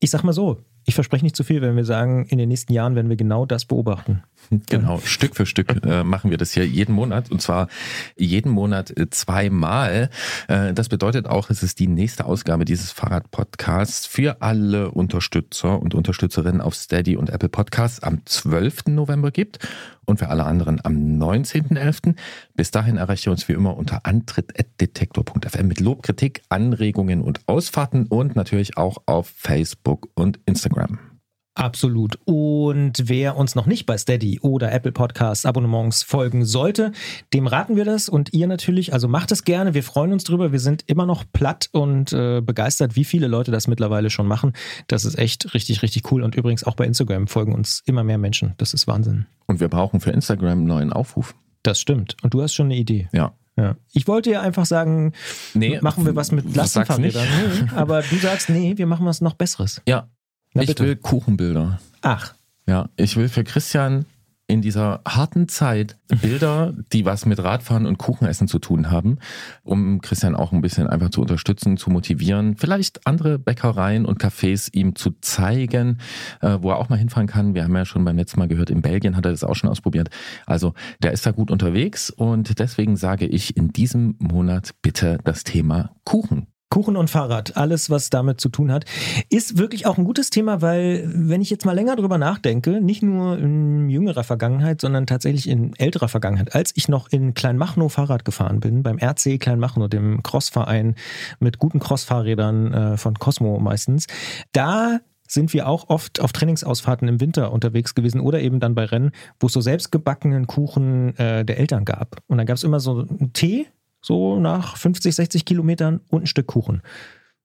Ich 0.00 0.10
sag 0.10 0.22
mal 0.24 0.32
so, 0.32 0.62
ich 0.86 0.94
verspreche 0.94 1.24
nicht 1.24 1.36
zu 1.36 1.44
viel, 1.44 1.62
wenn 1.62 1.76
wir 1.76 1.84
sagen, 1.84 2.26
in 2.26 2.38
den 2.38 2.48
nächsten 2.48 2.72
Jahren 2.72 2.94
werden 2.94 3.08
wir 3.08 3.16
genau 3.16 3.46
das 3.46 3.64
beobachten. 3.64 4.22
Genau, 4.68 5.00
Stück 5.04 5.36
für 5.36 5.46
Stück 5.46 5.84
äh, 5.84 6.04
machen 6.04 6.30
wir 6.30 6.38
das 6.38 6.52
hier 6.52 6.66
jeden 6.66 6.94
Monat 6.94 7.30
und 7.30 7.40
zwar 7.40 7.68
jeden 8.16 8.50
Monat 8.50 8.96
äh, 8.96 9.10
zweimal. 9.10 10.10
Äh, 10.48 10.72
das 10.72 10.88
bedeutet 10.88 11.26
auch, 11.26 11.50
es 11.50 11.62
ist 11.62 11.78
die 11.78 11.86
nächste 11.86 12.24
Ausgabe 12.24 12.64
dieses 12.64 12.92
Fahrrad-Podcasts 12.92 14.06
für 14.06 14.42
alle 14.42 14.90
Unterstützer 14.90 15.80
und 15.80 15.94
Unterstützerinnen 15.94 16.60
auf 16.60 16.74
Steady 16.74 17.16
und 17.16 17.30
Apple 17.30 17.48
Podcasts 17.48 18.02
am 18.02 18.20
12. 18.24 18.86
November 18.88 19.30
gibt 19.30 19.58
und 20.04 20.18
für 20.18 20.28
alle 20.28 20.44
anderen 20.44 20.84
am 20.84 20.94
19.11. 20.94 22.14
Bis 22.54 22.70
dahin 22.70 22.96
erreicht 22.96 23.26
ihr 23.26 23.32
uns 23.32 23.48
wie 23.48 23.52
immer 23.52 23.76
unter 23.76 24.04
antritt.detektor.fm 24.04 25.66
mit 25.66 25.80
Lob, 25.80 26.02
Kritik, 26.02 26.42
Anregungen 26.48 27.22
und 27.22 27.40
Ausfahrten 27.46 28.06
und 28.06 28.36
natürlich 28.36 28.76
auch 28.76 28.98
auf 29.06 29.28
Facebook 29.28 30.08
und 30.14 30.38
Instagram. 30.46 31.13
Absolut. 31.54 32.18
Und 32.24 32.94
wer 33.04 33.36
uns 33.36 33.54
noch 33.54 33.66
nicht 33.66 33.86
bei 33.86 33.96
Steady 33.96 34.40
oder 34.40 34.72
Apple 34.72 34.90
Podcasts 34.90 35.46
Abonnements 35.46 36.02
folgen 36.02 36.44
sollte, 36.44 36.90
dem 37.32 37.46
raten 37.46 37.76
wir 37.76 37.84
das 37.84 38.08
und 38.08 38.32
ihr 38.32 38.48
natürlich. 38.48 38.92
Also 38.92 39.06
macht 39.06 39.30
es 39.30 39.44
gerne. 39.44 39.72
Wir 39.72 39.84
freuen 39.84 40.12
uns 40.12 40.24
drüber. 40.24 40.50
Wir 40.50 40.58
sind 40.58 40.82
immer 40.88 41.06
noch 41.06 41.24
platt 41.32 41.68
und 41.70 42.12
äh, 42.12 42.40
begeistert, 42.40 42.96
wie 42.96 43.04
viele 43.04 43.28
Leute 43.28 43.52
das 43.52 43.68
mittlerweile 43.68 44.10
schon 44.10 44.26
machen. 44.26 44.52
Das 44.88 45.04
ist 45.04 45.16
echt 45.16 45.54
richtig, 45.54 45.82
richtig 45.82 46.10
cool. 46.10 46.24
Und 46.24 46.34
übrigens 46.34 46.64
auch 46.64 46.74
bei 46.74 46.86
Instagram 46.86 47.28
folgen 47.28 47.54
uns 47.54 47.82
immer 47.86 48.02
mehr 48.02 48.18
Menschen. 48.18 48.54
Das 48.56 48.74
ist 48.74 48.88
Wahnsinn. 48.88 49.26
Und 49.46 49.60
wir 49.60 49.68
brauchen 49.68 50.00
für 50.00 50.10
Instagram 50.10 50.58
einen 50.58 50.64
neuen 50.64 50.92
Aufruf. 50.92 51.36
Das 51.62 51.80
stimmt. 51.80 52.16
Und 52.22 52.34
du 52.34 52.42
hast 52.42 52.54
schon 52.54 52.66
eine 52.66 52.76
Idee. 52.76 53.08
Ja. 53.12 53.32
Ja. 53.56 53.76
Ich 53.92 54.08
wollte 54.08 54.32
ja 54.32 54.40
einfach 54.40 54.66
sagen, 54.66 55.12
Nee, 55.54 55.78
machen 55.80 56.04
wir 56.04 56.16
was 56.16 56.32
mit? 56.32 56.56
Lastenfahrrädern. 56.56 57.24
Nee, 57.24 57.68
aber 57.76 58.02
du 58.02 58.16
sagst, 58.16 58.50
nee, 58.50 58.76
wir 58.76 58.86
machen 58.86 59.06
was 59.06 59.20
noch 59.20 59.34
Besseres. 59.34 59.80
Ja. 59.86 60.08
Na 60.54 60.62
ich 60.62 60.68
bitte. 60.68 60.84
will 60.84 60.96
Kuchenbilder. 60.96 61.80
Ach, 62.02 62.34
Ja, 62.66 62.88
ich 62.96 63.16
will 63.16 63.28
für 63.28 63.44
Christian 63.44 64.06
in 64.46 64.60
dieser 64.60 65.00
harten 65.06 65.48
Zeit 65.48 65.96
Bilder, 66.20 66.74
die 66.92 67.04
was 67.04 67.24
mit 67.24 67.42
Radfahren 67.42 67.86
und 67.86 67.98
Kuchenessen 67.98 68.46
zu 68.46 68.58
tun 68.58 68.90
haben, 68.90 69.18
um 69.62 70.00
Christian 70.02 70.34
auch 70.34 70.52
ein 70.52 70.60
bisschen 70.60 70.86
einfach 70.86 71.10
zu 71.10 71.22
unterstützen, 71.22 71.78
zu 71.78 71.90
motivieren, 71.90 72.56
vielleicht 72.56 73.06
andere 73.06 73.38
Bäckereien 73.38 74.04
und 74.04 74.22
Cafés 74.22 74.68
ihm 74.72 74.96
zu 74.96 75.12
zeigen, 75.22 75.98
äh, 76.42 76.58
wo 76.60 76.70
er 76.70 76.76
auch 76.76 76.90
mal 76.90 76.98
hinfahren 76.98 77.26
kann. 77.26 77.54
Wir 77.54 77.64
haben 77.64 77.74
ja 77.74 77.86
schon 77.86 78.04
beim 78.04 78.16
letzten 78.16 78.38
Mal 78.38 78.48
gehört, 78.48 78.70
in 78.70 78.82
Belgien 78.82 79.16
hat 79.16 79.24
er 79.24 79.30
das 79.30 79.44
auch 79.44 79.56
schon 79.56 79.70
ausprobiert. 79.70 80.10
Also 80.46 80.74
der 81.02 81.12
ist 81.12 81.24
da 81.24 81.30
gut 81.30 81.50
unterwegs 81.50 82.10
und 82.10 82.58
deswegen 82.58 82.96
sage 82.96 83.26
ich 83.26 83.56
in 83.56 83.72
diesem 83.72 84.16
Monat 84.18 84.74
bitte 84.82 85.18
das 85.24 85.44
Thema 85.44 85.90
Kuchen. 86.04 86.48
Kuchen 86.74 86.96
und 86.96 87.08
Fahrrad, 87.08 87.56
alles, 87.56 87.88
was 87.88 88.10
damit 88.10 88.40
zu 88.40 88.48
tun 88.48 88.72
hat, 88.72 88.84
ist 89.30 89.58
wirklich 89.58 89.86
auch 89.86 89.96
ein 89.96 90.02
gutes 90.02 90.30
Thema, 90.30 90.60
weil 90.60 91.08
wenn 91.08 91.40
ich 91.40 91.48
jetzt 91.48 91.64
mal 91.64 91.70
länger 91.70 91.94
drüber 91.94 92.18
nachdenke, 92.18 92.80
nicht 92.80 93.00
nur 93.00 93.38
in 93.38 93.88
jüngerer 93.88 94.24
Vergangenheit, 94.24 94.80
sondern 94.80 95.06
tatsächlich 95.06 95.48
in 95.48 95.76
älterer 95.76 96.08
Vergangenheit, 96.08 96.52
als 96.52 96.72
ich 96.74 96.88
noch 96.88 97.08
in 97.12 97.32
Kleinmachnow 97.32 97.92
Fahrrad 97.92 98.24
gefahren 98.24 98.58
bin, 98.58 98.82
beim 98.82 98.98
RC 98.98 99.38
Kleinmachnow, 99.38 99.86
dem 99.86 100.24
Crossverein 100.24 100.96
mit 101.38 101.60
guten 101.60 101.78
Crossfahrrädern 101.78 102.74
äh, 102.74 102.96
von 102.96 103.14
Cosmo 103.20 103.60
meistens, 103.60 104.08
da 104.50 104.98
sind 105.28 105.52
wir 105.52 105.68
auch 105.68 105.88
oft 105.90 106.20
auf 106.20 106.32
Trainingsausfahrten 106.32 107.06
im 107.06 107.20
Winter 107.20 107.52
unterwegs 107.52 107.94
gewesen 107.94 108.18
oder 108.18 108.40
eben 108.40 108.58
dann 108.58 108.74
bei 108.74 108.86
Rennen, 108.86 109.12
wo 109.38 109.46
es 109.46 109.52
so 109.52 109.60
selbstgebackenen 109.60 110.48
Kuchen 110.48 111.16
äh, 111.18 111.44
der 111.44 111.58
Eltern 111.58 111.84
gab. 111.84 112.16
Und 112.26 112.38
dann 112.38 112.46
gab 112.46 112.56
es 112.56 112.64
immer 112.64 112.80
so 112.80 113.06
einen 113.08 113.32
Tee, 113.32 113.68
so 114.04 114.38
nach 114.38 114.76
50, 114.76 115.14
60 115.14 115.44
Kilometern 115.46 116.00
und 116.08 116.24
ein 116.24 116.26
Stück 116.26 116.46
Kuchen. 116.46 116.82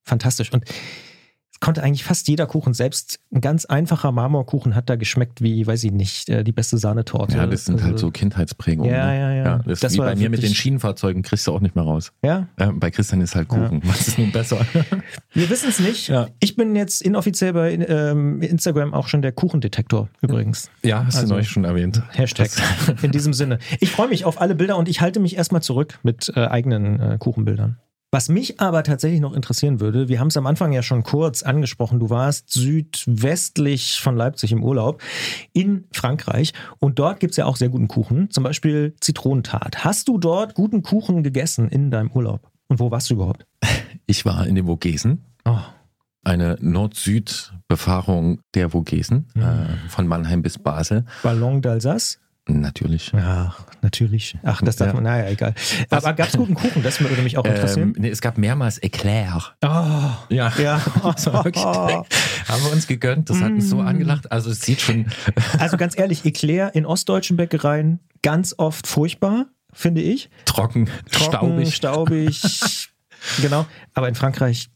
Fantastisch. 0.03 0.51
Und 0.51 0.65
konnte 1.61 1.83
eigentlich 1.83 2.03
fast 2.05 2.27
jeder 2.29 2.45
Kuchen, 2.45 2.73
selbst 2.73 3.19
ein 3.33 3.41
ganz 3.41 3.65
einfacher 3.65 4.11
Marmorkuchen 4.11 4.75
hat 4.75 4.89
da 4.89 4.95
geschmeckt 4.95 5.41
wie, 5.41 5.67
weiß 5.67 5.83
ich 5.83 5.91
nicht, 5.91 6.29
äh, 6.29 6.43
die 6.43 6.51
beste 6.53 6.77
Sahnetorte. 6.77 7.35
Ja, 7.37 7.47
das 7.47 7.65
sind 7.65 7.75
Also, 7.75 7.85
halt 7.87 7.99
so 7.99 8.11
Kindheitsprägungen. 8.11 8.89
Ja, 8.91 9.07
ne? 9.07 9.19
ja, 9.19 9.31
ja. 9.33 9.57
das 9.59 9.67
ist 9.73 9.83
Das 9.83 9.93
wie 9.93 9.97
war 9.97 10.05
bei 10.07 10.15
mir 10.15 10.29
mit 10.29 10.41
den 10.41 10.53
Schienenfahrzeugen, 10.55 11.21
kriegst 11.21 11.45
du 11.47 11.51
auch 11.53 11.59
nicht 11.59 11.75
mehr 11.75 11.83
raus. 11.83 12.11
Ja, 12.23 12.47
Äh, 12.57 12.67
bei 12.71 12.91
Christian 12.91 13.19
ist 13.21 13.35
halt 13.35 13.47
Kuchen. 13.49 13.81
Was 13.83 14.07
ist 14.07 14.17
nun 14.17 14.31
besser? 14.31 14.65
wir 15.33 15.49
wissen 15.49 15.69
es 15.69 15.79
nicht. 15.79 16.07
Ja. 16.07 16.27
Ich 16.39 16.55
bin 16.55 16.75
jetzt 16.75 17.01
inoffiziell 17.01 17.53
bei 17.53 17.73
ähm, 17.73 18.41
Instagram 18.41 18.93
auch 18.93 19.07
schon 19.07 19.21
der 19.21 19.31
Kuchendetektor 19.33 20.07
übrigens. 20.21 20.69
ja, 20.83 21.05
hast 21.05 21.15
Also- 21.15 21.27
du 21.27 21.33
neulich 21.33 21.49
schon 21.49 21.65
erwähnt. 21.65 22.01
Hashtag. 22.11 22.49
In 23.01 23.11
diesem 23.11 23.33
Sinne. 23.33 23.59
Ich 23.81 23.91
freue 23.91 24.07
mich 24.07 24.23
auf 24.25 24.39
alle 24.39 24.55
Bilder 24.55 24.77
und 24.77 24.87
ich 24.87 25.01
halte 25.01 25.19
mich 25.19 25.35
erstmal 25.35 25.61
zurück 25.61 25.99
mit 26.03 26.31
äh, 26.35 26.45
eigenen 26.45 26.99
äh, 26.99 27.17
Kuchenbildern. 27.19 27.77
Was 28.11 28.27
mich 28.27 28.59
aber 28.59 28.81
tatsächlich 28.83 29.19
noch 29.21 29.33
interessieren 29.33 29.79
würde, 29.79 30.07
wir 30.07 30.19
haben 30.19 30.29
es 30.29 30.37
am 30.37 30.47
Anfang 30.47 30.71
ja 30.71 30.81
schon 30.81 31.03
kurz 31.03 31.43
angesprochen, 31.43 31.99
du 31.99 32.09
warst 32.09 32.49
südwestlich 32.51 33.99
von 34.01 34.15
Leipzig 34.15 34.51
im 34.51 34.63
Urlaub 34.63 35.01
in 35.53 35.85
Frankreich 35.91 36.53
und 36.79 36.97
dort 36.97 37.19
gibt 37.19 37.31
es 37.31 37.37
ja 37.37 37.45
auch 37.45 37.55
sehr 37.55 37.69
guten 37.69 37.87
Kuchen, 37.87 38.31
zum 38.31 38.43
Beispiel 38.43 38.95
Zitronentart. 38.99 39.83
Hast 39.83 40.07
du 40.07 40.17
dort 40.17 40.55
guten 40.55 40.81
Kuchen 40.81 41.21
gegessen 41.21 41.69
in 41.69 41.91
deinem 41.91 42.09
Urlaub? 42.11 42.49
Und 42.67 42.79
wo 42.79 42.89
warst 42.89 43.09
du 43.11 43.13
überhaupt? 43.15 43.45
Ich 44.07 44.25
war 44.25 44.45
in 44.47 44.55
den 44.55 44.65
Vogesen. 44.65 45.23
Oh, 45.45 45.57
Eine 46.23 46.57
Nord-Süd-Befahrung 46.59 48.41
der 48.55 48.71
Vogesen, 48.71 49.27
Mhm. 49.35 49.41
äh, 49.41 49.65
von 49.87 50.07
Mannheim 50.07 50.41
bis 50.41 50.57
Basel. 50.57 51.05
Ballon 51.23 51.61
d'Alsace? 51.61 52.17
Natürlich. 52.49 53.11
Ja, 53.13 53.53
natürlich. 53.81 54.37
Ach, 54.43 54.61
das 54.61 54.75
darf 54.77 54.89
Ja. 54.89 54.93
man, 54.95 55.03
naja, 55.03 55.29
egal. 55.29 55.53
Aber 55.89 56.13
gab 56.13 56.27
es 56.27 56.35
guten 56.37 56.53
Kuchen? 56.55 56.83
Das 56.83 56.99
würde 56.99 57.21
mich 57.21 57.37
auch 57.37 57.45
interessieren. 57.45 57.93
Ähm, 57.95 58.01
nee, 58.01 58.09
es 58.09 58.21
gab 58.21 58.37
mehrmals 58.37 58.77
Eclair. 58.81 59.41
oh, 59.63 59.67
Ja. 60.29 60.51
ja. 60.57 60.81
War 61.03 61.45
wirklich, 61.45 61.63
haben 61.65 62.63
wir 62.63 62.71
uns 62.71 62.87
gegönnt. 62.87 63.29
Das 63.29 63.39
hat 63.41 63.51
uns 63.51 63.65
Mm. 63.65 63.69
so 63.69 63.79
angelacht. 63.81 64.31
Also 64.31 64.49
es 64.51 64.61
sieht 64.61 64.81
schon. 64.81 65.05
Also 65.59 65.77
ganz 65.77 65.97
ehrlich, 65.97 66.25
Eclair 66.25 66.73
in 66.75 66.85
ostdeutschen 66.85 67.37
Bäckereien 67.37 67.99
ganz 68.21 68.55
oft 68.57 68.87
furchtbar, 68.87 69.45
finde 69.73 70.01
ich. 70.01 70.29
Trocken, 70.45 70.89
Trocken, 71.11 71.65
staubig. 71.65 71.75
staubig. 72.41 72.89
genau. 73.41 73.65
Aber 73.93 74.07
in 74.09 74.15
Frankreich 74.15 74.69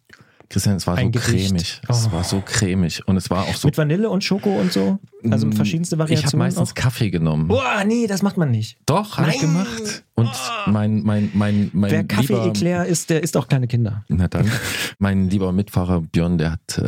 Christian, 0.49 0.76
es 0.76 0.86
war 0.86 0.98
so 0.99 1.10
cremig. 1.10 1.82
Es 1.88 2.07
Oh. 2.07 2.11
war 2.11 2.24
so 2.24 2.41
cremig. 2.45 3.07
Und 3.07 3.18
es 3.18 3.30
war 3.30 3.44
auch 3.44 3.56
so. 3.56 3.68
mit 3.68 3.78
Vanille 3.78 4.10
und 4.10 4.24
Schoko 4.24 4.60
und 4.60 4.72
so. 4.72 4.99
Also 5.30 5.48
Mm, 5.48 5.53
verschiedenste 5.53 5.95
Ich 5.95 5.99
habe 6.02 6.10
Variationen. 6.11 6.45
meistens 6.45 6.72
auch. 6.72 6.76
Kaffee 6.76 7.10
genommen. 7.10 7.48
Boah, 7.48 7.84
nee, 7.86 8.06
das 8.07 8.22
macht 8.22 8.38
man 8.38 8.52
nicht. 8.52 8.78
Doch, 8.86 9.18
habe 9.18 9.30
ich 9.32 9.40
gemacht. 9.40 10.03
Und 10.15 10.30
mein, 10.68 11.02
mein, 11.03 11.32
mein, 11.34 11.70
mein 11.74 11.91
Wer 11.91 12.03
Kaffee 12.03 12.34
lieber, 12.34 12.45
Eclair 12.48 12.86
isst, 12.86 13.10
der 13.10 13.24
isst 13.24 13.36
auch 13.38 13.48
kleine 13.48 13.68
Kinder. 13.68 14.03
Na 14.10 14.28
dann. 14.28 14.49
Mein 14.99 15.30
lieber 15.30 15.52
Mitfahrer 15.52 16.02
Björn, 16.02 16.38
der 16.38 16.52
hat 16.52 16.78
äh, 16.78 16.84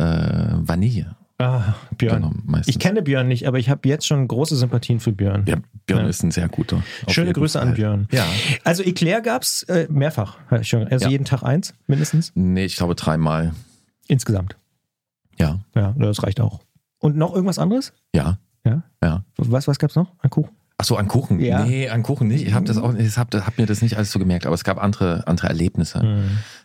Vanille 0.60 1.16
Ah, 1.38 1.74
Björn. 1.98 2.42
meistens. 2.46 2.74
Ich 2.74 2.78
kenne 2.80 3.02
Björn 3.02 3.28
nicht, 3.28 3.46
aber 3.46 3.58
ich 3.58 3.68
habe 3.68 3.86
jetzt 3.88 4.06
schon 4.06 4.26
große 4.26 4.56
Sympathien 4.56 5.00
für 5.00 5.12
Björn. 5.12 5.44
ja, 5.46 5.56
Björn 5.86 6.04
Ja. 6.04 6.08
ist 6.08 6.22
ein 6.22 6.30
sehr 6.30 6.48
guter. 6.48 6.82
Schöne 7.08 7.32
Grüße 7.34 7.60
an 7.60 7.68
Fall. 7.68 7.74
Björn. 7.76 8.08
Ja. 8.10 8.24
Also 8.64 8.82
Eclair 8.82 9.20
gab's 9.20 9.62
äh, 9.64 9.86
mehrfach. 9.90 10.38
Also 10.48 10.76
Ja. 10.78 11.08
jeden 11.08 11.24
Tag 11.26 11.42
eins, 11.42 11.74
mindestens. 11.86 12.32
Nee, 12.34 12.64
ich 12.64 12.76
glaube 12.76 12.94
dreimal. 12.94 13.52
Insgesamt. 14.08 14.56
Ja. 15.38 15.60
Ja, 15.74 15.94
das 15.98 16.22
reicht 16.22 16.40
auch. 16.40 16.60
Und 16.98 17.16
noch 17.16 17.34
irgendwas 17.34 17.58
anderes? 17.58 17.92
Ja. 18.14 18.38
Ja? 18.64 18.82
Ja. 19.02 19.24
Was, 19.36 19.68
was 19.68 19.78
gab's 19.78 19.94
noch? 19.94 20.12
Ein 20.20 20.30
Kuchen? 20.30 20.50
Ach 20.78 20.84
so, 20.84 20.96
an 20.96 21.08
Kuchen. 21.08 21.40
Ja. 21.40 21.64
Nee, 21.64 21.88
an 21.88 22.02
Kuchen 22.02 22.28
nicht. 22.28 22.46
Ich 22.46 22.52
habe 22.52 22.66
das 22.66 22.76
auch, 22.76 22.92
ich 22.94 23.16
habe 23.16 23.46
hab 23.46 23.56
mir 23.56 23.64
das 23.64 23.80
nicht 23.80 23.96
alles 23.96 24.12
so 24.12 24.18
gemerkt, 24.18 24.44
aber 24.44 24.54
es 24.54 24.62
gab 24.62 24.76
andere, 24.82 25.26
andere 25.26 25.46
Erlebnisse, 25.48 26.00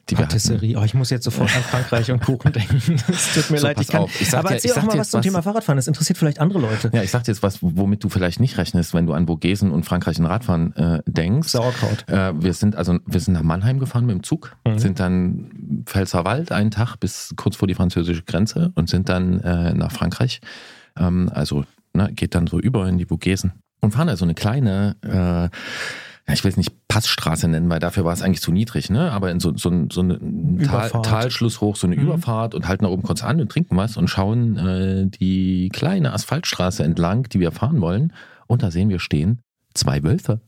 die 0.09 0.17
wir 0.17 0.17
hatten. 0.17 0.27
Patisserie. 0.27 0.77
Oh, 0.77 0.83
ich 0.83 0.93
muss 0.93 1.09
jetzt 1.11 1.23
sofort 1.23 1.55
an 1.55 1.63
Frankreich 1.63 2.11
und 2.11 2.21
Kuchen 2.21 2.51
denken. 2.51 2.81
Es 3.07 3.33
tut 3.33 3.49
mir 3.51 3.59
So, 3.59 3.67
leid. 3.67 3.79
Ich 3.79 3.87
kann, 3.87 4.01
auf. 4.01 4.19
Ich 4.19 4.33
aber 4.35 4.49
dir- 4.49 4.55
erzähl 4.55 4.71
ich 4.71 4.77
auch 4.77 4.83
mal 4.83 4.97
was 4.97 5.11
zum 5.11 5.19
was- 5.19 5.25
Thema 5.25 5.41
Fahrradfahren. 5.41 5.77
Das 5.77 5.87
interessiert 5.87 6.17
vielleicht 6.17 6.39
andere 6.41 6.59
Leute. 6.59 6.91
Ja, 6.93 7.01
ich 7.03 7.09
sag 7.09 7.23
dir 7.23 7.31
jetzt 7.31 7.41
was, 7.41 7.59
womit 7.61 8.03
du 8.03 8.09
vielleicht 8.09 8.41
nicht 8.41 8.57
rechnest, 8.57 8.93
wenn 8.93 9.05
du 9.05 9.13
an 9.13 9.27
Vogesen 9.27 9.71
und 9.71 9.85
Frankreich 9.85 10.19
und 10.19 10.25
Radfahren 10.25 10.75
äh, 10.75 11.01
denkst. 11.05 11.47
Sauerkraut. 11.47 12.03
Äh, 12.09 12.33
wir 12.43 12.53
sind 12.53 12.75
also 12.75 12.97
wir 13.05 13.19
sind 13.21 13.33
nach 13.35 13.43
Mannheim 13.43 13.79
gefahren 13.79 14.05
mit 14.05 14.15
dem 14.15 14.23
Zug, 14.23 14.57
Mhm. 14.67 14.77
sind 14.77 14.99
dann 14.99 15.83
Pfälzerwald 15.85 16.51
einen 16.51 16.71
Tag 16.71 16.97
bis 16.97 17.33
kurz 17.37 17.55
vor 17.55 17.69
die 17.69 17.75
französische 17.75 18.23
Grenze 18.23 18.73
und 18.75 18.89
sind 18.89 19.07
dann 19.07 19.39
äh, 19.39 19.73
nach 19.73 19.93
Frankreich. 19.93 20.41
Ähm, 20.99 21.31
also 21.33 21.63
ne, 21.93 22.11
geht 22.13 22.35
dann 22.35 22.47
so 22.47 22.59
über 22.59 22.89
in 22.89 22.97
die 22.97 23.05
Vogesen 23.05 23.53
und 23.81 23.91
fahren 23.91 24.09
also 24.09 24.25
eine 24.25 24.33
kleine, 24.35 24.95
äh, 25.03 25.09
ja, 26.27 26.33
ich 26.33 26.43
will 26.43 26.51
es 26.51 26.57
nicht 26.57 26.87
Passstraße 26.87 27.47
nennen, 27.47 27.69
weil 27.69 27.79
dafür 27.79 28.05
war 28.05 28.13
es 28.13 28.21
eigentlich 28.21 28.41
zu 28.41 28.51
niedrig, 28.51 28.89
ne? 28.89 29.11
Aber 29.11 29.31
in 29.31 29.39
so, 29.39 29.55
so, 29.57 29.87
so 29.91 30.01
eine 30.01 30.19
Tal. 30.63 30.89
Talschluss 30.89 31.61
hoch, 31.61 31.75
so 31.75 31.87
eine 31.87 31.95
Mhm. 31.95 32.03
Überfahrt 32.03 32.53
und 32.53 32.67
halten 32.67 32.85
da 32.85 32.89
oben 32.91 33.03
kurz 33.03 33.23
an 33.23 33.41
und 33.41 33.51
trinken 33.51 33.75
was 33.75 33.97
und 33.97 34.07
schauen 34.07 34.57
äh, 34.57 35.07
die 35.07 35.69
kleine 35.69 36.13
Asphaltstraße 36.13 36.83
entlang, 36.83 37.23
die 37.29 37.39
wir 37.39 37.51
fahren 37.51 37.81
wollen. 37.81 38.13
Und 38.47 38.63
da 38.63 38.71
sehen 38.71 38.89
wir 38.89 38.99
stehen 38.99 39.39
zwei 39.73 40.03
Wölfe. 40.03 40.41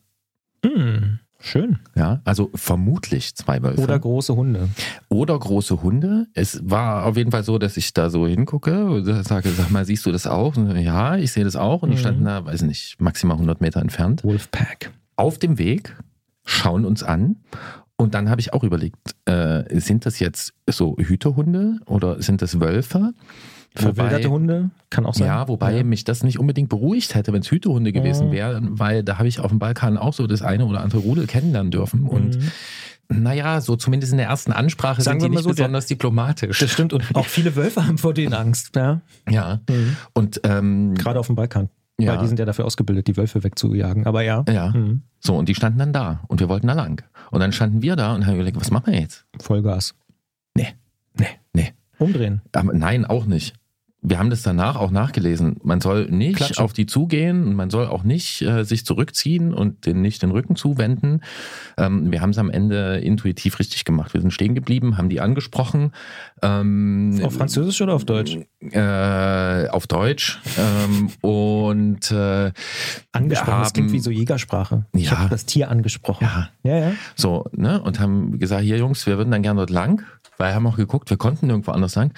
Mm, 0.64 1.20
schön. 1.44 1.80
Ja, 1.96 2.22
also 2.26 2.50
vermutlich 2.56 3.36
zwei 3.36 3.62
Wölfe. 3.62 3.82
Oder 3.82 4.00
große 4.00 4.36
Hunde. 4.36 4.70
Oder 5.10 5.38
große 5.38 5.84
Hunde. 5.84 6.28
Es 6.34 6.60
war 6.64 7.06
auf 7.06 7.18
jeden 7.18 7.32
Fall 7.32 7.44
so, 7.44 7.58
dass 7.58 7.78
ich 7.78 7.94
da 7.94 8.10
so 8.10 8.26
hingucke 8.26 8.86
und 8.86 9.06
sage, 9.26 9.50
sag 9.50 9.70
mal, 9.72 9.86
siehst 9.86 10.06
du 10.06 10.12
das 10.12 10.26
auch? 10.26 10.56
Und, 10.58 10.76
ja, 10.80 11.18
ich 11.18 11.32
sehe 11.32 11.44
das 11.44 11.56
auch. 11.56 11.84
Und 11.84 11.90
die 11.92 11.96
Mhm. 11.98 12.00
standen 12.02 12.26
da, 12.26 12.46
weiß 12.46 12.62
nicht, 12.64 13.00
maximal 13.02 13.38
100 13.38 13.62
Meter 13.62 13.82
entfernt. 13.82 14.24
Wolfpack. 14.24 14.92
Auf 15.16 15.38
dem 15.38 15.58
Weg, 15.60 15.96
schauen 16.46 16.86
uns 16.86 17.04
an. 17.04 17.38
Und 17.96 18.16
dann 18.16 18.30
habe 18.30 18.42
ich 18.42 18.54
auch 18.54 18.64
überlegt, 18.64 19.16
äh, 19.26 19.80
sind 19.80 20.06
das 20.06 20.20
jetzt 20.20 20.54
so 20.68 20.96
Hütehunde 20.98 21.78
oder 21.86 22.22
sind 22.22 22.42
das 22.42 22.60
Wölfe? 22.60 23.14
Verwilderte 23.76 24.30
Hunde 24.30 24.70
kann 24.90 25.06
auch 25.06 25.14
sein. 25.16 25.28
Ja, 25.28 25.48
wobei 25.48 25.84
mich 25.84 26.04
das 26.04 26.24
nicht 26.24 26.40
unbedingt 26.40 26.70
beruhigt 26.70 27.16
hätte, 27.16 27.34
wenn 27.34 27.42
es 27.42 27.50
Hütehunde 27.52 27.92
gewesen 27.92 28.28
Mhm. 28.28 28.32
wären, 28.32 28.80
weil 28.80 29.04
da 29.04 29.18
habe 29.18 29.28
ich 29.28 29.40
auf 29.40 29.50
dem 29.50 29.60
Balkan 29.60 29.98
auch 29.98 30.14
so 30.14 30.28
das 30.28 30.42
eine 30.42 30.66
oder 30.66 30.82
andere 30.82 31.02
Rudel 31.02 31.26
kennenlernen 31.28 31.72
dürfen. 31.72 32.04
Und 32.08 32.38
Mhm. 33.10 33.24
naja, 33.24 33.62
so 33.62 33.76
zumindest 33.76 34.12
in 34.12 34.18
der 34.20 34.28
ersten 34.28 34.52
Ansprache 34.52 35.02
Sagen 35.02 35.20
sind 35.20 35.32
die 35.32 35.36
nicht 35.38 35.44
so, 35.44 35.50
der- 35.50 35.64
besonders 35.64 35.88
diplomatisch. 35.88 36.60
Das 36.60 36.70
stimmt. 36.72 36.94
Und 36.94 37.04
auch 37.16 37.26
viele 37.26 37.56
Wölfe 37.56 37.86
haben 37.88 37.98
vor 37.98 38.14
denen 38.14 38.34
Angst. 38.34 38.76
Ja. 38.76 39.02
ja. 39.30 39.60
Und 40.14 40.42
ähm, 40.44 40.94
Gerade 40.96 41.20
auf 41.20 41.28
dem 41.28 41.36
Balkan. 41.36 41.70
Ja. 42.00 42.14
Weil 42.14 42.20
die 42.20 42.28
sind 42.28 42.40
ja 42.40 42.46
dafür 42.46 42.66
ausgebildet, 42.66 43.08
die 43.08 43.18
Wölfe 43.18 43.44
wegzujagen. 43.44 44.06
Aber 44.08 44.24
ja. 44.24 44.44
ja, 44.50 44.70
Mhm. 44.70 45.02
so, 45.20 45.36
und 45.38 45.48
die 45.48 45.54
standen 45.56 45.78
dann 45.80 45.94
da 45.94 46.22
und 46.28 46.40
wir 46.40 46.50
wollten 46.50 46.68
da 46.68 46.74
lang. 46.74 47.04
Und 47.32 47.40
dann 47.40 47.52
standen 47.52 47.82
wir 47.82 47.96
da 47.96 48.14
und 48.16 48.26
haben 48.26 48.36
überlegt, 48.36 48.60
was 48.60 48.72
machen 48.72 48.94
wir 48.94 49.00
jetzt? 49.00 49.26
Vollgas. 49.40 49.94
Nee. 50.56 50.68
Nee. 51.18 51.28
Nee. 51.54 51.74
Umdrehen. 52.00 52.42
Aber 52.52 52.74
nein, 52.74 53.06
auch 53.06 53.26
nicht. 53.26 53.54
Wir 54.06 54.20
haben 54.20 54.30
das 54.30 54.42
danach 54.42 54.76
auch 54.76 54.92
nachgelesen. 54.92 55.56
Man 55.64 55.80
soll 55.80 56.08
nicht 56.12 56.36
Klatschen. 56.38 56.64
auf 56.64 56.74
die 56.74 56.86
zugehen 56.86 57.44
und 57.48 57.56
man 57.56 57.70
soll 57.70 57.88
auch 57.88 58.04
nicht 58.04 58.42
äh, 58.42 58.64
sich 58.66 58.86
zurückziehen 58.86 59.54
und 59.54 59.86
den 59.86 60.02
nicht 60.02 60.22
den 60.22 60.32
Rücken 60.32 60.56
zuwenden. 60.58 61.22
Ähm, 61.78 62.12
wir 62.12 62.22
haben 62.22 62.32
es 62.32 62.38
am 62.38 62.50
Ende 62.50 62.98
intuitiv 63.00 63.60
richtig 63.60 63.86
gemacht. 63.86 64.14
Wir 64.14 64.20
sind 64.22 64.32
stehen 64.32 64.56
geblieben, 64.56 64.98
haben 64.98 65.08
die 65.10 65.22
angesprochen. 65.22 65.94
Ähm, 66.42 67.20
Auf 67.24 67.34
Französisch 67.36 67.82
oder 67.82 67.94
auf 67.94 68.04
Deutsch? 68.06 68.38
Äh, 68.60 69.68
auf 69.70 69.88
Deutsch. 69.88 70.40
Ähm, 70.58 71.10
und 71.22 72.12
äh, 72.12 72.52
Angesprochen, 73.14 73.60
das 73.62 73.74
klingt 73.74 73.88
haben- 73.90 73.94
wie 73.94 74.00
so 74.00 74.12
Jägersprache. 74.12 74.86
Ich 74.94 75.06
Ja. 75.12 75.20
habe 75.20 75.30
das 75.30 75.46
Tier 75.46 75.70
angesprochen. 75.72 76.26
ja, 76.26 76.50
ja. 76.64 76.78
ja. 76.90 76.92
so, 77.16 77.46
ne? 77.54 77.82
Und 77.82 78.00
haben 78.00 78.38
gesagt, 78.40 78.64
hier 78.64 78.78
Jungs, 78.78 79.06
wir 79.08 79.18
würden 79.18 79.32
dann 79.32 79.44
gerne 79.44 79.60
dort 79.60 79.70
lang, 79.70 80.04
weil 80.38 80.52
wir 80.52 80.56
haben 80.56 80.68
auch 80.68 80.76
geguckt, 80.78 81.10
wir 81.10 81.18
konnten 81.18 81.48
nirgendwo 81.48 81.72
anders 81.72 81.96
lang. 81.96 82.12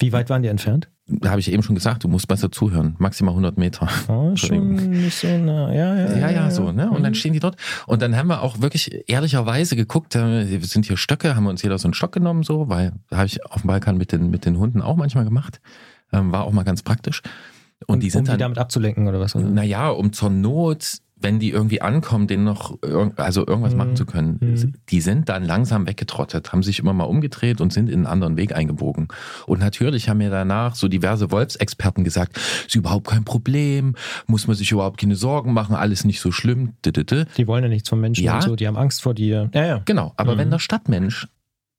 Wie 0.00 0.12
weit 0.12 0.30
waren 0.30 0.42
die 0.42 0.48
entfernt? 0.48 0.88
Habe 1.24 1.40
ich 1.40 1.50
eben 1.50 1.62
schon 1.62 1.74
gesagt, 1.74 2.04
du 2.04 2.08
musst 2.08 2.28
besser 2.28 2.52
zuhören. 2.52 2.94
Maximal 2.98 3.32
100 3.32 3.56
Meter. 3.56 3.88
Oh, 4.08 4.30
schon 4.36 4.74
nicht 4.90 5.16
so 5.18 5.26
nah. 5.38 5.72
Ja, 5.72 5.96
ja, 5.96 6.16
Ja, 6.16 6.30
ja, 6.30 6.50
so, 6.50 6.70
ne? 6.72 6.90
Und 6.90 7.02
dann 7.02 7.12
Mhm. 7.12 7.14
stehen 7.14 7.32
die 7.32 7.40
dort. 7.40 7.56
Und 7.86 8.02
dann 8.02 8.14
haben 8.16 8.28
wir 8.28 8.42
auch 8.42 8.60
wirklich 8.60 9.08
ehrlicherweise 9.08 9.74
geguckt, 9.74 10.14
äh, 10.16 10.50
wir 10.50 10.66
sind 10.66 10.84
hier 10.86 10.96
Stöcke, 10.98 11.34
haben 11.34 11.44
wir 11.44 11.50
uns 11.50 11.62
jeder 11.62 11.78
so 11.78 11.88
einen 11.88 11.94
Stock 11.94 12.12
genommen, 12.12 12.42
so, 12.42 12.68
weil 12.68 12.92
habe 13.10 13.26
ich 13.26 13.44
auf 13.46 13.62
dem 13.62 13.68
Balkan 13.68 13.96
mit 13.96 14.12
den, 14.12 14.28
mit 14.30 14.44
den 14.44 14.58
Hunden 14.58 14.82
auch 14.82 14.96
manchmal 14.96 15.24
gemacht. 15.24 15.60
Ähm, 16.12 16.30
war 16.32 16.44
auch 16.44 16.52
mal 16.52 16.64
ganz 16.64 16.82
praktisch. 16.82 17.22
Und 17.86 18.02
die 18.02 18.06
um 18.08 18.10
sind 18.10 18.26
die 18.26 18.30
dann, 18.32 18.38
damit 18.40 18.58
abzulenken 18.58 19.06
oder 19.08 19.20
was? 19.20 19.34
Naja, 19.34 19.88
um 19.90 20.12
zur 20.12 20.30
Not, 20.30 20.98
wenn 21.20 21.38
die 21.38 21.50
irgendwie 21.50 21.80
ankommen, 21.82 22.26
denen 22.26 22.44
noch 22.44 22.78
also 23.16 23.46
irgendwas 23.46 23.72
Mhm. 23.72 23.78
machen 23.78 23.96
zu 23.96 24.06
können. 24.06 24.38
Mhm. 24.40 24.74
Die 24.88 25.00
sind 25.00 25.28
dann 25.28 25.44
langsam 25.44 25.86
weggetrottet, 25.86 26.52
haben 26.52 26.62
sich 26.62 26.78
immer 26.78 26.92
mal 26.92 27.04
umgedreht 27.04 27.60
und 27.60 27.72
sind 27.72 27.88
in 27.88 27.96
einen 27.96 28.06
anderen 28.06 28.36
Weg 28.36 28.54
eingebogen. 28.54 29.08
Und 29.46 29.60
natürlich 29.60 30.08
haben 30.08 30.18
mir 30.18 30.30
danach 30.30 30.74
so 30.74 30.88
diverse 30.88 31.30
Wolfsexperten 31.30 32.04
gesagt, 32.04 32.38
ist 32.66 32.74
überhaupt 32.74 33.08
kein 33.08 33.24
Problem, 33.24 33.94
muss 34.26 34.46
man 34.46 34.56
sich 34.56 34.70
überhaupt 34.72 35.00
keine 35.00 35.16
Sorgen 35.16 35.52
machen, 35.52 35.74
alles 35.74 36.04
nicht 36.04 36.20
so 36.20 36.30
schlimm. 36.30 36.74
Die 36.84 37.46
wollen 37.46 37.64
ja 37.64 37.68
nichts 37.68 37.88
vom 37.88 38.00
Menschen 38.00 38.24
Ja. 38.24 38.36
und 38.36 38.42
so, 38.42 38.56
die 38.56 38.66
haben 38.66 38.76
Angst 38.76 39.02
vor 39.02 39.14
dir. 39.14 39.50
Ja, 39.54 39.64
ja. 39.66 39.82
Genau, 39.84 40.12
aber 40.16 40.34
Mhm. 40.34 40.38
wenn 40.38 40.50
der 40.50 40.58
Stadtmensch 40.58 41.26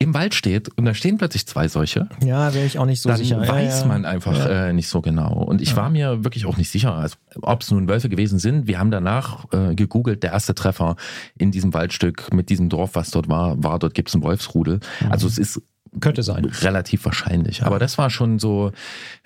im 0.02 0.14
Wald 0.14 0.34
steht 0.34 0.70
und 0.78 0.86
da 0.86 0.94
stehen 0.94 1.18
plötzlich 1.18 1.46
zwei 1.46 1.68
solche, 1.68 2.08
Ja, 2.24 2.54
wäre 2.54 2.66
ich 2.66 2.80
auch 2.80 2.86
nicht 2.86 3.02
so 3.02 3.10
dann 3.10 3.18
sicher. 3.18 3.44
Ja, 3.44 3.48
weiß 3.52 3.82
ja. 3.82 3.86
man 3.88 4.06
einfach 4.06 4.34
Ja. 4.38 4.68
äh, 4.68 4.74
nicht 4.74 4.88
so 4.88 5.02
genau. 5.02 5.34
Und 5.44 5.62
ich 5.62 5.72
Ja. 5.72 5.76
war 5.76 5.90
mir 5.90 6.24
wirklich 6.24 6.46
auch 6.46 6.56
nicht 6.56 6.70
sicher, 6.70 6.94
also, 6.96 7.18
ob 7.42 7.62
es 7.64 7.70
nun 7.72 7.90
Wölfe 7.90 8.08
gewesen 8.08 8.40
sind. 8.40 8.66
Wir 8.66 8.80
haben 8.80 8.92
danach 8.92 9.46
äh, 9.52 9.76
gegoogelt, 9.76 10.24
der 10.24 10.32
erste 10.32 10.56
Treffer 10.56 10.96
in 11.38 11.52
diesem 11.52 11.74
Waldstück 11.74 12.34
mit 12.34 12.50
diesem 12.50 12.70
Dorf, 12.70 12.92
was 12.96 13.12
dort 13.12 13.28
war, 13.28 13.62
war, 13.62 13.78
dort 13.78 13.94
gibt 13.94 14.08
es 14.08 14.16
einen 14.16 14.24
Wolfsrudel. 14.24 14.80
Mhm. 15.02 15.12
Also 15.12 15.28
es 15.28 15.38
ist 15.38 15.62
Könnte 16.00 16.24
sein. 16.24 16.46
relativ 16.46 17.04
wahrscheinlich. 17.04 17.64
Aber 17.64 17.78
das 17.80 17.98
war 17.98 18.10
schon 18.10 18.40
so. 18.40 18.72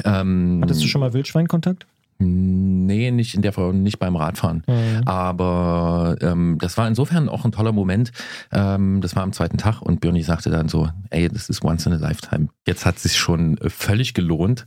Ähm, 0.04 0.60
Hattest 0.64 0.82
du 0.82 0.88
schon 0.88 1.02
mal 1.02 1.14
Wildschweinkontakt? 1.14 1.86
Nee, 2.19 3.11
nicht 3.11 3.35
in 3.35 3.41
der 3.41 3.53
Form, 3.53 3.84
nicht 3.84 3.99
beim 3.99 4.15
Radfahren. 4.15 4.64
Mhm. 4.68 5.02
Aber 5.06 6.15
ähm, 6.22 6.57
das 6.61 6.77
war 6.77 6.88
insofern 6.88 7.27
auch 7.30 7.45
ein 7.45 7.52
toller 7.52 7.72
Moment. 7.72 8.11
Ähm, 8.52 9.02
das 9.02 9.15
war 9.15 9.23
am 9.23 9.34
zweiten 9.34 9.57
Tag 9.57 9.81
und 9.81 9.99
Birni 10.02 10.22
sagte 10.23 10.49
dann 10.49 10.69
so, 10.69 10.90
ey, 11.10 11.27
das 11.30 11.49
ist 11.49 11.64
once 11.64 11.85
in 11.85 11.94
a 11.94 11.98
lifetime. 11.98 12.48
Jetzt 12.68 12.85
hat 12.85 12.99
sich 12.99 13.18
schon 13.18 13.57
äh, 13.57 13.69
völlig 13.69 14.14
gelohnt. 14.14 14.65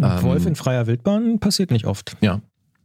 Ein 0.00 0.22
Wolf 0.22 0.42
Ähm, 0.42 0.48
in 0.48 0.54
freier 0.56 0.86
Wildbahn 0.86 1.38
passiert 1.40 1.70
nicht 1.70 1.86
oft. 1.86 2.16
Ja, 2.20 2.40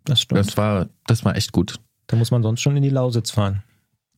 Das 0.06 0.22
stimmt. 0.22 0.40
das 0.40 0.58
war, 0.58 0.88
das 1.06 1.26
war 1.26 1.36
echt 1.36 1.52
gut. 1.52 1.76
da 2.08 2.16
muss 2.18 2.32
man 2.32 2.42
sonst 2.44 2.62
schon 2.62 2.76
in 2.78 2.84
die 2.84 2.90
Lausitz 2.90 3.32
fahren. 3.32 3.64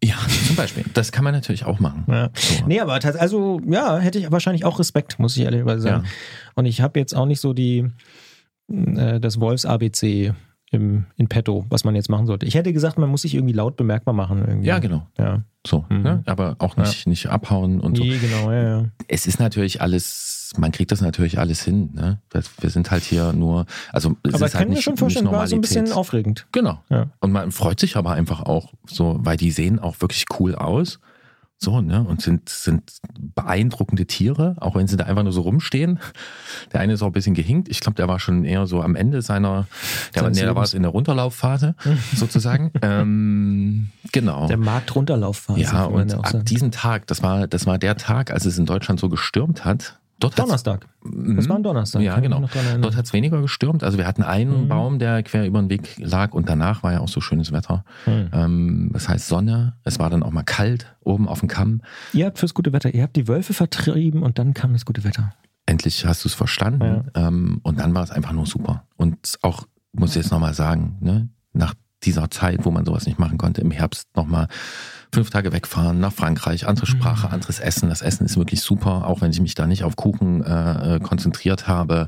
Ja, 0.02 0.16
zum 0.48 0.56
Beispiel. 0.56 0.86
Das 0.94 1.12
kann 1.12 1.26
man 1.26 1.34
natürlich 1.34 1.66
auch 1.66 1.82
machen. 1.82 2.06
Ja. 2.08 2.30
So. 2.34 2.66
Nee, 2.66 2.80
aber 2.80 3.00
also 3.20 3.60
ja, 3.68 3.98
hätte 3.98 4.18
ich 4.20 4.32
wahrscheinlich 4.32 4.64
auch 4.64 4.80
Respekt, 4.80 5.20
muss 5.20 5.36
ich 5.36 5.44
ehrlicherweise 5.44 5.82
sagen. 5.82 6.04
Ja. 6.06 6.10
Und 6.56 6.68
ich 6.68 6.80
habe 6.80 6.98
jetzt 7.00 7.14
auch 7.14 7.26
nicht 7.26 7.42
so 7.42 7.52
die 7.52 7.86
äh, 8.70 9.20
das 9.20 9.40
Wolfs 9.40 9.66
ABC 9.66 10.34
im 10.72 11.06
in 11.16 11.28
petto, 11.28 11.66
was 11.70 11.84
man 11.84 11.96
jetzt 11.96 12.10
machen 12.10 12.28
sollte. 12.28 12.46
Ich 12.46 12.54
hätte 12.54 12.72
gesagt, 12.74 13.00
man 13.00 13.10
muss 13.10 13.24
sich 13.24 13.34
irgendwie 13.34 13.54
laut 13.56 13.76
bemerkbar 13.76 14.14
machen 14.14 14.44
irgendwie. 14.48 14.68
Ja, 14.68 14.78
genau. 14.78 15.08
Ja. 15.18 15.42
So, 15.66 15.84
Mhm. 15.90 16.02
ne? 16.04 16.24
aber 16.28 16.56
auch 16.60 16.78
nicht, 16.78 17.08
nicht 17.08 17.26
abhauen 17.28 17.82
und 17.82 17.98
so. 17.98 18.04
Nee, 18.04 18.18
genau, 18.20 18.52
ja, 18.52 18.64
ja. 18.64 18.86
Es 19.08 19.26
ist 19.26 19.40
natürlich 19.40 19.82
alles, 19.82 20.54
man 20.58 20.72
kriegt 20.72 20.92
das 20.92 21.02
natürlich 21.02 21.40
alles 21.40 21.64
hin. 21.64 21.90
Ne? 21.94 22.20
Wir 22.62 22.70
sind 22.70 22.92
halt 22.92 23.04
hier 23.04 23.34
nur, 23.34 23.66
also 23.92 24.16
es 24.24 24.36
Aber 24.36 24.46
ist 24.46 24.56
halt 24.56 24.70
nicht, 24.70 24.84
schon 24.84 24.94
nicht 24.94 25.00
vorstellen, 25.00 25.26
war 25.32 25.48
so 25.48 25.56
ein 25.56 25.62
bisschen 25.62 25.86
Normalität. 25.86 25.98
aufregend. 25.98 26.48
Genau. 26.52 26.80
Ja. 26.90 27.08
Und 27.20 27.32
man 27.32 27.52
freut 27.52 27.80
sich 27.80 27.98
aber 27.98 28.12
einfach 28.12 28.44
auch 28.44 28.72
so, 28.86 29.18
weil 29.22 29.38
die 29.38 29.50
sehen 29.52 29.80
auch 29.80 30.00
wirklich 30.02 30.26
cool 30.40 30.54
aus. 30.54 31.00
So, 31.62 31.82
ne? 31.82 32.06
Und 32.08 32.22
sind, 32.22 32.48
sind 32.48 32.90
beeindruckende 33.20 34.06
Tiere, 34.06 34.56
auch 34.62 34.76
wenn 34.76 34.88
sie 34.88 34.96
da 34.96 35.04
einfach 35.06 35.24
nur 35.24 35.34
so 35.34 35.42
rumstehen. 35.42 36.00
Der 36.72 36.80
eine 36.80 36.94
ist 36.94 37.02
auch 37.02 37.08
ein 37.08 37.12
bisschen 37.12 37.34
gehinkt. 37.34 37.68
Ich 37.68 37.82
glaube, 37.82 37.96
der 37.96 38.08
war 38.08 38.18
schon 38.18 38.46
eher 38.46 38.66
so 38.66 38.82
am 38.82 38.96
Ende 38.96 39.22
seiner, 39.22 39.68
der, 40.16 40.24
Seines 40.24 40.38
nee, 40.38 40.46
der 40.46 40.56
war 40.56 40.64
Lebens. 40.64 40.74
in 40.74 40.84
der 40.84 40.92
Runterlaufphase, 40.92 41.76
sozusagen. 42.16 42.72
ähm, 42.82 43.90
genau. 44.14 44.48
Der 44.48 44.56
Marktrunterlaufphase. 44.56 45.60
ja, 45.60 45.84
und 45.84 46.14
ab 46.14 46.30
sagen. 46.30 46.46
diesem 46.46 46.72
Tag, 46.72 47.08
das 47.08 47.22
war, 47.24 47.46
das 47.46 47.66
war 47.66 47.78
der 47.78 47.98
Tag, 47.98 48.32
als 48.32 48.46
es 48.46 48.58
in 48.58 48.66
Deutschland 48.66 49.02
so 49.02 49.10
gestürmt 49.10 49.66
hat. 49.66 49.99
Dort 50.20 50.38
Donnerstag. 50.38 50.88
Mhm. 51.04 51.38
Das 51.38 51.48
war 51.48 51.56
ein 51.56 51.64
Donnerstag. 51.64 52.02
Ja, 52.02 52.14
kann 52.16 52.24
genau. 52.24 52.44
Dort 52.82 52.96
hat 52.96 53.06
es 53.06 53.14
weniger 53.14 53.42
gestürmt. 53.42 53.84
Also 53.84 53.98
wir 53.98 54.06
hatten 54.06 54.24
einen 54.24 54.64
Mhm. 54.64 54.68
Baum, 54.68 55.00
der 55.00 55.24
quer 55.24 55.46
über 55.46 55.60
den 55.62 55.70
Weg 55.70 55.98
lag 55.98 56.34
und 56.34 56.50
danach 56.50 56.84
war 56.84 56.92
ja 56.92 57.00
auch 57.00 57.08
so 57.08 57.22
schönes 57.22 57.52
Wetter. 57.52 57.86
Hm. 58.06 58.30
Ähm, 58.34 58.90
das 58.94 59.08
heißt 59.08 59.28
Sonne, 59.28 59.78
es 59.84 59.98
war 60.00 60.10
dann 60.10 60.24
auch 60.24 60.32
mal 60.32 60.44
kalt 60.44 60.94
oben 61.02 61.28
auf 61.28 61.40
dem 61.40 61.48
Kamm. 61.48 61.82
Ihr 62.14 62.26
habt 62.26 62.40
fürs 62.40 62.54
gute 62.54 62.74
Wetter, 62.74 62.94
ihr 62.94 63.04
habt 63.04 63.16
die 63.16 63.28
Wölfe 63.28 63.54
vertrieben 63.54 64.22
und 64.24 64.38
dann 64.40 64.54
kam 64.54 64.74
das 64.74 64.86
gute 64.86 65.04
Wetter. 65.04 65.34
Endlich 65.66 66.06
hast 66.06 66.26
du 66.26 66.30
es 66.30 66.34
verstanden. 66.36 67.12
Ähm, 67.16 67.60
und 67.64 67.80
dann 67.80 67.94
war 67.94 68.04
es 68.04 68.12
einfach 68.12 68.32
nur 68.34 68.46
super. 68.46 68.84
Und 68.98 69.38
auch, 69.42 69.68
muss 69.94 70.12
ich 70.12 70.16
jetzt 70.18 70.32
nochmal 70.32 70.54
sagen, 70.54 70.98
ne, 71.00 71.30
nach 71.54 71.76
dieser 72.04 72.30
Zeit, 72.32 72.66
wo 72.66 72.72
man 72.72 72.86
sowas 72.86 73.06
nicht 73.06 73.20
machen 73.20 73.38
konnte, 73.38 73.62
im 73.62 73.72
Herbst 73.72 74.08
nochmal 74.16 74.48
fünf 75.12 75.30
Tage 75.32 75.52
wegfahren 75.52 76.00
nach 76.00 76.14
Frankreich, 76.14 76.68
andere 76.68 76.86
Sprache, 76.86 77.28
Mhm. 77.28 77.34
anderes 77.34 77.60
Essen. 77.60 77.90
Das 77.90 78.02
Essen 78.02 78.26
ist 78.26 78.38
wirklich 78.38 78.62
super, 78.62 79.08
auch 79.08 79.22
wenn 79.22 79.32
ich 79.32 79.42
mich 79.42 79.56
da 79.56 79.66
nicht 79.66 79.84
auf 79.84 79.96
Kuchen 79.96 80.44
äh, 80.44 80.96
äh, 80.96 81.00
konzentriert 81.00 81.68
habe. 81.68 82.08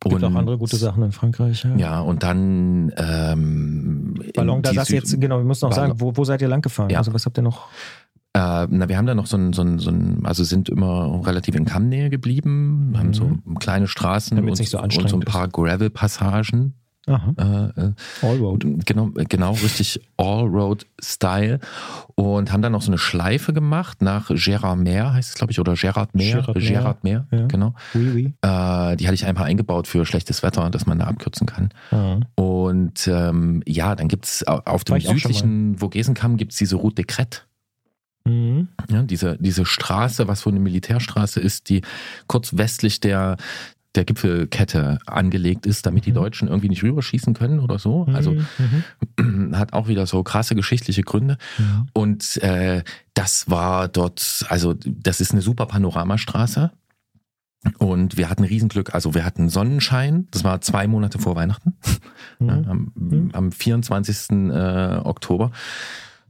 Gibt 0.00 0.24
auch 0.24 0.34
andere 0.34 0.58
gute 0.58 0.76
Sachen 0.76 1.02
in 1.04 1.12
Frankreich. 1.12 1.62
Ja. 1.64 1.76
Ja, 1.76 2.00
und 2.00 2.22
dann 2.24 2.92
ähm, 2.96 4.14
Ballon 4.34 4.62
die 4.62 4.70
d'Alsace 4.70 4.86
Süd- 4.88 4.94
jetzt, 4.94 5.20
genau, 5.20 5.38
wir 5.38 5.44
müssen 5.44 5.66
noch 5.68 5.74
Ballon- 5.74 5.90
sagen, 5.90 6.00
wo, 6.00 6.16
wo 6.16 6.24
seid 6.24 6.42
ihr 6.42 6.48
lang 6.48 6.62
gefahren? 6.62 6.90
Ja. 6.90 6.98
Also 6.98 7.14
was 7.14 7.24
habt 7.26 7.38
ihr 7.38 7.42
noch? 7.42 7.68
Äh, 8.34 8.66
na, 8.70 8.88
wir 8.88 8.96
haben 8.96 9.06
da 9.06 9.14
noch 9.14 9.26
so 9.26 9.36
ein, 9.36 9.52
so 9.52 9.62
ein, 9.62 9.78
so 9.78 9.90
ein, 9.90 10.24
also 10.24 10.42
sind 10.42 10.68
immer 10.70 11.20
relativ 11.26 11.54
in 11.54 11.66
Kammnähe 11.66 12.08
geblieben, 12.08 12.94
haben 12.96 13.12
so 13.12 13.36
kleine 13.60 13.86
Straßen 13.86 14.38
und, 14.38 14.56
so 14.56 14.78
und 14.80 14.90
so 15.08 15.16
ein 15.16 15.20
paar 15.20 15.48
Gravel-Passagen. 15.48 16.74
Aha. 17.06 17.34
Äh, 17.76 17.80
äh, 17.80 17.92
Allroad. 18.22 18.64
genau, 18.86 19.10
genau 19.28 19.52
richtig 19.52 20.00
Allroad-Style 20.16 21.58
und 22.14 22.52
haben 22.52 22.62
dann 22.62 22.72
noch 22.72 22.82
so 22.82 22.90
eine 22.90 22.98
Schleife 22.98 23.52
gemacht 23.52 24.02
nach 24.02 24.30
Gérardmer, 24.30 25.12
heißt 25.12 25.30
es 25.30 25.34
glaube 25.34 25.50
ich, 25.52 25.58
oder 25.58 25.72
Gérardmer, 25.72 26.22
Gérardmer, 26.22 26.54
Gérardmer, 26.60 27.24
ja. 27.32 27.46
genau. 27.48 27.74
Oui, 27.94 28.10
oui. 28.14 28.24
Äh, 28.42 28.96
die 28.96 29.06
hatte 29.06 29.14
ich 29.14 29.26
einfach 29.26 29.44
eingebaut 29.44 29.88
für 29.88 30.06
schlechtes 30.06 30.42
Wetter, 30.44 30.70
dass 30.70 30.86
man 30.86 31.00
da 31.00 31.06
abkürzen 31.06 31.46
kann. 31.46 31.70
Ah. 31.90 32.20
Und 32.40 33.08
ähm, 33.08 33.62
ja, 33.66 33.96
dann 33.96 34.06
gibt's 34.08 34.46
au- 34.46 34.62
auf 34.64 34.84
dem 34.84 35.00
südlichen 35.00 35.80
Vogesenkamm 35.80 36.36
gibt's 36.36 36.56
diese 36.56 36.76
Route 36.76 37.02
des 37.02 37.06
Crêtes. 37.16 37.40
Mhm. 38.24 38.68
Ja, 38.88 39.02
diese, 39.02 39.36
diese 39.40 39.66
Straße, 39.66 40.28
was 40.28 40.46
wohl 40.46 40.52
eine 40.52 40.60
Militärstraße 40.60 41.40
ist, 41.40 41.68
die 41.68 41.82
kurz 42.28 42.56
westlich 42.56 43.00
der, 43.00 43.36
der 43.94 44.04
Gipfelkette 44.04 44.98
angelegt 45.06 45.66
ist, 45.66 45.84
damit 45.86 46.06
die 46.06 46.10
Mhm. 46.12 46.16
Deutschen 46.16 46.48
irgendwie 46.48 46.68
nicht 46.70 46.82
rüberschießen 46.82 47.34
können 47.34 47.60
oder 47.60 47.78
so. 47.78 48.04
Also 48.12 48.34
Mhm. 49.18 49.52
hat 49.58 49.72
auch 49.74 49.88
wieder 49.88 50.06
so 50.06 50.22
krasse 50.22 50.54
geschichtliche 50.54 51.02
Gründe. 51.02 51.36
Mhm. 51.58 51.88
Und 51.92 52.36
äh, 52.42 52.82
das 53.14 53.50
war 53.50 53.88
dort, 53.88 54.46
also 54.48 54.74
das 54.84 55.20
ist 55.20 55.32
eine 55.32 55.42
super 55.42 55.66
Panoramastraße. 55.66 56.70
Und 57.78 58.16
wir 58.16 58.28
hatten 58.28 58.42
Riesenglück, 58.42 58.92
also 58.92 59.14
wir 59.14 59.24
hatten 59.24 59.48
Sonnenschein, 59.48 60.26
das 60.32 60.42
war 60.42 60.60
zwei 60.62 60.88
Monate 60.88 61.20
vor 61.20 61.36
Weihnachten, 61.36 61.74
ja, 62.40 62.56
Mhm. 62.56 62.68
am, 62.68 62.92
Mhm. 62.96 63.30
am 63.34 63.52
24. 63.52 64.50
Äh, 64.50 64.96
Oktober. 65.04 65.52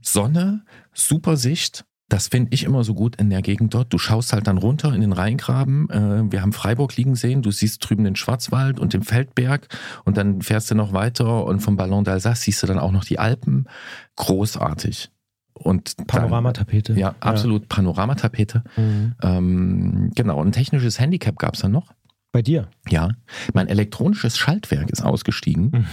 Sonne, 0.01 0.61
super 0.93 1.37
Sicht. 1.37 1.85
Das 2.09 2.27
finde 2.27 2.53
ich 2.53 2.63
immer 2.63 2.83
so 2.83 2.93
gut 2.93 3.15
in 3.15 3.29
der 3.29 3.41
Gegend 3.41 3.73
dort. 3.73 3.91
Du 3.91 3.97
schaust 3.97 4.33
halt 4.33 4.45
dann 4.45 4.57
runter 4.57 4.93
in 4.93 5.01
den 5.01 5.13
Rheingraben. 5.13 5.89
Äh, 5.89 6.31
wir 6.31 6.41
haben 6.41 6.51
Freiburg 6.53 6.95
liegen 6.95 7.15
sehen. 7.15 7.41
Du 7.41 7.49
siehst 7.49 7.87
drüben 7.89 8.03
den 8.03 8.15
Schwarzwald 8.15 8.79
und 8.79 8.93
den 8.93 9.03
Feldberg. 9.03 9.67
Und 10.05 10.17
dann 10.17 10.41
fährst 10.41 10.69
du 10.69 10.75
noch 10.75 10.93
weiter 10.93 11.45
und 11.45 11.61
vom 11.61 11.75
Ballon 11.75 12.03
d'Alsace 12.05 12.35
siehst 12.35 12.61
du 12.61 12.67
dann 12.67 12.77
auch 12.77 12.91
noch 12.91 13.03
die 13.05 13.17
Alpen. 13.19 13.65
Großartig. 14.17 15.09
Und 15.53 15.97
dann- 15.99 16.07
Panoramatapete. 16.07 16.93
Ja, 16.93 17.15
absolut 17.19 17.69
Panoramatapete. 17.69 18.63
Mhm. 18.75 19.15
Ähm, 19.21 20.11
genau, 20.15 20.43
ein 20.43 20.51
technisches 20.51 20.99
Handicap 20.99 21.37
gab 21.39 21.53
es 21.55 21.61
dann 21.61 21.71
noch. 21.71 21.93
Bei 22.31 22.41
dir. 22.41 22.67
Ja, 22.89 23.09
mein 23.53 23.67
elektronisches 23.67 24.37
Schaltwerk 24.37 24.89
ist 24.89 25.03
ausgestiegen. 25.03 25.69
Mhm. 25.71 25.85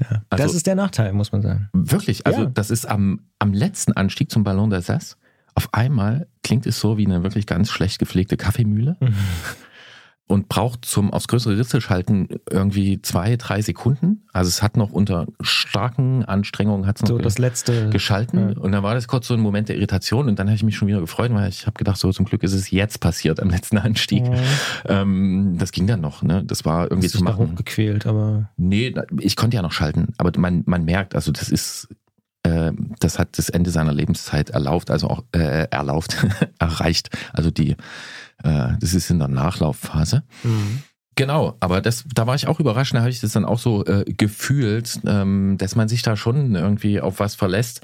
Ja. 0.00 0.22
Also- 0.30 0.44
das 0.44 0.54
ist 0.54 0.66
der 0.66 0.74
Nachteil, 0.74 1.12
muss 1.12 1.30
man 1.32 1.42
sagen. 1.42 1.68
Wirklich, 1.72 2.26
also 2.26 2.42
Ja. 2.42 2.46
das 2.46 2.70
ist 2.70 2.86
am, 2.86 3.20
am 3.38 3.52
letzten 3.52 3.92
Anstieg 3.92 4.30
zum 4.30 4.42
Ballon 4.44 4.72
d'Alsace. 4.72 5.16
Auf 5.54 5.68
einmal 5.72 6.26
klingt 6.42 6.66
es 6.66 6.80
so 6.80 6.96
wie 6.98 7.06
eine 7.06 7.22
wirklich 7.22 7.46
ganz 7.46 7.70
schlecht 7.70 7.98
gepflegte 7.98 8.36
Kaffeemühle. 8.36 8.96
und 10.28 10.48
braucht 10.48 10.86
zum 10.86 11.12
aufs 11.12 11.28
größere 11.28 11.58
Ritzel 11.58 11.82
schalten 11.82 12.28
irgendwie 12.48 13.02
zwei, 13.02 13.36
drei 13.36 13.60
Sekunden. 13.60 14.22
Also 14.32 14.48
es 14.48 14.62
hat 14.62 14.78
noch 14.78 14.90
unter 14.90 15.26
starken 15.42 16.24
Anstrengungen 16.24 16.86
hat 16.86 16.96
es 16.96 17.02
noch 17.02 17.08
So 17.08 17.18
das 17.18 17.36
letzte. 17.38 17.90
geschalten 17.90 18.50
Ja. 18.54 18.58
und 18.58 18.72
dann 18.72 18.82
war 18.82 18.94
das 18.94 19.08
kurz 19.08 19.26
so 19.26 19.34
ein 19.34 19.40
Moment 19.40 19.68
der 19.68 19.76
Irritation 19.76 20.28
und 20.28 20.38
dann 20.38 20.46
habe 20.46 20.54
ich 20.56 20.62
mich 20.62 20.76
schon 20.76 20.88
wieder 20.88 21.00
gefreut, 21.00 21.34
weil 21.34 21.50
ich 21.50 21.66
habe 21.66 21.76
gedacht, 21.76 21.98
so 21.98 22.10
zum 22.12 22.24
Glück 22.24 22.42
ist 22.44 22.54
es 22.54 22.70
jetzt 22.70 23.00
passiert 23.00 23.40
am 23.40 23.50
letzten 23.50 23.76
Anstieg. 23.76 24.22
Mhm. 24.24 24.36
Ähm, 24.86 25.56
das 25.58 25.70
ging 25.70 25.86
dann 25.86 26.00
noch, 26.00 26.22
ne? 26.22 26.42
Das 26.46 26.64
war 26.64 26.84
irgendwie 26.90 27.08
Hast 27.08 27.18
zu 27.18 27.24
machen. 27.24 27.50
hochgequält, 27.52 28.06
aber 28.06 28.48
Nee, 28.56 28.94
ich 29.18 29.36
konnte 29.36 29.56
ja 29.56 29.62
noch 29.62 29.72
schalten, 29.72 30.14
aber 30.16 30.32
man, 30.38 30.62
man 30.64 30.84
merkt, 30.86 31.14
also 31.14 31.30
das 31.30 31.50
ist, 31.50 31.88
das 32.98 33.18
hat 33.18 33.38
das 33.38 33.48
Ende 33.48 33.70
seiner 33.70 33.92
Lebenszeit 33.92 34.50
erlaubt, 34.50 34.90
also 34.90 35.08
auch 35.08 35.24
äh, 35.32 35.68
erlaubt, 35.70 36.26
erreicht. 36.58 37.10
Also 37.32 37.50
die, 37.50 37.76
äh, 38.42 38.68
das 38.80 38.94
ist 38.94 39.10
in 39.10 39.18
der 39.18 39.28
Nachlaufphase. 39.28 40.24
Genau, 41.14 41.56
aber 41.60 41.80
das, 41.80 42.04
da 42.14 42.26
war 42.26 42.34
ich 42.34 42.48
auch 42.48 42.58
überrascht, 42.58 42.94
da 42.94 43.00
habe 43.00 43.10
ich 43.10 43.20
das 43.20 43.32
dann 43.32 43.44
auch 43.44 43.58
so 43.58 43.84
äh, 43.84 44.04
gefühlt, 44.04 45.00
ähm, 45.06 45.56
dass 45.58 45.76
man 45.76 45.88
sich 45.88 46.02
da 46.02 46.16
schon 46.16 46.54
irgendwie 46.54 47.00
auf 47.00 47.20
was 47.20 47.34
verlässt, 47.34 47.82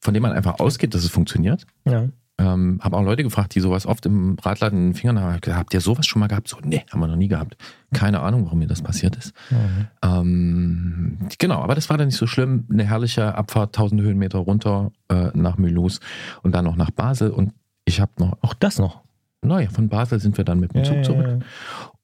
von 0.00 0.12
dem 0.12 0.22
man 0.22 0.32
einfach 0.32 0.58
ausgeht, 0.58 0.94
dass 0.94 1.04
es 1.04 1.10
funktioniert. 1.10 1.66
ja. 1.86 2.08
Ähm, 2.36 2.80
habe 2.82 2.96
auch 2.96 3.02
Leute 3.04 3.22
gefragt, 3.22 3.54
die 3.54 3.60
sowas 3.60 3.86
oft 3.86 4.04
im 4.06 4.36
Radladen 4.42 4.76
in 4.78 4.84
den 4.88 4.94
Fingern 4.94 5.20
haben. 5.20 5.34
Hab 5.34 5.42
gesagt, 5.42 5.58
Habt 5.60 5.74
ihr 5.74 5.80
sowas 5.80 6.04
schon 6.06 6.18
mal 6.20 6.26
gehabt? 6.26 6.48
So, 6.48 6.56
nee, 6.64 6.84
haben 6.90 6.98
wir 7.00 7.06
noch 7.06 7.14
nie 7.16 7.28
gehabt. 7.28 7.56
Keine 7.92 8.20
Ahnung, 8.20 8.44
warum 8.46 8.58
mir 8.58 8.66
das 8.66 8.82
passiert 8.82 9.14
ist. 9.16 9.32
Mhm. 9.50 9.86
Ähm, 10.02 11.18
genau, 11.38 11.60
aber 11.62 11.74
das 11.76 11.88
war 11.90 11.96
dann 11.98 12.08
nicht 12.08 12.16
so 12.16 12.26
schlimm. 12.26 12.66
Eine 12.72 12.84
herrliche 12.84 13.34
Abfahrt, 13.36 13.68
1000 13.76 14.00
Höhenmeter 14.00 14.38
runter 14.38 14.90
äh, 15.08 15.30
nach 15.34 15.58
Mulhouse 15.58 16.00
und 16.42 16.52
dann 16.54 16.64
noch 16.64 16.76
nach 16.76 16.90
Basel. 16.90 17.30
Und 17.30 17.52
ich 17.84 18.00
habe 18.00 18.10
noch, 18.18 18.36
Auch 18.42 18.54
das 18.54 18.78
noch. 18.78 19.02
naja, 19.42 19.68
von 19.70 19.88
Basel 19.88 20.18
sind 20.18 20.36
wir 20.36 20.44
dann 20.44 20.58
mit 20.58 20.74
dem 20.74 20.78
Ja, 20.78 20.84
Zug 20.84 20.96
ja, 20.96 21.02
zurück. 21.04 21.26
ja. 21.26 21.38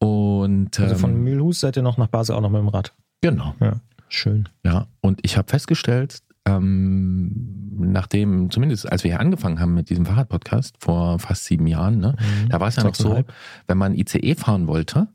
Und 0.07 0.78
ähm, 0.78 0.85
Also 0.85 0.94
von 0.94 1.23
Mühlhus 1.24 1.61
seid 1.61 1.77
ihr 1.77 1.82
noch 1.82 1.98
nach 1.98 2.07
Basel 2.09 2.36
auch 2.36 2.40
noch 2.40 2.51
mit 2.51 2.61
dem 2.61 2.69
Rad. 2.69 2.93
genau, 3.20 3.55
Schön. 4.09 4.48
ja. 4.65 4.86
Und 5.01 5.20
ich 5.23 5.36
habe 5.36 5.48
festgestellt, 5.48 6.23
ähm, 6.47 7.71
nachdem, 7.79 8.51
zumindest 8.51 8.91
als 8.91 9.05
wir 9.05 9.12
hier 9.12 9.21
angefangen 9.21 9.61
haben 9.61 9.75
mit 9.75 9.91
diesem 9.91 10.07
Fahrradpodcast 10.07 10.77
vor 10.79 11.19
fast 11.19 11.45
sieben 11.45 11.67
Jahren, 11.67 11.99
ne, 11.99 12.17
da 12.49 12.61
war 12.61 12.69
es 12.69 12.77
ja 12.77 12.85
noch 12.85 12.95
so, 12.95 13.25
wenn 13.67 13.79
man 13.79 13.95
ICE 13.95 14.35
fahren 14.35 14.67
wollte, 14.67 15.09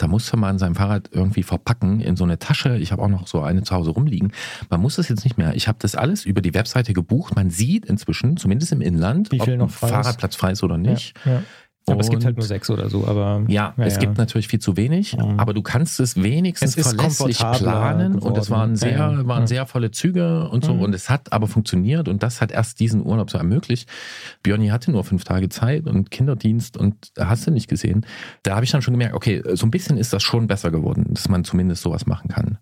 da 0.00 0.06
musste 0.08 0.36
man 0.38 0.58
sein 0.58 0.74
Fahrrad 0.74 1.10
irgendwie 1.12 1.42
verpacken 1.42 2.00
in 2.00 2.16
so 2.16 2.24
eine 2.24 2.38
Tasche. 2.38 2.78
Ich 2.78 2.90
habe 2.90 3.02
auch 3.02 3.08
noch 3.08 3.26
so 3.26 3.42
eine 3.42 3.62
zu 3.62 3.74
Hause 3.74 3.90
rumliegen. 3.90 4.32
Man 4.70 4.80
muss 4.80 4.96
das 4.96 5.10
jetzt 5.10 5.24
nicht 5.24 5.36
mehr. 5.36 5.54
Ich 5.54 5.68
habe 5.68 5.76
das 5.78 5.94
alles 5.94 6.24
über 6.24 6.40
die 6.40 6.54
Webseite 6.54 6.94
gebucht. 6.94 7.36
Man 7.36 7.50
sieht 7.50 7.84
inzwischen, 7.84 8.38
zumindest 8.38 8.72
im 8.72 8.80
Inland, 8.80 9.30
Wie 9.30 9.40
viel 9.40 9.54
ob 9.54 9.58
noch 9.58 9.82
ein. 9.82 9.88
Fahrradplatz 9.90 10.36
frei 10.36 10.52
ist 10.52 10.62
oder 10.62 10.78
nicht. 10.78 11.14
Ja, 11.26 11.32
ja. 11.32 11.42
Aber 11.86 12.00
es 12.00 12.08
gibt 12.10 12.20
Und- 12.22 12.26
halt 12.26 12.36
nur 12.36 12.46
sechs 12.46 12.70
oder 12.70 12.88
so, 12.88 13.06
aber 13.08 13.42
Ja, 13.48 13.74
Ja, 13.76 13.84
es 13.84 13.94
ja. 13.94 14.00
gibt 14.00 14.16
natürlich 14.18 14.46
viel 14.48 14.60
zu 14.60 14.76
wenig, 14.76 15.18
aber 15.18 15.54
du 15.54 15.62
kannst 15.62 15.98
es 15.98 16.14
wenigstens 16.22 16.76
Es 16.76 16.86
ist 16.86 16.94
verlässlich 16.96 17.38
planen 17.38 18.12
und 18.18 18.36
es 18.36 18.46
geworden. 18.46 18.50
waren 18.50 18.76
sehr, 18.76 18.92
Ja, 18.92 19.26
waren 19.26 19.46
sehr 19.48 19.66
volle 19.66 19.90
Züge 19.90 20.48
und 20.50 20.64
so 20.64 20.74
Mhm. 20.74 20.82
und 20.82 20.94
es 20.94 21.10
hat 21.10 21.32
aber 21.32 21.48
funktioniert 21.48 22.06
und 22.08 22.22
das 22.22 22.40
hat 22.40 22.52
erst 22.52 22.78
diesen 22.80 23.04
Urlaub 23.04 23.30
so 23.30 23.38
ermöglicht. 23.38 23.88
Björni 24.44 24.68
hatte 24.68 24.92
nur 24.92 25.02
fünf 25.04 25.24
Tage 25.24 25.48
Zeit 25.48 25.86
und 25.86 26.10
Kinderdienst 26.12 26.76
und 26.76 27.12
hast 27.18 27.46
du 27.46 27.50
nicht 27.50 27.66
gesehen. 27.68 28.06
Da 28.44 28.54
habe 28.54 28.64
ich 28.64 28.70
dann 28.70 28.82
schon 28.82 28.94
gemerkt, 28.94 29.14
okay, 29.14 29.42
so 29.54 29.66
ein 29.66 29.70
bisschen 29.72 29.96
ist 29.96 30.12
das 30.12 30.22
schon 30.22 30.46
besser 30.46 30.70
geworden, 30.70 31.06
dass 31.08 31.28
man 31.28 31.42
zumindest 31.44 31.82
sowas 31.82 32.06
machen 32.06 32.28
kann. 32.28 32.58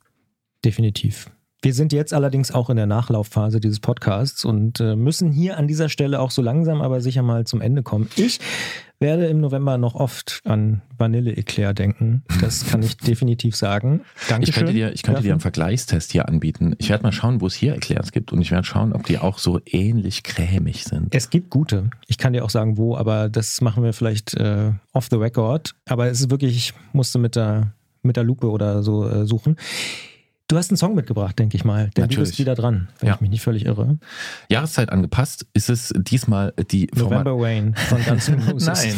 definitiv. 0.65 1.31
Wir 1.62 1.74
sind 1.74 1.93
jetzt 1.93 2.15
allerdings 2.15 2.53
auch 2.53 2.70
in 2.70 2.77
der 2.77 2.86
Nachlaufphase 2.86 3.59
dieses 3.59 3.81
Podcasts 3.81 4.45
und 4.45 4.78
äh, 4.81 4.95
müssen 4.95 5.32
hier 5.32 5.57
an 5.59 5.66
dieser 5.66 5.89
Stelle 5.89 6.20
auch 6.20 6.31
so 6.31 6.40
langsam 6.40 6.81
aber 6.82 7.01
sicher 7.01 7.23
mal 7.23 7.47
zum 7.47 7.61
Ende 7.61 7.82
kommen. 7.82 8.09
Ich 8.16 8.39
werde 9.01 9.27
im 9.27 9.41
November 9.41 9.79
noch 9.79 9.95
oft 9.95 10.41
an 10.45 10.83
Vanille-Eclair 10.97 11.73
denken. 11.73 12.25
Das 12.41 12.66
kann 12.66 12.83
ich 12.83 12.97
definitiv 12.97 13.55
sagen. 13.55 14.01
Dankeschön. 14.29 14.43
Ich 14.43 14.55
könnte 14.55 14.73
dir, 14.73 14.93
ich 14.93 15.03
könnte 15.03 15.23
dir 15.23 15.33
einen. 15.33 15.41
Vergleichstest 15.41 16.12
hier 16.12 16.29
anbieten. 16.29 16.75
Ich 16.79 16.91
werde 16.91 17.05
mal 17.05 17.12
schauen, 17.12 17.41
wo 17.41 17.47
es 17.47 17.55
hier 17.55 17.75
Eclairs 17.75 18.11
gibt 18.12 18.33
und 18.33 18.41
ich 18.41 18.51
werde 18.51 18.65
schauen, 18.65 18.93
ob 18.93 19.07
die 19.07 19.19
auch 19.19 19.39
so 19.39 19.61
ähnlich 19.65 20.25
cremig 20.25 20.85
sind. 20.85 21.15
Es 21.15 21.31
gibt 21.31 21.51
gute. 21.51 21.91
Ich 22.07 22.19
kann 22.19 22.33
dir 22.33 22.45
auch 22.45 22.51
sagen, 22.51 22.77
wo, 22.77 22.97
aber 22.97 23.29
das 23.29 23.61
machen 23.61 23.85
wir 23.85 23.93
vielleicht 23.93 24.35
äh, 24.35 24.73
off 24.93 25.09
the 25.11 25.16
record. 25.16 25.75
Aber 25.87 26.09
es 26.09 26.20
ist 26.20 26.31
wirklich, 26.31 26.57
ich 26.57 26.75
musste 26.93 27.19
mit 27.19 27.37
der, 27.37 27.73
mit 28.03 28.16
der 28.16 28.25
Lupe 28.25 28.51
oder 28.51 28.83
so 28.83 29.09
äh, 29.09 29.27
suchen. 29.27 29.57
Du 30.49 30.57
hast 30.57 30.70
einen 30.70 30.79
Song 30.79 30.95
mitgebracht, 30.95 31.39
denke 31.39 31.57
ich 31.57 31.65
mal. 31.65 31.85
Denn 31.85 31.91
du 31.95 32.01
Natürlich. 32.03 32.31
bist 32.31 32.39
wieder 32.39 32.55
dran, 32.55 32.89
wenn 33.01 33.09
Ja. 33.09 33.15
ich 33.16 33.20
mich 33.20 33.29
nicht 33.31 33.43
völlig 33.43 33.66
irre. 33.66 33.99
Jahreszeit 34.49 34.89
angepasst 34.91 35.47
ist 35.53 35.69
es 35.69 35.93
diesmal 35.97 36.55
die 36.70 36.89
November 36.95 37.33
Forma- 37.33 37.43
Wayne 37.43 37.75
von 37.77 38.03
Guns 38.03 38.29
N'. 38.29 38.39
Nein, 38.66 38.95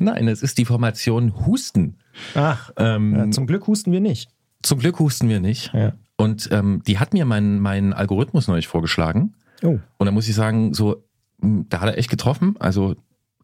nein, 0.00 0.28
es 0.28 0.42
ist 0.42 0.58
die 0.58 0.64
Formation 0.64 1.46
Husten. 1.46 1.96
Ach, 2.34 2.70
Ähm, 2.76 3.14
ja, 3.14 3.30
zum 3.30 3.46
Glück 3.46 3.66
husten 3.68 3.92
wir 3.92 4.00
nicht. 4.00 4.30
zum 4.62 4.78
Glück 4.80 4.98
husten 4.98 5.28
wir 5.28 5.38
nicht. 5.40 5.72
Ja. 5.72 5.92
Und 6.16 6.48
ähm, 6.52 6.82
die 6.86 6.98
hat 6.98 7.12
mir 7.14 7.24
mein, 7.24 7.60
mein 7.60 7.92
Algorithmus 7.92 8.48
neulich 8.48 8.66
vorgeschlagen. 8.66 9.34
Oh. 9.62 9.78
Und 9.96 10.06
da 10.06 10.10
muss 10.10 10.28
ich 10.28 10.34
sagen, 10.34 10.74
so, 10.74 11.04
mh, 11.40 11.66
da 11.68 11.80
hat 11.80 11.88
er 11.88 11.98
echt 11.98 12.10
getroffen. 12.10 12.56
Also 12.58 12.96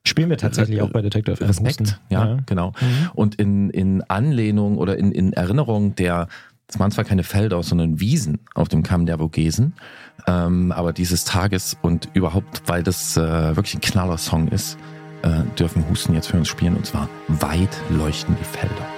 Spielen 0.04 0.30
wir 0.30 0.36
tatsächlich 0.36 0.82
auch 0.82 0.90
bei 0.90 1.00
Detektor 1.02 1.36
FM. 1.36 1.46
Respekt, 1.46 1.80
Husten. 1.80 1.96
ja, 2.10 2.38
genau. 2.46 2.72
Mhm. 2.80 3.10
Und 3.14 3.34
in, 3.36 3.70
in 3.70 4.02
Anlehnung 4.02 4.78
oder 4.78 4.98
in, 4.98 5.10
in 5.10 5.32
Erinnerung 5.32 5.94
der, 5.96 6.28
es 6.68 6.78
waren 6.78 6.90
zwar 6.90 7.04
keine 7.04 7.22
Felder, 7.22 7.62
sondern 7.62 8.00
Wiesen 8.00 8.40
auf 8.54 8.68
dem 8.68 8.82
Kamm 8.82 9.06
der 9.06 9.18
Vogesen, 9.18 9.74
ähm, 10.26 10.72
aber 10.72 10.92
dieses 10.92 11.24
Tages 11.24 11.76
und 11.80 12.08
überhaupt, 12.14 12.62
weil 12.66 12.82
das 12.82 13.16
äh, 13.16 13.56
wirklich 13.56 13.74
ein 13.74 13.80
Knaller-Song 13.80 14.48
ist, 14.48 14.76
äh, 15.22 15.42
dürfen 15.58 15.88
Husten 15.88 16.14
jetzt 16.14 16.28
für 16.28 16.36
uns 16.36 16.48
spielen 16.48 16.76
und 16.76 16.86
zwar 16.86 17.08
weit 17.28 17.76
leuchten 17.90 18.36
die 18.38 18.44
Felder. 18.44 18.95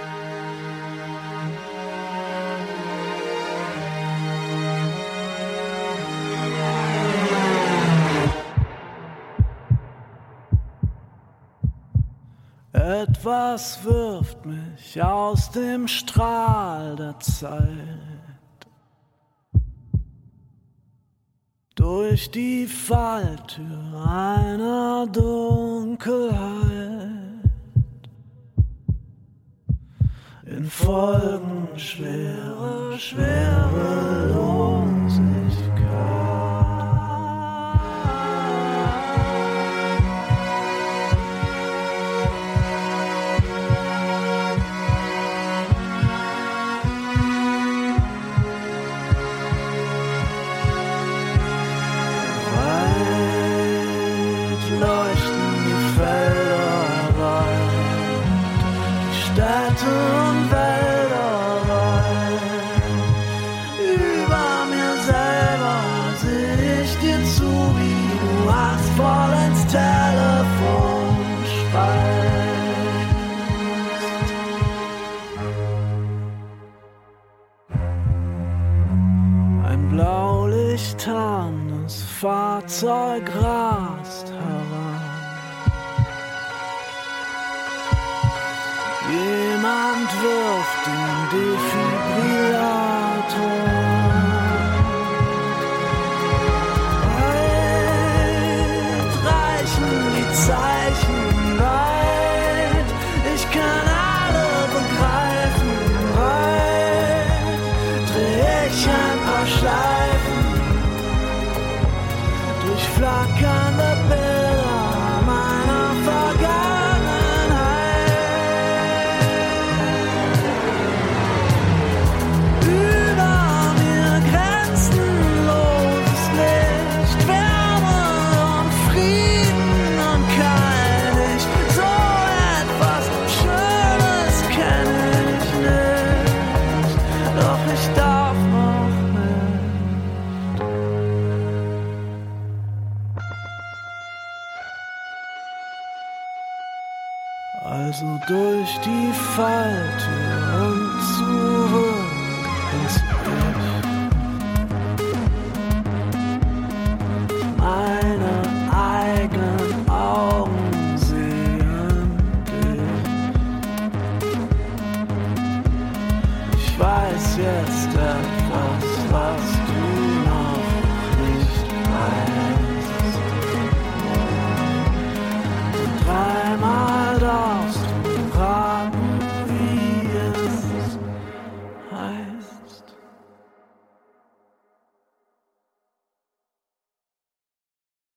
Etwas 13.03 13.85
wirft 13.85 14.45
mich 14.45 15.01
aus 15.01 15.53
dem 15.53 15.87
Strahl 15.87 16.97
der 16.97 17.16
Zeit. 17.20 17.62
Durch 21.77 22.29
die 22.33 22.66
Falltür 22.66 24.05
einer 24.05 25.07
Dunkelheit. 25.12 26.09
In 30.47 30.65
Folgen 30.65 31.69
schwerer 31.77 32.99
Schwerelosigkeit. 32.99 35.48